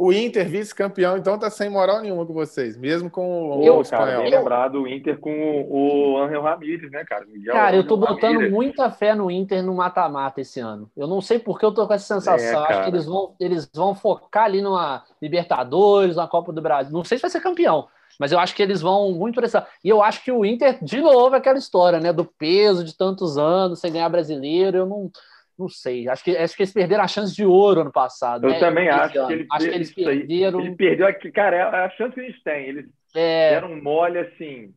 O 0.00 0.12
Inter, 0.12 0.48
vice-campeão, 0.48 1.16
então 1.16 1.36
tá 1.36 1.50
sem 1.50 1.68
moral 1.68 2.00
nenhuma 2.00 2.24
com 2.24 2.32
vocês, 2.32 2.76
mesmo 2.76 3.10
com 3.10 3.58
o, 3.58 3.64
Eu- 3.64 3.80
o 3.80 3.84
cara, 3.90 4.18
bem 4.20 4.30
lembrado 4.30 4.82
o 4.82 4.86
Inter 4.86 5.18
com 5.18 5.32
o, 5.68 6.12
o 6.12 6.18
Angel 6.22 6.40
Ramírez, 6.40 6.88
né, 6.92 7.04
cara? 7.04 7.26
Miguel 7.26 7.52
Cara, 7.52 7.74
eu 7.74 7.80
Ángel 7.80 7.88
tô 7.88 7.96
botando 7.96 8.34
Ramírez. 8.34 8.52
muita 8.52 8.88
fé 8.92 9.12
no 9.12 9.28
Inter 9.28 9.60
no 9.60 9.74
mata-mata 9.74 10.40
esse 10.40 10.60
ano. 10.60 10.88
Eu 10.96 11.08
não 11.08 11.20
sei 11.20 11.40
por 11.40 11.58
que 11.58 11.64
eu 11.64 11.74
tô 11.74 11.84
com 11.84 11.92
essa 11.94 12.14
sensação. 12.14 12.64
É, 12.64 12.68
Acho 12.68 12.82
que 12.84 12.90
eles 12.90 13.06
vão, 13.06 13.34
eles 13.40 13.68
vão 13.74 13.92
focar 13.92 14.44
ali 14.44 14.62
numa 14.62 15.02
Libertadores, 15.20 16.14
na 16.14 16.28
Copa 16.28 16.52
do 16.52 16.62
Brasil. 16.62 16.92
Não 16.92 17.02
sei 17.02 17.18
se 17.18 17.22
vai 17.22 17.30
ser 17.30 17.40
campeão, 17.40 17.88
mas 18.20 18.30
eu 18.30 18.38
acho 18.38 18.54
que 18.54 18.62
eles 18.62 18.80
vão 18.80 19.10
muito 19.12 19.34
por 19.34 19.42
essa. 19.42 19.66
E 19.82 19.88
eu 19.88 20.00
acho 20.00 20.22
que 20.22 20.30
o 20.30 20.44
Inter, 20.44 20.78
de 20.80 21.00
novo, 21.00 21.34
é 21.34 21.38
aquela 21.38 21.58
história, 21.58 21.98
né? 21.98 22.12
Do 22.12 22.24
peso 22.24 22.84
de 22.84 22.96
tantos 22.96 23.36
anos 23.36 23.80
sem 23.80 23.92
ganhar 23.92 24.08
brasileiro. 24.08 24.78
Eu 24.78 24.86
não, 24.86 25.10
não 25.58 25.68
sei. 25.68 26.08
Acho 26.08 26.22
que, 26.22 26.36
acho 26.36 26.56
que 26.56 26.62
eles 26.62 26.72
perderam 26.72 27.02
a 27.04 27.08
chance 27.08 27.34
de 27.34 27.44
ouro 27.44 27.80
ano 27.80 27.92
passado. 27.92 28.46
Eu 28.46 28.50
né? 28.50 28.58
também 28.60 28.88
acho 28.88 29.12
que, 29.12 29.32
ele, 29.32 29.46
acho 29.50 29.68
que 29.68 29.74
eles 29.74 29.94
perderam. 29.94 30.60
Ele 30.60 30.74
perdeu 30.76 31.06
aqui, 31.06 31.32
cara, 31.32 31.56
é 31.56 31.62
a 31.62 31.90
chance 31.90 32.14
que 32.14 32.20
eles 32.20 32.42
têm. 32.42 32.66
Eles 32.66 32.86
É, 33.14 33.50
deram 33.50 33.72
um 33.72 33.82
mole 33.82 34.18
assim. 34.18 34.72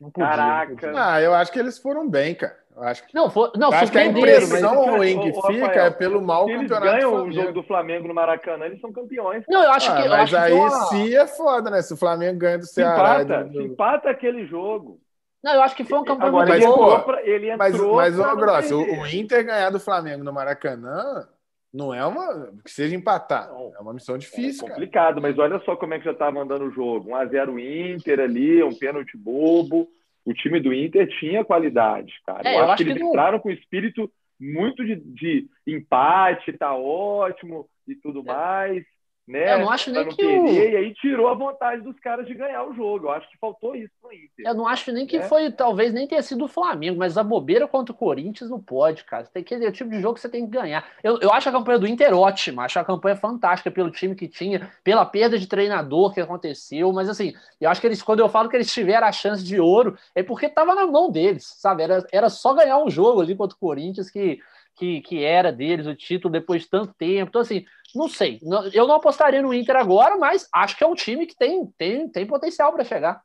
não 0.00 0.10
podia, 0.10 0.28
Caraca. 0.30 0.92
Ah, 0.96 1.20
eu 1.20 1.34
acho 1.34 1.50
que 1.52 1.58
eles 1.58 1.78
foram 1.78 2.08
bem, 2.08 2.34
cara. 2.34 2.60
Eu 2.74 2.84
acho 2.84 3.06
que, 3.06 3.14
Não, 3.14 3.28
foi, 3.28 3.50
não 3.54 3.70
acho 3.70 3.92
que 3.92 3.98
a 3.98 4.06
impressão 4.06 4.86
mas- 4.86 4.94
ruim 4.96 5.20
que 5.20 5.32
fica 5.32 5.66
Rafael, 5.66 5.86
é 5.86 5.90
pelo 5.90 6.22
mau 6.22 6.46
Se 6.46 6.52
eles 6.52 6.70
campeonato 6.70 6.96
ganham 6.96 7.24
o 7.26 7.30
jogo 7.32 7.52
do 7.52 7.62
Flamengo 7.64 8.08
no 8.08 8.14
Maracanã, 8.14 8.64
eles 8.64 8.80
são 8.80 8.90
campeões. 8.90 9.44
Não, 9.46 9.62
eu 9.62 9.70
acho 9.72 9.90
Ah, 9.92 9.96
que. 9.96 10.02
Eu 10.06 10.10
mas 10.10 10.20
acho 10.20 10.30
que 10.30 10.36
aí 10.38 10.52
uma- 10.54 10.70
se 10.86 11.14
é 11.16 11.26
foda, 11.26 11.70
né? 11.70 11.82
Se 11.82 11.92
o 11.92 11.98
Flamengo 11.98 12.38
ganha 12.38 12.56
do 12.58 12.64
Se 12.64 12.72
Ceará. 12.74 13.22
empata, 13.22 13.44
do- 13.44 13.52
se 13.52 13.62
empata 13.66 14.08
aquele 14.10 14.46
jogo. 14.46 14.98
Não, 15.42 15.54
eu 15.54 15.62
acho 15.62 15.74
que 15.76 15.84
foi 15.84 15.98
um 15.98 16.04
campeão 16.04 16.28
Agora, 16.28 16.46
muito 16.46 16.62
ele 16.62 16.66
mas, 16.66 16.76
bom. 16.76 17.00
pô, 17.00 17.14
ele 17.18 17.56
Mas, 17.56 17.74
entrou 17.74 17.96
mas 17.96 18.16
pra 18.16 18.32
ô, 18.32 18.36
Grosso, 18.36 18.78
o, 18.80 19.00
o 19.02 19.06
Inter 19.08 19.44
ganhar 19.44 19.70
do 19.70 19.80
Flamengo 19.80 20.22
no 20.22 20.32
Maracanã 20.32 21.28
não 21.74 21.92
é 21.92 22.04
uma. 22.06 22.52
Que 22.64 22.70
seja 22.70 22.94
empatar. 22.94 23.48
Não. 23.48 23.72
É 23.76 23.80
uma 23.80 23.94
missão 23.94 24.14
É 24.14 24.18
difícil, 24.18 24.62
cara. 24.62 24.74
complicado, 24.74 25.20
mas 25.20 25.38
olha 25.38 25.58
só 25.64 25.74
como 25.74 25.94
é 25.94 25.98
que 25.98 26.04
já 26.04 26.12
estava 26.12 26.38
andando 26.40 26.66
o 26.66 26.70
jogo. 26.70 27.10
1x0 27.10 27.58
Inter 27.94 28.20
ali, 28.20 28.62
um 28.62 28.74
pênalti 28.78 29.16
bobo. 29.16 29.88
O 30.24 30.32
time 30.32 30.60
do 30.60 30.72
Inter 30.72 31.08
tinha 31.18 31.44
qualidade, 31.44 32.12
cara. 32.24 32.48
É, 32.48 32.54
eu, 32.54 32.58
eu 32.58 32.62
acho 32.64 32.72
acho 32.74 32.84
que 32.84 32.90
eles 32.90 33.02
não- 33.02 33.08
entraram 33.08 33.40
com 33.40 33.50
espírito 33.50 34.08
muito 34.38 34.84
de, 34.84 34.96
de 34.96 35.48
empate, 35.66 36.52
tá 36.52 36.74
ótimo 36.76 37.68
e 37.88 37.94
tudo 37.96 38.20
É. 38.20 38.24
mais. 38.24 38.84
Né? 39.26 39.54
Eu 39.54 39.58
não 39.60 39.70
acho 39.70 39.90
nem 39.92 40.04
não 40.04 40.12
que 40.14 40.24
o... 40.24 40.46
E 40.48 40.76
aí 40.76 40.94
tirou 40.94 41.28
a 41.28 41.34
vontade 41.34 41.82
dos 41.82 41.98
caras 42.00 42.26
de 42.26 42.34
ganhar 42.34 42.64
o 42.64 42.74
jogo. 42.74 43.06
Eu 43.06 43.10
acho 43.12 43.30
que 43.30 43.38
faltou 43.38 43.74
isso 43.76 43.92
no 44.02 44.12
Inter. 44.12 44.46
Eu 44.46 44.54
não 44.54 44.66
acho 44.66 44.90
nem 44.92 45.06
que 45.06 45.18
É. 45.18 45.22
foi, 45.22 45.50
talvez 45.50 45.92
nem 45.92 46.06
ter 46.08 46.22
sido 46.22 46.44
o 46.44 46.48
Flamengo, 46.48 46.98
mas 46.98 47.16
a 47.16 47.22
bobeira 47.22 47.68
contra 47.68 47.94
o 47.94 47.96
Corinthians 47.96 48.50
não 48.50 48.60
pode, 48.60 49.04
cara. 49.04 49.24
Tem 49.24 49.42
que, 49.44 49.54
é 49.54 49.68
o 49.68 49.72
tipo 49.72 49.90
de 49.90 50.00
jogo 50.00 50.14
que 50.14 50.20
você 50.20 50.28
tem 50.28 50.44
que 50.44 50.50
ganhar. 50.50 50.84
Eu, 51.02 51.18
eu 51.20 51.32
acho 51.32 51.48
a 51.48 51.52
campanha 51.52 51.78
do 51.78 51.86
Inter 51.86 52.12
ótima, 52.16 52.64
acho 52.64 52.78
a 52.78 52.84
campanha 52.84 53.16
fantástica 53.16 53.70
pelo 53.70 53.90
time 53.90 54.14
que 54.14 54.26
tinha, 54.26 54.70
pela 54.82 55.06
perda 55.06 55.38
de 55.38 55.46
treinador 55.46 56.12
que 56.12 56.20
aconteceu, 56.20 56.92
mas 56.92 57.08
assim, 57.08 57.32
eu 57.60 57.70
acho 57.70 57.80
que 57.80 57.86
eles, 57.86 58.02
quando 58.02 58.20
eu 58.20 58.28
falo 58.28 58.48
que 58.48 58.56
eles 58.56 58.72
tiveram 58.72 59.06
a 59.06 59.12
chance 59.12 59.44
de 59.44 59.60
ouro, 59.60 59.96
é 60.14 60.22
porque 60.22 60.48
tava 60.48 60.74
na 60.74 60.86
mão 60.86 61.10
deles, 61.10 61.44
sabe? 61.58 61.82
Era, 61.84 62.04
era 62.12 62.28
só 62.28 62.54
ganhar 62.54 62.78
um 62.78 62.90
jogo 62.90 63.20
ali 63.20 63.36
contra 63.36 63.56
o 63.56 63.60
Corinthians 63.60 64.10
que, 64.10 64.40
que, 64.74 65.00
que 65.02 65.22
era 65.22 65.52
deles 65.52 65.86
o 65.86 65.94
título 65.94 66.32
depois 66.32 66.62
de 66.62 66.68
tanto 66.70 66.92
tempo. 66.94 67.28
Então, 67.28 67.40
assim, 67.42 67.64
não 67.94 68.08
sei. 68.08 68.40
Eu 68.72 68.86
não 68.86 68.94
apostaria 68.94 69.42
no 69.42 69.52
Inter 69.54 69.76
agora, 69.76 70.16
mas 70.16 70.48
acho 70.52 70.76
que 70.76 70.84
é 70.84 70.86
um 70.86 70.94
time 70.94 71.26
que 71.26 71.36
tem, 71.36 71.66
tem, 71.78 72.08
tem 72.08 72.26
potencial 72.26 72.72
para 72.72 72.84
chegar. 72.84 73.22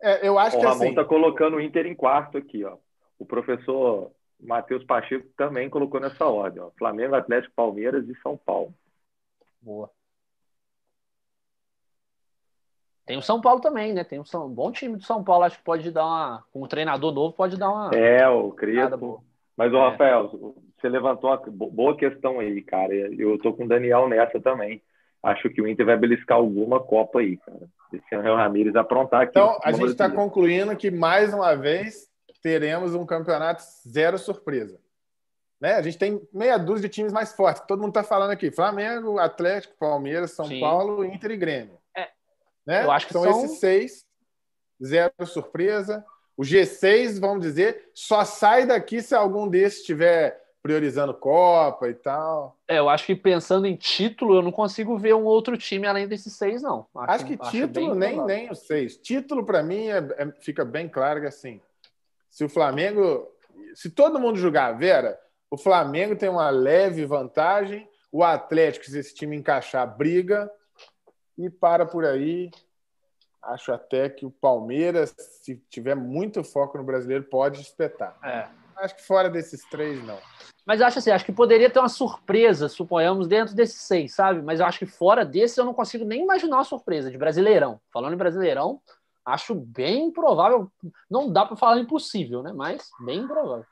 É, 0.00 0.26
eu 0.26 0.38
acho 0.38 0.56
O 0.56 0.60
que 0.60 0.66
Ramon 0.66 0.84
assim. 0.84 0.94
tá 0.94 1.04
colocando 1.04 1.56
o 1.56 1.60
Inter 1.60 1.86
em 1.86 1.94
quarto 1.94 2.38
aqui, 2.38 2.64
ó. 2.64 2.76
O 3.18 3.24
professor 3.26 4.10
Matheus 4.40 4.82
Pacheco 4.84 5.26
também 5.36 5.68
colocou 5.70 6.00
nessa 6.00 6.26
ordem, 6.26 6.62
ó. 6.62 6.70
Flamengo, 6.78 7.14
Atlético, 7.14 7.54
Palmeiras 7.54 8.08
e 8.08 8.14
São 8.20 8.36
Paulo. 8.36 8.74
Boa. 9.60 9.90
Tem 13.06 13.18
o 13.18 13.22
São 13.22 13.40
Paulo 13.40 13.60
também, 13.60 13.92
né? 13.92 14.02
Tem 14.02 14.18
um 14.18 14.24
São- 14.24 14.48
bom 14.48 14.72
time 14.72 14.96
do 14.96 15.04
São 15.04 15.22
Paulo, 15.22 15.44
acho 15.44 15.58
que 15.58 15.64
pode 15.64 15.90
dar 15.90 16.06
uma. 16.06 16.44
Com 16.52 16.62
um 16.62 16.66
treinador 16.68 17.12
novo, 17.12 17.34
pode 17.34 17.56
dar 17.56 17.68
uma. 17.70 17.94
É, 17.94 18.26
o 18.28 18.50
Crespo. 18.52 19.22
Mas, 19.56 19.72
o 19.72 19.76
É. 19.76 19.90
Rafael, 19.90 20.54
você 20.84 20.88
levantou 20.88 21.30
uma 21.30 21.36
bo- 21.38 21.70
boa 21.70 21.96
questão 21.96 22.40
aí, 22.40 22.60
cara. 22.62 22.94
Eu 22.94 23.38
tô 23.38 23.52
com 23.54 23.64
o 23.64 23.68
Daniel 23.68 24.08
nessa 24.08 24.38
também. 24.40 24.82
Acho 25.22 25.48
que 25.48 25.62
o 25.62 25.66
Inter 25.66 25.86
vai 25.86 25.96
beliscar 25.96 26.36
alguma 26.36 26.78
Copa 26.78 27.20
aí, 27.20 27.38
cara. 27.38 27.66
Esse 27.92 28.14
ano 28.14 28.28
é 28.28 28.32
o 28.32 28.36
Ramires 28.36 28.76
aprontar 28.76 29.22
aqui. 29.22 29.30
Então, 29.30 29.58
a 29.64 29.72
gente 29.72 29.90
está 29.90 30.10
concluindo 30.10 30.76
que, 30.76 30.90
mais 30.90 31.32
uma 31.32 31.54
vez, 31.56 32.08
teremos 32.42 32.94
um 32.94 33.06
campeonato 33.06 33.62
zero 33.88 34.18
surpresa. 34.18 34.78
Né? 35.58 35.74
A 35.76 35.82
gente 35.82 35.96
tem 35.96 36.20
meia 36.32 36.58
dúzia 36.58 36.88
de 36.88 36.94
times 36.94 37.12
mais 37.12 37.32
fortes. 37.32 37.62
Todo 37.66 37.78
mundo 37.80 37.88
está 37.90 38.02
falando 38.04 38.32
aqui: 38.32 38.50
Flamengo, 38.50 39.18
Atlético, 39.18 39.74
Palmeiras, 39.78 40.32
São 40.32 40.44
Sim. 40.44 40.60
Paulo, 40.60 41.02
Inter 41.04 41.30
e 41.30 41.36
Grêmio. 41.38 41.78
É. 41.96 42.08
Né? 42.66 42.84
Eu 42.84 42.90
acho 42.90 43.06
que 43.06 43.12
são, 43.14 43.22
são- 43.22 43.44
esses 43.46 43.58
seis, 43.60 44.04
zero 44.84 45.12
surpresa. 45.24 46.04
O 46.36 46.42
G6, 46.42 47.18
vamos 47.20 47.42
dizer, 47.42 47.90
só 47.94 48.24
sai 48.24 48.66
daqui 48.66 49.00
se 49.00 49.14
algum 49.14 49.48
desses 49.48 49.78
estiver 49.78 50.38
priorizando 50.64 51.12
Copa 51.12 51.90
e 51.90 51.94
tal. 51.94 52.56
É, 52.66 52.78
eu 52.78 52.88
acho 52.88 53.04
que 53.04 53.14
pensando 53.14 53.66
em 53.66 53.76
título, 53.76 54.36
eu 54.36 54.40
não 54.42 54.50
consigo 54.50 54.96
ver 54.96 55.14
um 55.14 55.24
outro 55.24 55.58
time 55.58 55.86
além 55.86 56.08
desses 56.08 56.32
seis, 56.32 56.62
não. 56.62 56.86
Acho 56.96 57.26
que 57.26 57.36
título, 57.36 57.94
bem 57.94 58.16
nem, 58.16 58.24
nem 58.24 58.50
os 58.50 58.60
seis. 58.60 58.96
Título, 58.96 59.44
para 59.44 59.62
mim, 59.62 59.88
é- 59.88 59.98
é- 60.16 60.32
fica 60.40 60.64
bem 60.64 60.88
claro 60.88 61.20
que 61.20 61.26
assim, 61.26 61.60
se 62.30 62.42
o 62.46 62.48
Flamengo. 62.48 63.30
Se 63.74 63.90
todo 63.90 64.18
mundo 64.18 64.38
jogar 64.38 64.68
a 64.68 64.72
Vera, 64.72 65.20
o 65.50 65.58
Flamengo 65.58 66.16
tem 66.16 66.30
uma 66.30 66.48
leve 66.48 67.04
vantagem, 67.04 67.86
o 68.10 68.24
Atlético, 68.24 68.86
se 68.86 68.98
esse 68.98 69.14
time 69.14 69.36
encaixar, 69.36 69.86
briga 69.94 70.50
e 71.36 71.50
para 71.50 71.84
por 71.84 72.06
aí. 72.06 72.50
Acho 73.42 73.70
até 73.70 74.08
que 74.08 74.24
o 74.24 74.30
Palmeiras, 74.30 75.14
se 75.42 75.56
tiver 75.68 75.94
muito 75.94 76.42
foco 76.42 76.78
no 76.78 76.84
brasileiro, 76.84 77.24
pode 77.24 77.60
espetar. 77.60 78.16
É. 78.24 78.63
Acho 78.76 78.96
que 78.96 79.02
fora 79.02 79.30
desses 79.30 79.64
três, 79.68 80.02
não. 80.04 80.18
Mas 80.66 80.80
acho 80.80 80.98
assim, 80.98 81.10
acho 81.10 81.24
que 81.24 81.32
poderia 81.32 81.68
ter 81.68 81.78
uma 81.78 81.88
surpresa, 81.88 82.68
suponhamos, 82.68 83.28
dentro 83.28 83.54
desses 83.54 83.82
seis, 83.82 84.14
sabe? 84.14 84.40
Mas 84.42 84.60
eu 84.60 84.66
acho 84.66 84.78
que 84.78 84.86
fora 84.86 85.24
desses 85.24 85.56
eu 85.56 85.64
não 85.64 85.74
consigo 85.74 86.04
nem 86.04 86.22
imaginar 86.22 86.56
uma 86.56 86.64
surpresa 86.64 87.10
de 87.10 87.18
Brasileirão. 87.18 87.80
Falando 87.92 88.14
em 88.14 88.18
Brasileirão, 88.18 88.80
acho 89.24 89.54
bem 89.54 90.10
provável. 90.10 90.70
Não 91.10 91.30
dá 91.30 91.44
para 91.44 91.56
falar 91.56 91.78
impossível, 91.78 92.42
né? 92.42 92.52
Mas 92.52 92.88
bem 93.04 93.26
provável. 93.26 93.66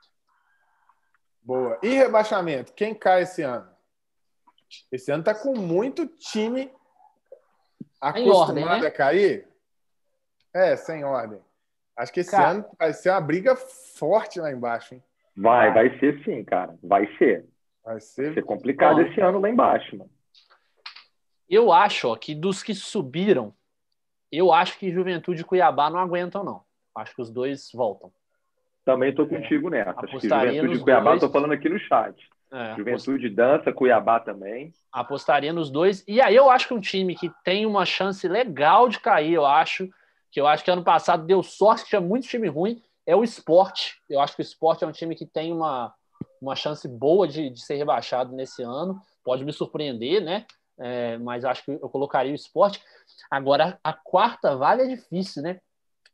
Boa. 1.41 1.79
E 1.81 1.89
rebaixamento? 1.89 2.73
Quem 2.73 2.93
cai 2.93 3.23
esse 3.23 3.41
ano? 3.41 3.67
Esse 4.91 5.11
ano 5.11 5.23
tá 5.23 5.35
com 5.35 5.57
muito 5.57 6.07
time 6.07 6.71
Em 8.15 8.29
ordem, 8.29 8.63
acostumado 8.63 8.81
né? 8.81 8.87
a 8.87 8.91
cair. 8.91 9.47
É, 10.53 10.75
sem 10.75 11.03
ordem. 11.03 11.41
Acho 11.97 12.11
que 12.11 12.19
esse 12.21 12.31
Cara- 12.31 12.49
ano 12.49 12.65
vai 12.79 12.93
ser 12.93 13.09
uma 13.11 13.21
briga 13.21 13.55
forte 13.55 14.39
lá 14.39 14.51
embaixo, 14.51 14.95
hein? 14.95 15.03
Vai, 15.35 15.73
vai 15.73 15.99
ser 15.99 16.23
sim, 16.23 16.43
cara. 16.43 16.75
Vai 16.83 17.07
ser. 17.17 17.45
Vai 17.83 17.95
Vai 17.95 18.01
ser. 18.01 18.33
ser 18.33 18.43
complicado 18.43 18.97
Ó. 18.97 19.01
esse 19.01 19.19
ano 19.19 19.39
lá 19.39 19.49
embaixo, 19.49 19.97
mano. 19.97 20.09
Eu 21.49 21.71
acho 21.71 22.07
ó, 22.09 22.15
que 22.15 22.33
dos 22.33 22.63
que 22.63 22.73
subiram, 22.73 23.53
eu 24.31 24.51
acho 24.53 24.77
que 24.79 24.91
Juventude 24.91 25.41
e 25.41 25.43
Cuiabá 25.43 25.89
não 25.89 25.99
aguentam, 25.99 26.43
não. 26.43 26.63
Acho 26.95 27.15
que 27.15 27.21
os 27.21 27.29
dois 27.29 27.69
voltam. 27.73 28.11
Também 28.85 29.13
tô 29.13 29.27
contigo 29.27 29.69
nessa. 29.69 29.91
Acho 29.91 29.99
que 30.01 30.05
Apostaria 30.07 30.53
Juventude 30.53 30.79
e 30.79 30.83
Cuiabá, 30.83 31.09
dois. 31.11 31.21
tô 31.21 31.29
falando 31.29 31.53
aqui 31.53 31.69
no 31.69 31.79
chat. 31.79 32.29
É, 32.51 32.75
Juventude 32.75 33.29
dança, 33.29 33.73
Cuiabá 33.73 34.19
também. 34.19 34.71
apostaria 34.91 35.51
nos 35.51 35.71
dois. 35.71 36.03
E 36.07 36.21
aí 36.21 36.35
eu 36.35 36.49
acho 36.51 36.67
que 36.67 36.73
um 36.73 36.79
time 36.79 37.15
que 37.15 37.31
tem 37.43 37.65
uma 37.65 37.85
chance 37.85 38.27
legal 38.27 38.87
de 38.87 38.99
cair, 38.99 39.33
eu 39.33 39.45
acho, 39.45 39.89
que 40.33 40.41
eu 40.41 40.47
acho 40.47 40.65
que 40.65 40.71
ano 40.71 40.83
passado 40.83 41.27
deu 41.27 41.43
sorte, 41.43 41.83
que 41.83 41.89
tinha 41.89 42.01
muito 42.01 42.27
time 42.27 42.47
ruim, 42.47 42.81
é 43.05 43.15
o 43.15 43.23
esporte. 43.23 44.01
Eu 44.09 44.19
acho 44.19 44.35
que 44.35 44.41
o 44.41 44.43
esporte 44.43 44.83
é 44.83 44.87
um 44.87 44.91
time 44.91 45.15
que 45.15 45.27
tem 45.27 45.53
uma, 45.53 45.93
uma 46.41 46.55
chance 46.55 46.87
boa 46.87 47.27
de, 47.27 47.51
de 47.51 47.63
ser 47.63 47.75
rebaixado 47.75 48.35
nesse 48.35 48.63
ano. 48.63 48.99
Pode 49.23 49.45
me 49.45 49.53
surpreender, 49.53 50.23
né? 50.23 50.47
É, 50.79 51.19
mas 51.19 51.45
acho 51.45 51.63
que 51.63 51.71
eu 51.71 51.87
colocaria 51.87 52.31
o 52.31 52.35
esporte. 52.35 52.81
Agora, 53.29 53.79
a 53.83 53.93
quarta 53.93 54.57
vaga 54.57 54.83
é 54.83 54.87
difícil, 54.87 55.43
né? 55.43 55.59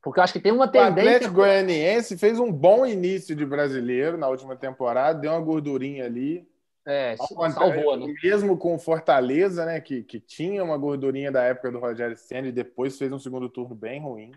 Porque 0.03 0.20
eu 0.20 0.24
acho 0.24 0.34
que 0.34 0.41
tem 0.41 0.51
uma 0.51 0.65
O 0.65 0.70
tendência. 0.70 0.91
Atlético 0.91 1.36
Goianiense 1.36 2.17
fez 2.17 2.39
um 2.39 2.51
bom 2.51 2.86
início 2.86 3.34
de 3.34 3.45
brasileiro 3.45 4.17
na 4.17 4.28
última 4.28 4.57
temporada, 4.57 5.17
deu 5.17 5.32
uma 5.32 5.39
gordurinha 5.39 6.05
ali. 6.05 6.45
É, 6.89 7.15
Ao 7.19 7.51
salvou, 7.51 7.95
né? 7.95 8.11
Mesmo 8.23 8.57
com 8.57 8.73
o 8.73 8.79
Fortaleza, 8.79 9.63
né, 9.65 9.79
que, 9.79 10.01
que 10.03 10.19
tinha 10.19 10.63
uma 10.63 10.75
gordurinha 10.75 11.31
da 11.31 11.43
época 11.43 11.71
do 11.71 11.79
Rogério 11.79 12.17
Senna 12.17 12.47
e 12.47 12.51
depois 12.51 12.97
fez 12.97 13.11
um 13.11 13.19
segundo 13.19 13.47
turno 13.47 13.75
bem 13.75 14.01
ruim. 14.01 14.31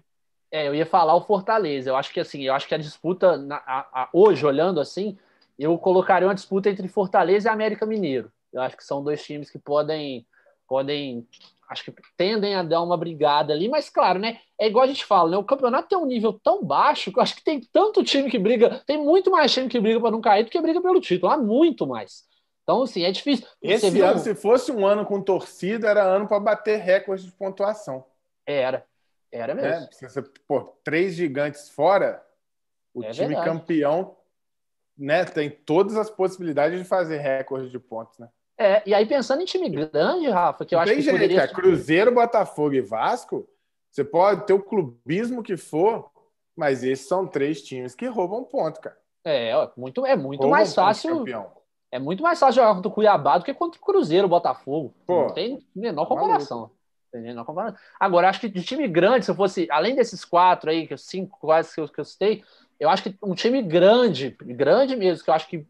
É, 0.50 0.68
eu 0.68 0.74
ia 0.74 0.84
falar 0.84 1.14
o 1.14 1.22
Fortaleza. 1.22 1.88
Eu 1.88 1.96
acho 1.96 2.12
que 2.12 2.20
assim, 2.20 2.42
eu 2.42 2.52
acho 2.52 2.68
que 2.68 2.74
a 2.74 2.78
disputa 2.78 3.38
na- 3.38 3.62
a- 3.66 4.02
a- 4.02 4.08
hoje, 4.12 4.44
olhando 4.44 4.80
assim, 4.80 5.16
eu 5.58 5.78
colocaria 5.78 6.28
uma 6.28 6.34
disputa 6.34 6.68
entre 6.68 6.86
Fortaleza 6.88 7.48
e 7.48 7.50
América 7.52 7.86
Mineiro. 7.86 8.30
Eu 8.52 8.60
acho 8.60 8.76
que 8.76 8.84
são 8.84 9.02
dois 9.02 9.24
times 9.24 9.48
que 9.50 9.58
podem, 9.58 10.26
podem, 10.68 11.26
acho 11.70 11.82
que 11.84 11.94
tendem 12.18 12.54
a 12.54 12.62
dar 12.62 12.82
uma 12.82 12.98
brigada 12.98 13.54
ali, 13.54 13.66
mas 13.66 13.88
claro, 13.88 14.18
né? 14.18 14.40
É 14.60 14.66
igual 14.66 14.84
a 14.84 14.88
gente 14.88 15.06
fala, 15.06 15.30
né? 15.30 15.36
O 15.38 15.44
campeonato 15.44 15.88
tem 15.88 15.96
um 15.96 16.04
nível 16.04 16.38
tão 16.44 16.62
baixo 16.62 17.10
que 17.10 17.18
eu 17.18 17.22
acho 17.22 17.34
que 17.34 17.42
tem 17.44 17.60
tanto 17.72 18.04
time 18.04 18.30
que 18.30 18.38
briga, 18.38 18.82
tem 18.86 18.98
muito 19.02 19.30
mais 19.30 19.50
time 19.54 19.68
que 19.68 19.80
briga 19.80 20.00
para 20.00 20.10
não 20.10 20.20
cair 20.20 20.44
do 20.44 20.50
que 20.50 20.60
briga 20.60 20.82
pelo 20.82 21.00
título, 21.00 21.32
há 21.32 21.38
muito 21.38 21.86
mais. 21.86 22.30
Então, 22.62 22.82
assim, 22.82 23.02
é 23.04 23.10
difícil. 23.10 23.46
Esse 23.60 23.90
viu- 23.90 24.06
ano, 24.06 24.18
se 24.20 24.34
fosse 24.34 24.70
um 24.70 24.86
ano 24.86 25.04
com 25.04 25.20
torcida, 25.20 25.88
era 25.88 26.02
ano 26.04 26.28
para 26.28 26.38
bater 26.38 26.78
recorde 26.80 27.24
de 27.24 27.32
pontuação. 27.32 28.04
Era, 28.46 28.84
era 29.30 29.54
mesmo. 29.54 29.80
Né? 29.80 29.88
Se 29.92 30.08
você, 30.08 30.22
pô, 30.46 30.72
três 30.84 31.14
gigantes 31.14 31.68
fora, 31.70 32.24
o 32.94 33.02
É 33.02 33.10
time 33.10 33.28
verdade. 33.28 33.48
campeão 33.48 34.16
né, 34.96 35.24
tem 35.24 35.50
todas 35.50 35.96
as 35.96 36.08
possibilidades 36.10 36.78
de 36.78 36.84
fazer 36.84 37.18
recorde 37.18 37.70
de 37.70 37.78
pontos. 37.78 38.18
Né? 38.18 38.28
É, 38.58 38.82
e 38.86 38.94
aí 38.94 39.06
pensando 39.06 39.42
em 39.42 39.46
time 39.46 39.68
grande, 39.68 40.28
Rafa, 40.28 40.64
que 40.64 40.74
eu 40.74 40.76
Não 40.76 40.82
acho 40.84 40.92
tem 40.92 40.98
que 40.98 41.02
jeito, 41.04 41.14
poderia... 41.16 41.40
cara. 41.40 41.52
Cruzeiro, 41.54 42.14
Botafogo 42.14 42.74
e 42.74 42.80
Vasco, 42.80 43.48
você 43.90 44.04
pode 44.04 44.46
ter 44.46 44.52
o 44.52 44.62
clubismo 44.62 45.42
que 45.42 45.56
for, 45.56 46.10
mas 46.54 46.84
esses 46.84 47.08
são 47.08 47.26
três 47.26 47.62
times 47.62 47.94
que 47.94 48.06
roubam 48.06 48.44
ponto, 48.44 48.80
cara. 48.80 48.96
É, 49.24 49.52
muito, 49.76 50.04
é 50.06 50.14
muito 50.14 50.40
Roubam 50.40 50.50
mais 50.50 50.74
fácil. 50.74 51.18
campeão. 51.18 51.50
É 51.92 51.98
muito 51.98 52.22
mais 52.22 52.40
fácil 52.40 52.62
jogar 52.62 52.74
contra 52.74 52.88
o 52.88 52.92
Cuiabá 52.92 53.36
do 53.36 53.44
que 53.44 53.52
contra 53.52 53.78
o 53.78 53.84
Cruzeiro, 53.84 54.26
o 54.26 54.30
Botafogo. 54.30 54.94
Pô, 55.06 55.24
não 55.24 55.34
tem 55.34 55.62
menor 55.76 56.06
tá 56.06 56.08
comparação. 56.08 56.70
Tem 57.12 57.20
menor 57.20 57.44
comparação. 57.44 57.78
Agora, 58.00 58.30
acho 58.30 58.40
que 58.40 58.48
de 58.48 58.64
time 58.64 58.88
grande, 58.88 59.26
se 59.26 59.30
eu 59.30 59.34
fosse, 59.34 59.68
além 59.70 59.94
desses 59.94 60.24
quatro 60.24 60.70
aí, 60.70 60.86
que 60.86 60.96
cinco 60.96 61.38
quase 61.38 61.74
que 61.74 61.80
eu, 61.82 61.86
que 61.86 62.00
eu 62.00 62.04
citei, 62.04 62.42
eu 62.80 62.88
acho 62.88 63.02
que 63.02 63.14
um 63.22 63.34
time 63.34 63.60
grande, 63.60 64.30
grande 64.40 64.96
mesmo, 64.96 65.22
que 65.22 65.28
eu 65.28 65.34
acho 65.34 65.46
que 65.46 65.66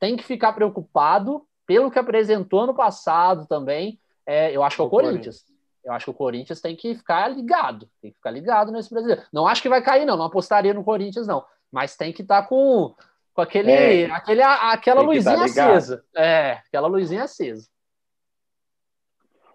tem 0.00 0.16
que 0.16 0.24
ficar 0.24 0.54
preocupado 0.54 1.46
pelo 1.66 1.90
que 1.90 1.98
apresentou 1.98 2.60
ano 2.60 2.74
passado 2.74 3.46
também, 3.46 4.00
é, 4.24 4.56
eu 4.56 4.62
acho 4.62 4.76
que 4.76 4.82
é 4.82 4.84
o 4.84 4.88
O 4.88 4.90
Corinthians. 4.90 5.44
Eu 5.84 5.92
acho 5.92 6.06
que 6.06 6.10
o 6.10 6.14
Corinthians 6.14 6.60
tem 6.60 6.74
que 6.74 6.94
ficar 6.94 7.28
ligado, 7.28 7.86
tem 8.00 8.10
que 8.10 8.16
ficar 8.16 8.30
ligado 8.30 8.72
nesse 8.72 8.88
brasileiro. 8.88 9.22
Não 9.30 9.46
acho 9.46 9.60
que 9.60 9.68
vai 9.68 9.82
cair, 9.82 10.06
não, 10.06 10.16
não 10.16 10.24
apostaria 10.24 10.72
no 10.72 10.82
Corinthians, 10.82 11.26
não. 11.26 11.44
Mas 11.70 11.96
tem 11.96 12.12
que 12.12 12.22
estar 12.22 12.44
com, 12.44 12.94
com 13.36 13.42
aquele, 13.42 13.70
É. 13.70 14.06
aquele, 14.10 14.40
aquela 14.42 15.02
tá 15.02 15.06
luzinha 15.06 15.44
acesa. 15.44 16.02
É, 16.16 16.52
aquela 16.52 16.88
luzinha 16.88 17.24
acesa. 17.24 17.68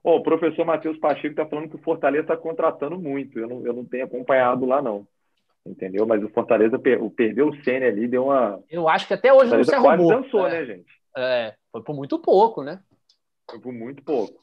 Ô, 0.03 0.17
o 0.17 0.23
professor 0.23 0.63
Matheus 0.65 0.97
Pacheco 0.99 1.27
está 1.29 1.45
falando 1.47 1.67
que 1.69 1.75
o 1.75 1.81
Fortaleza 1.83 2.23
está 2.23 2.37
contratando 2.37 2.99
muito. 2.99 3.39
Eu 3.39 3.47
não, 3.47 3.65
eu 3.65 3.73
não 3.73 3.83
tenho 3.83 4.05
acompanhado 4.05 4.65
lá, 4.67 4.81
não. 4.83 5.07
Entendeu? 5.65 6.05
Mas 6.05 6.23
o 6.23 6.29
Fortaleza 6.29 6.77
per- 6.77 7.03
o- 7.03 7.09
perdeu 7.11 7.49
o 7.49 7.63
Senna 7.63 7.87
ali, 7.87 8.07
deu 8.07 8.25
uma. 8.25 8.63
Eu 8.69 8.87
acho 8.87 9.07
que 9.07 9.13
até 9.15 9.33
hoje 9.33 9.51
O 9.51 9.57
não 9.57 9.63
se 9.63 9.71
Fortaleza 9.71 9.81
quase 9.81 10.03
arrumou. 10.03 10.21
dançou, 10.23 10.47
é, 10.47 10.51
né, 10.51 10.65
gente? 10.65 10.91
é, 11.17 11.55
foi 11.71 11.83
por 11.83 11.95
muito 11.95 12.19
pouco, 12.19 12.63
né? 12.63 12.79
Foi 13.49 13.59
por 13.59 13.73
muito 13.73 14.03
pouco. 14.03 14.39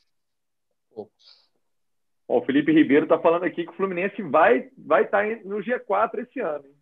o 2.27 2.43
Felipe 2.43 2.73
Ribeiro 2.73 3.05
está 3.05 3.19
falando 3.19 3.45
aqui 3.45 3.65
que 3.65 3.71
o 3.71 3.75
Fluminense 3.77 4.21
vai 4.23 4.69
vai 4.77 5.05
estar 5.05 5.25
tá 5.27 5.41
no 5.45 5.59
G4 5.63 6.19
esse 6.23 6.41
ano. 6.41 6.67
Hein? 6.67 6.75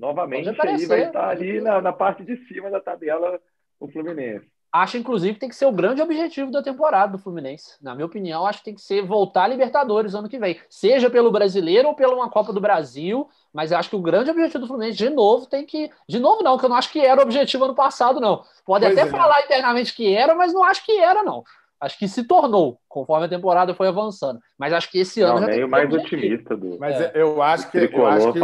Novamente, 0.00 0.48
aí 0.48 0.86
vai 0.86 1.02
estar 1.02 1.28
ali 1.28 1.60
na, 1.60 1.82
na 1.82 1.92
parte 1.92 2.24
de 2.24 2.36
cima 2.46 2.70
da 2.70 2.80
tabela 2.80 3.38
o 3.78 3.86
Fluminense. 3.86 4.48
Acho, 4.72 4.96
inclusive, 4.96 5.34
que 5.34 5.40
tem 5.40 5.48
que 5.48 5.56
ser 5.56 5.66
o 5.66 5.72
grande 5.72 6.00
objetivo 6.00 6.50
da 6.50 6.62
temporada 6.62 7.12
do 7.12 7.18
Fluminense. 7.18 7.74
Na 7.82 7.92
minha 7.92 8.06
opinião, 8.06 8.46
acho 8.46 8.60
que 8.60 8.66
tem 8.66 8.74
que 8.74 8.80
ser 8.80 9.02
voltar 9.02 9.44
a 9.44 9.48
Libertadores 9.48 10.14
ano 10.14 10.28
que 10.28 10.38
vem. 10.38 10.60
Seja 10.70 11.10
pelo 11.10 11.30
brasileiro 11.30 11.88
ou 11.88 11.94
pela 11.94 12.14
uma 12.14 12.30
Copa 12.30 12.52
do 12.52 12.60
Brasil. 12.60 13.28
Mas 13.52 13.72
acho 13.72 13.90
que 13.90 13.96
o 13.96 14.00
grande 14.00 14.30
objetivo 14.30 14.60
do 14.60 14.68
Fluminense, 14.68 14.96
de 14.96 15.10
novo, 15.10 15.46
tem 15.46 15.66
que. 15.66 15.90
De 16.08 16.20
novo, 16.20 16.44
não, 16.44 16.56
que 16.56 16.64
eu 16.64 16.68
não 16.68 16.76
acho 16.76 16.92
que 16.92 17.00
era 17.00 17.20
o 17.20 17.24
objetivo 17.24 17.64
ano 17.64 17.74
passado, 17.74 18.20
não. 18.20 18.44
Pode 18.64 18.86
pois 18.86 18.96
até 18.96 19.08
é. 19.08 19.10
falar 19.10 19.42
internamente 19.42 19.92
que 19.92 20.14
era, 20.14 20.36
mas 20.36 20.52
não 20.52 20.62
acho 20.62 20.84
que 20.86 20.96
era, 20.96 21.24
não. 21.24 21.42
Acho 21.80 21.98
que 21.98 22.06
se 22.06 22.24
tornou, 22.24 22.78
conforme 22.88 23.24
a 23.26 23.28
temporada 23.28 23.74
foi 23.74 23.88
avançando. 23.88 24.38
Mas 24.58 24.72
acho 24.72 24.90
que 24.90 24.98
esse 24.98 25.22
ano. 25.22 25.40
Não, 25.40 25.46
nem 25.48 25.64
o 25.64 25.68
mais 25.68 25.90
otimista 25.92 26.56
do. 26.56 26.78
Mas 26.78 27.00
é. 27.00 27.12
eu 27.14 27.40
acho 27.40 27.70
que. 27.70 27.78
Eu 27.78 28.06
acho 28.06 28.32
que 28.32 28.38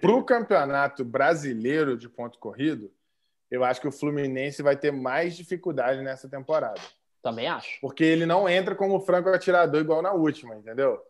para 0.00 0.10
o 0.12 0.22
campeonato 0.22 1.04
brasileiro 1.04 1.96
de 1.96 2.08
ponto 2.08 2.38
corrido 2.38 2.90
eu 3.50 3.64
acho 3.64 3.80
que 3.80 3.88
o 3.88 3.92
Fluminense 3.92 4.62
vai 4.62 4.76
ter 4.76 4.92
mais 4.92 5.36
dificuldade 5.36 6.02
nessa 6.02 6.28
temporada. 6.28 6.80
Também 7.22 7.48
acho. 7.48 7.80
Porque 7.80 8.04
ele 8.04 8.26
não 8.26 8.48
entra 8.48 8.74
como 8.74 9.00
franco 9.00 9.28
atirador 9.30 9.80
igual 9.80 10.02
na 10.02 10.12
última, 10.12 10.54
entendeu? 10.54 11.00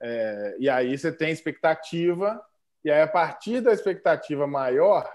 É, 0.00 0.56
e 0.58 0.68
aí 0.68 0.96
você 0.98 1.12
tem 1.12 1.30
expectativa, 1.30 2.42
e 2.84 2.90
aí 2.90 3.00
a 3.00 3.08
partir 3.08 3.60
da 3.60 3.72
expectativa 3.72 4.46
maior, 4.46 5.08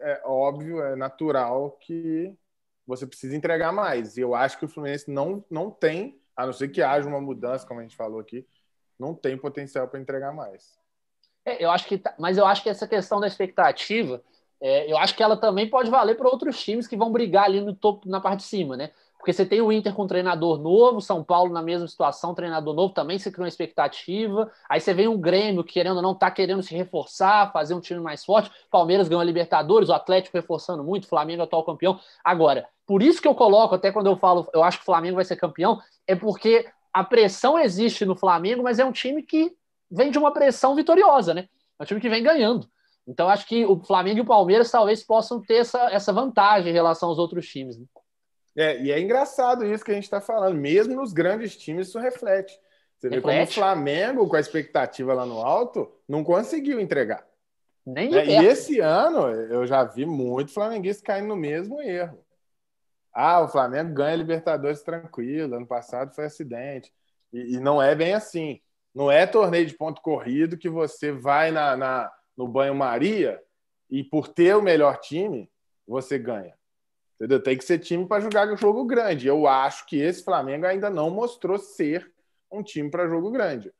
é 0.00 0.22
óbvio, 0.24 0.82
é 0.82 0.94
natural 0.94 1.72
que 1.80 2.36
você 2.90 3.06
precisa 3.06 3.36
entregar 3.36 3.72
mais. 3.72 4.16
E 4.16 4.20
eu 4.20 4.34
acho 4.34 4.58
que 4.58 4.64
o 4.64 4.68
Fluminense 4.68 5.10
não, 5.10 5.44
não 5.48 5.70
tem, 5.70 6.20
a 6.36 6.44
não 6.44 6.52
ser 6.52 6.68
que 6.68 6.82
haja 6.82 7.08
uma 7.08 7.20
mudança, 7.20 7.66
como 7.66 7.80
a 7.80 7.82
gente 7.82 7.96
falou 7.96 8.20
aqui, 8.20 8.46
não 8.98 9.14
tem 9.14 9.38
potencial 9.38 9.86
para 9.88 10.00
entregar 10.00 10.32
mais. 10.32 10.78
É, 11.44 11.64
eu 11.64 11.70
acho 11.70 11.86
que, 11.86 11.96
tá, 11.96 12.14
mas 12.18 12.36
eu 12.36 12.44
acho 12.44 12.62
que 12.62 12.68
essa 12.68 12.86
questão 12.86 13.20
da 13.20 13.26
expectativa 13.26 14.22
é, 14.60 14.90
eu 14.90 14.98
acho 14.98 15.14
que 15.16 15.22
ela 15.22 15.36
também 15.36 15.70
pode 15.70 15.88
valer 15.88 16.16
para 16.16 16.28
outros 16.28 16.62
times 16.62 16.86
que 16.86 16.96
vão 16.96 17.10
brigar 17.10 17.44
ali 17.44 17.60
no 17.60 17.74
topo, 17.74 18.08
na 18.08 18.20
parte 18.20 18.38
de 18.38 18.44
cima, 18.44 18.76
né? 18.76 18.90
Porque 19.20 19.34
você 19.34 19.44
tem 19.44 19.60
o 19.60 19.70
Inter 19.70 19.94
com 19.94 20.04
um 20.04 20.06
treinador 20.06 20.58
novo, 20.58 20.98
São 20.98 21.22
Paulo 21.22 21.52
na 21.52 21.60
mesma 21.60 21.86
situação, 21.86 22.34
treinador 22.34 22.74
novo 22.74 22.94
também, 22.94 23.18
você 23.18 23.30
cria 23.30 23.42
uma 23.42 23.48
expectativa. 23.48 24.50
Aí 24.66 24.80
você 24.80 24.94
vem 24.94 25.08
um 25.08 25.20
Grêmio, 25.20 25.62
querendo 25.62 25.96
ou 25.96 26.02
não, 26.02 26.14
tá 26.14 26.30
querendo 26.30 26.62
se 26.62 26.74
reforçar, 26.74 27.52
fazer 27.52 27.74
um 27.74 27.80
time 27.80 28.00
mais 28.00 28.24
forte. 28.24 28.50
Palmeiras 28.70 29.08
ganhou 29.08 29.20
a 29.20 29.24
Libertadores, 29.24 29.90
o 29.90 29.92
Atlético 29.92 30.38
reforçando 30.38 30.82
muito, 30.82 31.06
Flamengo 31.06 31.42
é 31.42 31.44
atual 31.44 31.62
campeão. 31.64 32.00
Agora, 32.24 32.66
por 32.86 33.02
isso 33.02 33.20
que 33.20 33.28
eu 33.28 33.34
coloco, 33.34 33.74
até 33.74 33.92
quando 33.92 34.06
eu 34.06 34.16
falo, 34.16 34.48
eu 34.54 34.62
acho 34.62 34.78
que 34.78 34.84
o 34.84 34.86
Flamengo 34.86 35.16
vai 35.16 35.24
ser 35.26 35.36
campeão, 35.36 35.78
é 36.06 36.16
porque 36.16 36.66
a 36.90 37.04
pressão 37.04 37.58
existe 37.58 38.06
no 38.06 38.16
Flamengo, 38.16 38.62
mas 38.62 38.78
é 38.78 38.84
um 38.86 38.92
time 38.92 39.22
que 39.22 39.52
vem 39.90 40.10
de 40.10 40.18
uma 40.18 40.32
pressão 40.32 40.74
vitoriosa, 40.74 41.34
né? 41.34 41.46
É 41.78 41.82
um 41.82 41.86
time 41.86 42.00
que 42.00 42.08
vem 42.08 42.22
ganhando. 42.22 42.66
Então, 43.06 43.28
acho 43.28 43.46
que 43.46 43.66
o 43.66 43.78
Flamengo 43.84 44.18
e 44.18 44.22
o 44.22 44.26
Palmeiras 44.26 44.70
talvez 44.70 45.04
possam 45.04 45.42
ter 45.42 45.56
essa, 45.56 45.90
essa 45.90 46.10
vantagem 46.10 46.70
em 46.70 46.74
relação 46.74 47.10
aos 47.10 47.18
outros 47.18 47.46
times. 47.46 47.76
Né? 47.76 47.84
É, 48.56 48.80
e 48.80 48.90
é 48.90 49.00
engraçado 49.00 49.64
isso 49.64 49.84
que 49.84 49.90
a 49.90 49.94
gente 49.94 50.04
está 50.04 50.20
falando. 50.20 50.56
Mesmo 50.56 50.94
nos 50.94 51.12
grandes 51.12 51.56
times, 51.56 51.88
isso 51.88 51.98
reflete. 51.98 52.58
Você 52.98 53.08
reflete. 53.08 53.10
vê 53.10 53.20
como 53.20 53.42
o 53.42 53.46
Flamengo, 53.46 54.28
com 54.28 54.36
a 54.36 54.40
expectativa 54.40 55.14
lá 55.14 55.24
no 55.24 55.40
alto, 55.40 55.90
não 56.08 56.24
conseguiu 56.24 56.80
entregar. 56.80 57.26
Nem 57.86 58.14
é, 58.14 58.26
E 58.26 58.46
esse 58.46 58.80
ano, 58.80 59.28
eu 59.28 59.66
já 59.66 59.84
vi 59.84 60.04
muito 60.04 60.52
flamenguista 60.52 61.02
caindo 61.02 61.28
no 61.28 61.36
mesmo 61.36 61.80
erro. 61.80 62.24
Ah, 63.12 63.40
o 63.40 63.48
Flamengo 63.48 63.92
ganha 63.92 64.16
Libertadores 64.16 64.82
tranquilo. 64.82 65.56
Ano 65.56 65.66
passado 65.66 66.14
foi 66.14 66.26
acidente. 66.26 66.92
E, 67.32 67.56
e 67.56 67.60
não 67.60 67.82
é 67.82 67.94
bem 67.94 68.14
assim. 68.14 68.60
Não 68.94 69.10
é 69.10 69.26
torneio 69.26 69.66
de 69.66 69.76
ponto 69.76 70.02
corrido 70.02 70.58
que 70.58 70.68
você 70.68 71.12
vai 71.12 71.50
na, 71.50 71.76
na 71.76 72.12
no 72.36 72.48
banho-maria 72.48 73.40
e 73.90 74.02
por 74.02 74.28
ter 74.28 74.56
o 74.56 74.62
melhor 74.62 74.98
time, 74.98 75.50
você 75.86 76.18
ganha. 76.18 76.54
Entendeu? 77.20 77.42
Tem 77.42 77.58
que 77.58 77.64
ser 77.64 77.78
time 77.78 78.06
para 78.06 78.22
jogar 78.22 78.56
jogo 78.56 78.82
grande. 78.86 79.28
Eu 79.28 79.46
acho 79.46 79.84
que 79.86 80.00
esse 80.00 80.24
Flamengo 80.24 80.64
ainda 80.64 80.88
não 80.88 81.10
mostrou 81.10 81.58
ser 81.58 82.10
um 82.50 82.62
time 82.62 82.90
para 82.90 83.06
jogo 83.06 83.30
grande. 83.30 83.70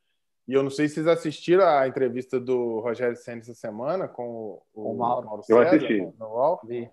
E 0.47 0.53
eu 0.53 0.63
não 0.63 0.69
sei 0.69 0.89
se 0.89 0.97
vocês 0.97 1.07
assistiram 1.07 1.65
a 1.67 1.89
entrevista 1.89 2.39
do 2.39 2.81
Rogério 2.81 3.17
Senna 3.17 3.41
essa 3.41 3.55
semana 3.55 4.07
com 4.07 4.61
o, 4.75 4.93
o 4.93 4.95
Mauro, 4.95 5.27
Mauro 5.27 5.43
César, 5.43 5.59
eu 5.59 5.67
assisti. 5.67 6.01
No, 6.01 6.13
no 6.19 6.91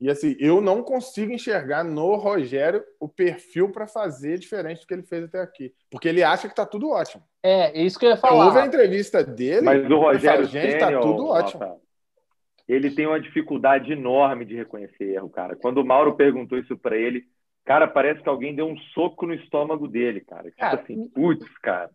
e 0.00 0.10
assim, 0.10 0.36
eu 0.38 0.60
não 0.60 0.82
consigo 0.82 1.32
enxergar 1.32 1.82
no 1.82 2.14
Rogério 2.16 2.84
o 3.00 3.08
perfil 3.08 3.72
para 3.72 3.86
fazer 3.86 4.38
diferente 4.38 4.82
do 4.82 4.86
que 4.86 4.94
ele 4.94 5.02
fez 5.02 5.24
até 5.24 5.40
aqui. 5.40 5.72
Porque 5.90 6.08
ele 6.08 6.22
acha 6.22 6.46
que 6.46 6.52
está 6.52 6.66
tudo 6.66 6.90
ótimo. 6.90 7.22
É, 7.42 7.80
isso 7.80 7.98
que 7.98 8.04
eu 8.04 8.10
ia 8.10 8.16
falar. 8.16 8.46
Houve 8.46 8.58
a 8.58 8.66
entrevista 8.66 9.24
dele. 9.24 9.62
Mas 9.62 9.90
o 9.90 9.96
Rogério 9.96 10.44
gente, 10.44 10.78
tá 10.78 11.00
tudo 11.00 11.28
ótimo. 11.28 11.80
Ele 12.66 12.90
tem 12.90 13.06
uma 13.06 13.20
dificuldade 13.20 13.92
enorme 13.92 14.44
de 14.44 14.54
reconhecer 14.54 15.14
erro, 15.14 15.28
cara. 15.28 15.56
Quando 15.56 15.78
o 15.78 15.84
Mauro 15.84 16.16
perguntou 16.16 16.58
isso 16.58 16.76
para 16.76 16.96
ele, 16.96 17.24
cara, 17.64 17.86
parece 17.86 18.22
que 18.22 18.28
alguém 18.28 18.54
deu 18.54 18.66
um 18.66 18.76
soco 18.94 19.26
no 19.26 19.34
estômago 19.34 19.86
dele, 19.86 20.20
cara. 20.20 20.44
Tipo 20.44 20.60
cara, 20.60 20.80
assim, 20.80 21.08
putz, 21.08 21.46
cara. 21.58 21.90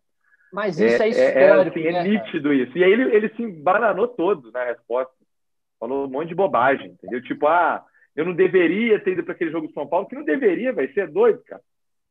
Mas 0.51 0.79
isso 0.79 1.01
é, 1.01 1.05
é 1.05 1.09
histórico, 1.09 1.79
é, 1.79 1.83
é, 1.83 1.89
assim, 1.89 1.97
é 1.97 2.03
né, 2.03 2.03
nítido 2.03 2.53
isso. 2.53 2.77
E 2.77 2.83
aí 2.83 2.91
ele, 2.91 3.15
ele 3.15 3.29
se 3.29 3.41
embananou 3.41 4.07
todo 4.07 4.51
na 4.51 4.63
resposta. 4.63 5.13
Falou 5.79 6.05
um 6.05 6.09
monte 6.09 6.29
de 6.29 6.35
bobagem, 6.35 6.91
entendeu? 6.91 7.21
Tipo, 7.21 7.47
ah, 7.47 7.83
eu 8.15 8.25
não 8.25 8.33
deveria 8.33 8.99
ter 8.99 9.11
ido 9.11 9.23
para 9.23 9.33
aquele 9.33 9.51
jogo 9.51 9.67
de 9.67 9.73
São 9.73 9.87
Paulo, 9.87 10.07
que 10.07 10.15
não 10.15 10.25
deveria, 10.25 10.73
vai 10.73 10.87
ser 10.89 11.01
é 11.01 11.07
doido, 11.07 11.41
cara. 11.45 11.61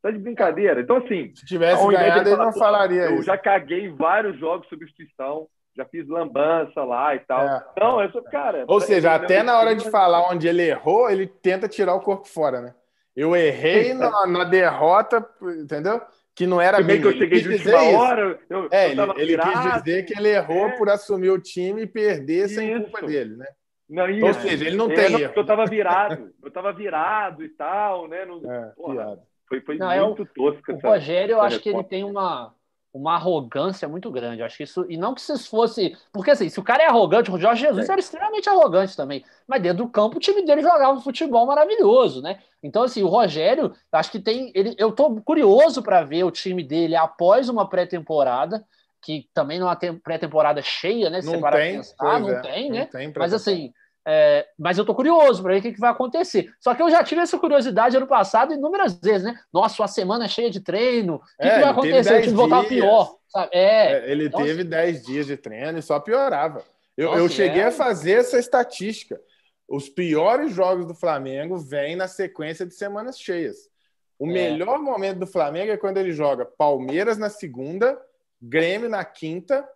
Tá 0.01 0.09
de 0.09 0.17
brincadeira. 0.17 0.81
Então, 0.81 0.97
assim. 0.97 1.33
Se 1.35 1.45
tivesse 1.45 1.85
ganhado, 1.87 2.29
ele 2.29 2.37
não 2.37 2.53
falaria 2.53 3.03
eu 3.03 3.11
isso. 3.11 3.19
Eu 3.19 3.23
já 3.23 3.37
caguei 3.37 3.85
em 3.85 3.95
vários 3.95 4.39
jogos 4.39 4.63
de 4.63 4.69
substituição, 4.69 5.47
já 5.79 5.85
fiz 5.85 6.07
lambança 6.07 6.83
lá 6.83 7.15
e 7.15 7.19
tal. 7.19 7.41
É. 7.41 7.65
Não, 7.79 8.01
eu 8.01 8.11
sou, 8.11 8.21
cara. 8.23 8.65
Ou 8.67 8.81
seja, 8.81 9.15
até 9.15 9.41
na 9.41 9.57
hora 9.57 9.75
de 9.75 9.89
falar 9.89 10.29
onde 10.29 10.47
ele 10.47 10.63
errou, 10.63 11.09
ele 11.09 11.25
tenta 11.25 11.67
tirar 11.67 11.95
o 11.95 12.01
corpo 12.01 12.27
fora, 12.27 12.61
né? 12.61 12.75
Eu 13.15 13.35
errei 13.35 13.93
na, 13.95 14.27
na 14.27 14.43
derrota, 14.43 15.25
entendeu? 15.41 16.01
Que 16.35 16.45
não 16.45 16.59
era 16.59 16.81
bem 16.81 17.01
que 17.01 17.07
eu 17.07 17.13
cheguei 17.13 17.41
de 17.41 17.49
última 17.49 17.81
hora. 17.97 18.39
Eu, 18.49 18.67
é, 18.71 18.93
eu 18.93 19.11
ele, 19.17 19.33
ele 19.33 19.37
quis 19.37 19.73
dizer 19.73 20.05
que 20.05 20.17
ele 20.17 20.29
errou 20.29 20.67
é. 20.67 20.77
por 20.77 20.89
assumir 20.89 21.29
o 21.29 21.39
time 21.39 21.83
e 21.83 21.87
perder 21.87 22.45
isso. 22.45 22.55
sem 22.55 22.81
culpa 22.81 23.05
dele, 23.05 23.35
né? 23.35 23.47
Não, 23.89 24.07
isso. 24.09 24.25
Ou 24.25 24.33
seja, 24.33 24.65
ele 24.65 24.77
não 24.77 24.91
é, 24.91 24.95
tem. 24.95 25.09
Não, 25.09 25.19
eu 25.19 25.45
tava 25.45 25.65
virado, 25.65 26.31
eu 26.43 26.51
tava 26.51 26.71
virado 26.71 27.43
e 27.43 27.49
tal, 27.49 28.07
né? 28.07 28.23
Não, 28.23 28.39
é, 28.49 28.71
porra, 28.75 29.19
foi, 29.47 29.61
foi 29.61 29.77
não, 29.77 29.87
muito 29.87 30.21
é 30.21 30.25
o, 30.25 30.27
tosco. 30.27 30.71
O 30.71 30.75
essa, 30.75 30.87
Rogério, 30.87 31.33
eu 31.33 31.41
acho 31.41 31.55
resposta. 31.55 31.63
que 31.63 31.69
ele 31.69 31.83
tem 31.83 32.03
uma, 32.03 32.53
uma 32.93 33.15
arrogância 33.15 33.87
muito 33.87 34.09
grande. 34.11 34.41
Eu 34.41 34.45
acho 34.45 34.57
que 34.57 34.63
isso. 34.63 34.85
E 34.89 34.97
não 34.97 35.13
que 35.13 35.21
se 35.21 35.37
fosse. 35.47 35.95
Porque 36.11 36.31
assim, 36.31 36.49
se 36.49 36.59
o 36.59 36.63
cara 36.63 36.83
é 36.83 36.87
arrogante, 36.87 37.31
o 37.31 37.37
Jorge 37.37 37.61
Jesus 37.61 37.87
é. 37.87 37.91
era 37.91 37.99
extremamente 37.99 38.49
arrogante 38.49 38.95
também. 38.95 39.23
Mas 39.47 39.61
dentro 39.61 39.85
do 39.85 39.89
campo, 39.89 40.17
o 40.17 40.19
time 40.19 40.43
dele 40.43 40.61
jogava 40.61 40.93
um 40.93 41.01
futebol 41.01 41.45
maravilhoso, 41.45 42.21
né? 42.21 42.39
Então, 42.61 42.83
assim, 42.83 43.03
o 43.03 43.07
Rogério, 43.07 43.73
acho 43.91 44.11
que 44.11 44.19
tem. 44.19 44.51
Ele, 44.55 44.75
eu 44.77 44.91
tô 44.91 45.21
curioso 45.21 45.81
para 45.81 46.03
ver 46.03 46.23
o 46.23 46.31
time 46.31 46.63
dele 46.63 46.95
após 46.95 47.47
uma 47.47 47.67
pré-temporada 47.69 48.65
que 49.01 49.29
também 49.33 49.59
numa 49.59 49.75
pré-temporada 49.75 50.61
cheia, 50.61 51.09
né? 51.09 51.21
Se 51.21 51.31
não 51.31 51.41
tem, 51.51 51.77
pensar, 51.77 52.19
não 52.19 52.29
é. 52.31 52.41
tem, 52.41 52.69
né? 52.69 52.79
Não 52.81 52.99
tem 52.99 53.13
Mas 53.15 53.33
assim, 53.33 53.73
é, 54.07 54.47
mas 54.57 54.77
eu 54.77 54.85
tô 54.85 54.95
curioso 54.95 55.41
para 55.41 55.53
ver 55.53 55.59
o 55.59 55.61
que, 55.61 55.73
que, 55.73 55.79
vai 55.79 55.91
acontecer. 55.91 56.51
Só 56.59 56.73
que 56.73 56.81
eu 56.81 56.89
já 56.89 57.03
tive 57.03 57.21
essa 57.21 57.37
curiosidade 57.37 57.97
ano 57.97 58.07
passado 58.07 58.53
inúmeras 58.53 58.99
vezes, 58.99 59.23
né? 59.23 59.39
Nossa, 59.53 59.81
uma 59.81 59.87
semana 59.87 60.27
cheia 60.27 60.49
de 60.49 60.61
treino. 60.61 61.15
O 61.15 61.19
que, 61.19 61.47
é, 61.47 61.55
que 61.55 61.61
vai 61.61 61.69
acontecer? 61.69 62.19
O 62.19 62.21
time 62.21 62.33
voltar 62.33 62.63
pior. 62.65 63.15
Sabe? 63.27 63.49
É, 63.53 63.93
é 63.93 64.11
ele 64.11 64.29
teve 64.29 64.63
10 64.63 65.05
dias 65.05 65.27
de 65.27 65.37
treino 65.37 65.77
e 65.77 65.81
só 65.81 65.99
piorava. 65.99 66.63
Eu, 66.97 67.09
Nossa, 67.09 67.19
eu 67.19 67.29
cheguei 67.29 67.61
é. 67.61 67.65
a 67.65 67.71
fazer 67.71 68.13
essa 68.13 68.39
estatística. 68.39 69.19
Os 69.67 69.87
piores 69.87 70.53
jogos 70.53 70.85
do 70.85 70.95
Flamengo 70.95 71.57
vêm 71.57 71.95
na 71.95 72.07
sequência 72.07 72.65
de 72.65 72.73
semanas 72.73 73.19
cheias. 73.19 73.69
O 74.17 74.27
é. 74.27 74.31
melhor 74.31 74.79
momento 74.79 75.19
do 75.19 75.27
Flamengo 75.27 75.71
é 75.71 75.77
quando 75.77 75.97
ele 75.97 76.11
joga 76.11 76.45
Palmeiras 76.45 77.17
na 77.17 77.29
segunda, 77.29 77.99
Grêmio 78.41 78.89
na 78.89 79.05
quinta, 79.05 79.67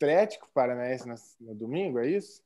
Atlético 0.00 0.48
Paranaense 0.54 1.06
no, 1.06 1.14
no 1.40 1.54
domingo, 1.54 1.98
é 1.98 2.08
isso? 2.08 2.42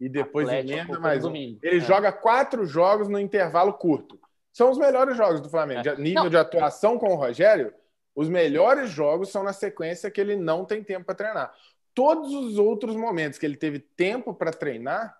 E 0.00 0.08
depois 0.08 0.48
emenda 0.48 0.98
mais 1.00 1.24
um. 1.24 1.28
Domingo. 1.28 1.58
Ele 1.62 1.78
é. 1.78 1.80
joga 1.80 2.12
quatro 2.12 2.64
jogos 2.64 3.08
no 3.08 3.18
intervalo 3.18 3.72
curto. 3.72 4.20
São 4.52 4.70
os 4.70 4.78
melhores 4.78 5.16
jogos 5.16 5.40
do 5.40 5.50
Flamengo. 5.50 5.88
É. 5.88 5.96
Nível 5.96 6.24
não. 6.24 6.30
de 6.30 6.36
atuação 6.36 6.96
com 6.96 7.12
o 7.12 7.16
Rogério, 7.16 7.74
os 8.14 8.28
melhores 8.28 8.90
jogos 8.90 9.30
são 9.30 9.42
na 9.42 9.52
sequência 9.52 10.10
que 10.10 10.20
ele 10.20 10.36
não 10.36 10.64
tem 10.64 10.82
tempo 10.84 11.04
para 11.04 11.16
treinar. 11.16 11.54
Todos 11.92 12.32
os 12.32 12.56
outros 12.56 12.94
momentos 12.94 13.38
que 13.38 13.46
ele 13.46 13.56
teve 13.56 13.80
tempo 13.80 14.32
para 14.32 14.52
treinar, 14.52 15.16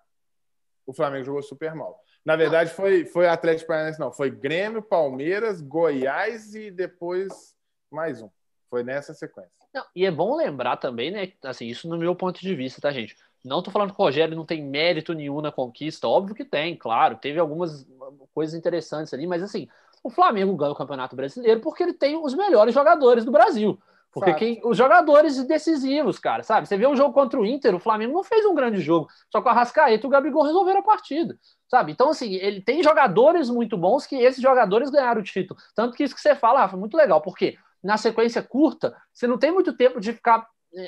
o 0.85 0.93
Flamengo 0.93 1.25
jogou 1.25 1.41
super 1.41 1.75
mal. 1.75 2.01
Na 2.23 2.35
verdade, 2.35 2.71
foi, 2.71 3.05
foi 3.05 3.27
Atlético 3.27 3.67
Paranaense, 3.67 3.99
não. 3.99 4.11
Foi 4.11 4.31
Grêmio, 4.31 4.81
Palmeiras, 4.81 5.61
Goiás 5.61 6.55
e 6.55 6.71
depois 6.71 7.55
mais 7.91 8.21
um. 8.21 8.29
Foi 8.75 8.83
nessa 8.83 9.13
sequência. 9.13 9.53
Não, 9.73 9.85
e 9.95 10.05
é 10.05 10.11
bom 10.11 10.35
lembrar 10.35 10.75
também, 10.75 11.09
né? 11.09 11.31
Assim, 11.45 11.65
isso 11.65 11.87
no 11.87 11.97
meu 11.97 12.13
ponto 12.13 12.41
de 12.41 12.53
vista, 12.53 12.81
tá, 12.81 12.91
gente? 12.91 13.15
Não 13.41 13.63
tô 13.63 13.71
falando 13.71 13.93
que 13.93 14.01
o 14.01 14.03
Rogério 14.03 14.35
não 14.35 14.45
tem 14.45 14.61
mérito 14.61 15.13
nenhum 15.13 15.39
na 15.39 15.49
conquista, 15.49 16.09
óbvio 16.09 16.35
que 16.35 16.43
tem, 16.43 16.75
claro. 16.75 17.15
Teve 17.15 17.39
algumas 17.39 17.87
coisas 18.33 18.53
interessantes 18.53 19.13
ali, 19.13 19.25
mas 19.25 19.41
assim, 19.41 19.69
o 20.03 20.09
Flamengo 20.09 20.53
ganha 20.57 20.73
o 20.73 20.75
Campeonato 20.75 21.15
Brasileiro 21.15 21.61
porque 21.61 21.83
ele 21.83 21.93
tem 21.93 22.17
os 22.17 22.33
melhores 22.33 22.73
jogadores 22.73 23.23
do 23.23 23.31
Brasil. 23.31 23.79
Porque 24.11 24.33
quem, 24.33 24.61
os 24.63 24.77
jogadores 24.77 25.41
decisivos, 25.45 26.19
cara, 26.19 26.43
sabe? 26.43 26.67
Você 26.67 26.75
vê 26.75 26.85
o 26.85 26.95
jogo 26.95 27.13
contra 27.13 27.39
o 27.39 27.45
Inter, 27.45 27.75
o 27.75 27.79
Flamengo 27.79 28.13
não 28.13 28.23
fez 28.25 28.45
um 28.45 28.55
grande 28.55 28.81
jogo, 28.81 29.07
só 29.31 29.41
com 29.41 29.47
a 29.47 29.53
Rascaeta 29.53 30.05
e 30.05 30.07
o 30.07 30.09
Gabigol 30.09 30.43
resolveram 30.43 30.81
a 30.81 30.83
partida, 30.83 31.37
sabe? 31.69 31.93
Então, 31.93 32.09
assim, 32.09 32.33
ele 32.35 32.59
tem 32.59 32.83
jogadores 32.83 33.49
muito 33.49 33.77
bons 33.77 34.05
que 34.05 34.15
esses 34.17 34.41
jogadores 34.41 34.89
ganharam 34.89 35.21
o 35.21 35.23
título. 35.23 35.57
Tanto 35.73 35.95
que 35.95 36.03
isso 36.03 36.15
que 36.15 36.21
você 36.21 36.35
fala, 36.35 36.59
Rafa, 36.59 36.75
é 36.75 36.79
muito 36.79 36.95
legal, 36.97 37.21
porque 37.21 37.57
na 37.85 37.97
sequência 37.97 38.41
curta, 38.41 38.95
você 39.13 39.27
não 39.27 39.37
tem 39.37 39.51
muito 39.51 39.71
tempo 39.77 40.01
de 40.01 40.11
ficar 40.11 40.47
é, 40.73 40.87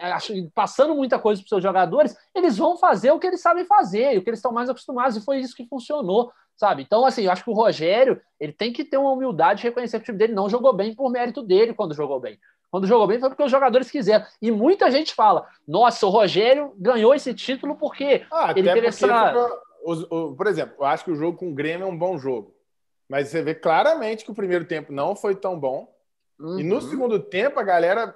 passando 0.54 0.96
muita 0.96 1.20
coisa 1.20 1.40
para 1.40 1.46
os 1.46 1.50
seus 1.50 1.64
jogadores, 1.64 2.18
eles 2.34 2.58
vão 2.58 2.76
fazer 2.76 3.12
o 3.12 3.20
que 3.20 3.28
eles 3.28 3.40
sabem 3.40 3.66
fazer, 3.66 4.18
o 4.18 4.24
que 4.24 4.30
eles 4.30 4.40
estão 4.40 4.52
mais 4.52 4.68
acostumados, 4.68 5.16
e 5.16 5.24
foi 5.24 5.38
isso 5.38 5.56
que 5.56 5.68
funcionou, 5.68 6.32
sabe? 6.56 6.82
Então, 6.82 7.06
assim, 7.06 7.24
eu 7.24 7.32
acho 7.32 7.44
que 7.44 7.52
o 7.52 7.54
Rogério, 7.54 8.20
ele 8.40 8.52
tem 8.52 8.74
que 8.74 8.84
ter 8.84 8.98
uma 8.98 9.12
humildade 9.12 9.62
de 9.62 9.68
reconhecer 9.68 10.00
que 10.00 10.04
o 10.04 10.06
time 10.06 10.18
dele 10.18 10.34
não 10.34 10.50
jogou 10.50 10.74
bem 10.74 10.96
por 10.96 11.12
mérito 11.12 11.44
dele 11.44 11.74
quando 11.74 11.94
jogou 11.94 12.20
bem. 12.20 12.40
Quando 12.72 12.88
jogou 12.88 13.08
bem 13.08 13.20
foi 13.20 13.30
porque 13.30 13.44
os 13.44 13.52
jogadores 13.52 13.90
quiseram. 13.90 14.26
E 14.42 14.52
muita 14.52 14.92
gente 14.92 15.14
fala: 15.14 15.48
nossa, 15.66 16.06
o 16.06 16.10
Rogério 16.10 16.74
ganhou 16.78 17.16
esse 17.16 17.34
título 17.34 17.78
porque 17.78 18.26
ah, 18.30 18.52
ele 18.54 18.74
teve 18.74 18.88
essa. 18.88 19.34
por 20.36 20.48
exemplo, 20.48 20.76
eu 20.80 20.86
acho 20.86 21.06
que 21.06 21.12
o 21.12 21.16
jogo 21.16 21.38
com 21.38 21.50
o 21.50 21.54
Grêmio 21.54 21.88
é 21.88 21.90
um 21.90 21.98
bom 21.98 22.18
jogo. 22.18 22.54
Mas 23.08 23.30
você 23.30 23.42
vê 23.42 23.56
claramente 23.56 24.26
que 24.26 24.32
o 24.32 24.36
primeiro 24.36 24.66
tempo 24.66 24.92
não 24.92 25.16
foi 25.16 25.34
tão 25.34 25.58
bom. 25.58 25.96
Uhum. 26.40 26.60
E 26.60 26.64
no 26.64 26.76
uhum. 26.76 26.82
segundo 26.82 27.20
tempo, 27.20 27.60
a 27.60 27.64
galera 27.64 28.16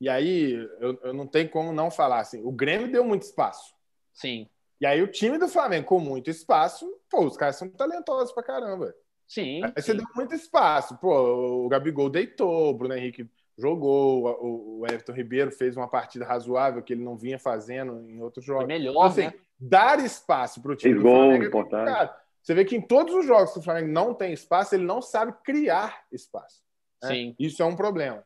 e 0.00 0.08
aí 0.08 0.52
eu, 0.80 0.98
eu 1.02 1.14
não 1.14 1.26
tenho 1.26 1.48
como 1.48 1.72
não 1.72 1.90
falar 1.90 2.20
assim. 2.20 2.42
O 2.44 2.52
Grêmio 2.52 2.90
deu 2.90 3.04
muito 3.04 3.22
espaço. 3.22 3.74
Sim. 4.12 4.48
E 4.80 4.86
aí 4.86 5.02
o 5.02 5.08
time 5.08 5.38
do 5.38 5.48
Flamengo 5.48 5.86
com 5.86 5.98
muito 5.98 6.28
espaço, 6.28 6.86
pô, 7.10 7.24
os 7.24 7.36
caras 7.36 7.56
são 7.56 7.68
talentosos 7.68 8.32
pra 8.32 8.42
caramba. 8.42 8.94
Sim. 9.26 9.64
Aí 9.64 9.72
sim. 9.82 9.82
você 9.82 9.94
deu 9.94 10.06
muito 10.14 10.34
espaço. 10.34 10.96
Pô, 10.98 11.64
o 11.64 11.68
Gabigol 11.68 12.10
deitou, 12.10 12.70
o 12.70 12.74
Bruno 12.74 12.94
Henrique 12.94 13.28
jogou, 13.56 14.26
o, 14.42 14.86
Everton 14.86 15.12
Ribeiro 15.12 15.50
fez 15.50 15.76
uma 15.76 15.88
partida 15.88 16.26
razoável 16.26 16.82
que 16.82 16.92
ele 16.92 17.02
não 17.02 17.16
vinha 17.16 17.38
fazendo 17.38 18.02
em 18.02 18.20
outros 18.20 18.44
jogos. 18.44 18.64
Foi 18.64 18.74
melhor, 18.74 18.92
então, 18.92 19.02
assim, 19.02 19.22
né? 19.22 19.34
dar 19.58 19.98
espaço 19.98 20.60
para 20.60 20.72
o 20.72 20.76
time 20.76 20.94
do 20.94 21.00
Flamengo 21.00 21.44
é 21.44 21.46
importante. 21.46 22.12
Você 22.42 22.54
vê 22.54 22.64
que 22.64 22.76
em 22.76 22.82
todos 22.82 23.14
os 23.14 23.26
jogos 23.26 23.52
que 23.52 23.58
o 23.58 23.62
Flamengo 23.62 23.88
não 23.88 24.14
tem 24.14 24.32
espaço, 24.32 24.74
ele 24.74 24.84
não 24.84 25.00
sabe 25.00 25.32
criar 25.42 26.04
espaço. 26.12 26.65
Né? 27.02 27.08
Sim. 27.08 27.34
Isso 27.38 27.62
é 27.62 27.66
um 27.66 27.76
problema. 27.76 28.24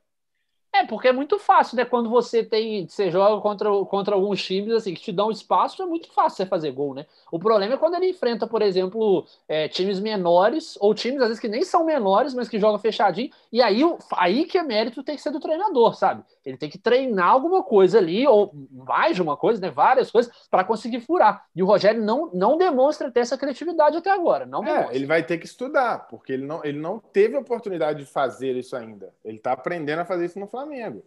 É, 0.72 0.86
porque 0.86 1.08
é 1.08 1.12
muito 1.12 1.36
fácil, 1.38 1.76
né? 1.76 1.84
Quando 1.84 2.08
você 2.08 2.44
tem. 2.44 2.86
Você 2.86 3.10
joga 3.10 3.40
contra, 3.42 3.68
contra 3.86 4.14
alguns 4.14 4.42
times 4.42 4.72
assim, 4.72 4.94
que 4.94 5.00
te 5.00 5.12
dão 5.12 5.30
espaço, 5.30 5.82
é 5.82 5.86
muito 5.86 6.08
fácil 6.12 6.36
você 6.36 6.46
fazer 6.46 6.70
gol, 6.70 6.94
né? 6.94 7.06
O 7.30 7.40
problema 7.40 7.74
é 7.74 7.76
quando 7.76 7.96
ele 7.96 8.10
enfrenta, 8.10 8.46
por 8.46 8.62
exemplo, 8.62 9.26
é, 9.48 9.66
times 9.68 9.98
menores, 9.98 10.78
ou 10.80 10.94
times, 10.94 11.20
às 11.20 11.28
vezes, 11.28 11.40
que 11.40 11.48
nem 11.48 11.64
são 11.64 11.84
menores, 11.84 12.34
mas 12.34 12.48
que 12.48 12.58
jogam 12.58 12.78
fechadinho. 12.78 13.30
E 13.52 13.60
aí, 13.60 13.80
aí 14.12 14.44
que 14.44 14.58
é 14.58 14.62
mérito 14.62 15.02
tem 15.02 15.16
que 15.16 15.22
ser 15.22 15.32
do 15.32 15.40
treinador, 15.40 15.96
sabe? 15.96 16.22
Ele 16.44 16.56
tem 16.56 16.70
que 16.70 16.78
treinar 16.78 17.28
alguma 17.28 17.62
coisa 17.62 17.98
ali, 17.98 18.26
ou 18.26 18.52
mais 18.72 19.14
de 19.14 19.22
uma 19.22 19.36
coisa, 19.36 19.60
né? 19.60 19.70
Várias 19.70 20.10
coisas, 20.10 20.32
para 20.50 20.64
conseguir 20.64 21.00
furar. 21.00 21.44
E 21.54 21.62
o 21.62 21.66
Rogério 21.66 22.02
não, 22.02 22.30
não 22.32 22.56
demonstra 22.56 23.10
ter 23.10 23.20
essa 23.20 23.36
criatividade 23.36 23.96
até 23.96 24.10
agora. 24.10 24.46
Não 24.46 24.64
é, 24.64 24.88
ele 24.92 25.06
vai 25.06 25.22
ter 25.22 25.38
que 25.38 25.46
estudar, 25.46 26.06
porque 26.08 26.32
ele 26.32 26.46
não, 26.46 26.64
ele 26.64 26.78
não 26.78 26.98
teve 26.98 27.36
oportunidade 27.36 27.98
de 27.98 28.10
fazer 28.10 28.56
isso 28.56 28.74
ainda. 28.74 29.12
Ele 29.24 29.36
está 29.36 29.52
aprendendo 29.52 30.00
a 30.00 30.04
fazer 30.04 30.24
isso 30.24 30.38
no 30.38 30.46
Flamengo. 30.46 31.04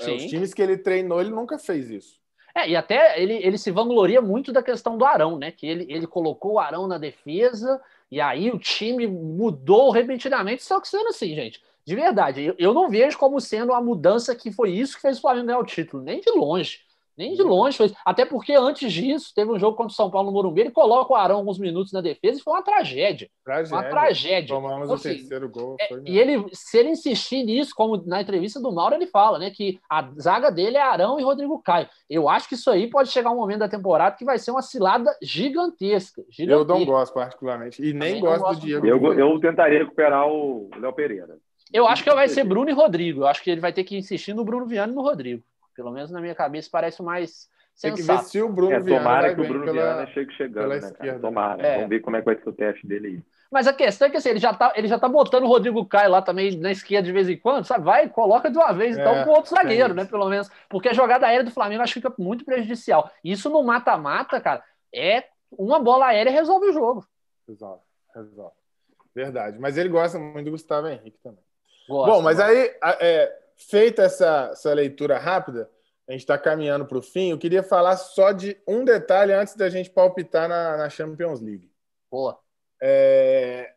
É, 0.00 0.10
os 0.10 0.24
times 0.24 0.52
que 0.52 0.60
ele 0.60 0.76
treinou, 0.76 1.20
ele 1.20 1.30
nunca 1.30 1.56
fez 1.58 1.88
isso. 1.88 2.20
É, 2.54 2.68
e 2.68 2.76
até 2.76 3.20
ele, 3.20 3.34
ele 3.34 3.58
se 3.58 3.70
vangloria 3.70 4.20
muito 4.20 4.52
da 4.52 4.62
questão 4.62 4.96
do 4.96 5.04
Arão, 5.04 5.38
né? 5.38 5.50
Que 5.50 5.66
ele, 5.66 5.86
ele 5.88 6.06
colocou 6.06 6.52
o 6.52 6.58
Arão 6.58 6.86
na 6.86 6.98
defesa 6.98 7.80
e 8.10 8.20
aí 8.20 8.50
o 8.50 8.58
time 8.58 9.06
mudou 9.06 9.90
repentinamente. 9.90 10.62
Só 10.62 10.80
que 10.80 10.88
sendo 10.88 11.08
assim, 11.08 11.34
gente, 11.34 11.60
de 11.86 11.94
verdade, 11.94 12.42
eu, 12.42 12.54
eu 12.58 12.74
não 12.74 12.88
vejo 12.88 13.18
como 13.18 13.40
sendo 13.40 13.72
a 13.72 13.80
mudança 13.80 14.34
que 14.34 14.50
foi 14.50 14.70
isso 14.70 14.96
que 14.96 15.02
fez 15.02 15.18
o 15.18 15.20
Flamengo 15.20 15.46
ganhar 15.46 15.58
o 15.58 15.64
título, 15.64 16.02
nem 16.02 16.20
de 16.20 16.30
longe. 16.30 16.78
Nem 17.16 17.34
de 17.34 17.42
longe 17.42 17.76
foi. 17.76 17.92
Até 18.04 18.24
porque 18.24 18.52
antes 18.54 18.92
disso, 18.92 19.32
teve 19.34 19.50
um 19.50 19.58
jogo 19.58 19.76
contra 19.76 19.92
o 19.92 19.94
São 19.94 20.10
Paulo 20.10 20.26
no 20.26 20.32
Morumbi, 20.32 20.62
ele 20.62 20.70
coloca 20.70 21.12
o 21.12 21.16
Arão 21.16 21.36
alguns 21.36 21.58
minutos 21.58 21.92
na 21.92 22.00
defesa 22.00 22.40
e 22.40 22.42
foi 22.42 22.54
uma 22.54 22.62
tragédia. 22.62 23.28
tragédia. 23.44 23.76
Uma 23.76 23.84
tragédia. 23.84 24.54
Tomamos 24.54 24.82
então, 24.82 24.90
o 24.90 24.94
assim, 24.94 25.08
terceiro 25.10 25.48
gol. 25.48 25.76
É, 25.78 25.88
e 26.04 26.18
ele, 26.18 26.44
se 26.52 26.76
ele 26.76 26.90
insistir 26.90 27.44
nisso, 27.44 27.72
como 27.74 28.02
na 28.04 28.20
entrevista 28.20 28.60
do 28.60 28.72
Mauro, 28.72 28.96
ele 28.96 29.06
fala, 29.06 29.38
né? 29.38 29.50
Que 29.50 29.78
a 29.88 30.10
zaga 30.18 30.50
dele 30.50 30.76
é 30.76 30.82
Arão 30.82 31.20
e 31.20 31.22
Rodrigo 31.22 31.62
Caio. 31.62 31.88
Eu 32.10 32.28
acho 32.28 32.48
que 32.48 32.56
isso 32.56 32.68
aí 32.68 32.90
pode 32.90 33.10
chegar 33.10 33.30
um 33.30 33.36
momento 33.36 33.60
da 33.60 33.68
temporada 33.68 34.16
que 34.16 34.24
vai 34.24 34.38
ser 34.38 34.50
uma 34.50 34.62
cilada 34.62 35.16
gigantesca. 35.22 36.24
gigantesca. 36.28 36.72
Eu 36.72 36.78
não 36.78 36.84
gosto, 36.84 37.14
particularmente. 37.14 37.80
E 37.80 37.92
nem 37.92 38.20
gosto, 38.20 38.42
gosto, 38.42 38.60
do 38.60 38.66
Diego. 38.66 38.86
Eu, 38.86 39.12
eu 39.12 39.38
tentaria 39.38 39.78
recuperar 39.78 40.26
o 40.26 40.68
Léo 40.80 40.92
Pereira. 40.92 41.38
Eu 41.72 41.86
acho 41.88 42.04
que 42.04 42.12
vai 42.12 42.28
ser 42.28 42.44
Bruno 42.44 42.70
e 42.70 42.72
Rodrigo. 42.72 43.22
Eu 43.22 43.26
acho 43.26 43.42
que 43.42 43.50
ele 43.50 43.60
vai 43.60 43.72
ter 43.72 43.84
que 43.84 43.96
insistir 43.96 44.34
no 44.34 44.44
Bruno 44.44 44.66
Viana 44.66 44.92
e 44.92 44.96
no 44.96 45.02
Rodrigo. 45.02 45.42
Pelo 45.74 45.90
menos 45.90 46.10
na 46.10 46.20
minha 46.20 46.34
cabeça 46.34 46.68
parece 46.70 47.00
o 47.00 47.04
mais 47.04 47.48
Tem 47.80 47.94
que 47.94 48.02
ver 48.02 48.18
se 48.20 48.40
o 48.40 48.48
Bruno 48.48 48.72
é, 48.72 48.80
Viana 48.80 49.02
Tomara 49.02 49.34
que 49.34 49.40
o 49.40 49.48
Bruno 49.48 49.64
pela, 49.64 49.72
Viana 49.72 50.06
chegue 50.08 50.32
chegando, 50.34 50.68
né, 50.68 50.78
esquerda. 50.78 51.20
Tomara. 51.20 51.66
É. 51.66 51.74
Vamos 51.76 51.88
ver 51.88 52.00
como 52.00 52.16
é 52.16 52.20
que 52.20 52.26
vai 52.26 52.36
ser 52.36 52.48
o 52.48 52.52
teste 52.52 52.86
dele 52.86 53.06
aí. 53.08 53.22
Mas 53.50 53.66
a 53.66 53.72
questão 53.72 54.08
é 54.08 54.10
que 54.10 54.16
assim, 54.16 54.30
ele 54.30 54.38
já 54.38 54.52
tá, 54.52 54.72
ele 54.74 54.88
já 54.88 54.98
tá 54.98 55.08
botando 55.08 55.44
o 55.44 55.48
Rodrigo 55.48 55.84
Caio 55.86 56.10
lá 56.10 56.20
também 56.20 56.56
na 56.56 56.72
esquerda 56.72 57.06
de 57.06 57.12
vez 57.12 57.28
em 57.28 57.36
quando, 57.36 57.64
sabe? 57.64 57.84
Vai, 57.84 58.08
coloca 58.08 58.50
de 58.50 58.58
uma 58.58 58.72
vez, 58.72 58.98
então, 58.98 59.14
é, 59.14 59.24
com 59.24 59.30
outro 59.30 59.54
zagueiro, 59.54 59.92
é 59.92 59.96
né? 59.96 60.04
Pelo 60.04 60.28
menos. 60.28 60.50
Porque 60.68 60.88
a 60.88 60.92
jogada 60.92 61.26
aérea 61.26 61.44
do 61.44 61.52
Flamengo 61.52 61.82
acho 61.82 61.94
que 61.94 62.00
fica 62.00 62.12
muito 62.18 62.44
prejudicial. 62.44 63.10
Isso 63.22 63.48
no 63.48 63.62
mata-mata, 63.62 64.40
cara, 64.40 64.62
é 64.92 65.24
uma 65.52 65.78
bola 65.78 66.06
aérea 66.06 66.32
resolve 66.32 66.66
o 66.66 66.72
jogo. 66.72 67.06
Resolve, 67.46 67.82
resolve. 68.14 68.56
Verdade. 69.14 69.58
Mas 69.60 69.78
ele 69.78 69.88
gosta 69.88 70.18
muito 70.18 70.46
do 70.46 70.50
Gustavo 70.50 70.88
Henrique 70.88 71.18
também. 71.22 71.44
Gosta, 71.88 72.12
Bom, 72.12 72.22
mas 72.22 72.36
gosta. 72.36 72.50
aí, 72.50 72.76
é, 73.00 73.38
feita 73.56 74.02
essa, 74.02 74.50
essa 74.52 74.72
leitura 74.72 75.18
rápida, 75.18 75.70
a 76.08 76.12
gente 76.12 76.20
está 76.20 76.38
caminhando 76.38 76.84
para 76.86 76.98
o 76.98 77.02
fim. 77.02 77.30
Eu 77.30 77.38
queria 77.38 77.62
falar 77.62 77.96
só 77.96 78.32
de 78.32 78.56
um 78.66 78.84
detalhe 78.84 79.32
antes 79.32 79.54
da 79.54 79.68
gente 79.68 79.90
palpitar 79.90 80.48
na, 80.48 80.76
na 80.76 80.90
Champions 80.90 81.40
League. 81.40 81.70
Boa. 82.10 82.38
É... 82.80 83.72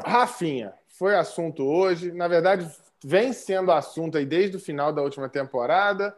Rafinha, 0.00 0.74
foi 0.98 1.16
assunto 1.16 1.64
hoje. 1.64 2.12
Na 2.12 2.28
verdade, 2.28 2.68
vem 3.04 3.32
sendo 3.32 3.72
assunto 3.72 4.18
aí 4.18 4.24
desde 4.24 4.56
o 4.56 4.60
final 4.60 4.92
da 4.92 5.02
última 5.02 5.28
temporada 5.28 6.16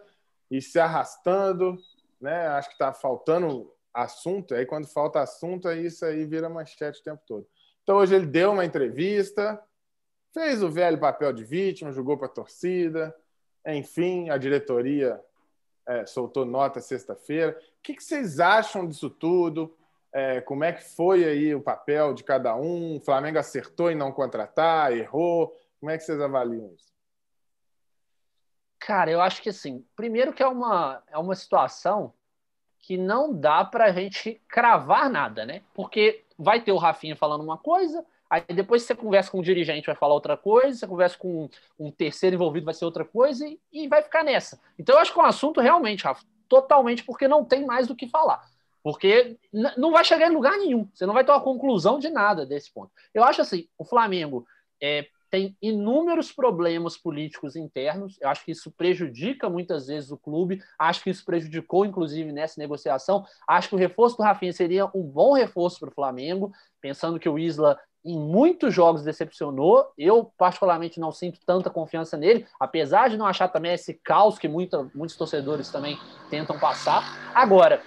e 0.50 0.60
se 0.60 0.78
arrastando. 0.78 1.78
Né? 2.20 2.46
Acho 2.48 2.68
que 2.68 2.74
está 2.74 2.92
faltando 2.92 3.72
assunto. 3.92 4.54
Aí, 4.54 4.66
quando 4.66 4.86
falta 4.86 5.20
assunto, 5.20 5.68
aí 5.68 5.86
isso 5.86 6.04
aí 6.04 6.26
vira 6.26 6.48
manchete 6.48 7.00
o 7.00 7.04
tempo 7.04 7.22
todo. 7.26 7.46
Então, 7.82 7.96
hoje 7.96 8.14
ele 8.14 8.26
deu 8.26 8.52
uma 8.52 8.64
entrevista, 8.64 9.60
fez 10.34 10.62
o 10.62 10.70
velho 10.70 10.98
papel 10.98 11.32
de 11.32 11.44
vítima, 11.44 11.92
jogou 11.92 12.18
para 12.18 12.26
a 12.26 12.30
torcida 12.30 13.14
enfim, 13.72 14.28
a 14.28 14.36
diretoria 14.36 15.20
é, 15.86 16.04
soltou 16.04 16.44
nota 16.44 16.80
sexta-feira. 16.80 17.58
O 17.78 17.82
que, 17.82 17.94
que, 17.94 18.04
vocês 18.04 18.38
acham 18.40 18.86
disso 18.86 19.08
tudo? 19.08 19.74
É, 20.12 20.40
como 20.40 20.64
é 20.64 20.72
que 20.72 20.84
foi 20.84 21.24
aí 21.24 21.54
o 21.54 21.62
papel 21.62 22.14
de 22.14 22.22
cada 22.22 22.54
um? 22.54 22.96
O 22.96 23.00
Flamengo 23.00 23.38
acertou 23.38 23.90
em 23.90 23.94
não 23.94 24.12
contratar, 24.12 24.92
errou? 24.92 25.56
Como 25.80 25.90
é 25.90 25.96
que 25.96 26.04
vocês 26.04 26.20
avaliam 26.20 26.72
isso? 26.74 26.92
Cara, 28.78 29.10
eu 29.10 29.20
acho 29.20 29.40
que 29.40 29.48
assim, 29.48 29.84
primeiro 29.96 30.32
que 30.32 30.42
é 30.42 30.46
uma, 30.46 31.02
é 31.08 31.16
uma 31.16 31.34
situação 31.34 32.12
que 32.78 32.98
não 32.98 33.32
dá 33.32 33.64
para 33.64 33.86
a 33.86 33.92
gente 33.92 34.40
cravar 34.46 35.08
nada, 35.08 35.46
né? 35.46 35.62
Porque 35.72 36.22
vai 36.38 36.62
ter 36.62 36.72
o 36.72 36.76
Rafinha 36.76 37.16
falando 37.16 37.42
uma 37.42 37.56
coisa, 37.56 38.04
Aí 38.34 38.42
depois 38.52 38.82
você 38.82 38.96
conversa 38.96 39.30
com 39.30 39.38
o 39.38 39.42
dirigente, 39.44 39.86
vai 39.86 39.94
falar 39.94 40.12
outra 40.12 40.36
coisa, 40.36 40.76
você 40.76 40.86
conversa 40.88 41.16
com 41.16 41.48
um 41.78 41.88
terceiro 41.92 42.34
envolvido, 42.34 42.64
vai 42.64 42.74
ser 42.74 42.84
outra 42.84 43.04
coisa, 43.04 43.46
e, 43.46 43.60
e 43.72 43.86
vai 43.86 44.02
ficar 44.02 44.24
nessa. 44.24 44.60
Então 44.76 44.96
eu 44.96 45.00
acho 45.00 45.12
que 45.12 45.20
é 45.20 45.22
um 45.22 45.26
assunto 45.26 45.60
realmente, 45.60 46.02
Rafa, 46.02 46.24
totalmente 46.48 47.04
porque 47.04 47.28
não 47.28 47.44
tem 47.44 47.64
mais 47.64 47.86
do 47.86 47.94
que 47.94 48.08
falar. 48.08 48.44
Porque 48.82 49.38
não 49.78 49.92
vai 49.92 50.04
chegar 50.04 50.28
em 50.28 50.34
lugar 50.34 50.58
nenhum. 50.58 50.88
Você 50.92 51.06
não 51.06 51.14
vai 51.14 51.24
ter 51.24 51.30
uma 51.30 51.40
conclusão 51.40 51.96
de 51.96 52.10
nada 52.10 52.44
desse 52.44 52.72
ponto. 52.72 52.90
Eu 53.14 53.22
acho 53.22 53.40
assim, 53.40 53.68
o 53.78 53.84
Flamengo 53.84 54.44
é, 54.82 55.06
tem 55.30 55.56
inúmeros 55.62 56.32
problemas 56.32 56.96
políticos 56.96 57.54
internos. 57.54 58.18
Eu 58.20 58.28
acho 58.28 58.44
que 58.44 58.50
isso 58.50 58.70
prejudica 58.72 59.48
muitas 59.48 59.86
vezes 59.86 60.10
o 60.10 60.18
clube. 60.18 60.60
Acho 60.76 61.04
que 61.04 61.10
isso 61.10 61.24
prejudicou, 61.24 61.86
inclusive, 61.86 62.32
nessa 62.32 62.60
negociação. 62.60 63.24
Acho 63.46 63.68
que 63.68 63.74
o 63.76 63.78
reforço 63.78 64.16
do 64.16 64.24
Rafinha 64.24 64.52
seria 64.52 64.86
um 64.86 65.02
bom 65.02 65.32
reforço 65.32 65.78
para 65.78 65.88
o 65.88 65.94
Flamengo, 65.94 66.52
pensando 66.80 67.18
que 67.18 67.28
o 67.28 67.38
Isla 67.38 67.78
em 68.04 68.18
muitos 68.18 68.74
jogos 68.74 69.02
decepcionou. 69.02 69.86
Eu, 69.96 70.30
particularmente, 70.36 71.00
não 71.00 71.10
sinto 71.10 71.40
tanta 71.46 71.70
confiança 71.70 72.16
nele, 72.16 72.46
apesar 72.60 73.08
de 73.08 73.16
não 73.16 73.26
achar 73.26 73.48
também 73.48 73.72
esse 73.72 73.94
caos 73.94 74.38
que 74.38 74.46
muita, 74.46 74.90
muitos 74.94 75.16
torcedores 75.16 75.70
também 75.70 75.98
tentam 76.28 76.58
passar. 76.58 77.32
Agora, 77.34 77.82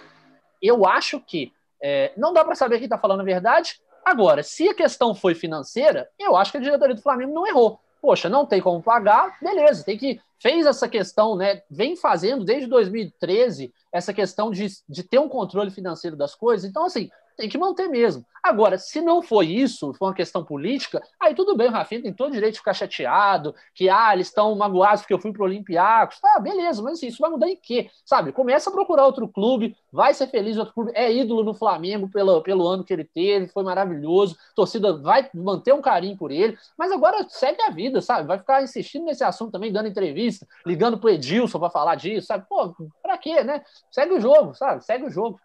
eu 0.61 0.85
acho 0.85 1.19
que 1.19 1.51
é, 1.81 2.11
não 2.17 2.33
dá 2.33 2.43
para 2.43 2.55
saber 2.55 2.77
quem 2.77 2.85
está 2.85 2.97
falando 2.97 3.21
a 3.21 3.25
verdade. 3.25 3.79
Agora, 4.03 4.41
se 4.41 4.67
a 4.67 4.73
questão 4.73 5.13
foi 5.13 5.35
financeira, 5.35 6.09
eu 6.17 6.35
acho 6.35 6.51
que 6.51 6.57
a 6.57 6.61
diretoria 6.61 6.95
do 6.95 7.01
Flamengo 7.01 7.33
não 7.33 7.45
errou. 7.45 7.79
Poxa, 8.01 8.29
não 8.29 8.45
tem 8.45 8.61
como 8.61 8.81
pagar, 8.81 9.37
beleza, 9.41 9.83
tem 9.83 9.97
que. 9.97 10.21
Fez 10.39 10.67
essa 10.67 10.87
questão, 10.87 11.35
né? 11.35 11.63
Vem 11.67 11.95
fazendo 11.95 12.45
desde 12.45 12.67
2013 12.67 13.73
essa 13.91 14.13
questão 14.13 14.51
de, 14.51 14.67
de 14.87 15.01
ter 15.03 15.17
um 15.17 15.27
controle 15.27 15.71
financeiro 15.71 16.15
das 16.15 16.35
coisas. 16.35 16.69
Então, 16.69 16.85
assim, 16.85 17.09
tem 17.37 17.47
que 17.47 17.57
manter 17.57 17.87
mesmo. 17.87 18.25
Agora, 18.43 18.77
se 18.77 19.01
não 19.01 19.21
foi 19.21 19.47
isso, 19.47 19.93
foi 19.93 20.07
uma 20.07 20.13
questão 20.13 20.43
política, 20.43 21.01
aí 21.19 21.35
tudo 21.35 21.55
bem, 21.55 21.67
o 21.67 21.71
Rafinha 21.71 22.01
tem 22.01 22.13
todo 22.13 22.29
o 22.29 22.33
direito 22.33 22.53
de 22.53 22.59
ficar 22.59 22.73
chateado, 22.73 23.53
que 23.75 23.89
ah, 23.89 24.13
eles 24.13 24.27
estão 24.27 24.55
magoados 24.55 25.01
porque 25.01 25.13
eu 25.13 25.19
fui 25.19 25.31
pro 25.31 25.43
Olympiacos. 25.43 26.19
Tá, 26.19 26.39
beleza, 26.39 26.81
mas 26.81 26.93
assim, 26.93 27.07
isso 27.07 27.19
vai 27.19 27.29
mudar 27.29 27.47
em 27.49 27.55
quê? 27.55 27.89
Sabe? 28.05 28.31
Começa 28.31 28.69
a 28.69 28.73
procurar 28.73 29.05
outro 29.05 29.27
clube, 29.27 29.75
vai 29.91 30.13
ser 30.13 30.27
feliz 30.27 30.57
outro 30.57 30.73
clube, 30.73 30.91
é 30.95 31.11
ídolo 31.13 31.43
no 31.43 31.53
Flamengo 31.53 32.09
pelo, 32.09 32.41
pelo 32.41 32.67
ano 32.67 32.83
que 32.83 32.93
ele 32.93 33.03
teve, 33.03 33.47
foi 33.47 33.63
maravilhoso, 33.63 34.35
torcida 34.55 34.97
vai 34.97 35.29
manter 35.33 35.73
um 35.73 35.81
carinho 35.81 36.17
por 36.17 36.31
ele, 36.31 36.57
mas 36.77 36.91
agora 36.91 37.25
segue 37.29 37.61
a 37.61 37.69
vida, 37.69 38.01
sabe? 38.01 38.27
Vai 38.27 38.39
ficar 38.39 38.63
insistindo 38.63 39.05
nesse 39.05 39.23
assunto 39.23 39.51
também, 39.51 39.71
dando 39.71 39.89
entrevista, 39.89 40.47
ligando 40.65 40.97
pro 40.97 41.09
Edilson 41.09 41.59
para 41.59 41.69
falar 41.69 41.95
disso, 41.95 42.27
sabe? 42.27 42.45
Pô, 42.47 42.73
pra 43.01 43.17
quê, 43.17 43.43
né? 43.43 43.61
Segue 43.91 44.13
o 44.13 44.21
jogo, 44.21 44.55
sabe? 44.55 44.83
Segue 44.83 45.05
o 45.05 45.09
jogo. 45.11 45.39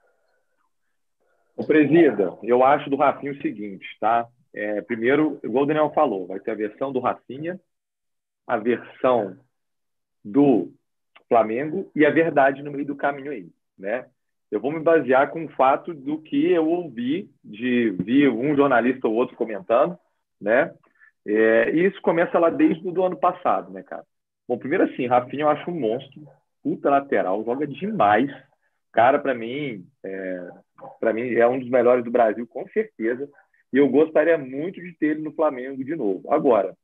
O 1.63 1.67
presida, 1.67 2.37
eu 2.43 2.65
acho 2.65 2.91
do 2.91 2.97
Rafinha 2.97 3.33
o 3.33 3.41
seguinte, 3.41 3.87
tá? 4.01 4.27
É, 4.53 4.83
primeiro, 4.83 5.39
igual 5.45 5.65
o 5.65 5.67
Daniel 5.67 5.93
falou, 5.95 6.27
vai 6.27 6.41
ter 6.41 6.51
a 6.51 6.57
versão 6.57 6.93
do 6.93 6.99
Rafinha, 6.99 7.59
a 8.47 8.57
versão 8.57 9.37
do 10.25 10.73
Flamengo 11.29 11.91
e 11.95 12.05
a 12.05 12.11
verdade 12.11 12.63
no 12.63 12.73
meio 12.73 12.85
do 12.85 12.97
caminho 12.97 13.31
aí, 13.31 13.49
né? 13.79 14.07
Eu 14.51 14.61
vou 14.61 14.73
me 14.73 14.81
basear 14.81 15.31
com 15.31 15.45
o 15.45 15.49
fato 15.51 15.95
do 15.95 16.19
que 16.19 16.51
eu 16.51 16.69
ouvi, 16.69 17.31
de 17.43 17.91
vi 17.91 18.29
um 18.29 18.55
jornalista 18.55 19.09
ou 19.09 19.15
outro 19.15 19.37
comentando, 19.37 19.97
né? 20.41 20.75
É, 21.25 21.71
e 21.71 21.87
isso 21.87 22.03
começa 22.03 22.39
lá 22.39 22.51
desde 22.51 22.87
o 22.87 23.05
ano 23.05 23.17
passado, 23.17 23.73
né, 23.73 23.83
cara? 23.83 24.05
Bom, 24.49 24.59
primeiro 24.59 24.85
assim, 24.85 25.07
Rafinha 25.07 25.45
eu 25.45 25.49
acho 25.49 25.71
um 25.71 25.79
monstro, 25.79 26.27
puta 26.63 26.91
lateral, 26.91 27.45
joga 27.45 27.67
demais. 27.67 28.31
Cara, 28.93 29.19
para 29.19 29.35
mim, 29.35 29.87
é, 30.05 30.49
para 31.01 31.13
mim 31.13 31.33
é 31.33 31.49
um 31.49 31.59
dos 31.59 31.69
melhores 31.69 32.05
do 32.05 32.11
Brasil, 32.11 32.47
com 32.47 32.67
certeza. 32.69 33.29
E 33.73 33.79
eu 33.79 33.89
gostaria 33.89 34.37
muito 34.37 34.81
de 34.81 34.93
ter 34.99 35.13
ele 35.13 35.23
no 35.23 35.33
Flamengo 35.33 35.83
de 35.83 35.97
novo. 35.97 36.31
Agora, 36.31 36.77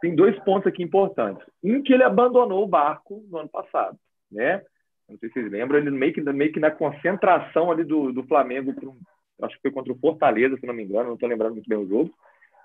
tem 0.00 0.16
dois 0.16 0.36
pontos 0.40 0.66
aqui 0.66 0.82
importantes. 0.82 1.46
Um 1.62 1.80
que 1.80 1.92
ele 1.92 2.02
abandonou 2.02 2.64
o 2.64 2.68
barco 2.68 3.24
no 3.30 3.38
ano 3.38 3.48
passado, 3.48 3.96
né? 4.30 4.62
Não 5.08 5.16
sei 5.18 5.28
se 5.28 5.34
vocês 5.34 5.52
lembram, 5.52 5.78
ele 5.78 5.90
meio 5.90 6.12
que, 6.12 6.20
meio 6.20 6.52
que 6.52 6.58
na 6.58 6.70
concentração 6.70 7.70
ali 7.70 7.84
do, 7.84 8.12
do 8.12 8.24
Flamengo, 8.24 8.74
um, 8.82 8.98
acho 9.44 9.54
que 9.56 9.62
foi 9.62 9.70
contra 9.70 9.92
o 9.92 9.98
Fortaleza, 9.98 10.56
se 10.56 10.66
não 10.66 10.74
me 10.74 10.82
engano, 10.82 11.08
não 11.08 11.14
estou 11.14 11.28
lembrando 11.28 11.52
muito 11.52 11.68
bem 11.68 11.78
o 11.78 11.86
jogo. 11.86 12.12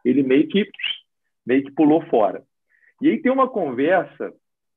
Ele 0.03 0.23
meio 0.23 0.47
que 0.47 0.67
meio 1.45 1.63
que 1.63 1.71
pulou 1.71 2.01
fora. 2.07 2.43
E 3.01 3.09
aí 3.09 3.21
tem 3.21 3.31
uma 3.31 3.47
conversa 3.47 4.33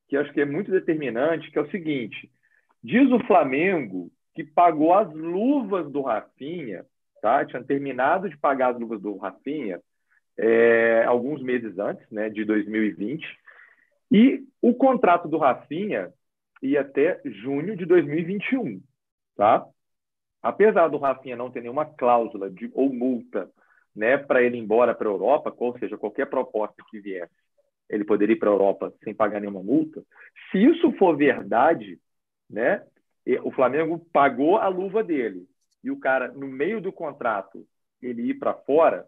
que 0.07 0.15
acho 0.15 0.31
que 0.31 0.41
é 0.41 0.45
muito 0.45 0.69
determinante, 0.69 1.49
que 1.49 1.57
é 1.57 1.61
o 1.61 1.71
seguinte: 1.71 2.29
diz 2.83 3.09
o 3.11 3.19
Flamengo 3.25 4.11
que 4.33 4.43
pagou 4.43 4.93
as 4.93 5.11
luvas 5.13 5.91
do 5.91 6.01
Rafinha, 6.01 6.85
tá? 7.21 7.45
Tinha 7.45 7.63
terminado 7.63 8.29
de 8.29 8.37
pagar 8.37 8.73
as 8.73 8.79
luvas 8.79 9.01
do 9.01 9.17
Rafinha 9.17 9.81
é, 10.37 11.03
alguns 11.05 11.41
meses 11.41 11.77
antes, 11.77 12.09
né, 12.09 12.29
de 12.29 12.43
2020. 12.45 13.23
E 14.11 14.43
o 14.61 14.73
contrato 14.73 15.27
do 15.27 15.37
Rafinha 15.37 16.11
ia 16.61 16.81
até 16.81 17.21
junho 17.25 17.75
de 17.75 17.85
2021, 17.85 18.81
tá? 19.35 19.65
Apesar 20.41 20.87
do 20.87 20.97
Rafinha 20.97 21.35
não 21.35 21.51
ter 21.51 21.61
nenhuma 21.61 21.85
cláusula 21.85 22.49
de, 22.49 22.69
ou 22.73 22.91
multa 22.91 23.49
né, 23.95 24.17
para 24.17 24.41
ele 24.41 24.57
ir 24.57 24.61
embora 24.61 24.95
para 24.95 25.07
a 25.07 25.11
Europa, 25.11 25.53
ou 25.55 25.77
seja, 25.77 25.97
qualquer 25.97 26.27
proposta 26.27 26.83
que 26.89 26.99
viesse, 26.99 27.31
ele 27.89 28.03
poderia 28.03 28.33
ir 28.33 28.39
para 28.39 28.49
a 28.49 28.53
Europa 28.53 28.93
sem 29.03 29.13
pagar 29.13 29.39
nenhuma 29.39 29.61
multa. 29.61 30.01
Se 30.51 30.57
isso 30.57 30.91
for 30.93 31.15
verdade, 31.15 31.99
né, 32.51 32.83
o 33.43 33.51
Flamengo 33.51 33.99
pagou 34.11 34.57
a 34.57 34.67
luva 34.67 35.03
dele 35.03 35.47
e 35.83 35.89
o 35.89 35.99
cara, 35.99 36.27
no 36.29 36.47
meio 36.47 36.79
do 36.79 36.91
contrato, 36.91 37.65
ele 38.01 38.29
ir 38.29 38.35
para 38.35 38.53
fora, 38.53 39.07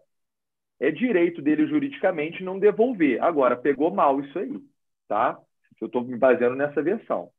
é 0.80 0.90
direito 0.90 1.40
dele 1.40 1.66
juridicamente 1.66 2.42
não 2.42 2.58
devolver. 2.58 3.22
Agora, 3.22 3.56
pegou 3.56 3.92
mal 3.92 4.20
isso 4.20 4.38
aí, 4.38 4.60
tá? 5.08 5.38
Eu 5.80 5.86
estou 5.86 6.02
me 6.02 6.16
baseando 6.16 6.56
nessa 6.56 6.82
versão. 6.82 7.30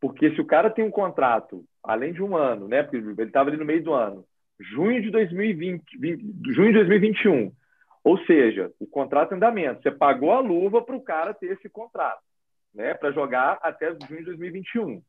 Porque 0.00 0.34
se 0.34 0.40
o 0.40 0.46
cara 0.46 0.70
tem 0.70 0.84
um 0.84 0.90
contrato, 0.90 1.64
além 1.82 2.12
de 2.12 2.22
um 2.22 2.36
ano, 2.36 2.68
né? 2.68 2.82
Porque 2.82 2.96
ele 2.96 3.22
estava 3.22 3.50
ali 3.50 3.56
no 3.56 3.64
meio 3.64 3.82
do 3.82 3.92
ano, 3.92 4.24
junho 4.58 5.00
de 5.00 5.10
2020, 5.10 5.98
20, 5.98 6.52
junho 6.52 6.72
de 6.72 6.78
2021. 6.78 7.52
Ou 8.04 8.18
seja, 8.24 8.72
o 8.80 8.86
contrato 8.86 9.32
em 9.32 9.36
andamento. 9.36 9.82
Você 9.82 9.90
pagou 9.90 10.32
a 10.32 10.40
luva 10.40 10.82
para 10.82 10.96
o 10.96 11.02
cara 11.02 11.32
ter 11.32 11.52
esse 11.52 11.68
contrato, 11.68 12.22
né? 12.74 12.94
Para 12.94 13.12
jogar 13.12 13.58
até 13.62 13.94
junho 14.08 14.20
de 14.20 14.24
2021. 14.24 15.02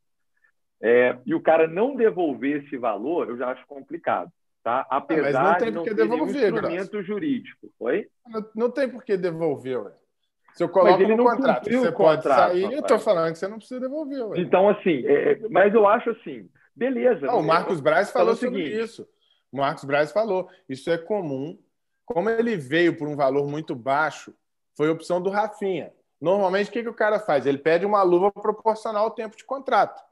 É, 0.86 1.16
e 1.24 1.34
o 1.34 1.40
cara 1.40 1.66
não 1.66 1.96
devolver 1.96 2.62
esse 2.62 2.76
valor, 2.76 3.30
eu 3.30 3.38
já 3.38 3.48
acho 3.48 3.66
complicado. 3.66 4.30
Tá? 4.62 4.86
Apesar 4.90 5.42
não 5.42 5.58
tem 5.58 5.68
de 5.68 5.74
não 5.74 5.82
ter 5.82 5.94
devolver, 5.94 6.52
instrumento 6.52 6.90
graças. 6.90 7.06
jurídico. 7.06 7.70
Oi? 7.80 8.06
Não, 8.26 8.50
não, 8.54 8.70
tem 8.70 8.86
por 8.86 9.02
que 9.02 9.16
devolver, 9.16 9.78
ué. 9.78 9.92
Se 10.52 10.62
eu 10.62 10.68
coloco 10.68 11.02
no 11.02 11.16
contrato, 11.16 11.64
você 11.64 11.90
pode 11.90 12.22
contrato, 12.22 12.50
sair, 12.50 12.62
rapaz. 12.62 12.74
eu 12.74 12.80
estou 12.80 12.98
falando 12.98 13.32
que 13.32 13.38
você 13.38 13.48
não 13.48 13.56
precisa 13.56 13.80
devolver. 13.80 14.26
Ué. 14.26 14.40
Então, 14.40 14.68
assim, 14.68 15.06
é, 15.06 15.32
é, 15.32 15.48
mas 15.48 15.72
eu 15.74 15.88
acho 15.88 16.10
assim, 16.10 16.50
beleza. 16.76 17.26
Não, 17.26 17.40
o 17.40 17.42
Marcos 17.42 17.80
Braz 17.80 18.10
falou 18.10 18.34
o 18.34 18.36
seguinte, 18.36 18.78
isso. 18.78 19.08
O 19.50 19.56
Marcos 19.56 19.84
Braz 19.84 20.12
falou, 20.12 20.50
isso 20.68 20.90
é 20.90 20.98
comum. 20.98 21.58
Como 22.04 22.28
ele 22.28 22.58
veio 22.58 22.94
por 22.96 23.08
um 23.08 23.16
valor 23.16 23.48
muito 23.48 23.74
baixo, 23.74 24.34
foi 24.76 24.90
opção 24.90 25.20
do 25.20 25.30
Rafinha. 25.30 25.92
Normalmente, 26.20 26.68
o 26.68 26.72
que, 26.72 26.82
que 26.82 26.88
o 26.90 26.94
cara 26.94 27.18
faz? 27.18 27.46
Ele 27.46 27.58
pede 27.58 27.86
uma 27.86 28.02
luva 28.02 28.30
proporcional 28.30 29.04
ao 29.04 29.10
tempo 29.10 29.34
de 29.34 29.44
contrato. 29.44 30.02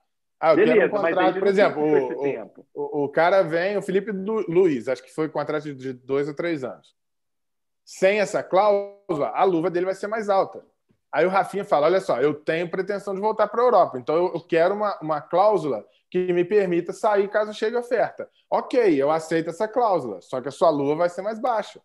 Ah, 0.42 0.54
eu 0.54 0.56
Beleza, 0.56 0.74
quero 0.74 0.92
um 0.92 1.00
contrato, 1.00 1.38
por 1.38 1.46
exemplo, 1.46 1.82
o, 1.84 2.72
o, 2.74 3.04
o, 3.04 3.08
cara 3.08 3.42
vem, 3.42 3.76
o 3.76 3.82
Felipe 3.82 4.10
Luiz, 4.10 4.88
acho 4.88 5.00
que 5.00 5.14
foi 5.14 5.28
contrato 5.28 5.72
de 5.72 5.92
dois 5.92 6.26
ou 6.26 6.34
três 6.34 6.64
anos. 6.64 6.96
Sem 7.84 8.18
essa 8.18 8.42
cláusula, 8.42 9.28
a 9.28 9.44
luva 9.44 9.70
dele 9.70 9.86
vai 9.86 9.94
ser 9.94 10.08
mais 10.08 10.28
alta. 10.28 10.60
Aí 11.12 11.24
o 11.24 11.28
Rafinha 11.28 11.64
fala: 11.64 11.86
olha 11.86 12.00
só, 12.00 12.20
eu 12.20 12.34
tenho 12.34 12.68
pretensão 12.68 13.14
de 13.14 13.20
voltar 13.20 13.46
para 13.46 13.62
a 13.62 13.64
Europa, 13.64 14.00
então 14.00 14.16
eu, 14.16 14.34
eu 14.34 14.40
quero 14.40 14.74
uma, 14.74 14.98
uma 15.00 15.20
cláusula 15.20 15.86
que 16.10 16.32
me 16.32 16.44
permita 16.44 16.92
sair 16.92 17.28
caso 17.28 17.54
chegue 17.54 17.76
oferta. 17.76 18.28
Ok, 18.50 19.00
eu 19.00 19.12
aceito 19.12 19.50
essa 19.50 19.68
cláusula, 19.68 20.20
só 20.22 20.40
que 20.40 20.48
a 20.48 20.52
sua 20.52 20.70
luva 20.70 20.96
vai 20.96 21.08
ser 21.08 21.22
mais 21.22 21.38
baixa. 21.38 21.80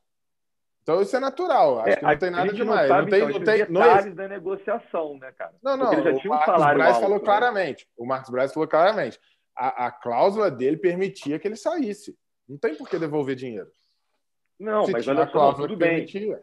Então 0.88 1.02
isso 1.02 1.18
é 1.18 1.20
natural, 1.20 1.82
acho 1.82 1.90
é, 1.90 1.96
que 1.98 2.06
não 2.06 2.18
tem 2.18 2.32
nada 2.32 2.54
demais. 2.54 2.90
Não, 2.90 3.02
não 3.02 3.10
tem, 3.10 3.20
então, 3.20 3.30
não 3.40 3.44
tem 3.44 3.58
detalhes 3.58 4.16
da 4.16 4.28
negociação, 4.30 5.18
né, 5.18 5.34
cara? 5.38 5.52
Não, 5.62 5.76
não. 5.76 5.92
Ele 5.92 6.02
já 6.02 6.14
tinha 6.14 6.32
o 6.32 6.36
Marcos 6.38 6.64
um 6.64 6.74
Braz 6.74 6.98
falou 6.98 7.18
né? 7.20 7.26
claramente. 7.26 7.88
O 7.98 8.06
Marcos 8.06 8.30
Braz 8.30 8.54
falou 8.54 8.70
claramente. 8.70 9.20
A, 9.54 9.88
a, 9.88 9.92
cláusula 9.92 10.50
dele 10.50 10.78
permitia 10.78 11.38
que 11.40 11.46
ele 11.46 11.58
saísse. 11.58 12.16
Não 12.48 12.58
tem 12.58 12.74
por 12.74 12.88
que 12.88 12.98
devolver 12.98 13.36
dinheiro. 13.36 13.68
Não, 14.58 14.86
se 14.86 14.94
mas 14.94 15.06
olha 15.10 15.28
só, 15.28 15.52
tudo 15.52 15.76
bem. 15.76 16.06
Permitia. 16.06 16.42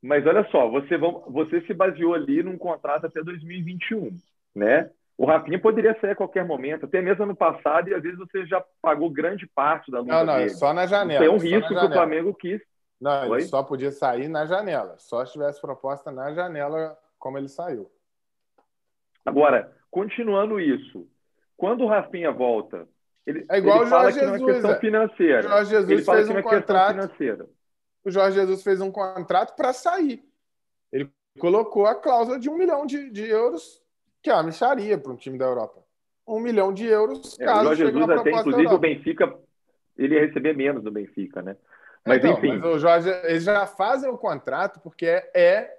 Mas 0.00 0.26
olha 0.26 0.48
só, 0.50 0.66
você, 0.70 0.96
você 0.96 1.60
se 1.66 1.74
baseou 1.74 2.14
ali 2.14 2.42
num 2.42 2.56
contrato 2.56 3.04
até 3.04 3.22
2021, 3.22 4.16
né? 4.56 4.88
O 5.18 5.26
Rafinha 5.26 5.60
poderia 5.60 5.94
sair 6.00 6.12
a 6.12 6.16
qualquer 6.16 6.46
momento, 6.46 6.86
até 6.86 7.02
mesmo 7.02 7.24
ano 7.24 7.36
passado, 7.36 7.90
e 7.90 7.94
às 7.94 8.02
vezes 8.02 8.18
você 8.18 8.46
já 8.46 8.64
pagou 8.80 9.10
grande 9.10 9.46
parte 9.46 9.90
da 9.90 10.00
luta 10.00 10.10
Não, 10.10 10.24
não, 10.24 10.38
dele. 10.38 10.50
só 10.50 10.72
na 10.72 10.86
janela. 10.86 11.20
Tem 11.20 11.28
um 11.28 11.36
risco 11.36 11.68
que 11.68 11.84
o 11.84 11.92
Flamengo 11.92 12.32
quis 12.32 12.62
não, 13.00 13.30
Oi? 13.30 13.40
ele 13.40 13.48
só 13.48 13.62
podia 13.62 13.92
sair 13.92 14.28
na 14.28 14.44
janela. 14.44 14.96
Só 14.98 15.24
se 15.24 15.32
tivesse 15.32 15.60
proposta 15.60 16.10
na 16.10 16.32
janela, 16.32 16.98
como 17.18 17.38
ele 17.38 17.48
saiu. 17.48 17.90
Agora, 19.24 19.72
continuando 19.90 20.58
isso, 20.58 21.08
quando 21.56 21.84
o 21.84 21.88
Rafinha 21.88 22.32
volta, 22.32 22.88
ele, 23.26 23.44
é 23.50 23.58
igual 23.58 23.78
ele 23.78 23.86
o 23.86 23.88
fala 23.88 24.10
Jorge 24.10 24.18
que 24.20 24.26
não 24.26 24.34
é 24.34 24.52
questão 24.52 24.70
é. 24.70 24.80
financeira. 24.80 25.38
O 25.40 25.50
Jorge 25.50 25.70
Jesus 25.70 25.90
ele 25.90 26.02
fala 26.02 26.16
fez 26.16 26.26
que 26.26 26.32
um 26.32 26.34
não 26.34 26.40
é 26.40 26.54
contrato. 26.54 26.90
financeira. 26.92 27.50
O 28.04 28.10
Jorge 28.10 28.36
Jesus 28.36 28.62
fez 28.62 28.80
um 28.80 28.90
contrato 28.90 29.54
para 29.54 29.72
sair. 29.72 30.24
Ele 30.90 31.10
colocou 31.38 31.86
a 31.86 31.94
cláusula 31.94 32.38
de 32.38 32.48
um 32.48 32.56
milhão 32.56 32.86
de, 32.86 33.10
de 33.10 33.28
euros, 33.28 33.82
que 34.22 34.30
é 34.30 34.34
uma 34.34 34.44
micharia 34.44 34.98
para 34.98 35.12
um 35.12 35.16
time 35.16 35.38
da 35.38 35.44
Europa. 35.44 35.84
Um 36.26 36.40
milhão 36.40 36.72
de 36.72 36.86
euros, 36.86 37.38
é, 37.38 37.44
caso 37.44 37.60
o 37.60 37.64
Jorge 37.64 37.86
Jesus 37.86 38.10
até, 38.10 38.30
inclusive, 38.30 38.74
o 38.74 38.78
Benfica, 38.78 39.38
ele 39.96 40.14
ia 40.14 40.26
receber 40.26 40.54
menos 40.54 40.82
do 40.82 40.90
Benfica, 40.90 41.42
né? 41.42 41.56
Mas 42.08 42.18
então, 42.18 42.32
enfim. 42.32 42.58
Mas 42.58 42.64
o 42.64 42.78
Jorge, 42.78 43.08
eles 43.24 43.44
já 43.44 43.66
fazem 43.66 44.10
o 44.10 44.18
contrato 44.18 44.80
porque 44.80 45.06
é, 45.06 45.30
é 45.34 45.78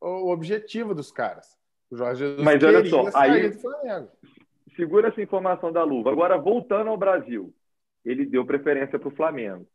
o 0.00 0.30
objetivo 0.30 0.94
dos 0.94 1.10
caras. 1.10 1.56
O 1.90 1.96
Jorge 1.96 2.24
Jesus 2.24 2.44
Mas 2.44 2.62
olha 2.62 2.84
só, 2.84 3.04
aí 3.14 3.52
segura 4.76 5.08
essa 5.08 5.20
informação 5.20 5.72
da 5.72 5.82
luva. 5.82 6.12
Agora, 6.12 6.38
voltando 6.38 6.88
ao 6.88 6.96
Brasil, 6.96 7.52
ele 8.04 8.24
deu 8.24 8.46
preferência 8.46 8.98
para 8.98 9.08
o 9.08 9.14
Flamengo. 9.14 9.66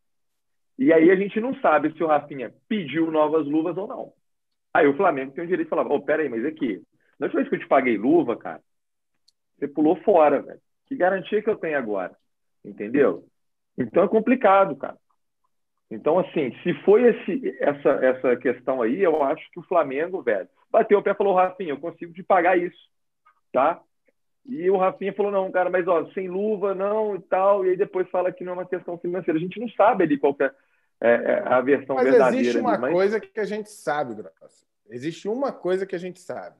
E 0.77 0.91
aí 0.91 1.11
a 1.11 1.15
gente 1.15 1.39
não 1.39 1.53
sabe 1.59 1.93
se 1.93 2.03
o 2.03 2.07
Rafinha 2.07 2.53
pediu 2.67 3.11
novas 3.11 3.45
luvas 3.45 3.77
ou 3.77 3.88
não. 3.88 4.13
Aí 4.73 4.88
o 4.88 4.95
Flamengo 4.95 5.34
tem 5.34 5.43
o 5.43 5.47
direito 5.47 5.67
de 5.67 5.69
falar, 5.69 5.85
ô, 5.85 5.95
oh, 5.95 6.01
peraí, 6.01 6.30
mas 6.30 6.43
aqui, 6.45 6.81
na 7.19 7.27
última 7.27 7.41
vez 7.41 7.49
que 7.49 7.55
eu 7.55 7.59
te 7.59 7.67
paguei 7.67 7.97
luva, 7.97 8.35
cara, 8.35 8.61
você 9.57 9.67
pulou 9.67 9.95
fora, 9.97 10.41
velho. 10.41 10.59
Que 10.88 10.95
garantia 10.95 11.41
que 11.41 11.49
eu 11.49 11.55
tenho 11.55 11.77
agora? 11.77 12.15
Entendeu? 12.65 13.25
Então 13.77 14.03
é 14.03 14.07
complicado, 14.07 14.75
cara. 14.75 14.97
Então, 15.91 16.18
assim, 16.19 16.55
se 16.64 16.73
foi 16.84 17.03
esse, 17.03 17.57
essa, 17.60 17.89
essa 18.03 18.35
questão 18.38 18.81
aí, 18.81 19.01
eu 19.01 19.22
acho 19.23 19.49
que 19.51 19.60
o 19.60 19.64
Flamengo, 19.64 20.22
velho, 20.22 20.49
bateu 20.72 20.97
o 20.99 21.03
pé 21.03 21.11
e 21.11 21.15
falou, 21.15 21.35
Rafinha, 21.35 21.72
eu 21.72 21.80
consigo 21.80 22.14
te 22.14 22.23
pagar 22.23 22.57
isso, 22.57 22.89
tá? 23.51 23.80
E 24.45 24.69
o 24.69 24.77
Rafinha 24.77 25.14
falou, 25.14 25.31
não, 25.31 25.51
cara, 25.51 25.69
mas 25.69 25.88
ó, 25.88 26.05
sem 26.14 26.27
luva, 26.27 26.76
não, 26.76 27.15
e 27.15 27.22
tal. 27.22 27.65
E 27.65 27.69
aí 27.69 27.77
depois 27.77 28.10
fala 28.10 28.31
que 28.31 28.43
não 28.43 28.53
é 28.53 28.55
uma 28.55 28.65
questão 28.65 28.97
financeira. 28.97 29.38
A 29.38 29.41
gente 29.41 29.60
não 29.60 29.69
sabe 29.69 30.03
ali 30.03 30.18
qual 30.18 30.35
é, 30.39 30.51
é, 30.99 31.14
é 31.14 31.43
a 31.45 31.61
versão 31.61 31.95
mas 31.95 32.05
verdadeira. 32.05 32.41
Existe 32.41 32.60
uma 32.60 32.73
ali, 32.73 32.81
mas... 32.81 32.91
coisa 32.93 33.19
que 33.19 33.39
a 33.39 33.45
gente 33.45 33.69
sabe, 33.69 34.15
Grossa. 34.15 34.65
Existe 34.89 35.30
uma 35.30 35.53
coisa 35.53 35.85
que 35.85 35.95
a 35.95 35.99
gente 35.99 36.19
sabe. 36.19 36.57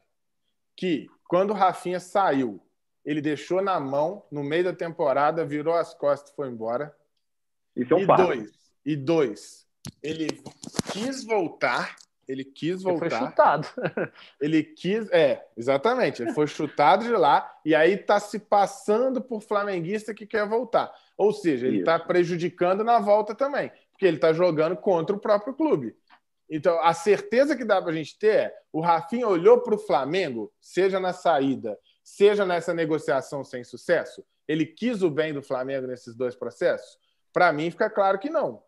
Que 0.76 1.08
quando 1.28 1.52
o 1.52 1.54
Rafinha 1.54 2.00
saiu, 2.00 2.62
ele 3.04 3.22
deixou 3.22 3.62
na 3.62 3.80
mão, 3.80 4.24
no 4.32 4.44
meio 4.44 4.64
da 4.64 4.74
temporada, 4.74 5.46
virou 5.46 5.74
as 5.74 5.94
costas 5.94 6.32
e 6.32 6.36
foi 6.36 6.48
embora. 6.48 6.96
Isso 7.76 7.94
é 7.94 7.98
um 7.98 8.02
e 8.02 8.06
fato. 8.06 8.26
dois, 8.28 8.63
e 8.86 8.96
dois, 8.96 9.66
ele 10.02 10.28
quis 10.92 11.24
voltar 11.24 11.96
ele 12.28 12.44
quis 12.44 12.82
voltar. 12.82 13.06
Ele 13.06 13.16
foi 13.16 13.28
chutado. 13.28 13.68
Ele 14.40 14.64
quis. 14.64 15.12
É, 15.12 15.46
exatamente. 15.58 16.22
Ele 16.22 16.34
foi 16.34 16.48
chutado 16.48 17.04
de 17.04 17.12
lá 17.12 17.52
e 17.66 17.76
aí 17.76 17.94
está 17.94 18.20
se 18.20 18.40
passando 18.40 19.22
por 19.22 19.42
flamenguista 19.42 20.14
que 20.14 20.26
quer 20.26 20.48
voltar. 20.48 20.94
Ou 21.18 21.32
seja, 21.34 21.68
ele 21.68 21.80
está 21.80 22.00
prejudicando 22.00 22.84
na 22.84 23.00
volta 23.00 23.36
também, 23.36 23.72
porque 23.92 24.06
ele 24.06 24.18
está 24.18 24.34
jogando 24.34 24.76
contra 24.76 25.16
o 25.16 25.20
próprio 25.20 25.54
clube. 25.54 25.96
Então, 26.50 26.80
a 26.82 26.94
certeza 26.94 27.56
que 27.56 27.66
dá 27.66 27.82
para 27.82 27.92
a 27.92 27.96
gente 27.96 28.18
ter 28.18 28.36
é: 28.36 28.56
o 28.72 28.80
Rafinha 28.80 29.28
olhou 29.28 29.62
para 29.62 29.76
o 29.76 29.80
Flamengo, 29.80 30.52
seja 30.60 31.00
na 31.00 31.14
saída, 31.14 31.78
seja 32.04 32.46
nessa 32.46 32.74
negociação 32.74 33.44
sem 33.44 33.64
sucesso, 33.64 34.24
ele 34.48 34.66
quis 34.66 35.04
o 35.04 35.10
bem 35.10 35.34
do 35.34 35.42
Flamengo 35.42 35.88
nesses 35.88 36.16
dois 36.16 36.36
processos? 36.36 36.98
Para 37.32 37.52
mim, 37.52 37.72
fica 37.72 37.90
claro 37.90 38.20
que 38.20 38.30
não. 38.30 38.62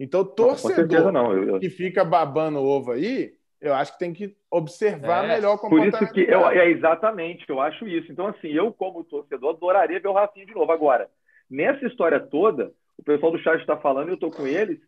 Então, 0.00 0.24
torcedor 0.24 1.12
não, 1.12 1.32
eu, 1.34 1.44
eu... 1.50 1.60
que 1.60 1.68
fica 1.68 2.02
babando 2.02 2.58
ovo 2.58 2.92
aí, 2.92 3.34
eu 3.60 3.74
acho 3.74 3.92
que 3.92 3.98
tem 3.98 4.14
que 4.14 4.34
observar 4.50 5.26
é, 5.26 5.28
melhor 5.28 5.56
o 5.56 5.58
comportamento. 5.58 5.98
Por 5.98 6.04
isso 6.04 6.12
que 6.14 6.22
eu, 6.22 6.48
é 6.48 6.70
exatamente, 6.70 7.44
eu 7.46 7.60
acho 7.60 7.86
isso. 7.86 8.10
Então, 8.10 8.26
assim, 8.26 8.48
eu, 8.48 8.72
como 8.72 9.04
torcedor, 9.04 9.54
adoraria 9.54 10.00
ver 10.00 10.08
o 10.08 10.14
Rafinha 10.14 10.46
de 10.46 10.54
novo. 10.54 10.72
Agora, 10.72 11.10
nessa 11.50 11.84
história 11.86 12.18
toda, 12.18 12.72
o 12.96 13.02
pessoal 13.02 13.30
do 13.30 13.38
chat 13.40 13.60
está 13.60 13.76
falando, 13.76 14.08
e 14.08 14.12
eu 14.12 14.14
estou 14.14 14.30
com 14.30 14.46
eles, 14.46 14.78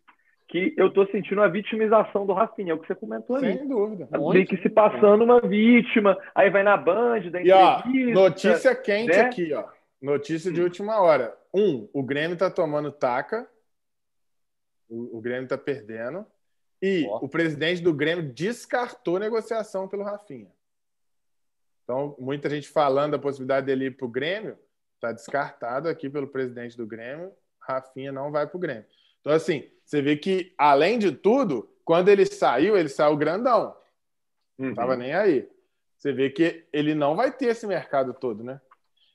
que 0.47 0.73
eu 0.75 0.87
estou 0.87 1.05
sentindo 1.07 1.43
a 1.43 1.47
vitimização 1.47 2.25
do 2.25 2.33
Rafinha, 2.33 2.71
é 2.71 2.75
o 2.75 2.79
que 2.79 2.87
você 2.87 2.95
comentou 2.95 3.35
ali. 3.35 3.53
Sem 3.53 3.67
dúvida. 3.67 4.09
Tem 4.31 4.45
que 4.47 4.57
se 4.57 4.69
passando 4.69 5.23
uma 5.23 5.39
vítima, 5.41 6.17
aí 6.33 6.49
vai 6.49 6.63
na 6.63 6.75
Band, 6.75 7.29
da 7.29 7.39
e, 7.39 7.51
ó, 7.51 7.83
notícia 8.11 8.75
quente 8.75 9.15
né? 9.15 9.21
aqui, 9.21 9.53
ó. 9.53 9.65
Notícia 10.01 10.51
de 10.51 10.59
última 10.59 10.99
hora. 10.99 11.37
Um, 11.53 11.87
o 11.93 12.01
Grêmio 12.01 12.33
está 12.33 12.49
tomando 12.49 12.91
taca 12.91 13.47
o, 14.89 15.17
o 15.17 15.21
Grêmio 15.21 15.43
está 15.43 15.57
perdendo. 15.57 16.25
E 16.81 17.05
oh. 17.07 17.25
o 17.25 17.29
presidente 17.29 17.81
do 17.81 17.93
Grêmio 17.93 18.33
descartou 18.33 19.17
negociação 19.17 19.87
pelo 19.87 20.03
Rafinha. 20.03 20.51
Então, 21.83 22.15
muita 22.19 22.49
gente 22.49 22.67
falando 22.67 23.11
da 23.11 23.19
possibilidade 23.19 23.65
dele 23.65 23.85
ir 23.85 23.97
para 23.97 24.05
o 24.05 24.09
Grêmio, 24.09 24.57
está 24.95 25.11
descartado 25.11 25.89
aqui 25.89 26.09
pelo 26.09 26.27
presidente 26.27 26.77
do 26.77 26.87
Grêmio. 26.87 27.31
Rafinha 27.59 28.11
não 28.11 28.31
vai 28.31 28.47
para 28.47 28.57
o 28.57 28.59
Grêmio. 28.59 28.85
Então, 29.19 29.33
assim, 29.33 29.69
você 29.85 30.01
vê 30.01 30.17
que, 30.17 30.53
além 30.57 30.99
de 30.99 31.11
tudo, 31.11 31.69
quando 31.83 32.09
ele 32.09 32.25
saiu, 32.25 32.77
ele 32.77 32.89
saiu 32.89 33.17
grandão. 33.17 33.75
Não 34.57 34.69
estava 34.69 34.93
uhum. 34.93 34.99
nem 34.99 35.13
aí. 35.13 35.49
Você 35.97 36.11
vê 36.11 36.29
que 36.29 36.65
ele 36.73 36.93
não 36.93 37.15
vai 37.15 37.31
ter 37.31 37.47
esse 37.47 37.65
mercado 37.65 38.13
todo, 38.13 38.43
né? 38.43 38.59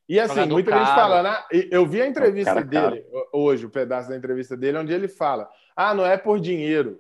E 0.09 0.19
assim, 0.19 0.37
Jogador 0.37 0.53
muita 0.55 0.71
caro. 0.71 0.85
gente 0.85 0.95
falando, 0.95 1.27
ah, 1.27 1.47
eu 1.71 1.87
vi 1.87 2.01
a 2.01 2.07
entrevista 2.07 2.55
cara, 2.55 2.65
dele 2.65 3.03
cara. 3.03 3.27
hoje, 3.33 3.67
o 3.67 3.69
um 3.69 3.71
pedaço 3.71 4.09
da 4.09 4.17
entrevista 4.17 4.57
dele, 4.57 4.79
onde 4.79 4.93
ele 4.93 5.07
fala: 5.07 5.49
ah, 5.77 5.93
não 5.93 6.07
é 6.07 6.17
por 6.17 6.41
dinheiro. 6.41 6.99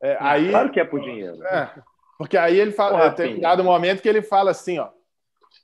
É, 0.00 0.16
aí, 0.20 0.50
claro 0.50 0.70
que 0.70 0.78
é 0.78 0.84
por 0.84 1.00
dinheiro. 1.00 1.42
É, 1.44 1.70
porque 2.16 2.36
aí 2.36 2.58
ele 2.58 2.72
fala, 2.72 2.98
Porra, 2.98 3.12
tem 3.12 3.40
dado 3.40 3.64
momento 3.64 4.00
que 4.00 4.08
ele 4.08 4.22
fala 4.22 4.52
assim, 4.52 4.78
ó. 4.78 4.90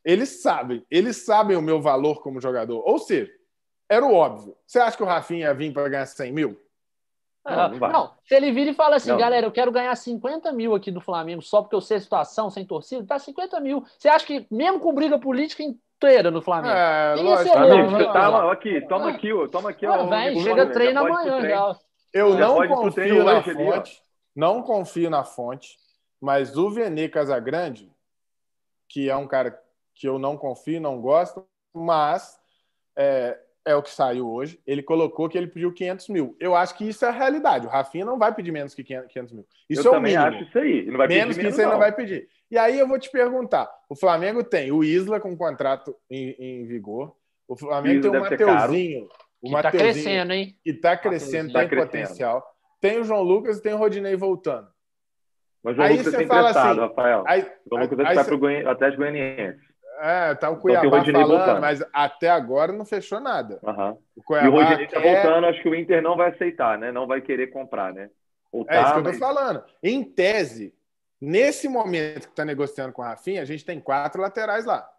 Eles 0.05 0.43
sabem, 0.43 0.85
eles 0.91 1.19
sabem 1.19 1.57
o 1.57 1.63
meu 1.63 1.81
valor 1.81 2.21
como 2.23 2.41
jogador. 2.41 2.83
Ou 2.85 2.99
seja, 2.99 3.31
era 3.89 4.05
o 4.05 4.15
óbvio. 4.15 4.57
Você 4.67 4.79
acha 4.79 4.97
que 4.97 5.03
o 5.03 5.07
Rafinha 5.07 5.47
ia 5.47 5.55
vir 5.55 5.73
para 5.73 5.89
ganhar 5.89 6.07
100 6.07 6.33
mil? 6.33 6.61
Não, 7.45 7.69
não, 7.71 7.89
não, 7.89 8.11
se 8.25 8.35
ele 8.37 8.53
vira 8.53 8.71
e 8.71 8.75
fala 8.75 8.97
assim, 8.97 9.11
não. 9.11 9.19
galera, 9.19 9.45
eu 9.45 9.51
quero 9.51 9.73
ganhar 9.73 9.95
50 9.97 10.53
mil 10.53 10.77
aqui 10.77 10.93
do 10.93 11.01
Flamengo 11.01 11.43
só 11.43 11.61
porque 11.61 11.75
eu 11.75 11.81
sei 11.81 11.97
a 11.97 12.01
situação, 12.01 12.49
sem 12.49 12.65
torcida, 12.65 13.05
tá 13.05 13.19
50 13.19 13.59
mil. 13.61 13.85
Você 13.99 14.09
acha 14.09 14.25
que, 14.25 14.47
mesmo 14.49 14.79
com 14.79 14.95
briga 14.95 15.19
política, 15.19 15.65
inteira 16.03 16.31
no 16.31 16.43
Flamengo. 16.43 16.75
É, 16.75 17.15
lógico. 17.15 17.57
Amigo, 17.57 18.13
tá, 18.13 18.53
aqui, 18.53 18.81
toma 18.83 19.11
aqui, 19.11 19.29
toma 19.51 19.71
aqui. 19.71 19.87
Ah, 19.87 20.05
vem, 20.05 20.41
chega 20.41 20.67
treino 20.67 21.01
amanhã 21.01 21.41
já. 21.41 21.77
Eu 22.13 22.35
não 22.35 22.67
confio 22.69 23.25
na 23.25 23.43
fonte, 23.43 24.03
não 24.35 24.63
confio 24.63 25.11
na 25.11 25.25
fonte, 25.25 25.79
mas 26.21 26.57
o 26.57 26.71
Vene 26.71 27.09
Casagrande, 27.09 27.91
que 28.89 29.09
é 29.09 29.17
um 29.17 29.27
cara 29.27 29.59
que 29.95 30.07
eu 30.07 30.19
não 30.19 30.37
confio, 30.37 30.81
não 30.81 31.01
gosto, 31.01 31.47
mas 31.73 32.39
é, 32.97 33.39
é 33.65 33.75
o 33.75 33.83
que 33.83 33.91
saiu 33.91 34.31
hoje. 34.31 34.61
Ele 34.67 34.83
colocou 34.83 35.29
que 35.29 35.39
ele 35.39 35.47
pediu 35.47 35.73
500 35.73 36.09
mil. 36.09 36.37
Eu 36.39 36.55
acho 36.55 36.77
que 36.77 36.87
isso 36.87 37.05
é 37.05 37.09
a 37.09 37.13
realidade. 37.13 37.67
O 37.67 37.71
Rafinha 37.71 38.05
não 38.05 38.19
vai 38.19 38.35
pedir 38.35 38.53
menos 38.53 38.75
que 38.75 38.85
500 38.85 39.33
mil. 39.33 39.47
Isso 39.71 39.89
eu 39.89 39.95
é 39.95 39.99
o 39.99 40.03
mínimo. 40.03 40.23
acho 40.23 40.43
isso 40.43 40.59
aí. 40.59 40.85
menos 40.85 41.07
que 41.37 41.43
menos 41.43 41.55
isso 41.55 41.61
ele 41.61 41.71
não 41.71 41.79
vai 41.79 41.93
pedir. 41.93 42.29
E 42.53 42.59
aí 42.59 42.79
eu 42.79 42.87
vou 42.87 42.99
te 42.99 43.11
perguntar: 43.11 43.67
o 43.89 43.97
Flamengo 43.97 44.45
tem 44.45 44.71
o 44.71 44.85
Isla 44.85 45.19
com 45.19 45.35
contrato 45.35 45.97
em, 46.11 46.37
em 46.39 46.67
vigor, 46.67 47.17
o 47.49 47.57
Flamengo 47.57 48.03
tem 48.03 48.11
o 48.11 48.21
Mateuzinho. 48.21 49.09
O 49.41 49.49
que 49.49 49.63
tá 49.63 49.71
crescendo, 49.71 50.33
hein? 50.35 50.57
Que 50.63 50.75
tá 50.75 50.97
crescendo, 50.97 51.51
tá 51.51 51.61
tem 51.61 51.69
crescendo. 51.69 51.91
potencial. 51.91 52.47
Tem 52.79 53.01
o 53.01 53.05
João 53.05 53.23
Lucas 53.23 53.59
e 53.59 53.63
tem 53.63 53.73
o 53.73 53.79
Rodinei 53.79 54.15
voltando. 54.17 54.69
Mas 55.65 55.73
o 55.73 55.77
João 55.77 55.89
aí 55.89 55.97
Lucas 55.97 56.13
tem 56.13 56.25
emprestado, 56.25 56.71
assim, 56.71 56.81
Rafael. 56.81 57.25
Aí, 57.27 57.41
o 57.41 57.47
João 57.71 57.83
Lucas 57.83 57.99
aí, 57.99 58.15
vai 58.15 58.25
para 58.25 58.35
o 58.35 58.71
Atlético 58.71 59.03
Goianiense. 59.03 59.61
É, 60.01 60.35
tá 60.35 60.51
o 60.51 60.59
Cuiabá 60.59 60.87
então, 60.87 61.01
o 61.01 61.05
falando, 61.05 61.29
voltando. 61.29 61.61
mas 61.61 61.83
até 61.93 62.29
agora 62.29 62.73
não 62.73 62.85
fechou 62.85 63.19
nada. 63.19 63.59
Uhum. 63.63 63.99
O 64.15 64.23
Cuiabá 64.23 64.47
e 64.47 64.51
o 64.51 64.53
Rodinei 64.53 64.87
tá 64.89 65.01
quer... 65.01 65.23
voltando, 65.23 65.47
acho 65.47 65.63
que 65.63 65.69
o 65.71 65.75
Inter 65.75 66.03
não 66.03 66.17
vai 66.17 66.31
aceitar, 66.31 66.79
né? 66.79 66.93
Não 66.93 67.07
vai 67.07 67.23
querer 67.23 67.47
comprar, 67.47 67.95
né? 67.95 68.11
É 68.55 68.65
tá, 68.65 68.83
isso 68.83 68.93
que 68.93 68.99
eu 68.99 69.05
tô 69.05 69.09
mas... 69.09 69.19
falando. 69.19 69.65
Em 69.83 70.05
tese, 70.05 70.75
Nesse 71.25 71.69
momento 71.69 72.27
que 72.27 72.33
está 72.33 72.45
negociando 72.45 72.93
com 72.93 73.01
o 73.01 73.05
Rafinha, 73.05 73.43
a 73.43 73.45
gente 73.45 73.65
tem 73.65 73.79
quatro 73.79 74.21
laterais 74.21 74.65
lá. 74.65 74.91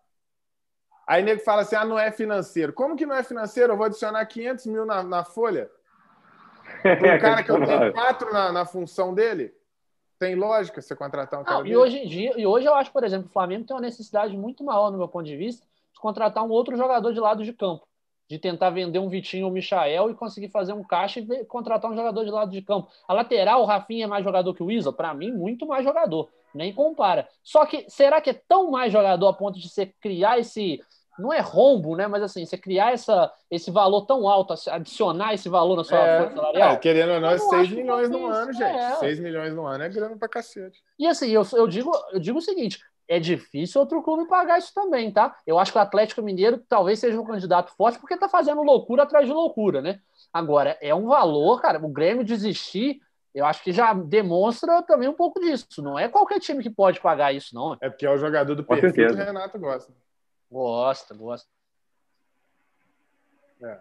Aí 1.05 1.21
o 1.21 1.25
nego 1.25 1.41
fala 1.41 1.63
assim: 1.63 1.75
ah, 1.75 1.83
não 1.83 1.99
é 1.99 2.13
financeiro. 2.13 2.71
Como 2.71 2.95
que 2.95 3.05
não 3.05 3.13
é 3.13 3.23
financeiro? 3.23 3.73
Eu 3.73 3.77
vou 3.77 3.87
adicionar 3.87 4.25
500 4.25 4.65
mil 4.67 4.85
na, 4.85 5.03
na 5.03 5.25
folha? 5.25 5.69
Para 6.81 7.15
um 7.15 7.19
cara 7.19 7.43
que 7.43 7.51
eu 7.51 7.65
tenho 7.65 7.91
quatro 7.91 8.31
na, 8.31 8.53
na 8.53 8.65
função 8.65 9.13
dele? 9.13 9.53
Tem 10.17 10.33
lógica 10.33 10.81
você 10.81 10.95
contratar 10.95 11.41
um 11.41 11.43
cara 11.43 11.59
não, 11.59 11.67
e 11.67 11.75
hoje 11.75 11.97
em 11.97 12.07
dia, 12.07 12.39
e 12.39 12.47
hoje 12.47 12.65
eu 12.65 12.73
acho, 12.73 12.89
por 12.93 13.03
exemplo, 13.03 13.27
o 13.27 13.33
Flamengo 13.33 13.65
tem 13.65 13.75
uma 13.75 13.81
necessidade 13.81 14.37
muito 14.37 14.63
maior, 14.63 14.91
no 14.91 14.97
meu 14.97 15.09
ponto 15.09 15.25
de 15.25 15.35
vista, 15.35 15.67
de 15.93 15.99
contratar 15.99 16.41
um 16.45 16.49
outro 16.49 16.77
jogador 16.77 17.11
de 17.11 17.19
lado 17.19 17.43
de 17.43 17.51
campo 17.51 17.85
de 18.29 18.39
tentar 18.39 18.69
vender 18.69 18.99
um 18.99 19.09
Vitinho 19.09 19.45
ou 19.45 19.51
um 19.51 19.53
Michael 19.53 20.09
e 20.09 20.15
conseguir 20.15 20.49
fazer 20.49 20.73
um 20.73 20.83
caixa 20.83 21.19
e 21.19 21.45
contratar 21.45 21.91
um 21.91 21.95
jogador 21.95 22.23
de 22.23 22.31
lado 22.31 22.51
de 22.51 22.61
campo. 22.61 22.89
A 23.07 23.13
lateral, 23.13 23.61
o 23.61 23.65
Rafinha 23.65 24.05
é 24.05 24.07
mais 24.07 24.23
jogador 24.23 24.53
que 24.53 24.63
o 24.63 24.71
Isla? 24.71 24.93
Para 24.93 25.13
mim, 25.13 25.31
muito 25.31 25.67
mais 25.67 25.83
jogador. 25.83 26.29
Nem 26.53 26.73
compara. 26.73 27.27
Só 27.43 27.65
que 27.65 27.85
será 27.89 28.21
que 28.21 28.29
é 28.29 28.41
tão 28.47 28.69
mais 28.71 28.93
jogador 28.93 29.27
a 29.27 29.33
ponto 29.33 29.59
de 29.59 29.67
você 29.67 29.85
criar 29.85 30.39
esse. 30.39 30.79
Não 31.17 31.31
é 31.31 31.39
rombo, 31.39 31.95
né? 31.95 32.07
Mas 32.07 32.23
assim, 32.23 32.43
você 32.43 32.57
criar 32.57 32.91
essa, 32.91 33.31
esse 33.51 33.69
valor 33.69 34.07
tão 34.07 34.27
alto, 34.27 34.55
adicionar 34.71 35.33
esse 35.35 35.47
valor 35.47 35.75
na 35.75 35.83
sua 35.83 35.99
é, 35.99 36.29
salarial. 36.33 36.71
É, 36.71 36.77
querendo 36.77 37.13
ou 37.13 37.19
não, 37.19 37.29
é 37.29 37.37
6 37.37 37.69
milhões 37.69 38.09
no 38.09 38.25
ano, 38.25 38.51
gente. 38.51 38.63
É. 38.63 38.95
6 38.95 39.19
milhões 39.19 39.53
no 39.53 39.65
ano 39.65 39.83
é 39.83 39.89
grana 39.89 40.17
pra 40.17 40.27
cacete. 40.27 40.81
E 40.97 41.05
assim, 41.05 41.29
eu, 41.29 41.43
eu, 41.53 41.67
digo, 41.67 41.91
eu 42.11 42.19
digo 42.19 42.39
o 42.39 42.41
seguinte: 42.41 42.79
é 43.07 43.19
difícil 43.19 43.81
outro 43.81 44.01
clube 44.01 44.27
pagar 44.27 44.57
isso 44.57 44.73
também, 44.73 45.11
tá? 45.11 45.35
Eu 45.45 45.59
acho 45.59 45.71
que 45.71 45.77
o 45.77 45.81
Atlético 45.81 46.21
Mineiro 46.21 46.57
talvez 46.69 46.99
seja 46.99 47.19
um 47.19 47.25
candidato 47.25 47.73
forte 47.75 47.99
porque 47.99 48.17
tá 48.17 48.29
fazendo 48.29 48.63
loucura 48.63 49.03
atrás 49.03 49.25
de 49.25 49.33
loucura, 49.33 49.81
né? 49.81 49.99
Agora, 50.31 50.77
é 50.81 50.93
um 50.95 51.07
valor, 51.07 51.61
cara, 51.61 51.83
o 51.83 51.89
Grêmio 51.89 52.23
desistir, 52.23 53.01
eu 53.33 53.45
acho 53.45 53.63
que 53.63 53.71
já 53.71 53.93
demonstra 53.93 54.81
também 54.83 55.09
um 55.09 55.13
pouco 55.13 55.39
disso. 55.39 55.81
Não 55.81 55.97
é 55.97 56.07
qualquer 56.07 56.39
time 56.39 56.63
que 56.63 56.69
pode 56.69 56.99
pagar 56.99 57.33
isso, 57.33 57.53
não. 57.53 57.77
É 57.81 57.89
porque 57.89 58.05
é 58.05 58.09
o 58.09 58.17
jogador 58.17 58.55
do 58.55 58.63
perfil 58.63 58.93
que 58.93 59.05
o 59.05 59.15
Renato 59.15 59.59
gosta. 59.59 59.91
Gosta, 60.51 61.13
gosta. 61.15 61.49
É. 63.61 63.79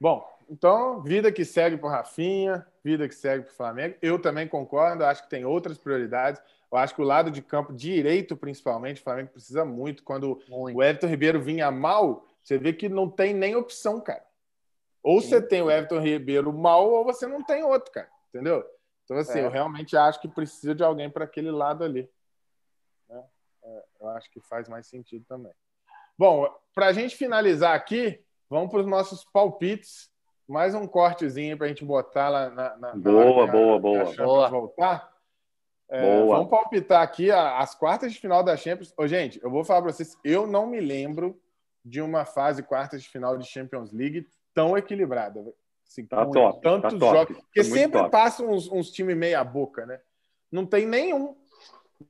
Bom, 0.00 0.26
então, 0.48 1.00
vida 1.00 1.30
que 1.30 1.44
segue 1.44 1.76
para 1.76 1.90
Rafinha, 1.90 2.66
vida 2.82 3.06
que 3.06 3.14
segue 3.14 3.44
para 3.44 3.52
o 3.52 3.56
Flamengo. 3.56 3.94
Eu 4.02 4.20
também 4.20 4.48
concordo, 4.48 5.04
acho 5.04 5.22
que 5.22 5.30
tem 5.30 5.44
outras 5.44 5.78
prioridades. 5.78 6.42
Eu 6.70 6.78
acho 6.78 6.94
que 6.94 7.02
o 7.02 7.04
lado 7.04 7.30
de 7.30 7.42
campo 7.42 7.72
direito, 7.72 8.36
principalmente, 8.36 9.00
o 9.00 9.04
Flamengo 9.04 9.30
precisa 9.30 9.64
muito. 9.64 10.04
Quando 10.04 10.40
muito. 10.48 10.76
o 10.76 10.82
Everton 10.82 11.08
Ribeiro 11.08 11.40
vinha 11.40 11.70
mal, 11.70 12.24
você 12.42 12.58
vê 12.58 12.72
que 12.72 12.88
não 12.88 13.08
tem 13.10 13.34
nem 13.34 13.56
opção, 13.56 14.00
cara. 14.00 14.24
Ou 15.02 15.20
Sim. 15.20 15.28
você 15.28 15.42
tem 15.42 15.62
o 15.62 15.70
Everton 15.70 15.98
Ribeiro 15.98 16.52
mal, 16.52 16.88
ou 16.88 17.04
você 17.04 17.26
não 17.26 17.42
tem 17.42 17.64
outro, 17.64 17.90
cara. 17.90 18.08
Entendeu? 18.28 18.64
Então, 19.04 19.16
assim, 19.16 19.40
é. 19.40 19.44
eu 19.44 19.50
realmente 19.50 19.96
acho 19.96 20.20
que 20.20 20.28
precisa 20.28 20.74
de 20.74 20.84
alguém 20.84 21.10
para 21.10 21.24
aquele 21.24 21.50
lado 21.50 21.82
ali. 21.82 22.08
Né? 23.08 23.24
É, 23.64 23.84
eu 24.00 24.08
acho 24.10 24.30
que 24.30 24.40
faz 24.40 24.68
mais 24.68 24.86
sentido 24.86 25.24
também. 25.26 25.52
Bom, 26.16 26.48
para 26.74 26.86
a 26.86 26.92
gente 26.92 27.16
finalizar 27.16 27.74
aqui, 27.74 28.22
vamos 28.48 28.70
para 28.70 28.80
os 28.80 28.86
nossos 28.86 29.24
palpites. 29.24 30.10
Mais 30.46 30.74
um 30.74 30.86
cortezinho 30.86 31.56
para 31.56 31.66
a 31.66 31.68
gente 31.68 31.84
botar 31.84 32.28
lá 32.28 32.50
na. 32.50 32.76
na 32.76 32.94
boa, 32.94 33.46
na, 33.46 33.52
boa, 33.52 33.78
boa. 33.78 34.16
boa. 34.16 34.48
voltar. 34.48 35.09
É, 35.90 36.24
vamos 36.24 36.48
palpitar 36.48 37.02
aqui 37.02 37.30
as 37.32 37.74
quartas 37.74 38.12
de 38.12 38.20
final 38.20 38.44
da 38.44 38.56
Champions. 38.56 38.94
Ô, 38.96 39.06
gente, 39.08 39.42
eu 39.42 39.50
vou 39.50 39.64
falar 39.64 39.82
para 39.82 39.92
vocês, 39.92 40.16
eu 40.22 40.46
não 40.46 40.66
me 40.66 40.80
lembro 40.80 41.40
de 41.84 42.00
uma 42.00 42.24
fase 42.24 42.62
quartas 42.62 43.02
de 43.02 43.08
final 43.08 43.36
de 43.36 43.46
Champions 43.46 43.92
League 43.92 44.28
tão 44.54 44.78
equilibrada. 44.78 45.42
Assim, 45.86 46.06
tá 46.06 46.24
top. 46.26 46.60
Tantos 46.62 46.92
tá 46.92 46.98
top, 46.98 47.16
jogos. 47.16 47.36
Porque 47.38 47.64
tá 47.64 47.68
sempre 47.68 47.98
top. 47.98 48.10
passam 48.10 48.50
uns, 48.50 48.70
uns 48.70 48.90
times 48.90 49.16
meia-boca, 49.16 49.84
né? 49.84 50.00
Não 50.50 50.64
tem 50.64 50.86
nenhum. 50.86 51.36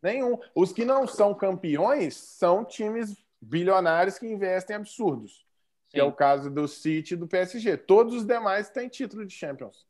Nenhum. 0.02 0.39
Os 0.55 0.73
que 0.73 0.85
não 0.85 1.07
são 1.07 1.32
campeões 1.32 2.15
são 2.15 2.65
times 2.65 3.16
bilionários 3.40 4.19
que 4.19 4.27
investem 4.27 4.77
absurdos. 4.77 5.47
Que 5.89 5.98
é 5.98 6.02
Sim. 6.02 6.09
o 6.09 6.12
caso 6.12 6.51
do 6.51 6.69
City 6.69 7.15
e 7.15 7.16
do 7.16 7.27
PSG. 7.27 7.78
Todos 7.78 8.15
os 8.15 8.27
demais 8.27 8.69
têm 8.69 8.89
título 8.89 9.24
de 9.24 9.32
Champions. 9.32 9.86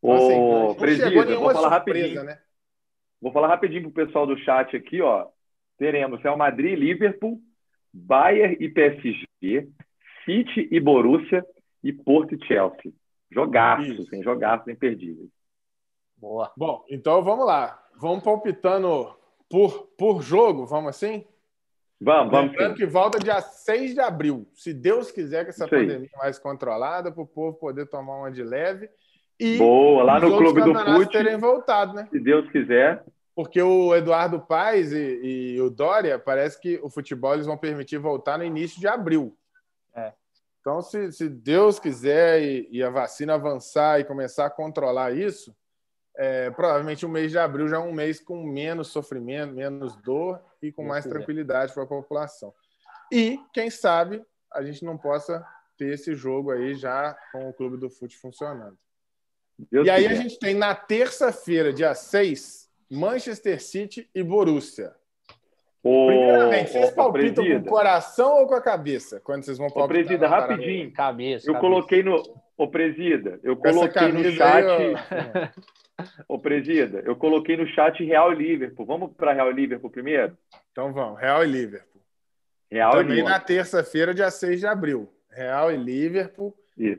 Ô, 0.00 0.14
Então, 0.14 0.26
assim, 0.26 0.68
não 0.68 0.74
Presida, 0.74 1.08
chegou 1.08 1.22
vou 1.22 1.30
nenhuma 1.30 1.52
falar 1.52 1.76
surpresa, 1.76 2.06
rapidinho. 2.06 2.24
né? 2.24 2.40
Vou 3.20 3.32
falar 3.32 3.48
rapidinho 3.48 3.82
pro 3.90 4.06
pessoal 4.06 4.26
do 4.26 4.36
chat 4.38 4.76
aqui, 4.76 5.00
ó. 5.00 5.26
Teremos 5.78 6.20
Real 6.22 6.36
Madrid, 6.36 6.78
Liverpool, 6.78 7.40
Bayern 7.92 8.56
e 8.60 8.68
PSG, 8.68 9.68
City 10.24 10.68
e 10.70 10.80
Borussia 10.80 11.44
e 11.82 11.92
Porto 11.92 12.34
e 12.34 12.46
Chelsea. 12.46 12.92
Jogaços, 13.30 13.88
Isso. 14.00 14.14
hein? 14.14 14.22
Jogaços 14.22 14.68
imperdíveis. 14.68 15.28
Boa. 16.16 16.52
Bom, 16.56 16.84
então 16.88 17.22
vamos 17.22 17.46
lá. 17.46 17.82
Vamos 17.98 18.22
palpitando 18.22 19.14
por, 19.50 19.88
por 19.98 20.22
jogo, 20.22 20.66
vamos 20.66 20.90
assim? 20.90 21.24
Vamos, 22.00 22.30
vamos 22.30 22.50
Lembrando 22.52 22.72
sim. 22.72 22.76
que 22.78 22.86
volta 22.86 23.18
dia 23.18 23.40
6 23.40 23.94
de 23.94 24.00
abril. 24.00 24.46
Se 24.54 24.72
Deus 24.74 25.10
quiser 25.10 25.44
que 25.44 25.50
essa 25.50 25.64
Isso 25.64 25.74
aí. 25.74 25.86
pandemia 25.86 26.10
mais 26.16 26.38
controlada, 26.38 27.10
para 27.10 27.22
o 27.22 27.26
povo 27.26 27.56
poder 27.58 27.86
tomar 27.86 28.16
uma 28.18 28.30
de 28.30 28.42
leve. 28.42 28.88
E 29.38 29.58
Boa, 29.58 30.02
lá 30.02 30.18
no 30.18 30.36
Clube 30.36 30.62
do 30.62 30.74
Fute, 30.74 31.12
terem 31.12 31.36
voltado, 31.36 31.92
né? 31.92 32.08
se 32.10 32.18
Deus 32.18 32.50
quiser. 32.50 33.04
Porque 33.34 33.60
o 33.60 33.94
Eduardo 33.94 34.40
Paes 34.40 34.92
e, 34.92 35.54
e 35.54 35.60
o 35.60 35.68
Dória, 35.68 36.18
parece 36.18 36.58
que 36.58 36.80
o 36.82 36.88
futebol 36.88 37.34
eles 37.34 37.44
vão 37.44 37.58
permitir 37.58 37.98
voltar 37.98 38.38
no 38.38 38.44
início 38.44 38.80
de 38.80 38.88
abril. 38.88 39.36
É. 39.94 40.12
Então, 40.60 40.80
se, 40.80 41.12
se 41.12 41.28
Deus 41.28 41.78
quiser 41.78 42.42
e, 42.42 42.68
e 42.72 42.82
a 42.82 42.88
vacina 42.88 43.34
avançar 43.34 44.00
e 44.00 44.04
começar 44.04 44.46
a 44.46 44.50
controlar 44.50 45.12
isso, 45.12 45.54
é, 46.16 46.50
provavelmente 46.50 47.04
o 47.04 47.10
mês 47.10 47.30
de 47.30 47.38
abril 47.38 47.68
já 47.68 47.76
é 47.76 47.80
um 47.80 47.92
mês 47.92 48.18
com 48.18 48.42
menos 48.42 48.88
sofrimento, 48.88 49.52
menos 49.52 49.94
dor 49.96 50.40
e 50.62 50.72
com 50.72 50.82
mais 50.82 51.04
tranquilidade 51.04 51.74
para 51.74 51.82
a 51.82 51.86
população. 51.86 52.54
E, 53.12 53.38
quem 53.52 53.68
sabe, 53.68 54.24
a 54.50 54.62
gente 54.62 54.82
não 54.82 54.96
possa 54.96 55.46
ter 55.76 55.92
esse 55.92 56.14
jogo 56.14 56.50
aí 56.50 56.74
já 56.74 57.14
com 57.32 57.50
o 57.50 57.52
Clube 57.52 57.76
do 57.76 57.90
Fute 57.90 58.16
funcionando. 58.16 58.78
Deus 59.70 59.86
E 59.86 59.90
aí 59.90 60.06
a 60.06 60.14
gente 60.14 60.38
tem 60.38 60.54
na 60.54 60.74
terça-feira, 60.74 61.72
dia 61.72 61.94
6, 61.94 62.68
Manchester 62.90 63.62
City 63.62 64.08
e 64.14 64.22
Borussia. 64.22 64.94
Ô, 65.82 66.06
Primeiramente, 66.08 66.70
vocês 66.72 66.88
ô, 66.90 66.94
palpitam 66.94 67.34
com 67.36 67.42
Presida, 67.42 67.60
o 67.66 67.70
coração 67.70 68.36
ou 68.40 68.46
com 68.46 68.54
a 68.54 68.60
cabeça? 68.60 69.20
Quando 69.20 69.44
vocês 69.44 69.56
vão 69.56 69.68
Ô, 69.68 69.72
palpitar? 69.72 70.04
Presida, 70.04 70.28
na 70.28 70.28
parada? 70.36 70.52
rapidinho. 70.52 70.92
Cabeça. 70.92 71.48
Eu 71.48 71.54
cabeça. 71.54 71.60
coloquei 71.70 72.02
no. 72.02 72.22
Ô, 72.56 72.68
Presida, 72.68 73.38
eu 73.42 73.56
coloquei 73.56 74.12
no 74.12 74.24
chat. 74.32 74.64
ó. 74.66 75.48
Ô, 76.28 76.38
Presida, 76.38 77.02
eu 77.06 77.16
coloquei 77.16 77.56
no 77.56 77.66
chat 77.68 78.02
Real 78.04 78.32
e 78.32 78.36
Liverpool. 78.36 78.84
Vamos 78.84 79.12
para 79.16 79.32
Real 79.32 79.50
e 79.50 79.54
Liverpool 79.54 79.90
primeiro? 79.90 80.36
Então 80.72 80.92
vamos, 80.92 81.18
Real 81.20 81.44
e 81.44 81.46
Liverpool. 81.46 82.02
Real 82.70 82.90
e 82.90 82.96
Também 82.96 83.16
na 83.18 83.22
Liverpool. 83.24 83.46
terça-feira, 83.46 84.12
dia 84.12 84.30
6 84.30 84.60
de 84.60 84.66
abril. 84.66 85.08
Real 85.30 85.72
e 85.72 85.76
Liverpool. 85.76 86.54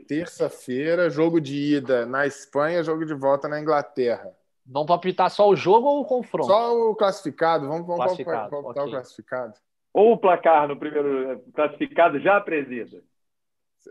Terça-feira, 0.07 1.09
jogo 1.09 1.39
de 1.39 1.75
ida 1.77 2.05
na 2.05 2.25
Espanha, 2.25 2.83
jogo 2.83 3.05
de 3.05 3.13
volta 3.13 3.47
na 3.47 3.59
Inglaterra. 3.59 4.31
Vamos 4.65 4.87
palpitar 4.87 5.29
só 5.29 5.47
o 5.47 5.55
jogo 5.55 5.87
ou 5.87 6.01
o 6.01 6.05
confronto? 6.05 6.47
Só 6.47 6.75
o 6.89 6.95
classificado, 6.95 7.67
vamos, 7.67 7.85
vamos 7.87 8.03
Classificado, 8.03 8.49
palpitar 8.49 8.83
ok. 8.83 8.83
o 8.83 8.89
classificado. 8.95 9.53
Ou 9.93 10.13
o 10.13 10.17
placar 10.17 10.67
no 10.67 10.77
primeiro 10.77 11.41
classificado 11.53 12.19
já, 12.19 12.39
Presida? 12.41 13.01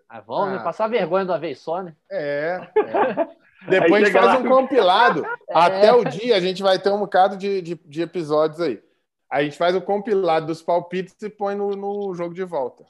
Ah, 0.08 0.20
vamos 0.20 0.54
Ah. 0.54 0.58
né? 0.58 0.64
passar 0.64 0.88
vergonha 0.88 1.24
de 1.24 1.30
uma 1.30 1.38
vez 1.38 1.58
só, 1.60 1.82
né? 1.82 1.96
É. 2.10 2.60
é. 2.76 3.36
Depois 3.70 4.02
a 4.02 4.06
gente 4.06 4.12
faz 4.12 4.26
lá- 4.26 4.38
um 4.38 4.48
compilado. 4.48 5.24
É. 5.48 5.54
Até 5.54 5.92
o 5.92 6.04
dia 6.04 6.36
a 6.36 6.40
gente 6.40 6.62
vai 6.62 6.78
ter 6.78 6.90
um 6.90 6.98
bocado 6.98 7.36
de, 7.36 7.62
de, 7.62 7.74
de 7.76 8.02
episódios 8.02 8.60
aí. 8.60 8.82
A 9.30 9.42
gente 9.42 9.56
faz 9.56 9.74
o 9.74 9.80
compilado 9.80 10.46
dos 10.46 10.60
palpites 10.62 11.14
e 11.22 11.30
põe 11.30 11.54
no, 11.54 11.70
no 11.70 12.12
jogo 12.14 12.34
de 12.34 12.44
volta. 12.44 12.84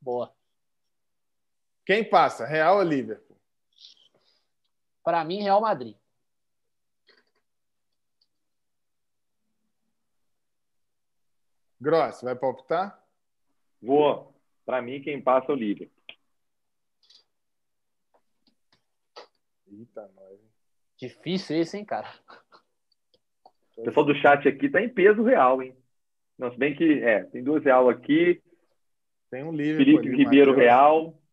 Boa. 0.00 0.32
Quem 1.84 2.08
passa? 2.08 2.46
Real 2.46 2.78
ou 2.78 2.82
Liverpool? 2.82 3.36
Para 5.02 5.22
mim, 5.24 5.42
Real 5.42 5.60
Madrid. 5.60 5.96
Gross, 11.78 12.22
vai 12.22 12.34
palpitar? 12.34 12.98
Vou. 13.82 14.34
Para 14.64 14.80
mim, 14.80 15.02
quem 15.02 15.20
passa 15.20 15.52
é 15.52 15.54
o 15.54 15.58
Liverpool. 15.58 16.02
Eita, 19.66 20.10
nós. 20.14 20.40
Difícil 20.96 21.58
esse, 21.58 21.76
hein, 21.76 21.84
cara? 21.84 22.08
O 23.76 23.82
pessoal 23.82 24.06
do 24.06 24.14
chat 24.14 24.48
aqui 24.48 24.70
tá 24.70 24.80
em 24.80 24.88
peso 24.88 25.22
real, 25.22 25.62
hein? 25.62 25.76
Não, 26.38 26.50
se 26.50 26.56
bem 26.56 26.74
que, 26.74 27.02
é, 27.02 27.24
tem 27.24 27.44
duas 27.44 27.62
real 27.62 27.90
aqui. 27.90 28.42
Tem 29.30 29.44
um 29.44 29.52
Liverpool. 29.52 29.84
Felipe 29.84 30.08
ali, 30.08 30.16
Ribeiro 30.16 30.52
Matheus. 30.52 30.64
real. 30.64 31.23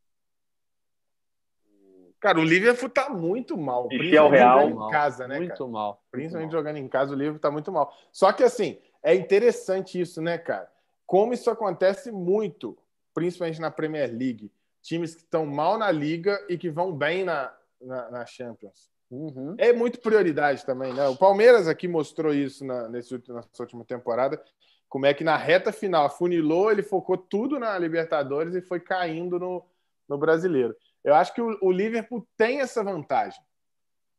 Cara, 2.21 2.39
o 2.39 2.43
Liverpool 2.43 2.87
tá 2.89 3.09
muito 3.09 3.57
mal. 3.57 3.87
Michel 3.87 3.99
principalmente 3.99 4.37
Real. 4.39 4.59
jogando 4.59 4.71
em 4.71 4.75
Mal. 4.79 4.89
casa, 4.91 5.27
né, 5.27 5.37
Muito 5.39 5.49
cara? 5.57 5.69
mal. 5.69 6.03
Principalmente 6.11 6.43
Muito 6.45 6.53
mal. 6.53 6.61
jogando 6.61 6.77
em 6.77 6.87
casa, 6.87 7.11
o 7.11 7.15
Liverpool 7.15 7.39
tá 7.41 7.51
muito 7.51 7.71
mal. 7.71 7.93
Só 8.11 8.31
que, 8.31 8.43
assim, 8.43 8.77
é 9.03 9.15
interessante 9.15 9.99
isso, 9.99 10.21
né, 10.21 10.37
cara? 10.37 10.71
Como 11.07 11.33
isso 11.33 11.49
acontece 11.49 12.11
muito, 12.11 12.77
principalmente 13.13 13.59
na 13.59 13.71
Premier 13.71 14.07
League. 14.09 14.51
Times 14.83 15.15
que 15.15 15.21
estão 15.21 15.45
mal 15.45 15.77
na 15.77 15.91
Liga 15.91 16.39
e 16.47 16.57
que 16.57 16.69
vão 16.69 16.93
bem 16.93 17.23
na, 17.23 17.51
na, 17.81 18.09
na 18.11 18.25
Champions. 18.25 18.89
Uhum. 19.09 19.55
É 19.57 19.73
muito 19.73 19.99
prioridade 19.99 20.65
também, 20.65 20.93
né? 20.93 21.07
O 21.07 21.17
Palmeiras 21.17 21.67
aqui 21.67 21.87
mostrou 21.87 22.33
isso 22.33 22.63
na, 22.63 22.87
nesse, 22.87 23.13
último- 23.13 23.35
nessa 23.35 23.61
última 23.63 23.83
temporada. 23.83 24.41
Como 24.87 25.05
é 25.05 25.13
que 25.13 25.23
na 25.23 25.35
reta 25.37 25.71
final 25.71 26.09
funilou, 26.09 26.71
ele 26.71 26.83
focou 26.83 27.17
tudo 27.17 27.59
na 27.59 27.77
Libertadores 27.77 28.53
e 28.55 28.61
foi 28.61 28.79
caindo 28.79 29.37
no, 29.39 29.65
no 30.07 30.17
brasileiro. 30.17 30.75
Eu 31.03 31.15
acho 31.15 31.33
que 31.33 31.41
o, 31.41 31.57
o 31.61 31.71
Liverpool 31.71 32.27
tem 32.37 32.59
essa 32.61 32.83
vantagem, 32.83 33.41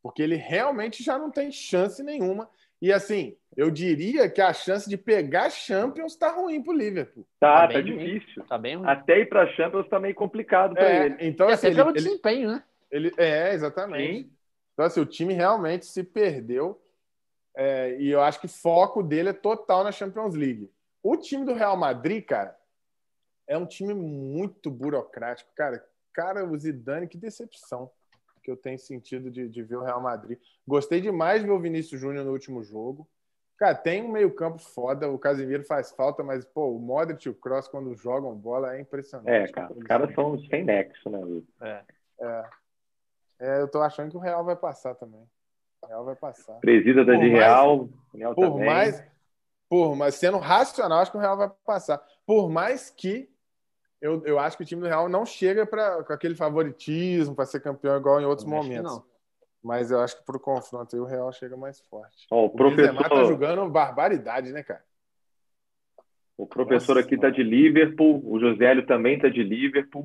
porque 0.02 0.22
ele 0.22 0.36
realmente 0.36 1.02
já 1.02 1.18
não 1.18 1.30
tem 1.30 1.50
chance 1.52 2.02
nenhuma. 2.02 2.48
E 2.80 2.92
assim, 2.92 3.36
eu 3.56 3.70
diria 3.70 4.28
que 4.28 4.40
a 4.40 4.52
chance 4.52 4.88
de 4.90 4.96
pegar 4.96 5.50
Champions 5.50 6.16
tá 6.16 6.32
ruim 6.32 6.60
pro 6.62 6.72
Liverpool. 6.72 7.24
Tá, 7.38 7.68
Tá 7.68 7.74
tá, 7.74 7.80
difícil. 7.80 8.44
Tá 8.44 8.58
bem 8.58 8.76
ruim. 8.76 8.88
Até 8.88 9.20
ir 9.20 9.28
pra 9.28 9.46
Champions 9.54 9.88
tá 9.88 10.00
meio 10.00 10.14
complicado 10.14 10.74
para 10.74 10.90
É, 10.90 11.06
ele. 11.06 11.16
então, 11.20 11.48
E 11.48 11.52
assim, 11.52 11.68
até 11.68 11.74
ele, 11.74 11.76
pelo 11.76 11.90
ele- 11.96 12.00
desempenho, 12.04 12.50
né? 12.50 12.64
ele- 12.90 13.12
é, 13.16 13.54
exatamente. 13.54 14.22
Sim. 14.24 14.32
Então, 14.72 14.84
assim, 14.86 15.00
o 15.00 15.06
time 15.06 15.32
realmente 15.34 15.86
se 15.86 16.02
perdeu. 16.02 16.80
é, 17.54 17.96
e 18.00 18.08
eu 18.08 18.22
acho 18.22 18.40
que 18.40 18.46
o 18.46 18.48
foco 18.48 19.02
dele 19.02 19.28
é 19.28 19.32
total 19.34 19.84
na 19.84 19.92
Champions 19.92 20.34
League. 20.34 20.70
O 21.02 21.16
time 21.18 21.44
do 21.44 21.52
Real 21.52 21.76
Madrid, 21.76 22.24
cara, 22.24 22.56
é 23.46 23.58
um 23.58 23.66
time 23.66 23.92
muito 23.92 24.70
burocrático. 24.70 25.50
Cara, 25.54 25.84
cara, 26.12 26.44
o 26.44 26.58
Zidane, 26.58 27.08
que 27.08 27.18
decepção 27.18 27.90
que 28.42 28.50
eu 28.50 28.56
tenho 28.56 28.78
sentido 28.78 29.30
de, 29.30 29.48
de 29.48 29.62
ver 29.62 29.76
o 29.76 29.84
Real 29.84 30.00
Madrid. 30.00 30.36
Gostei 30.66 31.00
demais 31.00 31.40
de 31.40 31.46
ver 31.46 31.52
o 31.52 31.60
Vinícius 31.60 32.00
Júnior 32.00 32.24
no 32.24 32.32
último 32.32 32.62
jogo. 32.64 33.08
Cara, 33.56 33.74
tem 33.76 34.02
um 34.02 34.10
meio-campo 34.10 34.58
foda. 34.58 35.08
O 35.08 35.16
Casemiro 35.18 35.62
faz 35.62 35.92
falta, 35.92 36.24
mas, 36.24 36.44
pô, 36.44 36.72
o 36.74 36.80
Modric 36.80 37.24
e 37.24 37.30
o 37.30 37.34
Cross, 37.34 37.68
quando 37.68 37.94
jogam 37.94 38.34
bola, 38.34 38.76
é 38.76 38.80
impressionante. 38.80 39.30
É, 39.30 39.46
cara, 39.46 39.72
os 39.72 39.84
caras 39.84 40.12
são 40.14 40.36
sem 40.46 40.64
nexo, 40.64 41.08
né? 41.08 41.18
Lu? 41.18 41.46
É. 41.60 41.84
É. 42.20 42.44
É, 43.38 43.60
eu 43.60 43.68
tô 43.68 43.80
achando 43.80 44.10
que 44.10 44.16
o 44.16 44.20
Real 44.20 44.44
vai 44.44 44.56
passar 44.56 44.96
também. 44.96 45.22
O 45.82 45.86
Real 45.86 46.04
vai 46.04 46.16
passar. 46.16 46.54
Presida 46.58 47.04
da 47.04 47.12
de 47.12 47.18
mais- 47.18 47.32
Real. 47.32 47.88
Real 48.12 48.34
Por 48.34 48.50
também. 48.50 48.66
mais, 48.66 49.04
por 49.68 49.94
mais 49.94 50.14
sendo 50.16 50.38
racional, 50.38 50.98
acho 50.98 51.12
que 51.12 51.16
o 51.16 51.20
Real 51.20 51.36
vai 51.36 51.50
passar. 51.64 52.04
Por 52.26 52.50
mais 52.50 52.90
que 52.90 53.31
eu, 54.02 54.20
eu 54.26 54.38
acho 54.38 54.56
que 54.56 54.64
o 54.64 54.66
time 54.66 54.82
do 54.82 54.88
Real 54.88 55.08
não 55.08 55.24
chega 55.24 55.64
pra, 55.64 56.02
com 56.04 56.12
aquele 56.12 56.34
favoritismo 56.34 57.34
para 57.34 57.46
ser 57.46 57.60
campeão 57.60 57.96
igual 57.96 58.20
em 58.20 58.24
outros 58.26 58.46
momentos. 58.46 59.00
Mas 59.62 59.90
eu 59.92 60.00
acho 60.00 60.18
que 60.18 60.24
pro 60.24 60.40
confronto 60.40 60.94
aí 60.94 61.00
o 61.00 61.04
Real 61.06 61.32
chega 61.32 61.56
mais 61.56 61.80
forte. 61.82 62.26
Ó, 62.30 62.42
o 62.42 62.46
O 62.46 62.48
Benzema 62.50 62.94
professor, 62.94 63.08
tá 63.08 63.24
jogando 63.24 63.70
barbaridade, 63.70 64.52
né, 64.52 64.62
cara? 64.62 64.82
o 66.36 66.46
professor 66.46 66.96
Nossa 66.96 67.06
aqui 67.06 67.16
tá 67.16 67.32
Senhora. 67.32 67.36
de 67.36 67.42
Liverpool. 67.44 68.20
O 68.26 68.40
Josélio 68.40 68.84
também 68.84 69.18
tá 69.20 69.28
de 69.28 69.42
Liverpool. 69.44 70.04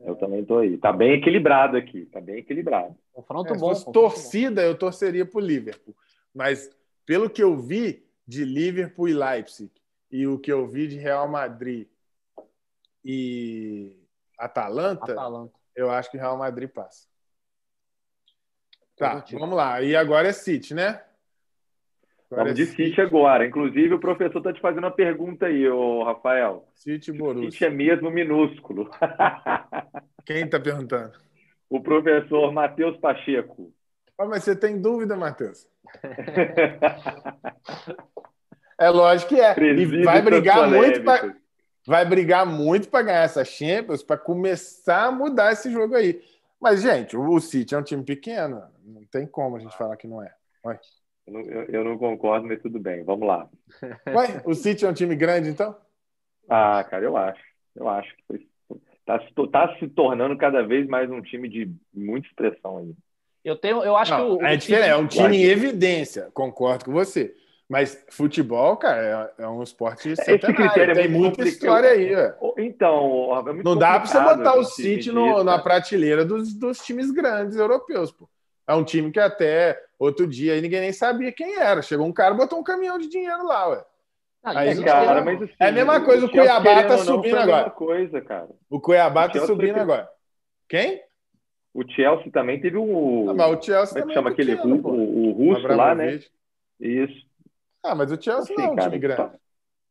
Eu 0.00 0.16
também 0.16 0.42
tô 0.44 0.58
aí. 0.58 0.78
Tá 0.78 0.92
bem 0.92 1.12
equilibrado 1.12 1.76
aqui. 1.76 2.06
Tá 2.06 2.20
bem 2.20 2.38
equilibrado. 2.38 2.96
Confronto 3.12 3.52
É, 3.52 3.54
se 3.54 3.60
bom. 3.60 3.68
fosse 3.68 3.84
confronto 3.84 4.08
torcida, 4.10 4.62
eu 4.62 4.78
torceria 4.78 5.26
pro 5.26 5.40
Liverpool. 5.40 5.94
Mas 6.34 6.70
pelo 7.04 7.28
que 7.28 7.42
eu 7.42 7.54
vi 7.58 8.02
de 8.26 8.44
Liverpool 8.44 9.08
e 9.08 9.12
Leipzig 9.12 9.70
e 10.10 10.26
o 10.26 10.38
que 10.38 10.52
eu 10.52 10.66
vi 10.66 10.88
de 10.88 10.96
Real 10.96 11.28
Madrid 11.28 11.86
e. 13.04 13.96
Atalanta, 14.38 15.12
Atalanta. 15.12 15.52
eu 15.76 15.90
acho 15.90 16.10
que 16.10 16.16
Real 16.16 16.36
Madrid 16.36 16.70
passa. 16.70 17.06
Tá, 18.96 19.24
vamos 19.32 19.56
lá. 19.56 19.82
E 19.82 19.94
agora 19.94 20.28
é 20.28 20.32
City, 20.32 20.74
né? 20.74 21.02
Agora 22.30 22.44
Vamos 22.44 22.52
é 22.52 22.54
de 22.54 22.66
City 22.66 23.00
agora. 23.00 23.46
Inclusive, 23.46 23.94
o 23.94 24.00
professor 24.00 24.38
está 24.38 24.52
te 24.52 24.60
fazendo 24.60 24.84
uma 24.84 24.90
pergunta 24.90 25.46
aí, 25.46 25.68
ô 25.68 26.04
Rafael. 26.04 26.66
City 26.74 27.12
Borussia. 27.12 27.50
City 27.50 27.64
é 27.64 27.70
mesmo 27.70 28.10
minúsculo. 28.10 28.90
Quem 30.24 30.44
está 30.44 30.60
perguntando? 30.60 31.18
O 31.68 31.82
professor 31.82 32.52
Matheus 32.52 32.96
Pacheco. 32.98 33.72
Ah, 34.18 34.26
mas 34.26 34.44
você 34.44 34.54
tem 34.54 34.80
dúvida, 34.80 35.16
Matheus? 35.16 35.66
é 38.80 38.90
lógico 38.90 39.34
que 39.34 39.40
é. 39.40 39.54
e 39.58 40.02
vai 40.04 40.22
brigar 40.22 40.68
muito 40.68 41.02
para 41.02 41.36
vai 41.86 42.04
brigar 42.04 42.46
muito 42.46 42.88
para 42.88 43.02
ganhar 43.02 43.22
essa 43.22 43.44
Champions, 43.44 44.02
para 44.02 44.16
começar 44.16 45.06
a 45.06 45.12
mudar 45.12 45.52
esse 45.52 45.70
jogo 45.70 45.94
aí. 45.94 46.22
Mas, 46.60 46.82
gente, 46.82 47.16
o 47.16 47.40
City 47.40 47.74
é 47.74 47.78
um 47.78 47.82
time 47.82 48.04
pequeno. 48.04 48.62
Não 48.84 49.04
tem 49.06 49.26
como 49.26 49.56
a 49.56 49.58
gente 49.58 49.76
falar 49.76 49.96
que 49.96 50.06
não 50.06 50.22
é. 50.22 50.32
Vai. 50.62 50.78
Eu 51.26 51.32
não, 51.32 51.40
eu 51.40 51.84
não 51.84 51.98
concordo, 51.98 52.46
mas 52.46 52.60
tudo 52.60 52.78
bem. 52.78 53.02
Vamos 53.02 53.26
lá. 53.26 53.48
Ué, 54.08 54.42
o 54.44 54.54
City 54.54 54.84
é 54.84 54.88
um 54.88 54.94
time 54.94 55.16
grande, 55.16 55.48
então? 55.48 55.76
Ah, 56.48 56.84
cara, 56.84 57.04
eu 57.04 57.16
acho. 57.16 57.42
Eu 57.74 57.88
acho 57.88 58.14
que 58.28 58.48
está 59.00 59.18
tá 59.50 59.76
se 59.78 59.88
tornando 59.88 60.36
cada 60.36 60.62
vez 60.62 60.86
mais 60.86 61.10
um 61.10 61.22
time 61.22 61.48
de 61.48 61.70
muita 61.92 62.28
expressão 62.28 62.78
aí. 62.78 62.94
Eu 63.42 63.56
tenho, 63.56 63.82
eu 63.82 63.96
acho 63.96 64.12
não, 64.12 64.36
que 64.36 64.44
o, 64.44 64.46
é 64.46 64.88
é 64.88 64.96
um 64.96 65.06
time 65.06 65.38
em 65.38 65.44
evidência, 65.44 66.30
concordo 66.34 66.84
com 66.84 66.92
você. 66.92 67.34
Mas 67.70 68.04
futebol, 68.10 68.76
cara, 68.76 69.32
é, 69.38 69.44
é 69.44 69.48
um 69.48 69.62
esporte 69.62 70.16
centenário. 70.16 70.90
É 70.90 70.92
Tem 70.92 71.08
muita 71.08 71.44
história 71.44 71.90
aí. 71.90 72.12
Ué. 72.12 72.34
Então, 72.58 73.30
é 73.48 73.62
não 73.62 73.76
dá 73.76 74.00
para 74.00 74.06
você 74.06 74.18
botar 74.18 74.58
o 74.58 74.64
City 74.64 75.12
no, 75.12 75.44
na 75.44 75.56
prateleira 75.56 76.24
dos, 76.24 76.52
dos 76.52 76.80
times 76.80 77.12
grandes 77.12 77.56
europeus. 77.56 78.10
Pô. 78.10 78.28
É 78.66 78.74
um 78.74 78.82
time 78.82 79.12
que 79.12 79.20
até 79.20 79.80
outro 80.00 80.26
dia 80.26 80.54
aí 80.54 80.60
ninguém 80.60 80.80
nem 80.80 80.92
sabia 80.92 81.30
quem 81.30 81.60
era. 81.60 81.80
Chegou 81.80 82.04
um 82.04 82.12
cara 82.12 82.34
botou 82.34 82.58
um 82.58 82.64
caminhão 82.64 82.98
de 82.98 83.08
dinheiro 83.08 83.46
lá, 83.46 83.68
ué. 83.68 83.84
Aí, 84.42 84.82
cara, 84.82 85.22
mas 85.22 85.40
assim, 85.40 85.52
é 85.60 85.68
a 85.68 85.72
mesma 85.72 86.00
coisa, 86.00 86.26
o, 86.26 86.28
o 86.28 86.32
Cuiabá 86.32 86.82
tá 86.82 86.98
subindo 86.98 87.36
agora. 87.36 87.70
Coisa, 87.70 88.20
cara. 88.20 88.48
O 88.68 88.80
Cuiabá 88.80 89.26
o 89.26 89.30
tá 89.30 89.46
subindo 89.46 89.78
agora. 89.78 90.08
Quem? 90.68 91.00
O 91.72 91.88
Chelsea 91.88 92.32
também 92.32 92.60
teve 92.60 92.78
um. 92.78 93.30
Ah, 93.30 93.34
mas 93.34 93.58
o 93.58 93.62
Chelsea 93.62 94.00
Como 94.00 94.04
é 94.04 94.08
que 94.08 94.14
chama 94.14 94.30
aquele 94.30 94.54
o, 94.56 94.88
o, 94.88 95.30
russo 95.30 95.68
lá, 95.68 95.94
né? 95.94 96.18
Isso. 96.80 97.29
Ah, 97.82 97.94
mas 97.94 98.12
o 98.12 98.20
Chelsea 98.20 98.42
assim, 98.42 98.54
não 98.56 98.64
é 98.64 98.70
um 98.70 98.76
cara, 98.76 98.88
time 98.88 98.98
grande. 98.98 99.22
Tá... 99.22 99.32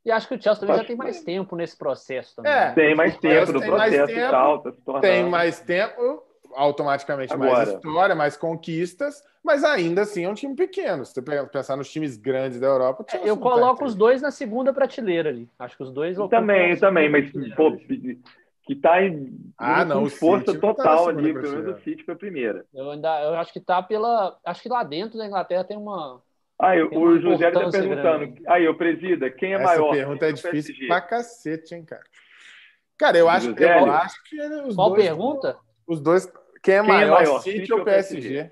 E 0.06 0.12
acho 0.12 0.28
que 0.28 0.36
o 0.36 0.42
Chelsea 0.42 0.62
também 0.62 0.78
já 0.78 0.86
tem 0.86 0.96
mais 0.96 1.22
tempo 1.24 1.56
nesse 1.56 1.78
processo 1.78 2.36
também. 2.38 2.52
É, 2.52 2.72
tem 2.72 2.96
mais 2.96 3.18
tempo 3.18 3.52
no 3.52 3.62
processo 3.62 4.12
e 4.12 4.30
tal. 4.30 4.60
Tá 4.62 5.00
tem 5.02 5.30
mais 5.30 5.60
tempo, 5.60 6.24
automaticamente 6.54 7.34
Agora. 7.34 7.52
mais 7.52 7.70
história, 7.70 8.16
mais 8.16 8.38
conquistas, 8.38 9.24
mas 9.44 9.64
ainda 9.64 10.02
assim 10.02 10.26
é 10.26 10.30
um 10.30 10.34
time 10.34 10.56
pequeno. 10.56 11.06
Se 11.06 11.14
você 11.14 11.22
pensar 11.48 11.76
nos 11.76 11.92
times 11.92 12.18
grandes 12.18 12.60
da 12.60 12.68
Europa, 12.68 13.06
é, 13.14 13.30
eu 13.30 13.38
coloco 13.38 13.84
os 13.84 13.94
dois 13.94 14.22
na 14.22 14.32
segunda 14.32 14.74
prateleira 14.74 15.30
ali. 15.30 15.50
Acho 15.60 15.76
que 15.76 15.84
os 15.84 15.92
dois. 15.92 16.18
Também, 16.30 16.78
também, 16.78 17.10
mas 17.10 17.32
pô, 17.56 17.76
que 17.76 18.74
está 18.74 19.02
em 19.02 19.34
ah, 19.58 19.84
não, 19.84 20.08
força 20.08 20.54
tá 20.54 20.60
total 20.60 21.06
tá 21.06 21.10
ali, 21.10 21.34
pelo 21.34 21.50
menos 21.50 21.76
o 21.76 21.84
City 21.84 22.04
foi 22.04 22.14
a 22.14 22.18
primeira. 22.18 22.66
Eu 22.74 22.92
ainda, 22.92 23.22
eu 23.24 23.34
acho 23.36 23.52
que 23.52 23.60
está 23.60 23.82
pela, 23.82 24.38
acho 24.46 24.62
que 24.62 24.70
lá 24.70 24.84
dentro 24.84 25.18
da 25.18 25.26
Inglaterra 25.26 25.64
tem 25.64 25.76
uma 25.76 26.22
Aí, 26.60 26.84
o 26.84 27.20
José 27.22 27.48
está 27.48 27.70
perguntando. 27.70 28.28
Grande. 28.28 28.44
Aí, 28.48 28.68
o 28.68 28.76
presida, 28.76 29.30
quem 29.32 29.54
é 29.54 29.56
Essa 29.56 29.64
maior? 29.64 29.88
Essa 29.88 29.96
pergunta 29.96 30.26
é 30.26 30.32
difícil 30.34 30.74
PSG? 30.74 30.88
pra 30.88 31.02
cacete, 31.02 31.76
hein, 31.76 31.86
cara. 31.86 32.04
Cara, 32.98 33.18
eu 33.18 33.30
acho, 33.30 33.52
eu 33.58 33.92
acho 33.94 34.24
que 34.26 34.42
os 34.42 34.76
Qual 34.76 34.90
dois. 34.90 35.04
pergunta? 35.04 35.58
Os 35.88 36.02
dois. 36.02 36.30
Quem 36.62 36.76
é, 36.76 36.80
quem 36.82 36.90
maior, 36.90 37.22
é 37.22 37.26
maior, 37.26 37.42
City, 37.42 37.60
City 37.60 37.74
ou 37.74 37.86
PSG? 37.86 38.22
PSG? 38.22 38.52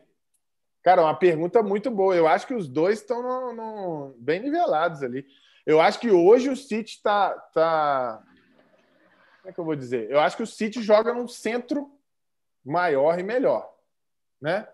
Cara, 0.82 1.02
uma 1.02 1.14
pergunta 1.14 1.62
muito 1.62 1.92
boa. 1.92 2.16
Eu 2.16 2.30
acho 2.30 2.48
que 2.48 2.54
os 2.54 2.70
dois 2.70 3.00
estão 3.02 3.22
no, 3.22 3.54
no, 3.54 4.16
bem 4.20 4.40
nivelados 4.40 5.04
ali. 5.04 5.26
Eu 5.66 5.82
acho 5.82 6.00
que 6.00 6.10
hoje 6.10 6.50
o 6.50 6.56
City 6.56 6.92
está. 6.92 7.32
Tá... 7.54 8.24
Como 9.42 9.50
é 9.50 9.52
que 9.52 9.60
eu 9.60 9.66
vou 9.66 9.76
dizer? 9.76 10.10
Eu 10.10 10.22
acho 10.22 10.38
que 10.38 10.44
o 10.44 10.48
City 10.48 10.82
joga 10.82 11.14
num 11.14 11.28
centro 11.28 11.92
maior 12.64 13.20
e 13.20 13.24
melhor. 13.24 13.70
Né? 14.42 14.66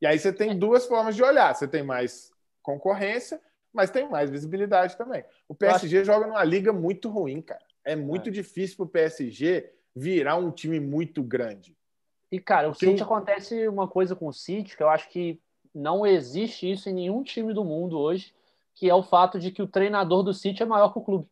E 0.00 0.06
aí 0.06 0.16
você 0.16 0.32
tem 0.32 0.56
duas 0.56 0.86
formas 0.86 1.16
de 1.16 1.24
olhar. 1.24 1.52
Você 1.52 1.66
tem 1.66 1.82
mais 1.82 2.31
concorrência, 2.62 3.40
mas 3.72 3.90
tem 3.90 4.08
mais 4.08 4.30
visibilidade 4.30 4.96
também. 4.96 5.24
O 5.48 5.54
PSG 5.54 5.98
acho... 5.98 6.06
joga 6.06 6.26
numa 6.26 6.44
liga 6.44 6.72
muito 6.72 7.08
ruim, 7.08 7.40
cara. 7.40 7.64
É 7.84 7.96
muito 7.96 8.28
é. 8.28 8.32
difícil 8.32 8.76
para 8.76 8.84
o 8.84 8.88
PSG 8.88 9.70
virar 9.94 10.36
um 10.36 10.50
time 10.50 10.78
muito 10.80 11.22
grande. 11.22 11.76
E, 12.30 12.40
cara, 12.40 12.70
o 12.70 12.74
City 12.74 13.02
acontece 13.02 13.68
uma 13.68 13.86
coisa 13.86 14.16
com 14.16 14.26
o 14.26 14.32
City 14.32 14.76
que 14.76 14.82
eu 14.82 14.88
acho 14.88 15.08
que 15.10 15.38
não 15.74 16.06
existe 16.06 16.70
isso 16.70 16.88
em 16.88 16.94
nenhum 16.94 17.22
time 17.22 17.52
do 17.52 17.64
mundo 17.64 17.98
hoje, 17.98 18.32
que 18.74 18.88
é 18.88 18.94
o 18.94 19.02
fato 19.02 19.38
de 19.38 19.50
que 19.50 19.60
o 19.60 19.66
treinador 19.66 20.22
do 20.22 20.32
City 20.32 20.62
é 20.62 20.66
maior 20.66 20.90
que 20.92 20.98
o 20.98 21.02
clube. 21.02 21.26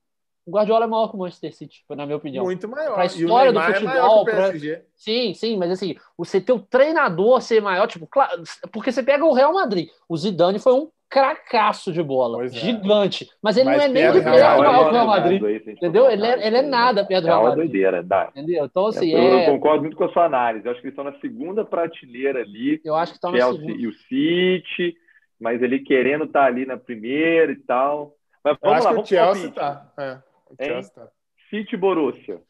O 0.47 0.51
Guardiola 0.51 0.85
é 0.85 0.89
maior 0.89 1.09
que 1.09 1.17
o 1.17 1.19
Manchester 1.19 1.55
City, 1.55 1.85
na 1.91 2.05
minha 2.05 2.17
opinião. 2.17 2.45
Muito 2.45 2.69
maior. 2.69 2.95
Para 2.95 3.03
a 3.03 3.07
história 3.07 3.53
do 3.53 3.61
é 3.61 3.75
futebol. 3.75 4.29
É 4.29 4.33
pra... 4.33 4.83
Sim, 4.97 5.35
sim, 5.35 5.57
mas 5.57 5.71
assim, 5.71 5.97
você 6.17 6.41
ter 6.41 6.53
o 6.53 6.61
treinador 6.61 7.41
ser 7.41 7.63
maior, 7.63 7.87
tipo, 7.87 8.07
claro, 8.07 8.43
porque 8.73 8.91
você 8.91 9.03
pega 9.03 9.25
o 9.25 9.33
Real 9.33 9.53
Madrid. 9.53 9.89
O 10.09 10.17
Zidane 10.17 10.59
foi 10.59 10.73
um 10.75 10.91
cracaço 11.11 11.93
de 11.93 12.03
bola, 12.03 12.39
pois 12.39 12.55
é. 12.55 12.59
gigante. 12.59 13.25
É. 13.25 13.27
Mas 13.43 13.57
ele 13.57 13.67
mas 13.67 13.79
não 13.79 13.85
é 13.85 13.89
nem 13.89 14.13
de 14.13 14.21
perto 14.23 14.57
do 14.57 14.91
Real 14.91 15.07
Madrid. 15.07 15.43
entendeu? 15.67 16.09
Ele 16.09 16.25
é, 16.25 16.47
ele 16.47 16.57
é 16.57 16.63
nada 16.63 17.05
perto 17.05 17.23
do 17.23 17.27
Real 17.27 17.43
Madrid. 17.43 17.65
doideira, 17.65 18.03
dá. 18.03 18.29
Entendeu? 18.31 18.65
Então, 18.65 18.87
assim, 18.87 19.11
eu, 19.11 19.19
é... 19.19 19.49
eu 19.49 19.53
concordo 19.53 19.83
muito 19.83 19.97
com 19.97 20.05
a 20.05 20.13
sua 20.13 20.25
análise. 20.25 20.65
Eu 20.65 20.71
acho 20.71 20.81
que 20.81 20.87
eles 20.87 20.97
estão 20.97 21.05
na 21.05 21.19
segunda 21.19 21.65
prateleira 21.65 22.43
ali. 22.43 22.81
Eu 22.85 22.95
acho 22.95 23.13
que 23.13 23.19
estão 23.19 23.33
na 23.33 23.41
segunda. 23.41 23.73
e 23.73 23.87
o 23.89 23.93
City, 23.93 24.97
mas 25.39 25.61
ele 25.61 25.81
querendo 25.81 26.25
estar 26.25 26.43
tá 26.43 26.47
ali 26.47 26.65
na 26.65 26.77
primeira 26.77 27.51
e 27.51 27.57
tal. 27.57 28.15
Mas 28.45 28.57
vamos 28.63 28.79
eu 28.79 28.85
lá, 28.85 28.91
vamos 28.91 29.11
o 29.11 29.13
Chelsea 29.13 29.51
tá. 29.51 29.93
É, 29.99 30.19
o 30.49 30.65
Chelsea 30.65 30.93
tá. 30.95 31.09
City 31.51 31.77
Borussia. 31.77 32.41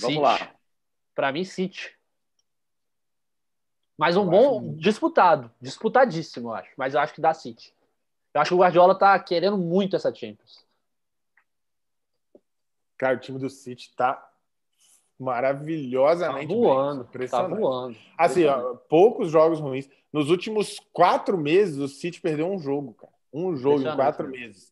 Vamos 0.00 0.14
City. 0.14 0.20
lá. 0.20 0.38
Para 1.16 1.32
mim, 1.32 1.42
City. 1.42 1.95
Mas 3.96 4.16
um 4.16 4.26
bom 4.26 4.74
disputado, 4.74 5.50
disputadíssimo, 5.60 6.48
eu 6.48 6.54
acho. 6.54 6.70
Mas 6.76 6.94
eu 6.94 7.00
acho 7.00 7.14
que 7.14 7.20
dá 7.20 7.32
City. 7.32 7.72
Eu 8.34 8.40
acho 8.40 8.50
que 8.50 8.54
o 8.54 8.58
Guardiola 8.58 8.94
tá 8.94 9.18
querendo 9.18 9.56
muito 9.56 9.96
essa 9.96 10.14
Champions. 10.14 10.64
Cara, 12.98 13.16
o 13.16 13.20
time 13.20 13.38
do 13.38 13.48
City 13.48 13.94
tá 13.96 14.30
maravilhosamente 15.18 16.48
tá 16.48 16.54
voando, 16.54 17.08
bem. 17.12 17.28
Tá 17.28 17.42
voando. 17.46 17.96
Assim, 18.18 18.44
ó, 18.44 18.74
poucos 18.74 19.30
jogos 19.30 19.60
ruins. 19.60 19.88
Nos 20.12 20.30
últimos 20.30 20.78
quatro 20.92 21.38
meses, 21.38 21.78
o 21.78 21.88
City 21.88 22.20
perdeu 22.20 22.50
um 22.50 22.58
jogo, 22.58 22.92
cara. 22.94 23.12
Um 23.32 23.56
jogo 23.56 23.80
em 23.80 23.96
quatro 23.96 24.28
meses. 24.28 24.70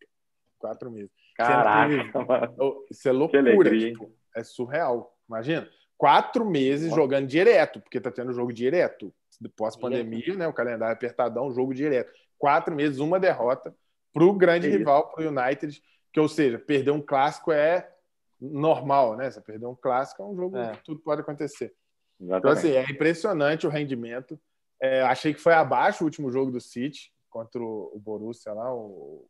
Quatro 0.59 0.91
meses. 0.91 1.11
Caraca, 1.35 2.53
Isso 2.91 3.09
é 3.09 3.13
loucura. 3.13 3.79
Tipo, 3.79 4.13
é 4.37 4.45
surreal. 4.45 5.17
Imagina 5.29 5.69
quatro 6.05 6.45
meses 6.45 6.95
jogando 6.95 7.27
direto, 7.27 7.81
porque 7.81 7.99
tá 7.99 8.11
tendo 8.11 8.31
jogo 8.35 8.53
direto. 8.53 9.11
Pós-pandemia, 9.57 10.35
né? 10.35 10.47
O 10.47 10.53
calendário 10.53 10.93
é 10.93 10.95
apertadão, 10.95 11.51
jogo 11.51 11.73
direto. 11.73 12.13
Quatro 12.37 12.75
meses, 12.75 12.99
uma 12.99 13.19
derrota 13.19 13.75
para 14.13 14.23
o 14.23 14.35
grande 14.35 14.69
rival, 14.69 15.11
para 15.11 15.25
o 15.25 15.29
United, 15.29 15.83
que, 16.13 16.21
ou 16.21 16.29
seja, 16.29 16.59
perder 16.59 16.91
um 16.91 17.01
clássico 17.01 17.51
é 17.51 17.91
normal, 18.39 19.17
né? 19.17 19.31
Você 19.31 19.41
perder 19.41 19.65
um 19.65 19.75
clássico 19.75 20.23
é 20.23 20.27
um 20.27 20.37
jogo 20.37 20.59
é. 20.59 20.73
que 20.73 20.85
tudo 20.85 21.01
pode 21.01 21.23
acontecer. 21.23 21.75
Exatamente. 22.21 22.39
Então, 22.39 22.51
assim, 22.51 22.73
é 22.73 22.95
impressionante 22.95 23.67
o 23.67 23.71
rendimento. 23.71 24.39
É, 24.83 25.01
achei 25.01 25.33
que 25.33 25.41
foi 25.41 25.55
abaixo 25.55 26.05
o 26.05 26.07
último 26.07 26.31
jogo 26.31 26.51
do 26.51 26.61
City 26.61 27.11
contra 27.31 27.63
o 27.63 27.99
Borussia 27.99 28.53
lá, 28.53 28.75
o, 28.75 29.27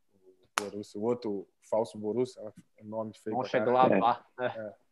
o 0.59 0.60
Borussia, 0.60 1.01
o 1.01 1.05
outro 1.05 1.46
falso 1.70 1.96
Borussia, 1.96 2.42
o 2.42 2.84
nome 2.84 3.12
feio. 3.22 3.36
Mönchengladbach. 3.36 4.24
É. 4.40 4.46
É. 4.46 4.84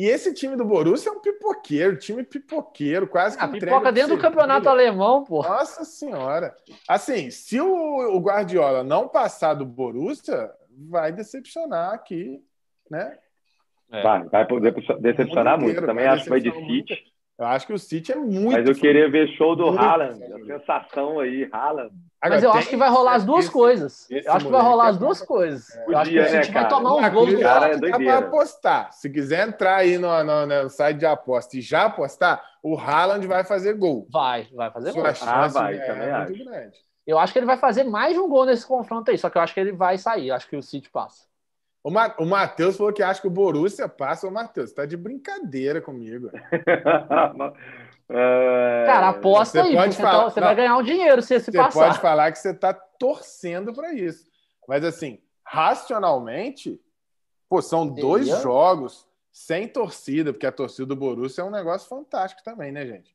E 0.00 0.06
esse 0.06 0.32
time 0.32 0.56
do 0.56 0.64
Borussia 0.64 1.10
é 1.10 1.12
um 1.12 1.20
pipoqueiro, 1.20 1.94
time 1.98 2.24
pipoqueiro, 2.24 3.06
quase 3.06 3.36
que 3.36 3.44
ah, 3.44 3.48
pipoca 3.48 3.92
dentro 3.92 4.16
do 4.16 4.22
campeonato 4.22 4.66
alemão, 4.66 5.24
pô. 5.24 5.42
Nossa 5.42 5.84
senhora. 5.84 6.56
Assim, 6.88 7.30
se 7.30 7.60
o, 7.60 8.16
o 8.16 8.18
Guardiola 8.18 8.82
não 8.82 9.06
passar 9.06 9.52
do 9.52 9.66
Borussia, 9.66 10.50
vai 10.88 11.12
decepcionar 11.12 11.92
aqui, 11.92 12.42
né? 12.90 13.18
É. 13.92 14.02
Vai, 14.02 14.24
vai 14.26 14.46
decepcionar 15.00 15.60
muito. 15.60 15.84
Também 15.84 16.06
acho 16.06 16.24
que 16.24 16.30
vai 16.30 16.40
de 16.40 16.50
City. 16.50 16.98
Eu 17.40 17.46
acho 17.46 17.66
que 17.66 17.72
o 17.72 17.78
City 17.78 18.12
é 18.12 18.16
muito. 18.16 18.52
Mas 18.52 18.68
eu 18.68 18.74
queria 18.74 19.10
ver 19.10 19.26
show 19.28 19.56
do 19.56 19.70
Haaland. 19.70 20.22
A 20.22 20.58
sensação 20.58 21.20
aí, 21.20 21.48
Haaland. 21.50 21.90
Mas 22.22 22.42
eu 22.42 22.52
acho 22.52 22.68
que 22.68 22.76
vai 22.76 22.90
rolar 22.90 23.14
as 23.14 23.24
duas 23.24 23.46
esse, 23.46 23.52
coisas. 23.52 24.10
Esse 24.10 24.28
eu 24.28 24.32
acho 24.34 24.44
que 24.44 24.52
vai 24.52 24.60
rolar 24.60 24.88
as 24.88 24.98
duas 24.98 25.22
coisas. 25.22 25.74
É. 25.74 25.84
Eu 25.88 25.96
acho 25.96 26.10
que 26.10 26.20
o 26.20 26.24
City 26.26 26.48
né, 26.48 26.60
vai 26.60 26.68
tomar 26.68 26.94
uns 26.96 27.08
gols 27.08 27.32
do 27.32 27.40
cara. 27.40 27.68
É 27.68 27.78
dá 27.78 27.96
para 27.96 28.18
apostar. 28.18 28.92
Se 28.92 29.08
quiser 29.08 29.48
entrar 29.48 29.76
aí 29.76 29.96
no, 29.96 30.22
no, 30.22 30.44
no, 30.44 30.68
site 30.68 30.98
de 30.98 31.06
aposta 31.06 31.56
e 31.56 31.62
já 31.62 31.86
apostar, 31.86 32.44
o 32.62 32.78
Haaland 32.78 33.26
vai 33.26 33.42
fazer 33.42 33.72
gol. 33.72 34.06
Vai, 34.12 34.46
vai 34.54 34.70
fazer 34.70 34.92
Sua 34.92 35.02
gol. 35.02 35.12
Ah, 35.22 35.46
vai, 35.46 35.76
é 35.76 35.86
também 35.86 36.10
acho. 36.10 36.44
Grande. 36.44 36.76
Eu 37.06 37.18
acho 37.18 37.32
que 37.32 37.38
ele 37.38 37.46
vai 37.46 37.56
fazer 37.56 37.84
mais 37.84 38.12
de 38.12 38.20
um 38.20 38.28
gol 38.28 38.44
nesse 38.44 38.66
confronto 38.66 39.10
aí, 39.10 39.16
só 39.16 39.30
que 39.30 39.38
eu 39.38 39.42
acho 39.42 39.54
que 39.54 39.60
ele 39.60 39.72
vai 39.72 39.96
sair. 39.96 40.28
Eu 40.28 40.34
acho 40.34 40.46
que 40.46 40.56
o 40.56 40.62
City 40.62 40.90
passa. 40.90 41.29
O, 41.82 41.90
Ma 41.90 42.14
o 42.18 42.26
Matheus 42.26 42.76
falou 42.76 42.92
que 42.92 43.02
acha 43.02 43.20
que 43.20 43.26
o 43.26 43.30
Borussia 43.30 43.88
passa. 43.88 44.28
O 44.28 44.30
Matheus, 44.30 44.72
tá 44.72 44.84
de 44.84 44.96
brincadeira 44.96 45.80
comigo. 45.80 46.30
É... 48.12 48.86
Cara, 48.86 49.10
aposta 49.10 49.62
aí, 49.62 49.72
você, 49.72 50.02
falar... 50.02 50.24
você 50.24 50.40
vai 50.40 50.52
ganhar 50.56 50.76
um 50.76 50.82
dinheiro 50.82 51.22
se 51.22 51.34
esse 51.34 51.52
você 51.52 51.56
passar. 51.56 51.70
Você 51.70 51.78
pode 51.78 52.00
falar 52.00 52.32
que 52.32 52.38
você 52.40 52.50
está 52.50 52.74
torcendo 52.74 53.72
para 53.72 53.94
isso. 53.94 54.28
Mas, 54.66 54.84
assim, 54.84 55.20
racionalmente, 55.44 56.80
pô, 57.48 57.62
são 57.62 57.86
dois 57.86 58.26
jogos 58.42 59.06
sem 59.30 59.68
torcida, 59.68 60.32
porque 60.32 60.46
a 60.46 60.50
torcida 60.50 60.86
do 60.86 60.96
Borussia 60.96 61.42
é 61.42 61.44
um 61.44 61.52
negócio 61.52 61.88
fantástico 61.88 62.42
também, 62.42 62.72
né, 62.72 62.84
gente? 62.84 63.14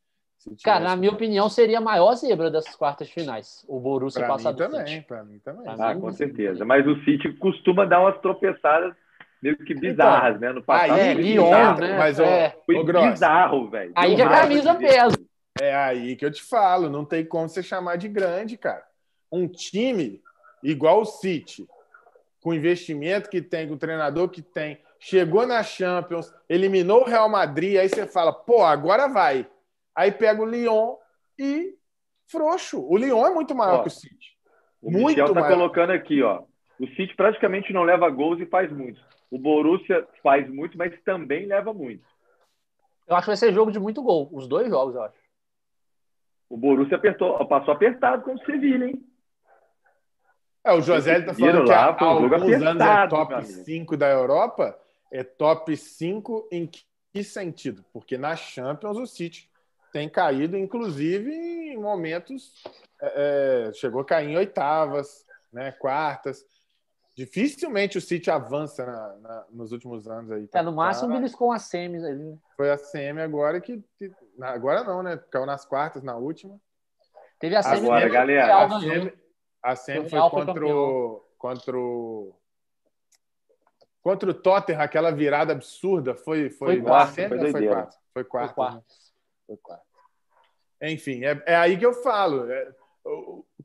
Cara, 0.63 0.83
na 0.83 0.95
minha 0.95 1.11
opinião, 1.11 1.49
seria 1.49 1.79
a 1.79 1.81
maior 1.81 2.13
zebra 2.15 2.51
dessas 2.51 2.75
quartas 2.75 3.09
finais. 3.09 3.65
O 3.67 3.79
Borussia 3.79 4.19
pra 4.19 4.33
passar 4.33 4.51
mim 4.51 4.55
do 4.57 4.63
também, 4.63 4.87
City. 4.87 5.07
Pra 5.07 5.23
mim 5.23 5.39
também. 5.39 5.65
Ah, 5.67 5.95
com 5.95 6.11
certeza. 6.11 6.63
Mas 6.63 6.85
o 6.85 6.95
City 7.03 7.33
costuma 7.33 7.85
dar 7.85 8.01
umas 8.01 8.19
tropeçadas 8.21 8.93
meio 9.41 9.57
que 9.57 9.73
bizarras, 9.73 10.37
então, 10.37 10.49
né? 10.49 10.53
No 10.53 10.63
passado. 10.63 10.93
Aí, 10.93 11.07
é, 11.07 11.13
Lyon, 11.13 11.75
né? 11.77 11.97
Mas, 11.97 12.19
é. 12.19 12.55
Foi 12.65 12.83
bizarro, 12.83 13.69
velho. 13.69 13.91
Aí 13.95 14.15
que 14.15 14.21
a 14.21 14.29
camisa 14.29 14.75
pesa. 14.75 15.17
É 15.59 15.73
aí 15.73 16.15
que 16.15 16.25
eu 16.25 16.31
te 16.31 16.43
falo. 16.43 16.89
Não 16.89 17.03
tem 17.03 17.25
como 17.25 17.49
você 17.49 17.63
chamar 17.63 17.95
de 17.97 18.07
grande, 18.07 18.55
cara. 18.55 18.83
Um 19.31 19.47
time 19.47 20.21
igual 20.63 21.01
o 21.01 21.05
City, 21.05 21.67
com 22.41 22.51
o 22.51 22.53
investimento 22.53 23.29
que 23.29 23.41
tem, 23.41 23.67
com 23.67 23.73
o 23.73 23.79
treinador 23.79 24.29
que 24.29 24.41
tem, 24.41 24.79
chegou 24.99 25.45
na 25.45 25.63
Champions, 25.63 26.33
eliminou 26.47 27.01
o 27.01 27.05
Real 27.05 27.29
Madrid, 27.29 27.77
aí 27.77 27.89
você 27.89 28.05
fala, 28.07 28.31
pô, 28.31 28.63
agora 28.63 29.07
vai. 29.07 29.47
Aí 29.95 30.11
pega 30.11 30.41
o 30.41 30.45
Lyon 30.45 30.97
e 31.39 31.75
frouxo. 32.27 32.85
O 32.85 32.97
Lyon 32.97 33.25
é 33.25 33.33
muito 33.33 33.55
maior 33.55 33.79
ó, 33.79 33.81
que 33.81 33.87
o 33.87 33.91
City. 33.91 34.35
O 34.81 34.91
muito 34.91 35.07
Michel 35.07 35.33
tá 35.33 35.39
maior. 35.39 35.55
colocando 35.55 35.91
aqui, 35.91 36.21
ó. 36.21 36.43
O 36.79 36.87
City 36.87 37.15
praticamente 37.15 37.71
não 37.71 37.83
leva 37.83 38.09
gols 38.09 38.39
e 38.39 38.45
faz 38.45 38.71
muito. 38.71 38.99
O 39.31 39.39
Borussia 39.39 40.05
faz 40.21 40.47
muito, 40.49 40.77
mas 40.77 40.93
também 41.03 41.45
leva 41.45 41.73
muito. 41.73 42.05
Eu 43.07 43.15
acho 43.15 43.25
que 43.25 43.29
vai 43.29 43.37
ser 43.37 43.53
jogo 43.53 43.71
de 43.71 43.79
muito 43.79 44.01
gol. 44.01 44.29
Os 44.31 44.47
dois 44.47 44.69
jogos, 44.69 44.95
eu 44.95 45.03
acho. 45.03 45.15
O 46.49 46.57
Borussia 46.57 46.97
apertou, 46.97 47.45
passou 47.47 47.73
apertado 47.73 48.23
com 48.23 48.33
o 48.33 48.45
Sevilla, 48.45 48.85
hein? 48.85 49.03
É, 50.63 50.73
o 50.73 50.81
José 50.81 51.21
tá 51.21 51.33
falando 51.33 51.67
lá, 51.67 51.93
que 51.93 52.03
há 52.03 52.07
alguns 52.07 52.61
anos 52.61 52.83
é 52.83 53.07
top 53.07 53.45
5 53.45 53.95
da 53.95 54.09
Europa. 54.09 54.77
É 55.11 55.23
top 55.23 55.77
5 55.77 56.49
em 56.51 56.67
que 56.67 57.23
sentido? 57.23 57.85
Porque 57.93 58.17
na 58.17 58.35
Champions 58.35 58.97
o 58.97 59.05
City 59.05 59.49
tem 59.95 60.09
caído, 60.09 60.57
inclusive 60.57 61.31
em 61.31 61.77
momentos. 61.77 62.61
É, 63.01 63.71
chegou 63.75 64.01
a 64.01 64.05
cair 64.05 64.29
em 64.29 64.35
oitavas, 64.35 65.25
né, 65.53 65.71
quartas. 65.71 66.45
Dificilmente 67.15 67.97
o 67.97 68.01
City 68.01 68.29
avança 68.29 68.85
na, 68.85 69.15
na, 69.19 69.45
nos 69.49 69.71
últimos 69.71 70.05
anos 70.05 70.29
aí. 70.33 70.49
É, 70.53 70.61
no 70.61 70.73
máximo 70.73 71.07
tá... 71.07 71.15
beliscou 71.15 71.49
a 71.49 71.59
semis 71.59 72.03
ali. 72.03 72.37
Foi 72.57 72.69
a 72.69 72.77
semi 72.77 73.21
agora 73.21 73.61
que, 73.61 73.81
que, 73.97 74.11
Agora 74.41 74.83
não, 74.83 75.01
né? 75.01 75.17
Caiu 75.31 75.45
nas 75.45 75.65
quartas 75.65 76.03
na 76.03 76.17
última. 76.17 76.59
Teve 77.39 77.55
a 77.55 77.63
semi 77.63 77.87
agora, 77.87 78.09
galera. 78.09 78.65
A 78.65 78.79
semi, 78.81 79.13
a 79.63 79.75
semi 79.77 80.09
foi 80.09 80.29
contra 80.29 80.67
o, 80.67 81.25
contra 81.37 81.77
o. 81.77 82.35
Contra 84.03 84.29
o 84.29 84.33
Tottenham, 84.33 84.81
aquela 84.81 85.11
virada 85.11 85.53
absurda. 85.53 86.15
Foi, 86.15 86.49
foi, 86.49 86.75
foi 86.75 86.81
quarto, 86.81 87.13
semi 87.13 87.29
foi, 87.29 87.51
foi 87.51 87.67
quarto? 87.69 87.95
Foi 88.13 88.23
quarto. 88.25 88.47
Foi 88.47 88.55
quarto. 88.55 88.75
Né? 88.75 88.83
Foi 89.47 89.57
quarto. 89.57 89.84
Enfim, 90.81 91.23
é, 91.23 91.41
é, 91.45 91.55
aí 91.55 91.77
que 91.77 91.85
eu 91.85 91.93
falo. 91.93 92.49
É, 92.49 92.71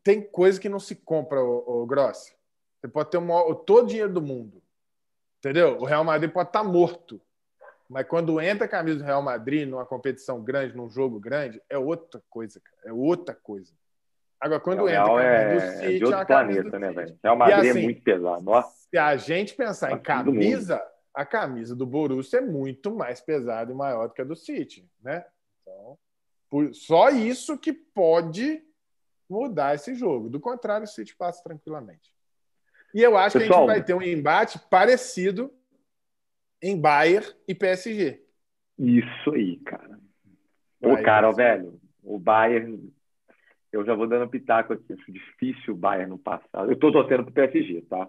tem 0.02 0.22
coisa 0.22 0.60
que 0.60 0.68
não 0.68 0.80
se 0.80 0.94
compra, 0.96 1.42
o, 1.42 1.82
o 1.82 1.86
Grossi. 1.86 2.34
Você 2.80 2.88
pode 2.88 3.10
ter 3.10 3.18
uma, 3.18 3.54
todo 3.54 3.84
o 3.84 3.86
dinheiro 3.86 4.12
do 4.12 4.22
mundo. 4.22 4.62
Entendeu? 5.38 5.78
O 5.78 5.84
Real 5.84 6.04
Madrid 6.04 6.30
pode 6.30 6.48
estar 6.48 6.64
morto. 6.64 7.20
Mas 7.88 8.06
quando 8.06 8.40
entra 8.40 8.66
a 8.66 8.68
camisa 8.68 8.98
do 8.98 9.04
Real 9.04 9.22
Madrid 9.22 9.68
numa 9.68 9.84
competição 9.84 10.42
grande, 10.42 10.76
num 10.76 10.88
jogo 10.88 11.18
grande, 11.18 11.60
é 11.68 11.76
outra 11.76 12.22
coisa, 12.30 12.60
cara. 12.60 12.76
É 12.84 12.92
outra 12.92 13.34
coisa. 13.34 13.72
Agora, 14.40 14.60
quando 14.60 14.88
é, 14.88 14.92
entra 14.92 15.02
a 15.02 15.06
camisa 15.06 15.24
é, 15.24 15.54
do 15.54 15.72
City, 15.72 15.84
é 15.84 15.98
de 15.98 16.04
outro 16.04 16.20
é 16.20 16.24
planeta, 16.24 16.78
né, 16.78 16.92
velho? 16.92 17.18
Real 17.22 17.36
Madrid 17.36 17.58
assim, 17.58 17.80
é 17.80 17.82
muito 17.82 18.02
pesado. 18.02 18.42
Nossa. 18.42 18.88
Se 18.88 18.96
a 18.96 19.16
gente 19.16 19.54
pensar 19.54 19.92
em 19.92 19.98
camisa, 19.98 20.82
a 21.12 21.26
camisa 21.26 21.74
do 21.74 21.84
Borussia 21.84 22.38
é 22.38 22.42
muito 22.42 22.94
mais 22.94 23.20
pesada 23.20 23.72
e 23.72 23.74
maior 23.74 24.08
do 24.08 24.14
que 24.14 24.22
a 24.22 24.24
do 24.24 24.36
City, 24.36 24.88
né? 25.02 25.24
Só 26.72 27.10
isso 27.10 27.58
que 27.58 27.72
pode 27.72 28.62
mudar 29.28 29.74
esse 29.74 29.94
jogo. 29.94 30.28
Do 30.28 30.40
contrário, 30.40 30.84
o 30.84 30.88
City 30.88 31.14
passa 31.16 31.42
tranquilamente. 31.42 32.12
E 32.92 33.02
eu 33.02 33.16
acho 33.16 33.38
Pessoal, 33.38 33.66
que 33.66 33.70
a 33.70 33.74
gente 33.74 33.76
vai 33.78 33.84
ter 33.84 33.94
um 33.94 34.02
embate 34.02 34.58
parecido 34.68 35.52
em 36.60 36.78
Bayern 36.78 37.26
e 37.46 37.54
PSG. 37.54 38.20
Isso 38.78 39.32
aí, 39.32 39.58
cara. 39.58 40.00
O 40.82 41.02
cara, 41.02 41.30
velho, 41.30 41.78
o 42.02 42.18
Bayern, 42.18 42.92
eu 43.70 43.84
já 43.84 43.94
vou 43.94 44.08
dando 44.08 44.28
pitaco 44.28 44.72
aqui. 44.72 44.92
Acho 44.92 45.12
difícil 45.12 45.74
o 45.74 45.76
Bayern 45.76 46.10
no 46.10 46.18
passado. 46.18 46.70
Eu 46.70 46.78
tô 46.78 46.90
torcendo 46.90 47.24
pro 47.24 47.32
PSG, 47.32 47.82
tá? 47.82 48.08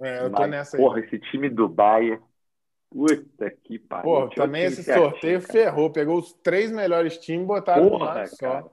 É, 0.00 0.24
eu 0.24 0.30
tô 0.30 0.40
Mas, 0.40 0.50
nessa 0.50 0.76
aí. 0.76 0.82
Porra, 0.82 1.00
esse 1.00 1.18
time 1.18 1.50
do 1.50 1.68
Bayern. 1.68 2.22
Puta 2.92 3.50
que 3.50 3.78
pariu. 3.78 4.04
Porra, 4.04 4.30
também 4.34 4.64
esse 4.64 4.84
sorteio 4.84 5.40
ferrou. 5.40 5.90
Pegou 5.90 6.18
os 6.18 6.34
três 6.34 6.70
melhores 6.70 7.16
times 7.16 7.44
e 7.44 7.46
botaram 7.46 7.88
Porra, 7.88 7.96
um 7.96 8.06
lado 8.06 8.36
cara. 8.36 8.60
só. 8.62 8.72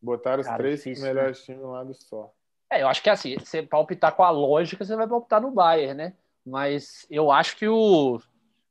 Botaram 0.00 0.40
os 0.40 0.46
cara, 0.46 0.58
três 0.58 0.78
difícil, 0.78 1.04
melhores 1.04 1.38
né? 1.40 1.44
times 1.44 1.60
no 1.60 1.72
lado 1.72 1.94
só. 1.94 2.32
É, 2.70 2.82
eu 2.82 2.88
acho 2.88 3.02
que 3.02 3.10
assim, 3.10 3.36
você 3.36 3.62
palpitar 3.62 4.14
com 4.14 4.22
a 4.22 4.30
lógica, 4.30 4.84
você 4.84 4.94
vai 4.94 5.08
palpitar 5.08 5.40
no 5.40 5.50
Bayern, 5.50 5.94
né? 5.94 6.12
Mas 6.46 7.04
eu 7.10 7.32
acho 7.32 7.56
que 7.56 7.66
o. 7.66 8.20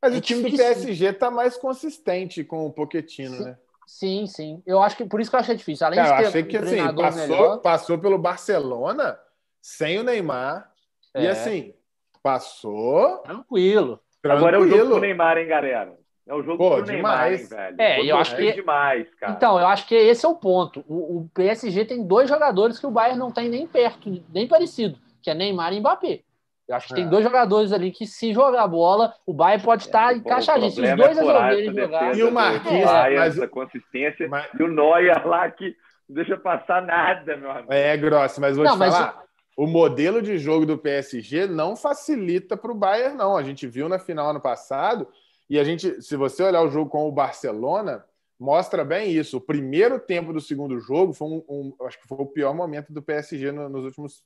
Mas 0.01 0.15
o 0.15 0.21
time 0.21 0.49
do 0.49 0.55
PSG 0.55 1.11
tá 1.13 1.29
mais 1.29 1.57
consistente 1.57 2.43
com 2.43 2.65
o 2.65 2.71
Pochettino, 2.71 3.35
sim, 3.35 3.43
né? 3.43 3.57
Sim, 3.85 4.27
sim. 4.27 4.63
Eu 4.65 4.81
acho 4.81 4.95
que 4.95 5.03
por 5.03 5.19
isso 5.19 5.29
que 5.29 5.35
eu 5.35 5.39
achei 5.41 5.55
difícil. 5.55 5.85
Além 5.85 5.99
Cara, 5.99 6.09
de 6.09 6.17
ter 6.17 6.23
eu 6.23 6.29
achei 6.29 6.43
que 6.43 6.57
assim, 6.57 6.95
passou, 6.95 7.21
melhor... 7.21 7.57
passou 7.57 7.97
pelo 7.97 8.17
Barcelona 8.17 9.19
sem 9.61 9.99
o 9.99 10.03
Neymar. 10.03 10.71
É. 11.13 11.23
E 11.23 11.27
assim, 11.27 11.73
passou. 12.21 13.19
Tranquilo. 13.19 13.99
tranquilo. 14.21 14.47
Agora 14.47 14.57
é 14.57 14.59
o 14.59 14.67
jogo 14.67 14.95
do 14.95 14.99
Neymar, 14.99 15.37
hein, 15.37 15.47
galera? 15.47 15.93
É 16.27 16.33
o 16.33 16.43
jogo 16.43 16.57
Pô, 16.57 16.75
do 16.81 16.83
demais. 16.83 17.49
Neymar, 17.49 17.71
hein, 17.71 17.75
velho. 17.77 17.81
É, 17.81 18.11
eu 18.11 18.17
acho 18.17 18.35
que 18.35 18.51
demais, 18.51 19.13
cara. 19.15 19.33
Então, 19.33 19.59
eu 19.59 19.67
acho 19.67 19.87
que 19.87 19.95
esse 19.95 20.25
é 20.25 20.29
o 20.29 20.35
ponto. 20.35 20.83
O, 20.87 21.19
o, 21.19 21.29
PSG 21.33 21.85
tem 21.85 22.05
dois 22.05 22.27
jogadores 22.27 22.77
que 22.77 22.85
o 22.85 22.91
Bayern 22.91 23.17
não 23.17 23.31
tem 23.31 23.47
nem 23.47 23.65
perto, 23.65 24.21
nem 24.33 24.47
parecido, 24.47 24.99
que 25.21 25.29
é 25.29 25.33
Neymar 25.33 25.73
e 25.73 25.79
Mbappé. 25.79 26.21
Eu 26.67 26.75
acho 26.75 26.87
que 26.87 26.93
é. 26.93 26.95
tem 26.97 27.07
dois 27.07 27.23
jogadores 27.23 27.71
ali 27.71 27.91
que, 27.91 28.05
se 28.05 28.33
jogar 28.33 28.61
a 28.61 28.67
bola, 28.67 29.13
o 29.25 29.33
Bayern 29.33 29.63
pode 29.63 29.83
estar 29.83 30.13
é, 30.13 30.17
encaixadinho. 30.17 30.69
Se 30.69 30.81
os 30.81 30.95
dois 30.95 31.17
é 31.17 31.21
resolverem 31.21 31.73
jogar. 31.73 32.17
E 32.17 32.23
o 32.23 32.31
Marquinhos, 32.31 32.91
é. 32.91 33.15
mas... 33.15 33.37
essa 33.37 33.47
consistência. 33.47 34.27
Mas... 34.27 34.47
E 34.59 34.63
o 34.63 34.67
Neuer 34.67 35.25
lá 35.25 35.49
que 35.49 35.73
não 36.09 36.15
deixa 36.15 36.35
passar 36.35 36.81
nada, 36.81 37.37
meu 37.37 37.49
amigo. 37.51 37.71
É, 37.71 37.95
grosso, 37.95 38.41
mas 38.41 38.57
vou 38.57 38.65
não, 38.65 38.73
te 38.73 38.79
mas... 38.79 38.93
falar. 38.93 39.26
O 39.57 39.65
modelo 39.65 40.21
de 40.21 40.37
jogo 40.37 40.67
do 40.67 40.77
PSG 40.77 41.47
não 41.47 41.75
facilita 41.75 42.55
para 42.55 42.71
o 42.71 42.75
Bayern, 42.75 43.17
não. 43.17 43.35
A 43.35 43.41
gente 43.41 43.65
viu 43.65 43.89
na 43.89 43.97
final 43.97 44.29
ano 44.29 44.39
passado 44.39 45.07
e 45.49 45.57
a 45.57 45.63
gente, 45.63 45.99
se 45.99 46.15
você 46.15 46.43
olhar 46.43 46.61
o 46.61 46.69
jogo 46.69 46.91
com 46.91 47.07
o 47.07 47.11
Barcelona, 47.11 48.05
mostra 48.39 48.85
bem 48.85 49.11
isso. 49.11 49.37
O 49.37 49.41
primeiro 49.41 49.99
tempo 49.99 50.31
do 50.31 50.39
segundo 50.39 50.79
jogo 50.79 51.11
foi 51.11 51.27
um, 51.27 51.43
um 51.49 51.85
acho 51.87 51.99
que 51.99 52.07
foi 52.07 52.19
o 52.19 52.27
pior 52.27 52.53
momento 52.53 52.93
do 52.93 53.01
PSG 53.01 53.51
no, 53.51 53.67
nos 53.67 53.83
últimos 53.83 54.23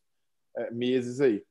é, 0.58 0.70
meses 0.70 1.22
aí. 1.22 1.42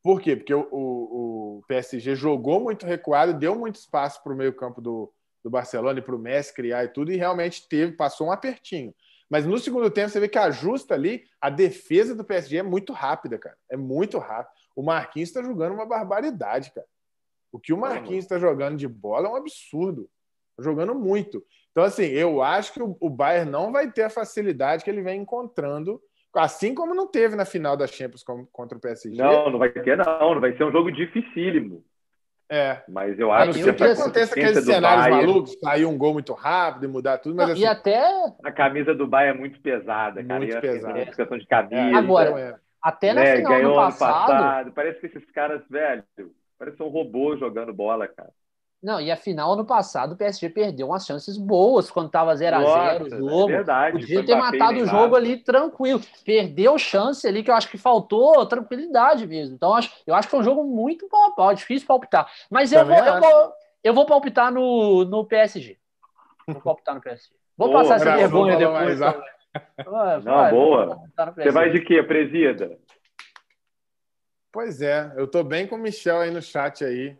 Por 0.00 0.20
quê? 0.20 0.36
Porque 0.36 0.54
o, 0.54 0.68
o, 0.70 1.58
o, 1.58 1.62
PSG 1.66 2.14
jogou 2.14 2.60
muito 2.60 2.86
recuado, 2.86 3.34
deu 3.34 3.58
muito 3.58 3.76
espaço 3.76 4.22
para 4.22 4.32
o 4.32 4.36
meio-campo 4.36 4.80
do, 4.80 5.12
do 5.42 5.50
Barcelona 5.50 5.98
e 5.98 6.02
para 6.02 6.14
o 6.14 6.18
Messi 6.20 6.54
criar 6.54 6.84
e 6.84 6.88
tudo, 6.88 7.10
e 7.10 7.16
realmente 7.16 7.66
teve, 7.66 7.92
passou 7.92 8.28
um 8.28 8.32
apertinho. 8.32 8.94
Mas 9.28 9.46
no 9.46 9.58
segundo 9.58 9.90
tempo, 9.90 10.10
você 10.10 10.20
vê 10.20 10.28
que 10.28 10.38
ajusta 10.38 10.94
ali, 10.94 11.24
a 11.40 11.50
defesa 11.50 12.14
do 12.14 12.24
PSG 12.24 12.58
é 12.58 12.62
muito 12.62 12.92
rápida, 12.92 13.38
cara. 13.38 13.56
É 13.70 13.76
muito 13.76 14.18
rápido. 14.18 14.52
O 14.76 14.82
Marquinhos 14.82 15.28
está 15.28 15.42
jogando 15.42 15.74
uma 15.74 15.86
barbaridade, 15.86 16.72
cara. 16.72 16.86
O 17.50 17.58
que 17.58 17.72
o 17.72 17.78
Marquinhos 17.78 18.24
está 18.24 18.38
jogando 18.38 18.76
de 18.76 18.88
bola 18.88 19.28
é 19.28 19.30
um 19.30 19.36
absurdo. 19.36 20.10
Tá 20.56 20.62
jogando 20.62 20.94
muito. 20.94 21.44
Então, 21.70 21.84
assim, 21.84 22.04
eu 22.04 22.42
acho 22.42 22.72
que 22.72 22.80
o 22.82 23.10
Bayern 23.10 23.50
não 23.50 23.72
vai 23.72 23.90
ter 23.90 24.02
a 24.02 24.10
facilidade 24.10 24.84
que 24.84 24.90
ele 24.90 25.02
vem 25.02 25.22
encontrando, 25.22 26.00
assim 26.34 26.74
como 26.74 26.94
não 26.94 27.06
teve 27.06 27.36
na 27.36 27.44
final 27.44 27.76
da 27.76 27.86
Champions 27.86 28.24
contra 28.52 28.76
o 28.76 28.80
PSG. 28.80 29.16
Não, 29.16 29.50
não 29.50 29.58
vai 29.58 29.70
ter, 29.70 29.96
não. 29.96 30.34
Não 30.34 30.40
vai 30.40 30.56
ser 30.56 30.64
um 30.64 30.72
jogo 30.72 30.90
dificílimo. 30.90 31.84
É. 32.50 32.82
Mas 32.88 33.18
eu 33.18 33.32
acho 33.32 33.52
que, 33.52 33.72
que 33.72 33.84
aconteça 33.84 34.34
aqueles 34.34 34.64
cenários 34.64 35.06
Bayern... 35.06 35.26
malucos, 35.26 35.56
sair 35.60 35.86
um 35.86 35.96
gol 35.96 36.12
muito 36.12 36.32
rápido 36.32 36.84
e 36.84 36.88
mudar 36.88 37.18
tudo. 37.18 37.34
Mas, 37.36 37.46
não, 37.46 37.52
assim, 37.54 37.62
e 37.62 37.66
até. 37.66 38.02
A 38.44 38.52
camisa 38.52 38.94
do 38.94 39.06
Bayern 39.06 39.38
é 39.38 39.40
muito 39.40 39.60
pesada, 39.60 40.22
cara. 40.22 40.40
Muito 40.40 40.60
pesada. 40.60 40.98
É. 40.98 41.06
questão 41.06 41.38
de 41.38 41.46
camisa. 41.46 41.80
É, 41.80 41.94
agora, 41.94 42.28
então, 42.28 42.38
é. 42.38 42.56
até 42.82 43.12
na 43.14 43.22
né, 43.22 43.36
final 43.36 43.52
ganhou 43.52 43.72
do 43.72 43.76
passado, 43.76 44.26
passado. 44.26 44.72
Parece 44.72 45.00
que 45.00 45.06
esses 45.06 45.30
caras, 45.30 45.62
velho, 45.68 46.04
Parece 46.58 46.82
um 46.82 46.88
robô 46.88 47.36
jogando 47.36 47.72
bola, 47.72 48.08
cara. 48.08 48.30
Não, 48.84 49.00
e 49.00 49.10
a 49.10 49.16
final 49.16 49.54
ano 49.54 49.64
passado 49.64 50.12
o 50.12 50.16
PSG 50.16 50.50
perdeu 50.50 50.88
umas 50.88 51.06
chances 51.06 51.38
boas 51.38 51.90
quando 51.90 52.10
tava 52.10 52.34
0x0 52.34 53.00
o 53.00 53.08
jogo. 53.08 53.50
É 53.50 53.56
verdade. 53.56 53.98
Podia 53.98 54.26
ter 54.26 54.36
matado 54.36 54.78
o 54.78 54.86
jogo 54.86 55.16
ali 55.16 55.38
tranquilo. 55.38 56.02
Perdeu 56.22 56.76
chance 56.76 57.26
ali 57.26 57.42
que 57.42 57.50
eu 57.50 57.54
acho 57.54 57.70
que 57.70 57.78
faltou 57.78 58.44
tranquilidade 58.44 59.26
mesmo. 59.26 59.54
Então 59.54 59.70
eu 59.70 59.76
acho, 59.76 59.90
eu 60.06 60.14
acho 60.14 60.28
que 60.28 60.32
foi 60.32 60.40
um 60.40 60.44
jogo 60.44 60.64
muito 60.64 61.08
pau, 61.34 61.54
difícil 61.54 61.88
palpitar. 61.88 62.30
Mas 62.50 62.72
eu 62.74 62.84
vou, 62.84 62.94
eu 62.94 63.20
vou, 63.20 63.52
eu 63.82 63.94
vou 63.94 64.04
palpitar 64.04 64.52
no, 64.52 65.06
no 65.06 65.24
PSG. 65.24 65.78
Vou 66.46 66.60
palpitar 66.60 66.94
no 66.94 67.00
PSG. 67.00 67.34
Vou 67.56 67.68
boa, 67.68 67.80
passar 67.80 67.94
essa 67.94 68.16
vergonha 68.18 68.58
depois. 68.58 68.98
Vai, 68.98 70.20
Não, 70.20 70.50
boa. 70.50 71.00
Você 71.34 71.50
vai 71.50 71.70
de 71.70 71.80
quê, 71.80 72.02
presida? 72.02 72.76
Pois 74.52 74.82
é, 74.82 75.10
eu 75.16 75.26
tô 75.26 75.42
bem 75.42 75.66
com 75.66 75.76
o 75.76 75.78
Michel 75.78 76.20
aí 76.20 76.30
no 76.30 76.42
chat 76.42 76.84
aí. 76.84 77.16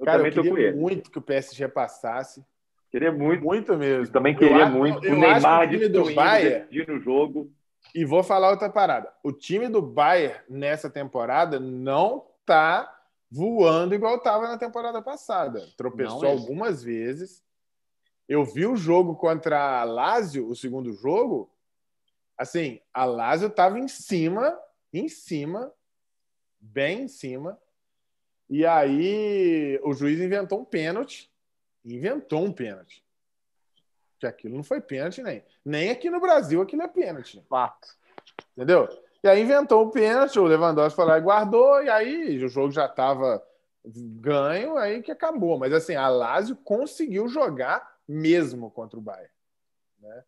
Eu 0.00 0.06
Cara, 0.06 0.16
também 0.18 0.32
eu 0.32 0.42
queria 0.42 0.50
tô 0.50 0.56
com 0.56 0.62
ele. 0.62 0.76
muito 0.76 1.10
que 1.10 1.18
o 1.18 1.22
PSG 1.22 1.68
passasse. 1.68 2.42
Queria 2.90 3.12
muito. 3.12 3.44
Muito 3.44 3.76
mesmo. 3.76 4.06
Eu 4.06 4.12
também 4.12 4.34
queria 4.34 4.62
eu 4.62 4.70
muito. 4.70 5.06
o 5.06 5.16
Neymar 5.16 5.68
de 5.68 5.88
do 5.88 6.12
Bayern 6.14 6.86
no 6.88 6.98
jogo. 6.98 7.52
E 7.94 8.04
vou 8.04 8.22
falar 8.22 8.50
outra 8.50 8.70
parada. 8.70 9.12
O 9.22 9.30
time 9.30 9.68
do 9.68 9.82
Bayern 9.82 10.40
nessa 10.48 10.88
temporada 10.88 11.60
não 11.60 12.26
tá 12.46 12.98
voando 13.30 13.94
igual 13.94 14.16
estava 14.16 14.48
na 14.48 14.56
temporada 14.56 15.02
passada. 15.02 15.68
Tropeçou 15.76 16.26
algumas 16.26 16.82
vezes. 16.82 17.44
Eu 18.26 18.42
vi 18.44 18.66
o 18.66 18.76
jogo 18.76 19.14
contra 19.16 19.80
a 19.80 19.84
Lazio, 19.84 20.48
o 20.48 20.56
segundo 20.56 20.92
jogo. 20.94 21.50
Assim, 22.38 22.80
a 22.92 23.04
Lazio 23.04 23.48
estava 23.48 23.78
em 23.78 23.86
cima, 23.86 24.58
em 24.92 25.08
cima, 25.08 25.70
bem 26.58 27.02
em 27.02 27.08
cima. 27.08 27.58
E 28.50 28.66
aí 28.66 29.80
o 29.84 29.94
juiz 29.94 30.20
inventou 30.20 30.60
um 30.60 30.64
pênalti. 30.64 31.30
Inventou 31.84 32.44
um 32.44 32.52
pênalti. 32.52 33.04
Que 34.18 34.26
aquilo 34.26 34.56
não 34.56 34.64
foi 34.64 34.80
pênalti 34.80 35.22
nem. 35.22 35.44
Nem 35.64 35.90
aqui 35.90 36.10
no 36.10 36.20
Brasil 36.20 36.60
aquilo 36.60 36.82
é 36.82 36.88
pênalti. 36.88 37.40
Fato. 37.48 37.88
Entendeu? 38.56 38.88
E 39.22 39.28
aí 39.28 39.40
inventou 39.40 39.86
o 39.86 39.90
pênalti, 39.90 40.38
o 40.38 40.44
Lewandowski 40.44 40.96
foi 40.96 41.04
lá 41.04 41.18
e 41.18 41.20
guardou, 41.20 41.82
e 41.82 41.88
aí 41.88 42.44
o 42.44 42.48
jogo 42.48 42.72
já 42.72 42.86
estava 42.86 43.42
ganho, 43.84 44.76
aí 44.76 45.02
que 45.02 45.12
acabou. 45.12 45.58
Mas 45.58 45.72
assim, 45.72 45.94
a 45.94 46.08
Lazio 46.08 46.56
conseguiu 46.56 47.28
jogar 47.28 47.86
mesmo 48.08 48.70
contra 48.70 48.98
o 48.98 49.02
Bayern. 49.02 49.30
Né? 50.00 50.24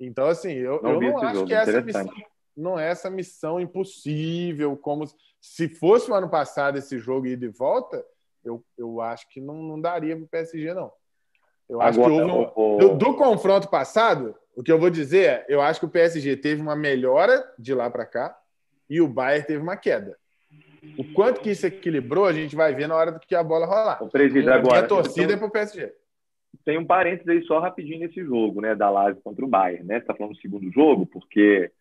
Então, 0.00 0.26
assim, 0.26 0.52
eu 0.52 0.82
não, 0.82 0.94
eu 0.94 1.00
não 1.00 1.18
acho 1.18 1.34
jogo, 1.34 1.46
que 1.46 1.54
essa 1.54 1.80
missão 1.80 2.10
não 2.56 2.78
é 2.78 2.90
essa 2.90 3.10
missão 3.10 3.60
impossível, 3.60 4.76
como 4.76 5.04
se 5.40 5.68
fosse 5.68 6.10
o 6.10 6.14
ano 6.14 6.28
passado 6.28 6.78
esse 6.78 6.98
jogo 6.98 7.26
ir 7.26 7.36
de 7.36 7.48
volta, 7.48 8.04
eu, 8.44 8.64
eu 8.76 9.00
acho 9.00 9.28
que 9.28 9.40
não, 9.40 9.62
não 9.62 9.80
daria 9.80 10.16
para 10.16 10.24
o 10.24 10.28
PSG, 10.28 10.74
não. 10.74 10.92
Eu 11.68 11.80
acho 11.80 12.00
Agora, 12.00 12.14
que 12.14 12.30
houve 12.30 12.52
um, 12.56 12.78
do, 12.78 12.96
do, 12.96 13.16
confronto 13.16 13.68
passado, 13.68 14.34
o 14.54 14.62
que 14.62 14.70
eu 14.70 14.78
vou 14.78 14.90
dizer 14.90 15.24
é, 15.24 15.46
eu 15.48 15.60
acho 15.60 15.80
que 15.80 15.86
o 15.86 15.90
PSG 15.90 16.36
teve 16.36 16.60
uma 16.60 16.76
melhora 16.76 17.44
de 17.58 17.74
lá 17.74 17.90
para 17.90 18.04
cá 18.04 18.38
e 18.90 19.00
o 19.00 19.08
Bayern 19.08 19.46
teve 19.46 19.62
uma 19.62 19.76
queda. 19.76 20.16
O 20.98 21.04
quanto 21.14 21.40
que 21.40 21.50
isso 21.50 21.66
equilibrou, 21.66 22.26
a 22.26 22.32
gente 22.32 22.56
vai 22.56 22.74
ver 22.74 22.88
na 22.88 22.96
hora 22.96 23.18
que 23.18 23.34
a 23.34 23.42
bola 23.42 23.66
rolar. 23.66 24.02
O 24.02 24.10
presidente 24.10 24.50
agora. 24.50 24.80
a 24.80 24.86
torcida 24.86 25.32
é 25.32 25.36
para 25.36 25.46
o 25.46 25.50
PSG. 25.50 25.92
Tem 26.64 26.76
um 26.76 26.84
parênteses 26.84 27.28
aí 27.28 27.42
só 27.44 27.60
rapidinho 27.60 28.00
nesse 28.00 28.22
jogo, 28.22 28.60
né, 28.60 28.74
da 28.74 28.90
Lazio 28.90 29.22
contra 29.22 29.44
o 29.44 29.48
Bayern, 29.48 29.84
né? 29.84 30.00
Você 30.00 30.06
tá 30.06 30.14
falando 30.14 30.34
do 30.34 30.40
segundo 30.40 30.70
jogo, 30.70 31.06
porque 31.06 31.72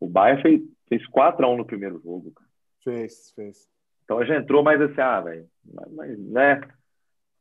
o 0.00 0.08
Bayern 0.08 0.42
fez, 0.42 0.62
fez 0.88 1.06
4 1.06 1.44
a 1.44 1.48
1 1.48 1.56
no 1.56 1.64
primeiro 1.64 2.00
jogo. 2.02 2.32
Cara. 2.32 2.48
Fez, 2.82 3.32
fez. 3.34 3.68
Então 4.04 4.24
já 4.24 4.36
entrou 4.36 4.62
mais 4.62 4.80
assim, 4.80 5.00
ah, 5.00 5.20
velho, 5.20 5.46
mas, 5.92 6.18
né? 6.18 6.60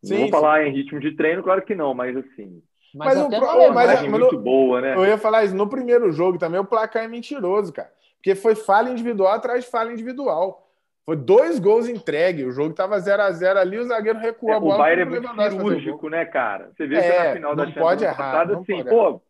Sim, 0.03 0.21
vou 0.21 0.29
falar 0.29 0.65
em 0.65 0.73
ritmo 0.73 0.99
de 0.99 1.15
treino, 1.15 1.43
claro 1.43 1.61
que 1.61 1.75
não, 1.75 1.93
mas 1.93 2.15
assim. 2.17 2.61
Mas, 2.93 3.17
mas, 3.17 3.27
o, 3.27 3.73
mas, 3.73 3.73
mas 3.73 4.09
muito 4.09 4.35
no, 4.35 4.41
boa, 4.41 4.81
né? 4.81 4.95
Eu 4.95 5.05
ia 5.05 5.17
falar 5.17 5.43
isso 5.43 5.55
no 5.55 5.67
primeiro 5.67 6.11
jogo 6.11 6.37
também, 6.37 6.59
o 6.59 6.65
placar 6.65 7.03
é 7.03 7.07
mentiroso, 7.07 7.73
cara. 7.73 7.91
Porque 8.15 8.33
foi 8.33 8.55
falha 8.55 8.89
individual 8.89 9.33
atrás 9.33 9.65
de 9.65 9.69
falha 9.69 9.91
individual. 9.91 10.65
Foi 11.05 11.15
dois 11.15 11.59
gols 11.59 11.87
entregue. 11.87 12.45
O 12.45 12.51
jogo 12.51 12.71
estava 12.71 12.99
0 12.99 13.21
a 13.21 13.31
0 13.31 13.59
ali, 13.59 13.77
o 13.77 13.83
zagueiro 13.83 14.17
recuou 14.17 14.51
é, 14.51 14.55
a 14.55 14.59
bola. 14.59 14.75
O 14.75 14.77
Bayern 14.79 15.01
é 15.01 15.05
muito 15.05 15.41
cirúrgico, 15.51 16.09
né, 16.09 16.25
cara? 16.25 16.71
Você 16.75 16.87
vê 16.87 16.95
é, 16.95 17.11
que 17.11 17.17
na 17.17 17.33
final 17.33 17.55
da 17.55 17.65
Champions 17.65 17.83
pode 17.83 18.03
errar, 18.03 18.15
passada, 18.15 18.57
assim, 18.57 18.83
pô, 18.83 19.21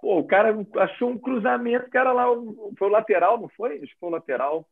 pô, 0.00 0.18
o 0.18 0.26
cara 0.26 0.54
achou 0.76 1.10
um 1.10 1.18
cruzamento, 1.18 1.86
o 1.86 1.90
cara 1.90 2.12
lá, 2.12 2.26
foi 2.78 2.88
o 2.88 2.92
lateral, 2.92 3.40
não 3.40 3.48
foi? 3.48 3.76
Acho 3.76 3.92
que 3.92 4.00
foi 4.00 4.08
o 4.08 4.12
lateral. 4.12 4.68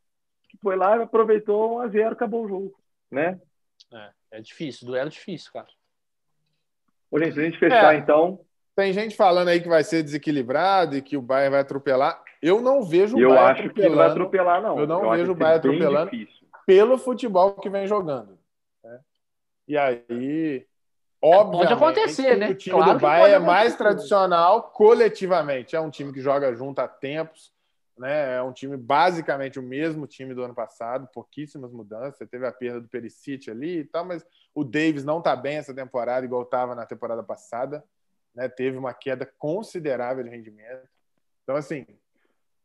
Foi 0.63 0.77
lá, 0.77 1.03
aproveitou 1.03 1.79
1 1.79 1.81
a 1.81 1.89
0 1.89 2.13
acabou 2.13 2.45
o 2.45 2.49
jogo, 2.49 2.75
né? 3.11 3.41
É, 3.93 4.11
é 4.33 4.41
difícil, 4.41 4.87
duelo 4.87 5.11
difícil, 5.11 5.53
cara. 5.53 5.67
Ô, 7.11 7.19
gente, 7.19 7.39
a 7.39 7.43
gente 7.43 7.59
fechar, 7.59 7.95
é, 7.95 7.99
então... 7.99 8.41
Tem 8.77 8.93
gente 8.93 9.17
falando 9.17 9.49
aí 9.49 9.61
que 9.61 9.69
vai 9.69 9.85
ser 9.85 10.03
desequilibrado 10.03 10.97
e 10.97 11.03
que 11.03 11.17
o 11.17 11.23
Bayern 11.23 11.53
vai 11.53 11.61
atropelar. 11.61 12.21
Eu 12.43 12.61
não 12.61 12.83
vejo 12.83 13.17
o 13.17 13.21
eu 13.21 13.31
Bayern 13.31 13.61
acho 13.61 13.71
que 13.73 13.89
não 13.89 13.97
vai 13.97 14.09
atropelar, 14.09 14.61
não. 14.61 14.79
Eu 14.81 14.87
não 14.87 15.05
eu 15.05 15.11
vejo 15.13 15.33
o 15.33 15.35
Bayern 15.35 15.59
atropelando 15.59 16.11
difícil. 16.11 16.47
pelo 16.67 16.99
futebol 16.99 17.55
que 17.55 17.71
vem 17.71 17.87
jogando. 17.87 18.37
Né? 18.83 19.01
E 19.69 19.79
aí, 19.79 20.67
obviamente, 21.25 21.79
pode 21.79 22.01
acontecer, 22.01 22.37
né? 22.37 22.51
O 22.51 22.55
time 22.55 22.77
claro 22.77 22.93
do 22.93 23.01
Bayern 23.01 23.35
é 23.35 23.39
mais 23.39 23.77
tradicional 23.77 24.65
coletivamente. 24.65 25.75
É 25.75 25.81
um 25.81 25.91
time 25.91 26.13
que 26.13 26.21
joga 26.21 26.55
junto 26.55 26.81
há 26.81 26.89
tempos. 26.89 27.53
Né? 27.97 28.37
É 28.37 28.43
um 28.43 28.53
time 28.53 28.77
basicamente 28.77 29.59
o 29.59 29.63
mesmo 29.63 30.07
time 30.07 30.35
do 30.35 30.43
ano 30.43 30.55
passado, 30.55 31.09
pouquíssimas 31.13 31.73
mudanças. 31.73 32.19
Você 32.19 32.27
teve 32.27 32.47
a 32.47 32.53
perda 32.53 32.81
do 32.81 32.89
Perisic 32.89 33.51
ali 33.51 33.79
e 33.79 33.85
tal, 33.85 34.05
mas 34.05 34.25
o 34.55 34.65
Davis 34.65 35.05
não 35.05 35.19
está 35.19 35.37
bem 35.37 35.59
essa 35.59 35.73
temporada, 35.73 36.27
igual 36.27 36.43
estava 36.43 36.75
na 36.75 36.85
temporada 36.85 37.23
passada 37.23 37.85
né, 38.35 38.49
teve 38.49 38.77
uma 38.77 38.93
queda 38.93 39.25
considerável 39.39 40.25
de 40.25 40.31
rendimento. 40.31 40.89
Então, 41.43 41.57
assim, 41.57 41.87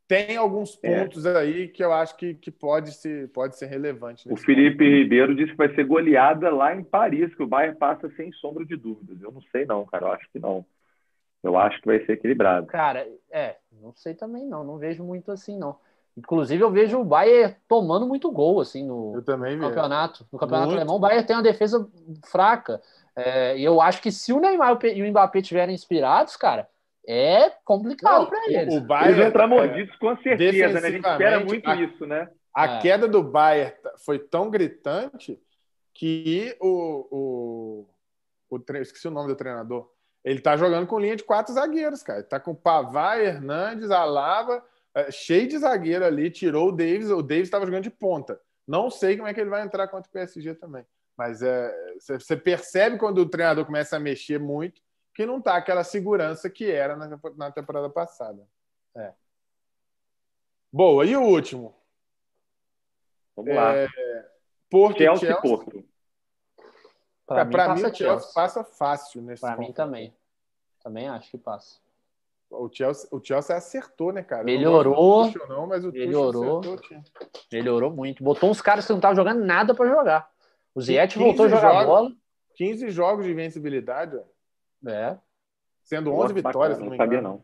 tem 0.09 0.35
alguns 0.35 0.77
é. 0.81 1.03
pontos 1.03 1.23
é. 1.23 1.37
aí 1.37 1.67
que 1.67 1.83
eu 1.83 1.93
acho 1.93 2.17
que, 2.17 2.33
que 2.33 2.49
pode, 2.49 2.91
ser, 2.93 3.29
pode 3.29 3.55
ser 3.55 3.67
relevante. 3.67 4.27
O 4.27 4.35
Felipe 4.35 4.83
ponto. 4.83 4.89
Ribeiro 4.89 5.35
disse 5.35 5.51
que 5.51 5.57
vai 5.57 5.73
ser 5.75 5.85
goleada 5.85 6.49
lá 6.49 6.75
em 6.75 6.83
Paris, 6.83 7.33
que 7.35 7.43
o 7.43 7.47
Bayern 7.47 7.77
passa 7.77 8.09
sem 8.17 8.31
sombra 8.31 8.65
de 8.65 8.75
dúvidas. 8.75 9.21
Eu 9.21 9.31
não 9.31 9.41
sei 9.51 9.67
não, 9.67 9.85
cara, 9.85 10.07
eu 10.07 10.11
acho 10.11 10.27
que 10.33 10.39
não. 10.39 10.65
Eu 11.43 11.55
acho 11.55 11.79
que 11.79 11.85
vai 11.85 12.03
ser 12.05 12.13
equilibrado. 12.13 12.65
Cara, 12.65 13.07
é, 13.31 13.57
não 13.79 13.93
sei 13.93 14.15
também 14.15 14.47
não, 14.47 14.63
não 14.63 14.79
vejo 14.79 15.03
muito 15.03 15.31
assim 15.31 15.55
não. 15.55 15.77
Inclusive 16.17 16.61
eu 16.61 16.71
vejo 16.71 16.99
o 16.99 17.05
Bayern 17.05 17.55
tomando 17.67 18.07
muito 18.07 18.31
gol 18.31 18.59
assim 18.59 18.83
no, 18.83 19.13
campeonato. 19.23 20.27
No 20.31 20.39
campeonato 20.39 20.69
muito. 20.69 20.79
alemão, 20.79 20.95
o 20.95 20.99
Bayern 20.99 21.25
tem 21.25 21.35
uma 21.35 21.43
defesa 21.43 21.87
fraca. 22.25 22.81
É, 23.15 23.55
e 23.59 23.63
eu 23.63 23.79
acho 23.79 24.01
que 24.01 24.11
se 24.11 24.33
o 24.33 24.39
Neymar 24.39 24.79
e 24.83 25.03
o 25.03 25.07
Mbappé 25.07 25.37
estiverem 25.39 25.75
inspirados, 25.75 26.35
cara, 26.35 26.67
é 27.11 27.49
complicado 27.65 28.27
para 28.27 28.45
eles. 28.45 28.75
O 28.75 28.81
Bayern, 28.81 29.07
eles 29.07 29.17
vão 29.17 29.27
entrar 29.27 29.47
mordidos 29.47 29.95
com 29.95 30.15
certeza, 30.17 30.79
né? 30.79 30.87
A 30.87 30.91
gente 30.91 31.07
espera 31.07 31.39
muito 31.43 31.67
a, 31.67 31.75
isso, 31.75 32.05
né? 32.05 32.29
A 32.53 32.77
é. 32.77 32.81
queda 32.81 33.07
do 33.07 33.23
Bayern 33.23 33.73
foi 34.05 34.19
tão 34.19 34.51
gritante 34.51 35.41
que 35.91 36.55
o, 36.61 37.87
o, 38.51 38.55
o 38.55 38.73
esqueci 38.75 39.07
o 39.07 39.11
nome 39.11 39.27
do 39.27 39.35
treinador. 39.35 39.89
Ele 40.23 40.39
tá 40.39 40.55
jogando 40.55 40.85
com 40.85 40.99
linha 40.99 41.15
de 41.15 41.23
quatro 41.23 41.51
zagueiros, 41.51 42.03
cara. 42.03 42.19
Ele 42.19 42.27
tá 42.27 42.39
com 42.39 42.53
Pavá, 42.53 43.17
Hernandes, 43.17 43.89
Alava, 43.89 44.63
é, 44.93 45.09
cheio 45.09 45.47
de 45.47 45.57
zagueiro 45.57 46.05
ali, 46.05 46.29
tirou 46.29 46.69
o 46.69 46.71
Davis. 46.71 47.09
O 47.09 47.23
Davis 47.23 47.47
estava 47.47 47.65
jogando 47.65 47.83
de 47.83 47.89
ponta. 47.89 48.39
Não 48.67 48.91
sei 48.91 49.17
como 49.17 49.27
é 49.27 49.33
que 49.33 49.41
ele 49.41 49.49
vai 49.49 49.63
entrar 49.63 49.87
contra 49.87 50.07
o 50.07 50.13
PSG 50.13 50.53
também. 50.53 50.85
Mas 51.17 51.41
é, 51.41 51.73
você 51.97 52.37
percebe 52.37 52.99
quando 52.99 53.17
o 53.17 53.29
treinador 53.29 53.65
começa 53.65 53.97
a 53.97 53.99
mexer 53.99 54.39
muito 54.39 54.79
que 55.19 55.25
não 55.25 55.39
está 55.39 55.57
aquela 55.57 55.83
segurança 55.83 56.49
que 56.49 56.71
era 56.71 56.95
na, 56.95 57.19
na 57.35 57.51
temporada 57.51 57.89
passada. 57.89 58.47
É. 58.95 59.11
Boa, 60.71 61.05
e 61.05 61.13
o 61.13 61.21
último? 61.21 61.75
Vamos 63.35 63.53
lá. 63.53 63.75
É, 63.75 63.89
Porto 64.69 64.99
Chelsea, 64.99 65.27
Chelsea. 65.27 65.41
Porto. 65.41 65.85
Para 67.25 67.43
mim, 67.43 67.81
mim, 67.81 67.89
o 67.89 67.93
Chelsea 67.93 68.31
passa 68.33 68.63
fácil 68.63 69.21
nesse 69.21 69.41
Para 69.41 69.57
mim 69.57 69.73
também. 69.73 70.15
Também 70.81 71.09
acho 71.09 71.29
que 71.31 71.37
passa. 71.37 71.81
O 72.49 72.69
Chelsea, 72.71 73.09
o 73.11 73.21
Chelsea 73.21 73.57
acertou, 73.57 74.13
né, 74.13 74.23
cara? 74.23 74.45
Melhorou. 74.45 75.25
Não 75.25 75.47
não, 75.49 75.67
mas 75.67 75.83
o 75.83 75.91
melhorou. 75.91 76.61
Acertou, 76.61 77.03
melhorou 77.51 77.91
muito. 77.91 78.23
Botou 78.23 78.49
uns 78.49 78.61
caras 78.61 78.85
que 78.85 78.91
não 78.93 78.99
estavam 78.99 79.17
jogando 79.17 79.43
nada 79.43 79.75
para 79.75 79.89
jogar. 79.89 80.31
O 80.73 80.81
Ziyech 80.81 81.19
voltou 81.19 81.47
a 81.47 81.49
jogar 81.49 81.73
jogos, 81.73 81.85
bola. 81.85 82.11
15 82.55 82.89
jogos 82.89 83.25
de 83.25 83.33
invencibilidade. 83.33 84.17
É. 84.85 85.17
Sendo 85.83 86.13
11 86.13 86.33
vitórias, 86.33 86.77
bacana, 86.77 86.79
não, 86.79 86.89
não 86.89 86.97
sabia 86.97 87.21
não. 87.21 87.41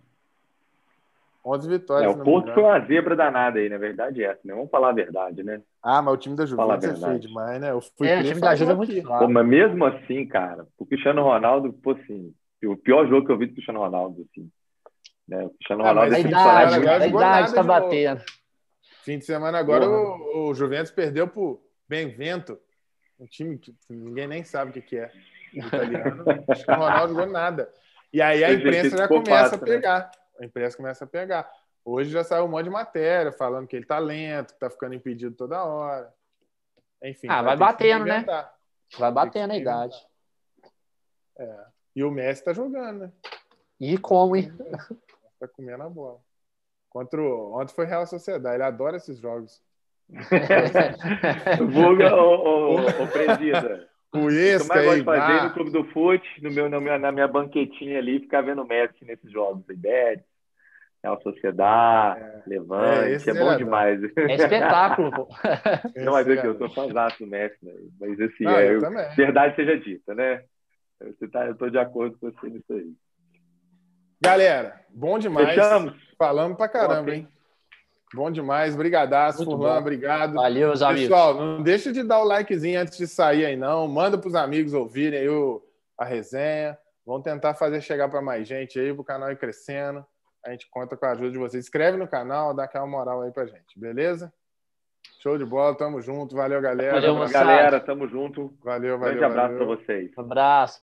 11 1.45 1.69
vitórias. 1.69 2.11
É, 2.11 2.15
o 2.15 2.23
Porto 2.23 2.53
foi 2.53 2.63
uma 2.63 2.79
zebra 2.79 3.15
danada 3.15 3.59
aí, 3.59 3.69
na 3.69 3.77
verdade 3.77 4.23
é 4.23 4.31
essa, 4.31 4.41
né? 4.43 4.53
Vamos 4.53 4.71
falar 4.71 4.89
a 4.89 4.93
verdade, 4.93 5.43
né? 5.43 5.61
Ah, 5.81 6.01
mas 6.01 6.13
o 6.13 6.17
time 6.17 6.35
da 6.35 6.45
Juventus 6.45 6.83
é 6.83 6.95
feio 6.95 7.19
demais, 7.19 7.61
né? 7.61 7.71
Eu 7.71 7.81
fui 7.81 8.07
é, 8.07 8.19
o 8.19 8.23
time 8.23 8.41
da 8.41 8.55
Juventus 8.55 8.89
é 8.89 8.93
muito 8.93 9.07
claro. 9.07 9.25
Pô, 9.25 9.31
mas 9.31 9.45
mesmo 9.45 9.85
assim, 9.85 10.25
cara, 10.25 10.67
o 10.77 10.85
Cristiano 10.85 11.21
Ronaldo, 11.21 11.71
pô, 11.71 11.91
assim, 11.91 12.33
o 12.63 12.75
pior 12.75 13.07
jogo 13.07 13.25
que 13.25 13.31
eu 13.31 13.37
vi 13.37 13.45
do 13.45 13.53
Cristiano 13.53 13.79
Ronaldo, 13.79 14.25
assim. 14.29 14.49
Né? 15.27 15.43
O 15.45 15.49
Cristiano 15.51 15.83
ah, 15.83 15.89
Ronaldo 15.89 16.13
é 16.13 16.17
a 16.17 16.19
idade, 16.19 16.89
a 16.89 17.07
idade 17.07 17.53
tá 17.53 17.63
batendo. 17.63 18.23
Fim 19.03 19.19
de 19.19 19.25
semana 19.25 19.59
agora 19.59 19.87
o, 19.87 20.49
o 20.49 20.53
Juventus 20.55 20.91
perdeu 20.91 21.27
pro 21.27 21.61
Benvento 21.87 22.57
um 23.19 23.27
time 23.27 23.57
que 23.57 23.73
ninguém 23.89 24.27
nem 24.27 24.43
sabe 24.43 24.71
o 24.71 24.73
que, 24.73 24.81
que 24.81 24.97
é. 24.97 25.11
Italiano. 25.60 26.23
Acho 26.48 26.65
que 26.65 26.72
o 26.72 26.76
Ronaldo 26.76 27.14
jogou 27.14 27.32
nada. 27.32 27.72
E 28.11 28.22
aí 28.22 28.44
a 28.44 28.53
imprensa 28.53 28.98
já 28.98 29.07
começa 29.07 29.56
a 29.56 29.57
né? 29.57 29.65
pegar. 29.65 30.11
A 30.40 30.45
imprensa 30.45 30.77
começa 30.77 31.03
a 31.03 31.07
pegar. 31.07 31.52
Hoje 31.84 32.10
já 32.10 32.23
saiu 32.23 32.45
um 32.45 32.48
monte 32.48 32.65
de 32.65 32.69
matéria 32.69 33.32
falando 33.32 33.68
que 33.68 33.76
ele 33.76 33.86
tá 33.86 33.99
lento, 33.99 34.53
que 34.53 34.60
tá 34.60 34.69
ficando 34.69 34.95
impedido 34.95 35.36
toda 35.36 35.64
hora. 35.64 36.14
Enfim. 37.03 37.27
Ah, 37.30 37.41
vai, 37.41 37.56
vai 37.56 37.68
batendo, 37.68 38.06
né? 38.06 38.26
Vai 38.98 39.11
batendo 39.11 39.52
a 39.52 39.57
idade. 39.57 39.95
É. 41.38 41.65
E 41.95 42.03
o 42.03 42.11
Messi 42.11 42.44
tá 42.44 42.53
jogando, 42.53 42.99
né? 42.99 43.11
E 43.80 43.98
como, 43.98 44.36
hein? 44.36 44.52
Tá 45.38 45.49
comendo 45.49 45.84
a 45.84 45.90
bola. 45.90 46.22
Contra 46.90 47.22
o... 47.22 47.60
Ontem 47.60 47.76
foi 47.76 47.86
Real 47.86 48.07
Sociedade. 48.07 48.56
Ele 48.56 48.64
adora 48.64 48.95
esses 48.95 49.19
jogos. 49.19 49.61
Vulga, 51.69 52.15
ô, 52.15 52.76
ô, 52.76 52.76
ô, 52.77 53.07
presida. 53.11 53.90
O 54.17 54.25
O 54.25 54.29
que 54.29 54.33
eu 54.33 54.49
Esca 54.49 54.73
mais 54.73 54.85
gosto 54.85 54.97
de 54.99 55.03
fazer 55.05 55.43
no 55.43 55.53
Clube 55.53 55.71
do 55.71 55.85
Fute, 55.85 56.43
no 56.43 56.51
meu, 56.51 56.69
na, 56.69 56.79
minha, 56.79 56.97
na 56.99 57.11
minha 57.11 57.27
banquetinha 57.27 57.97
ali, 57.99 58.19
ficar 58.19 58.41
vendo 58.41 58.61
o 58.61 58.67
Messi 58.67 59.03
nesses 59.03 59.31
jogos. 59.31 59.67
Ibéria, 59.69 60.23
Real 61.03 61.21
Sociedade, 61.21 62.21
É, 62.21 62.43
Levante, 62.47 63.29
é, 63.29 63.31
ele 63.31 63.39
bom 63.39 63.55
demais. 63.57 63.99
É 64.03 64.35
espetáculo, 64.35 65.11
pô. 65.11 65.27
Não, 65.95 66.11
mas 66.13 66.27
Esse 66.27 66.39
aqui, 66.39 66.47
eu 66.47 66.57
sou 66.57 66.69
fãzaço 66.73 67.19
do 67.19 67.27
Messi, 67.27 67.57
né? 67.63 67.73
Mas 67.99 68.19
assim, 68.19 68.43
Não, 68.43 68.57
é, 68.57 68.67
eu 68.67 68.81
eu- 68.81 69.15
verdade 69.15 69.55
seja 69.55 69.77
dita, 69.77 70.13
né? 70.13 70.43
Você 70.99 71.27
tá, 71.27 71.45
eu 71.45 71.55
tô 71.55 71.69
de 71.69 71.77
acordo 71.77 72.17
com 72.17 72.31
você 72.31 72.49
nisso 72.49 72.71
aí. 72.73 72.91
Galera, 74.21 74.81
bom 74.89 75.19
demais. 75.19 75.49
Fechamos? 75.49 75.93
Falamos 76.17 76.57
pra 76.57 76.67
caramba, 76.69 77.13
hein? 77.13 77.27
Bom 78.15 78.31
demais. 78.31 78.75
Brigadaço, 78.75 79.39
Muito 79.39 79.51
Furlan. 79.51 79.73
bom. 79.73 79.79
Obrigado. 79.79 80.33
Valeu, 80.35 80.67
meus 80.69 80.81
amigos. 80.81 81.09
Pessoal, 81.09 81.33
não 81.33 81.61
deixa 81.61 81.91
de 81.91 82.01
dar 82.03 82.19
o 82.21 82.23
likezinho 82.25 82.79
antes 82.79 82.97
de 82.97 83.05
sair 83.07 83.45
aí, 83.45 83.55
não. 83.55 83.87
Manda 83.87 84.17
para 84.17 84.27
os 84.27 84.35
amigos 84.35 84.73
ouvirem 84.73 85.19
aí 85.19 85.29
o- 85.29 85.61
a 85.97 86.05
resenha. 86.05 86.77
Vamos 87.05 87.23
tentar 87.23 87.53
fazer 87.53 87.81
chegar 87.81 88.09
para 88.09 88.21
mais 88.21 88.47
gente 88.47 88.79
aí, 88.79 88.93
para 88.93 89.01
o 89.01 89.05
canal 89.05 89.31
ir 89.31 89.37
crescendo. 89.37 90.03
A 90.45 90.51
gente 90.51 90.67
conta 90.69 90.95
com 90.95 91.05
a 91.05 91.11
ajuda 91.11 91.31
de 91.31 91.37
vocês. 91.37 91.63
Inscreve 91.65 91.97
no 91.97 92.07
canal, 92.07 92.53
dá 92.53 92.63
aquela 92.63 92.87
moral 92.87 93.21
aí 93.21 93.31
pra 93.31 93.45
gente, 93.45 93.77
beleza? 93.77 94.31
Show 95.21 95.37
de 95.37 95.45
bola, 95.45 95.75
tamo 95.75 96.01
junto. 96.01 96.35
Valeu, 96.35 96.61
galera. 96.61 96.93
Valeu. 97.01 97.27
Galera, 97.29 97.79
tamo 97.79 98.07
junto. 98.07 98.53
valeu. 98.63 98.97
Grande 98.97 99.19
valeu. 99.19 99.25
abraço 99.39 99.55
pra 99.55 99.65
vocês. 99.65 100.11
Um 100.17 100.21
abraço. 100.21 100.81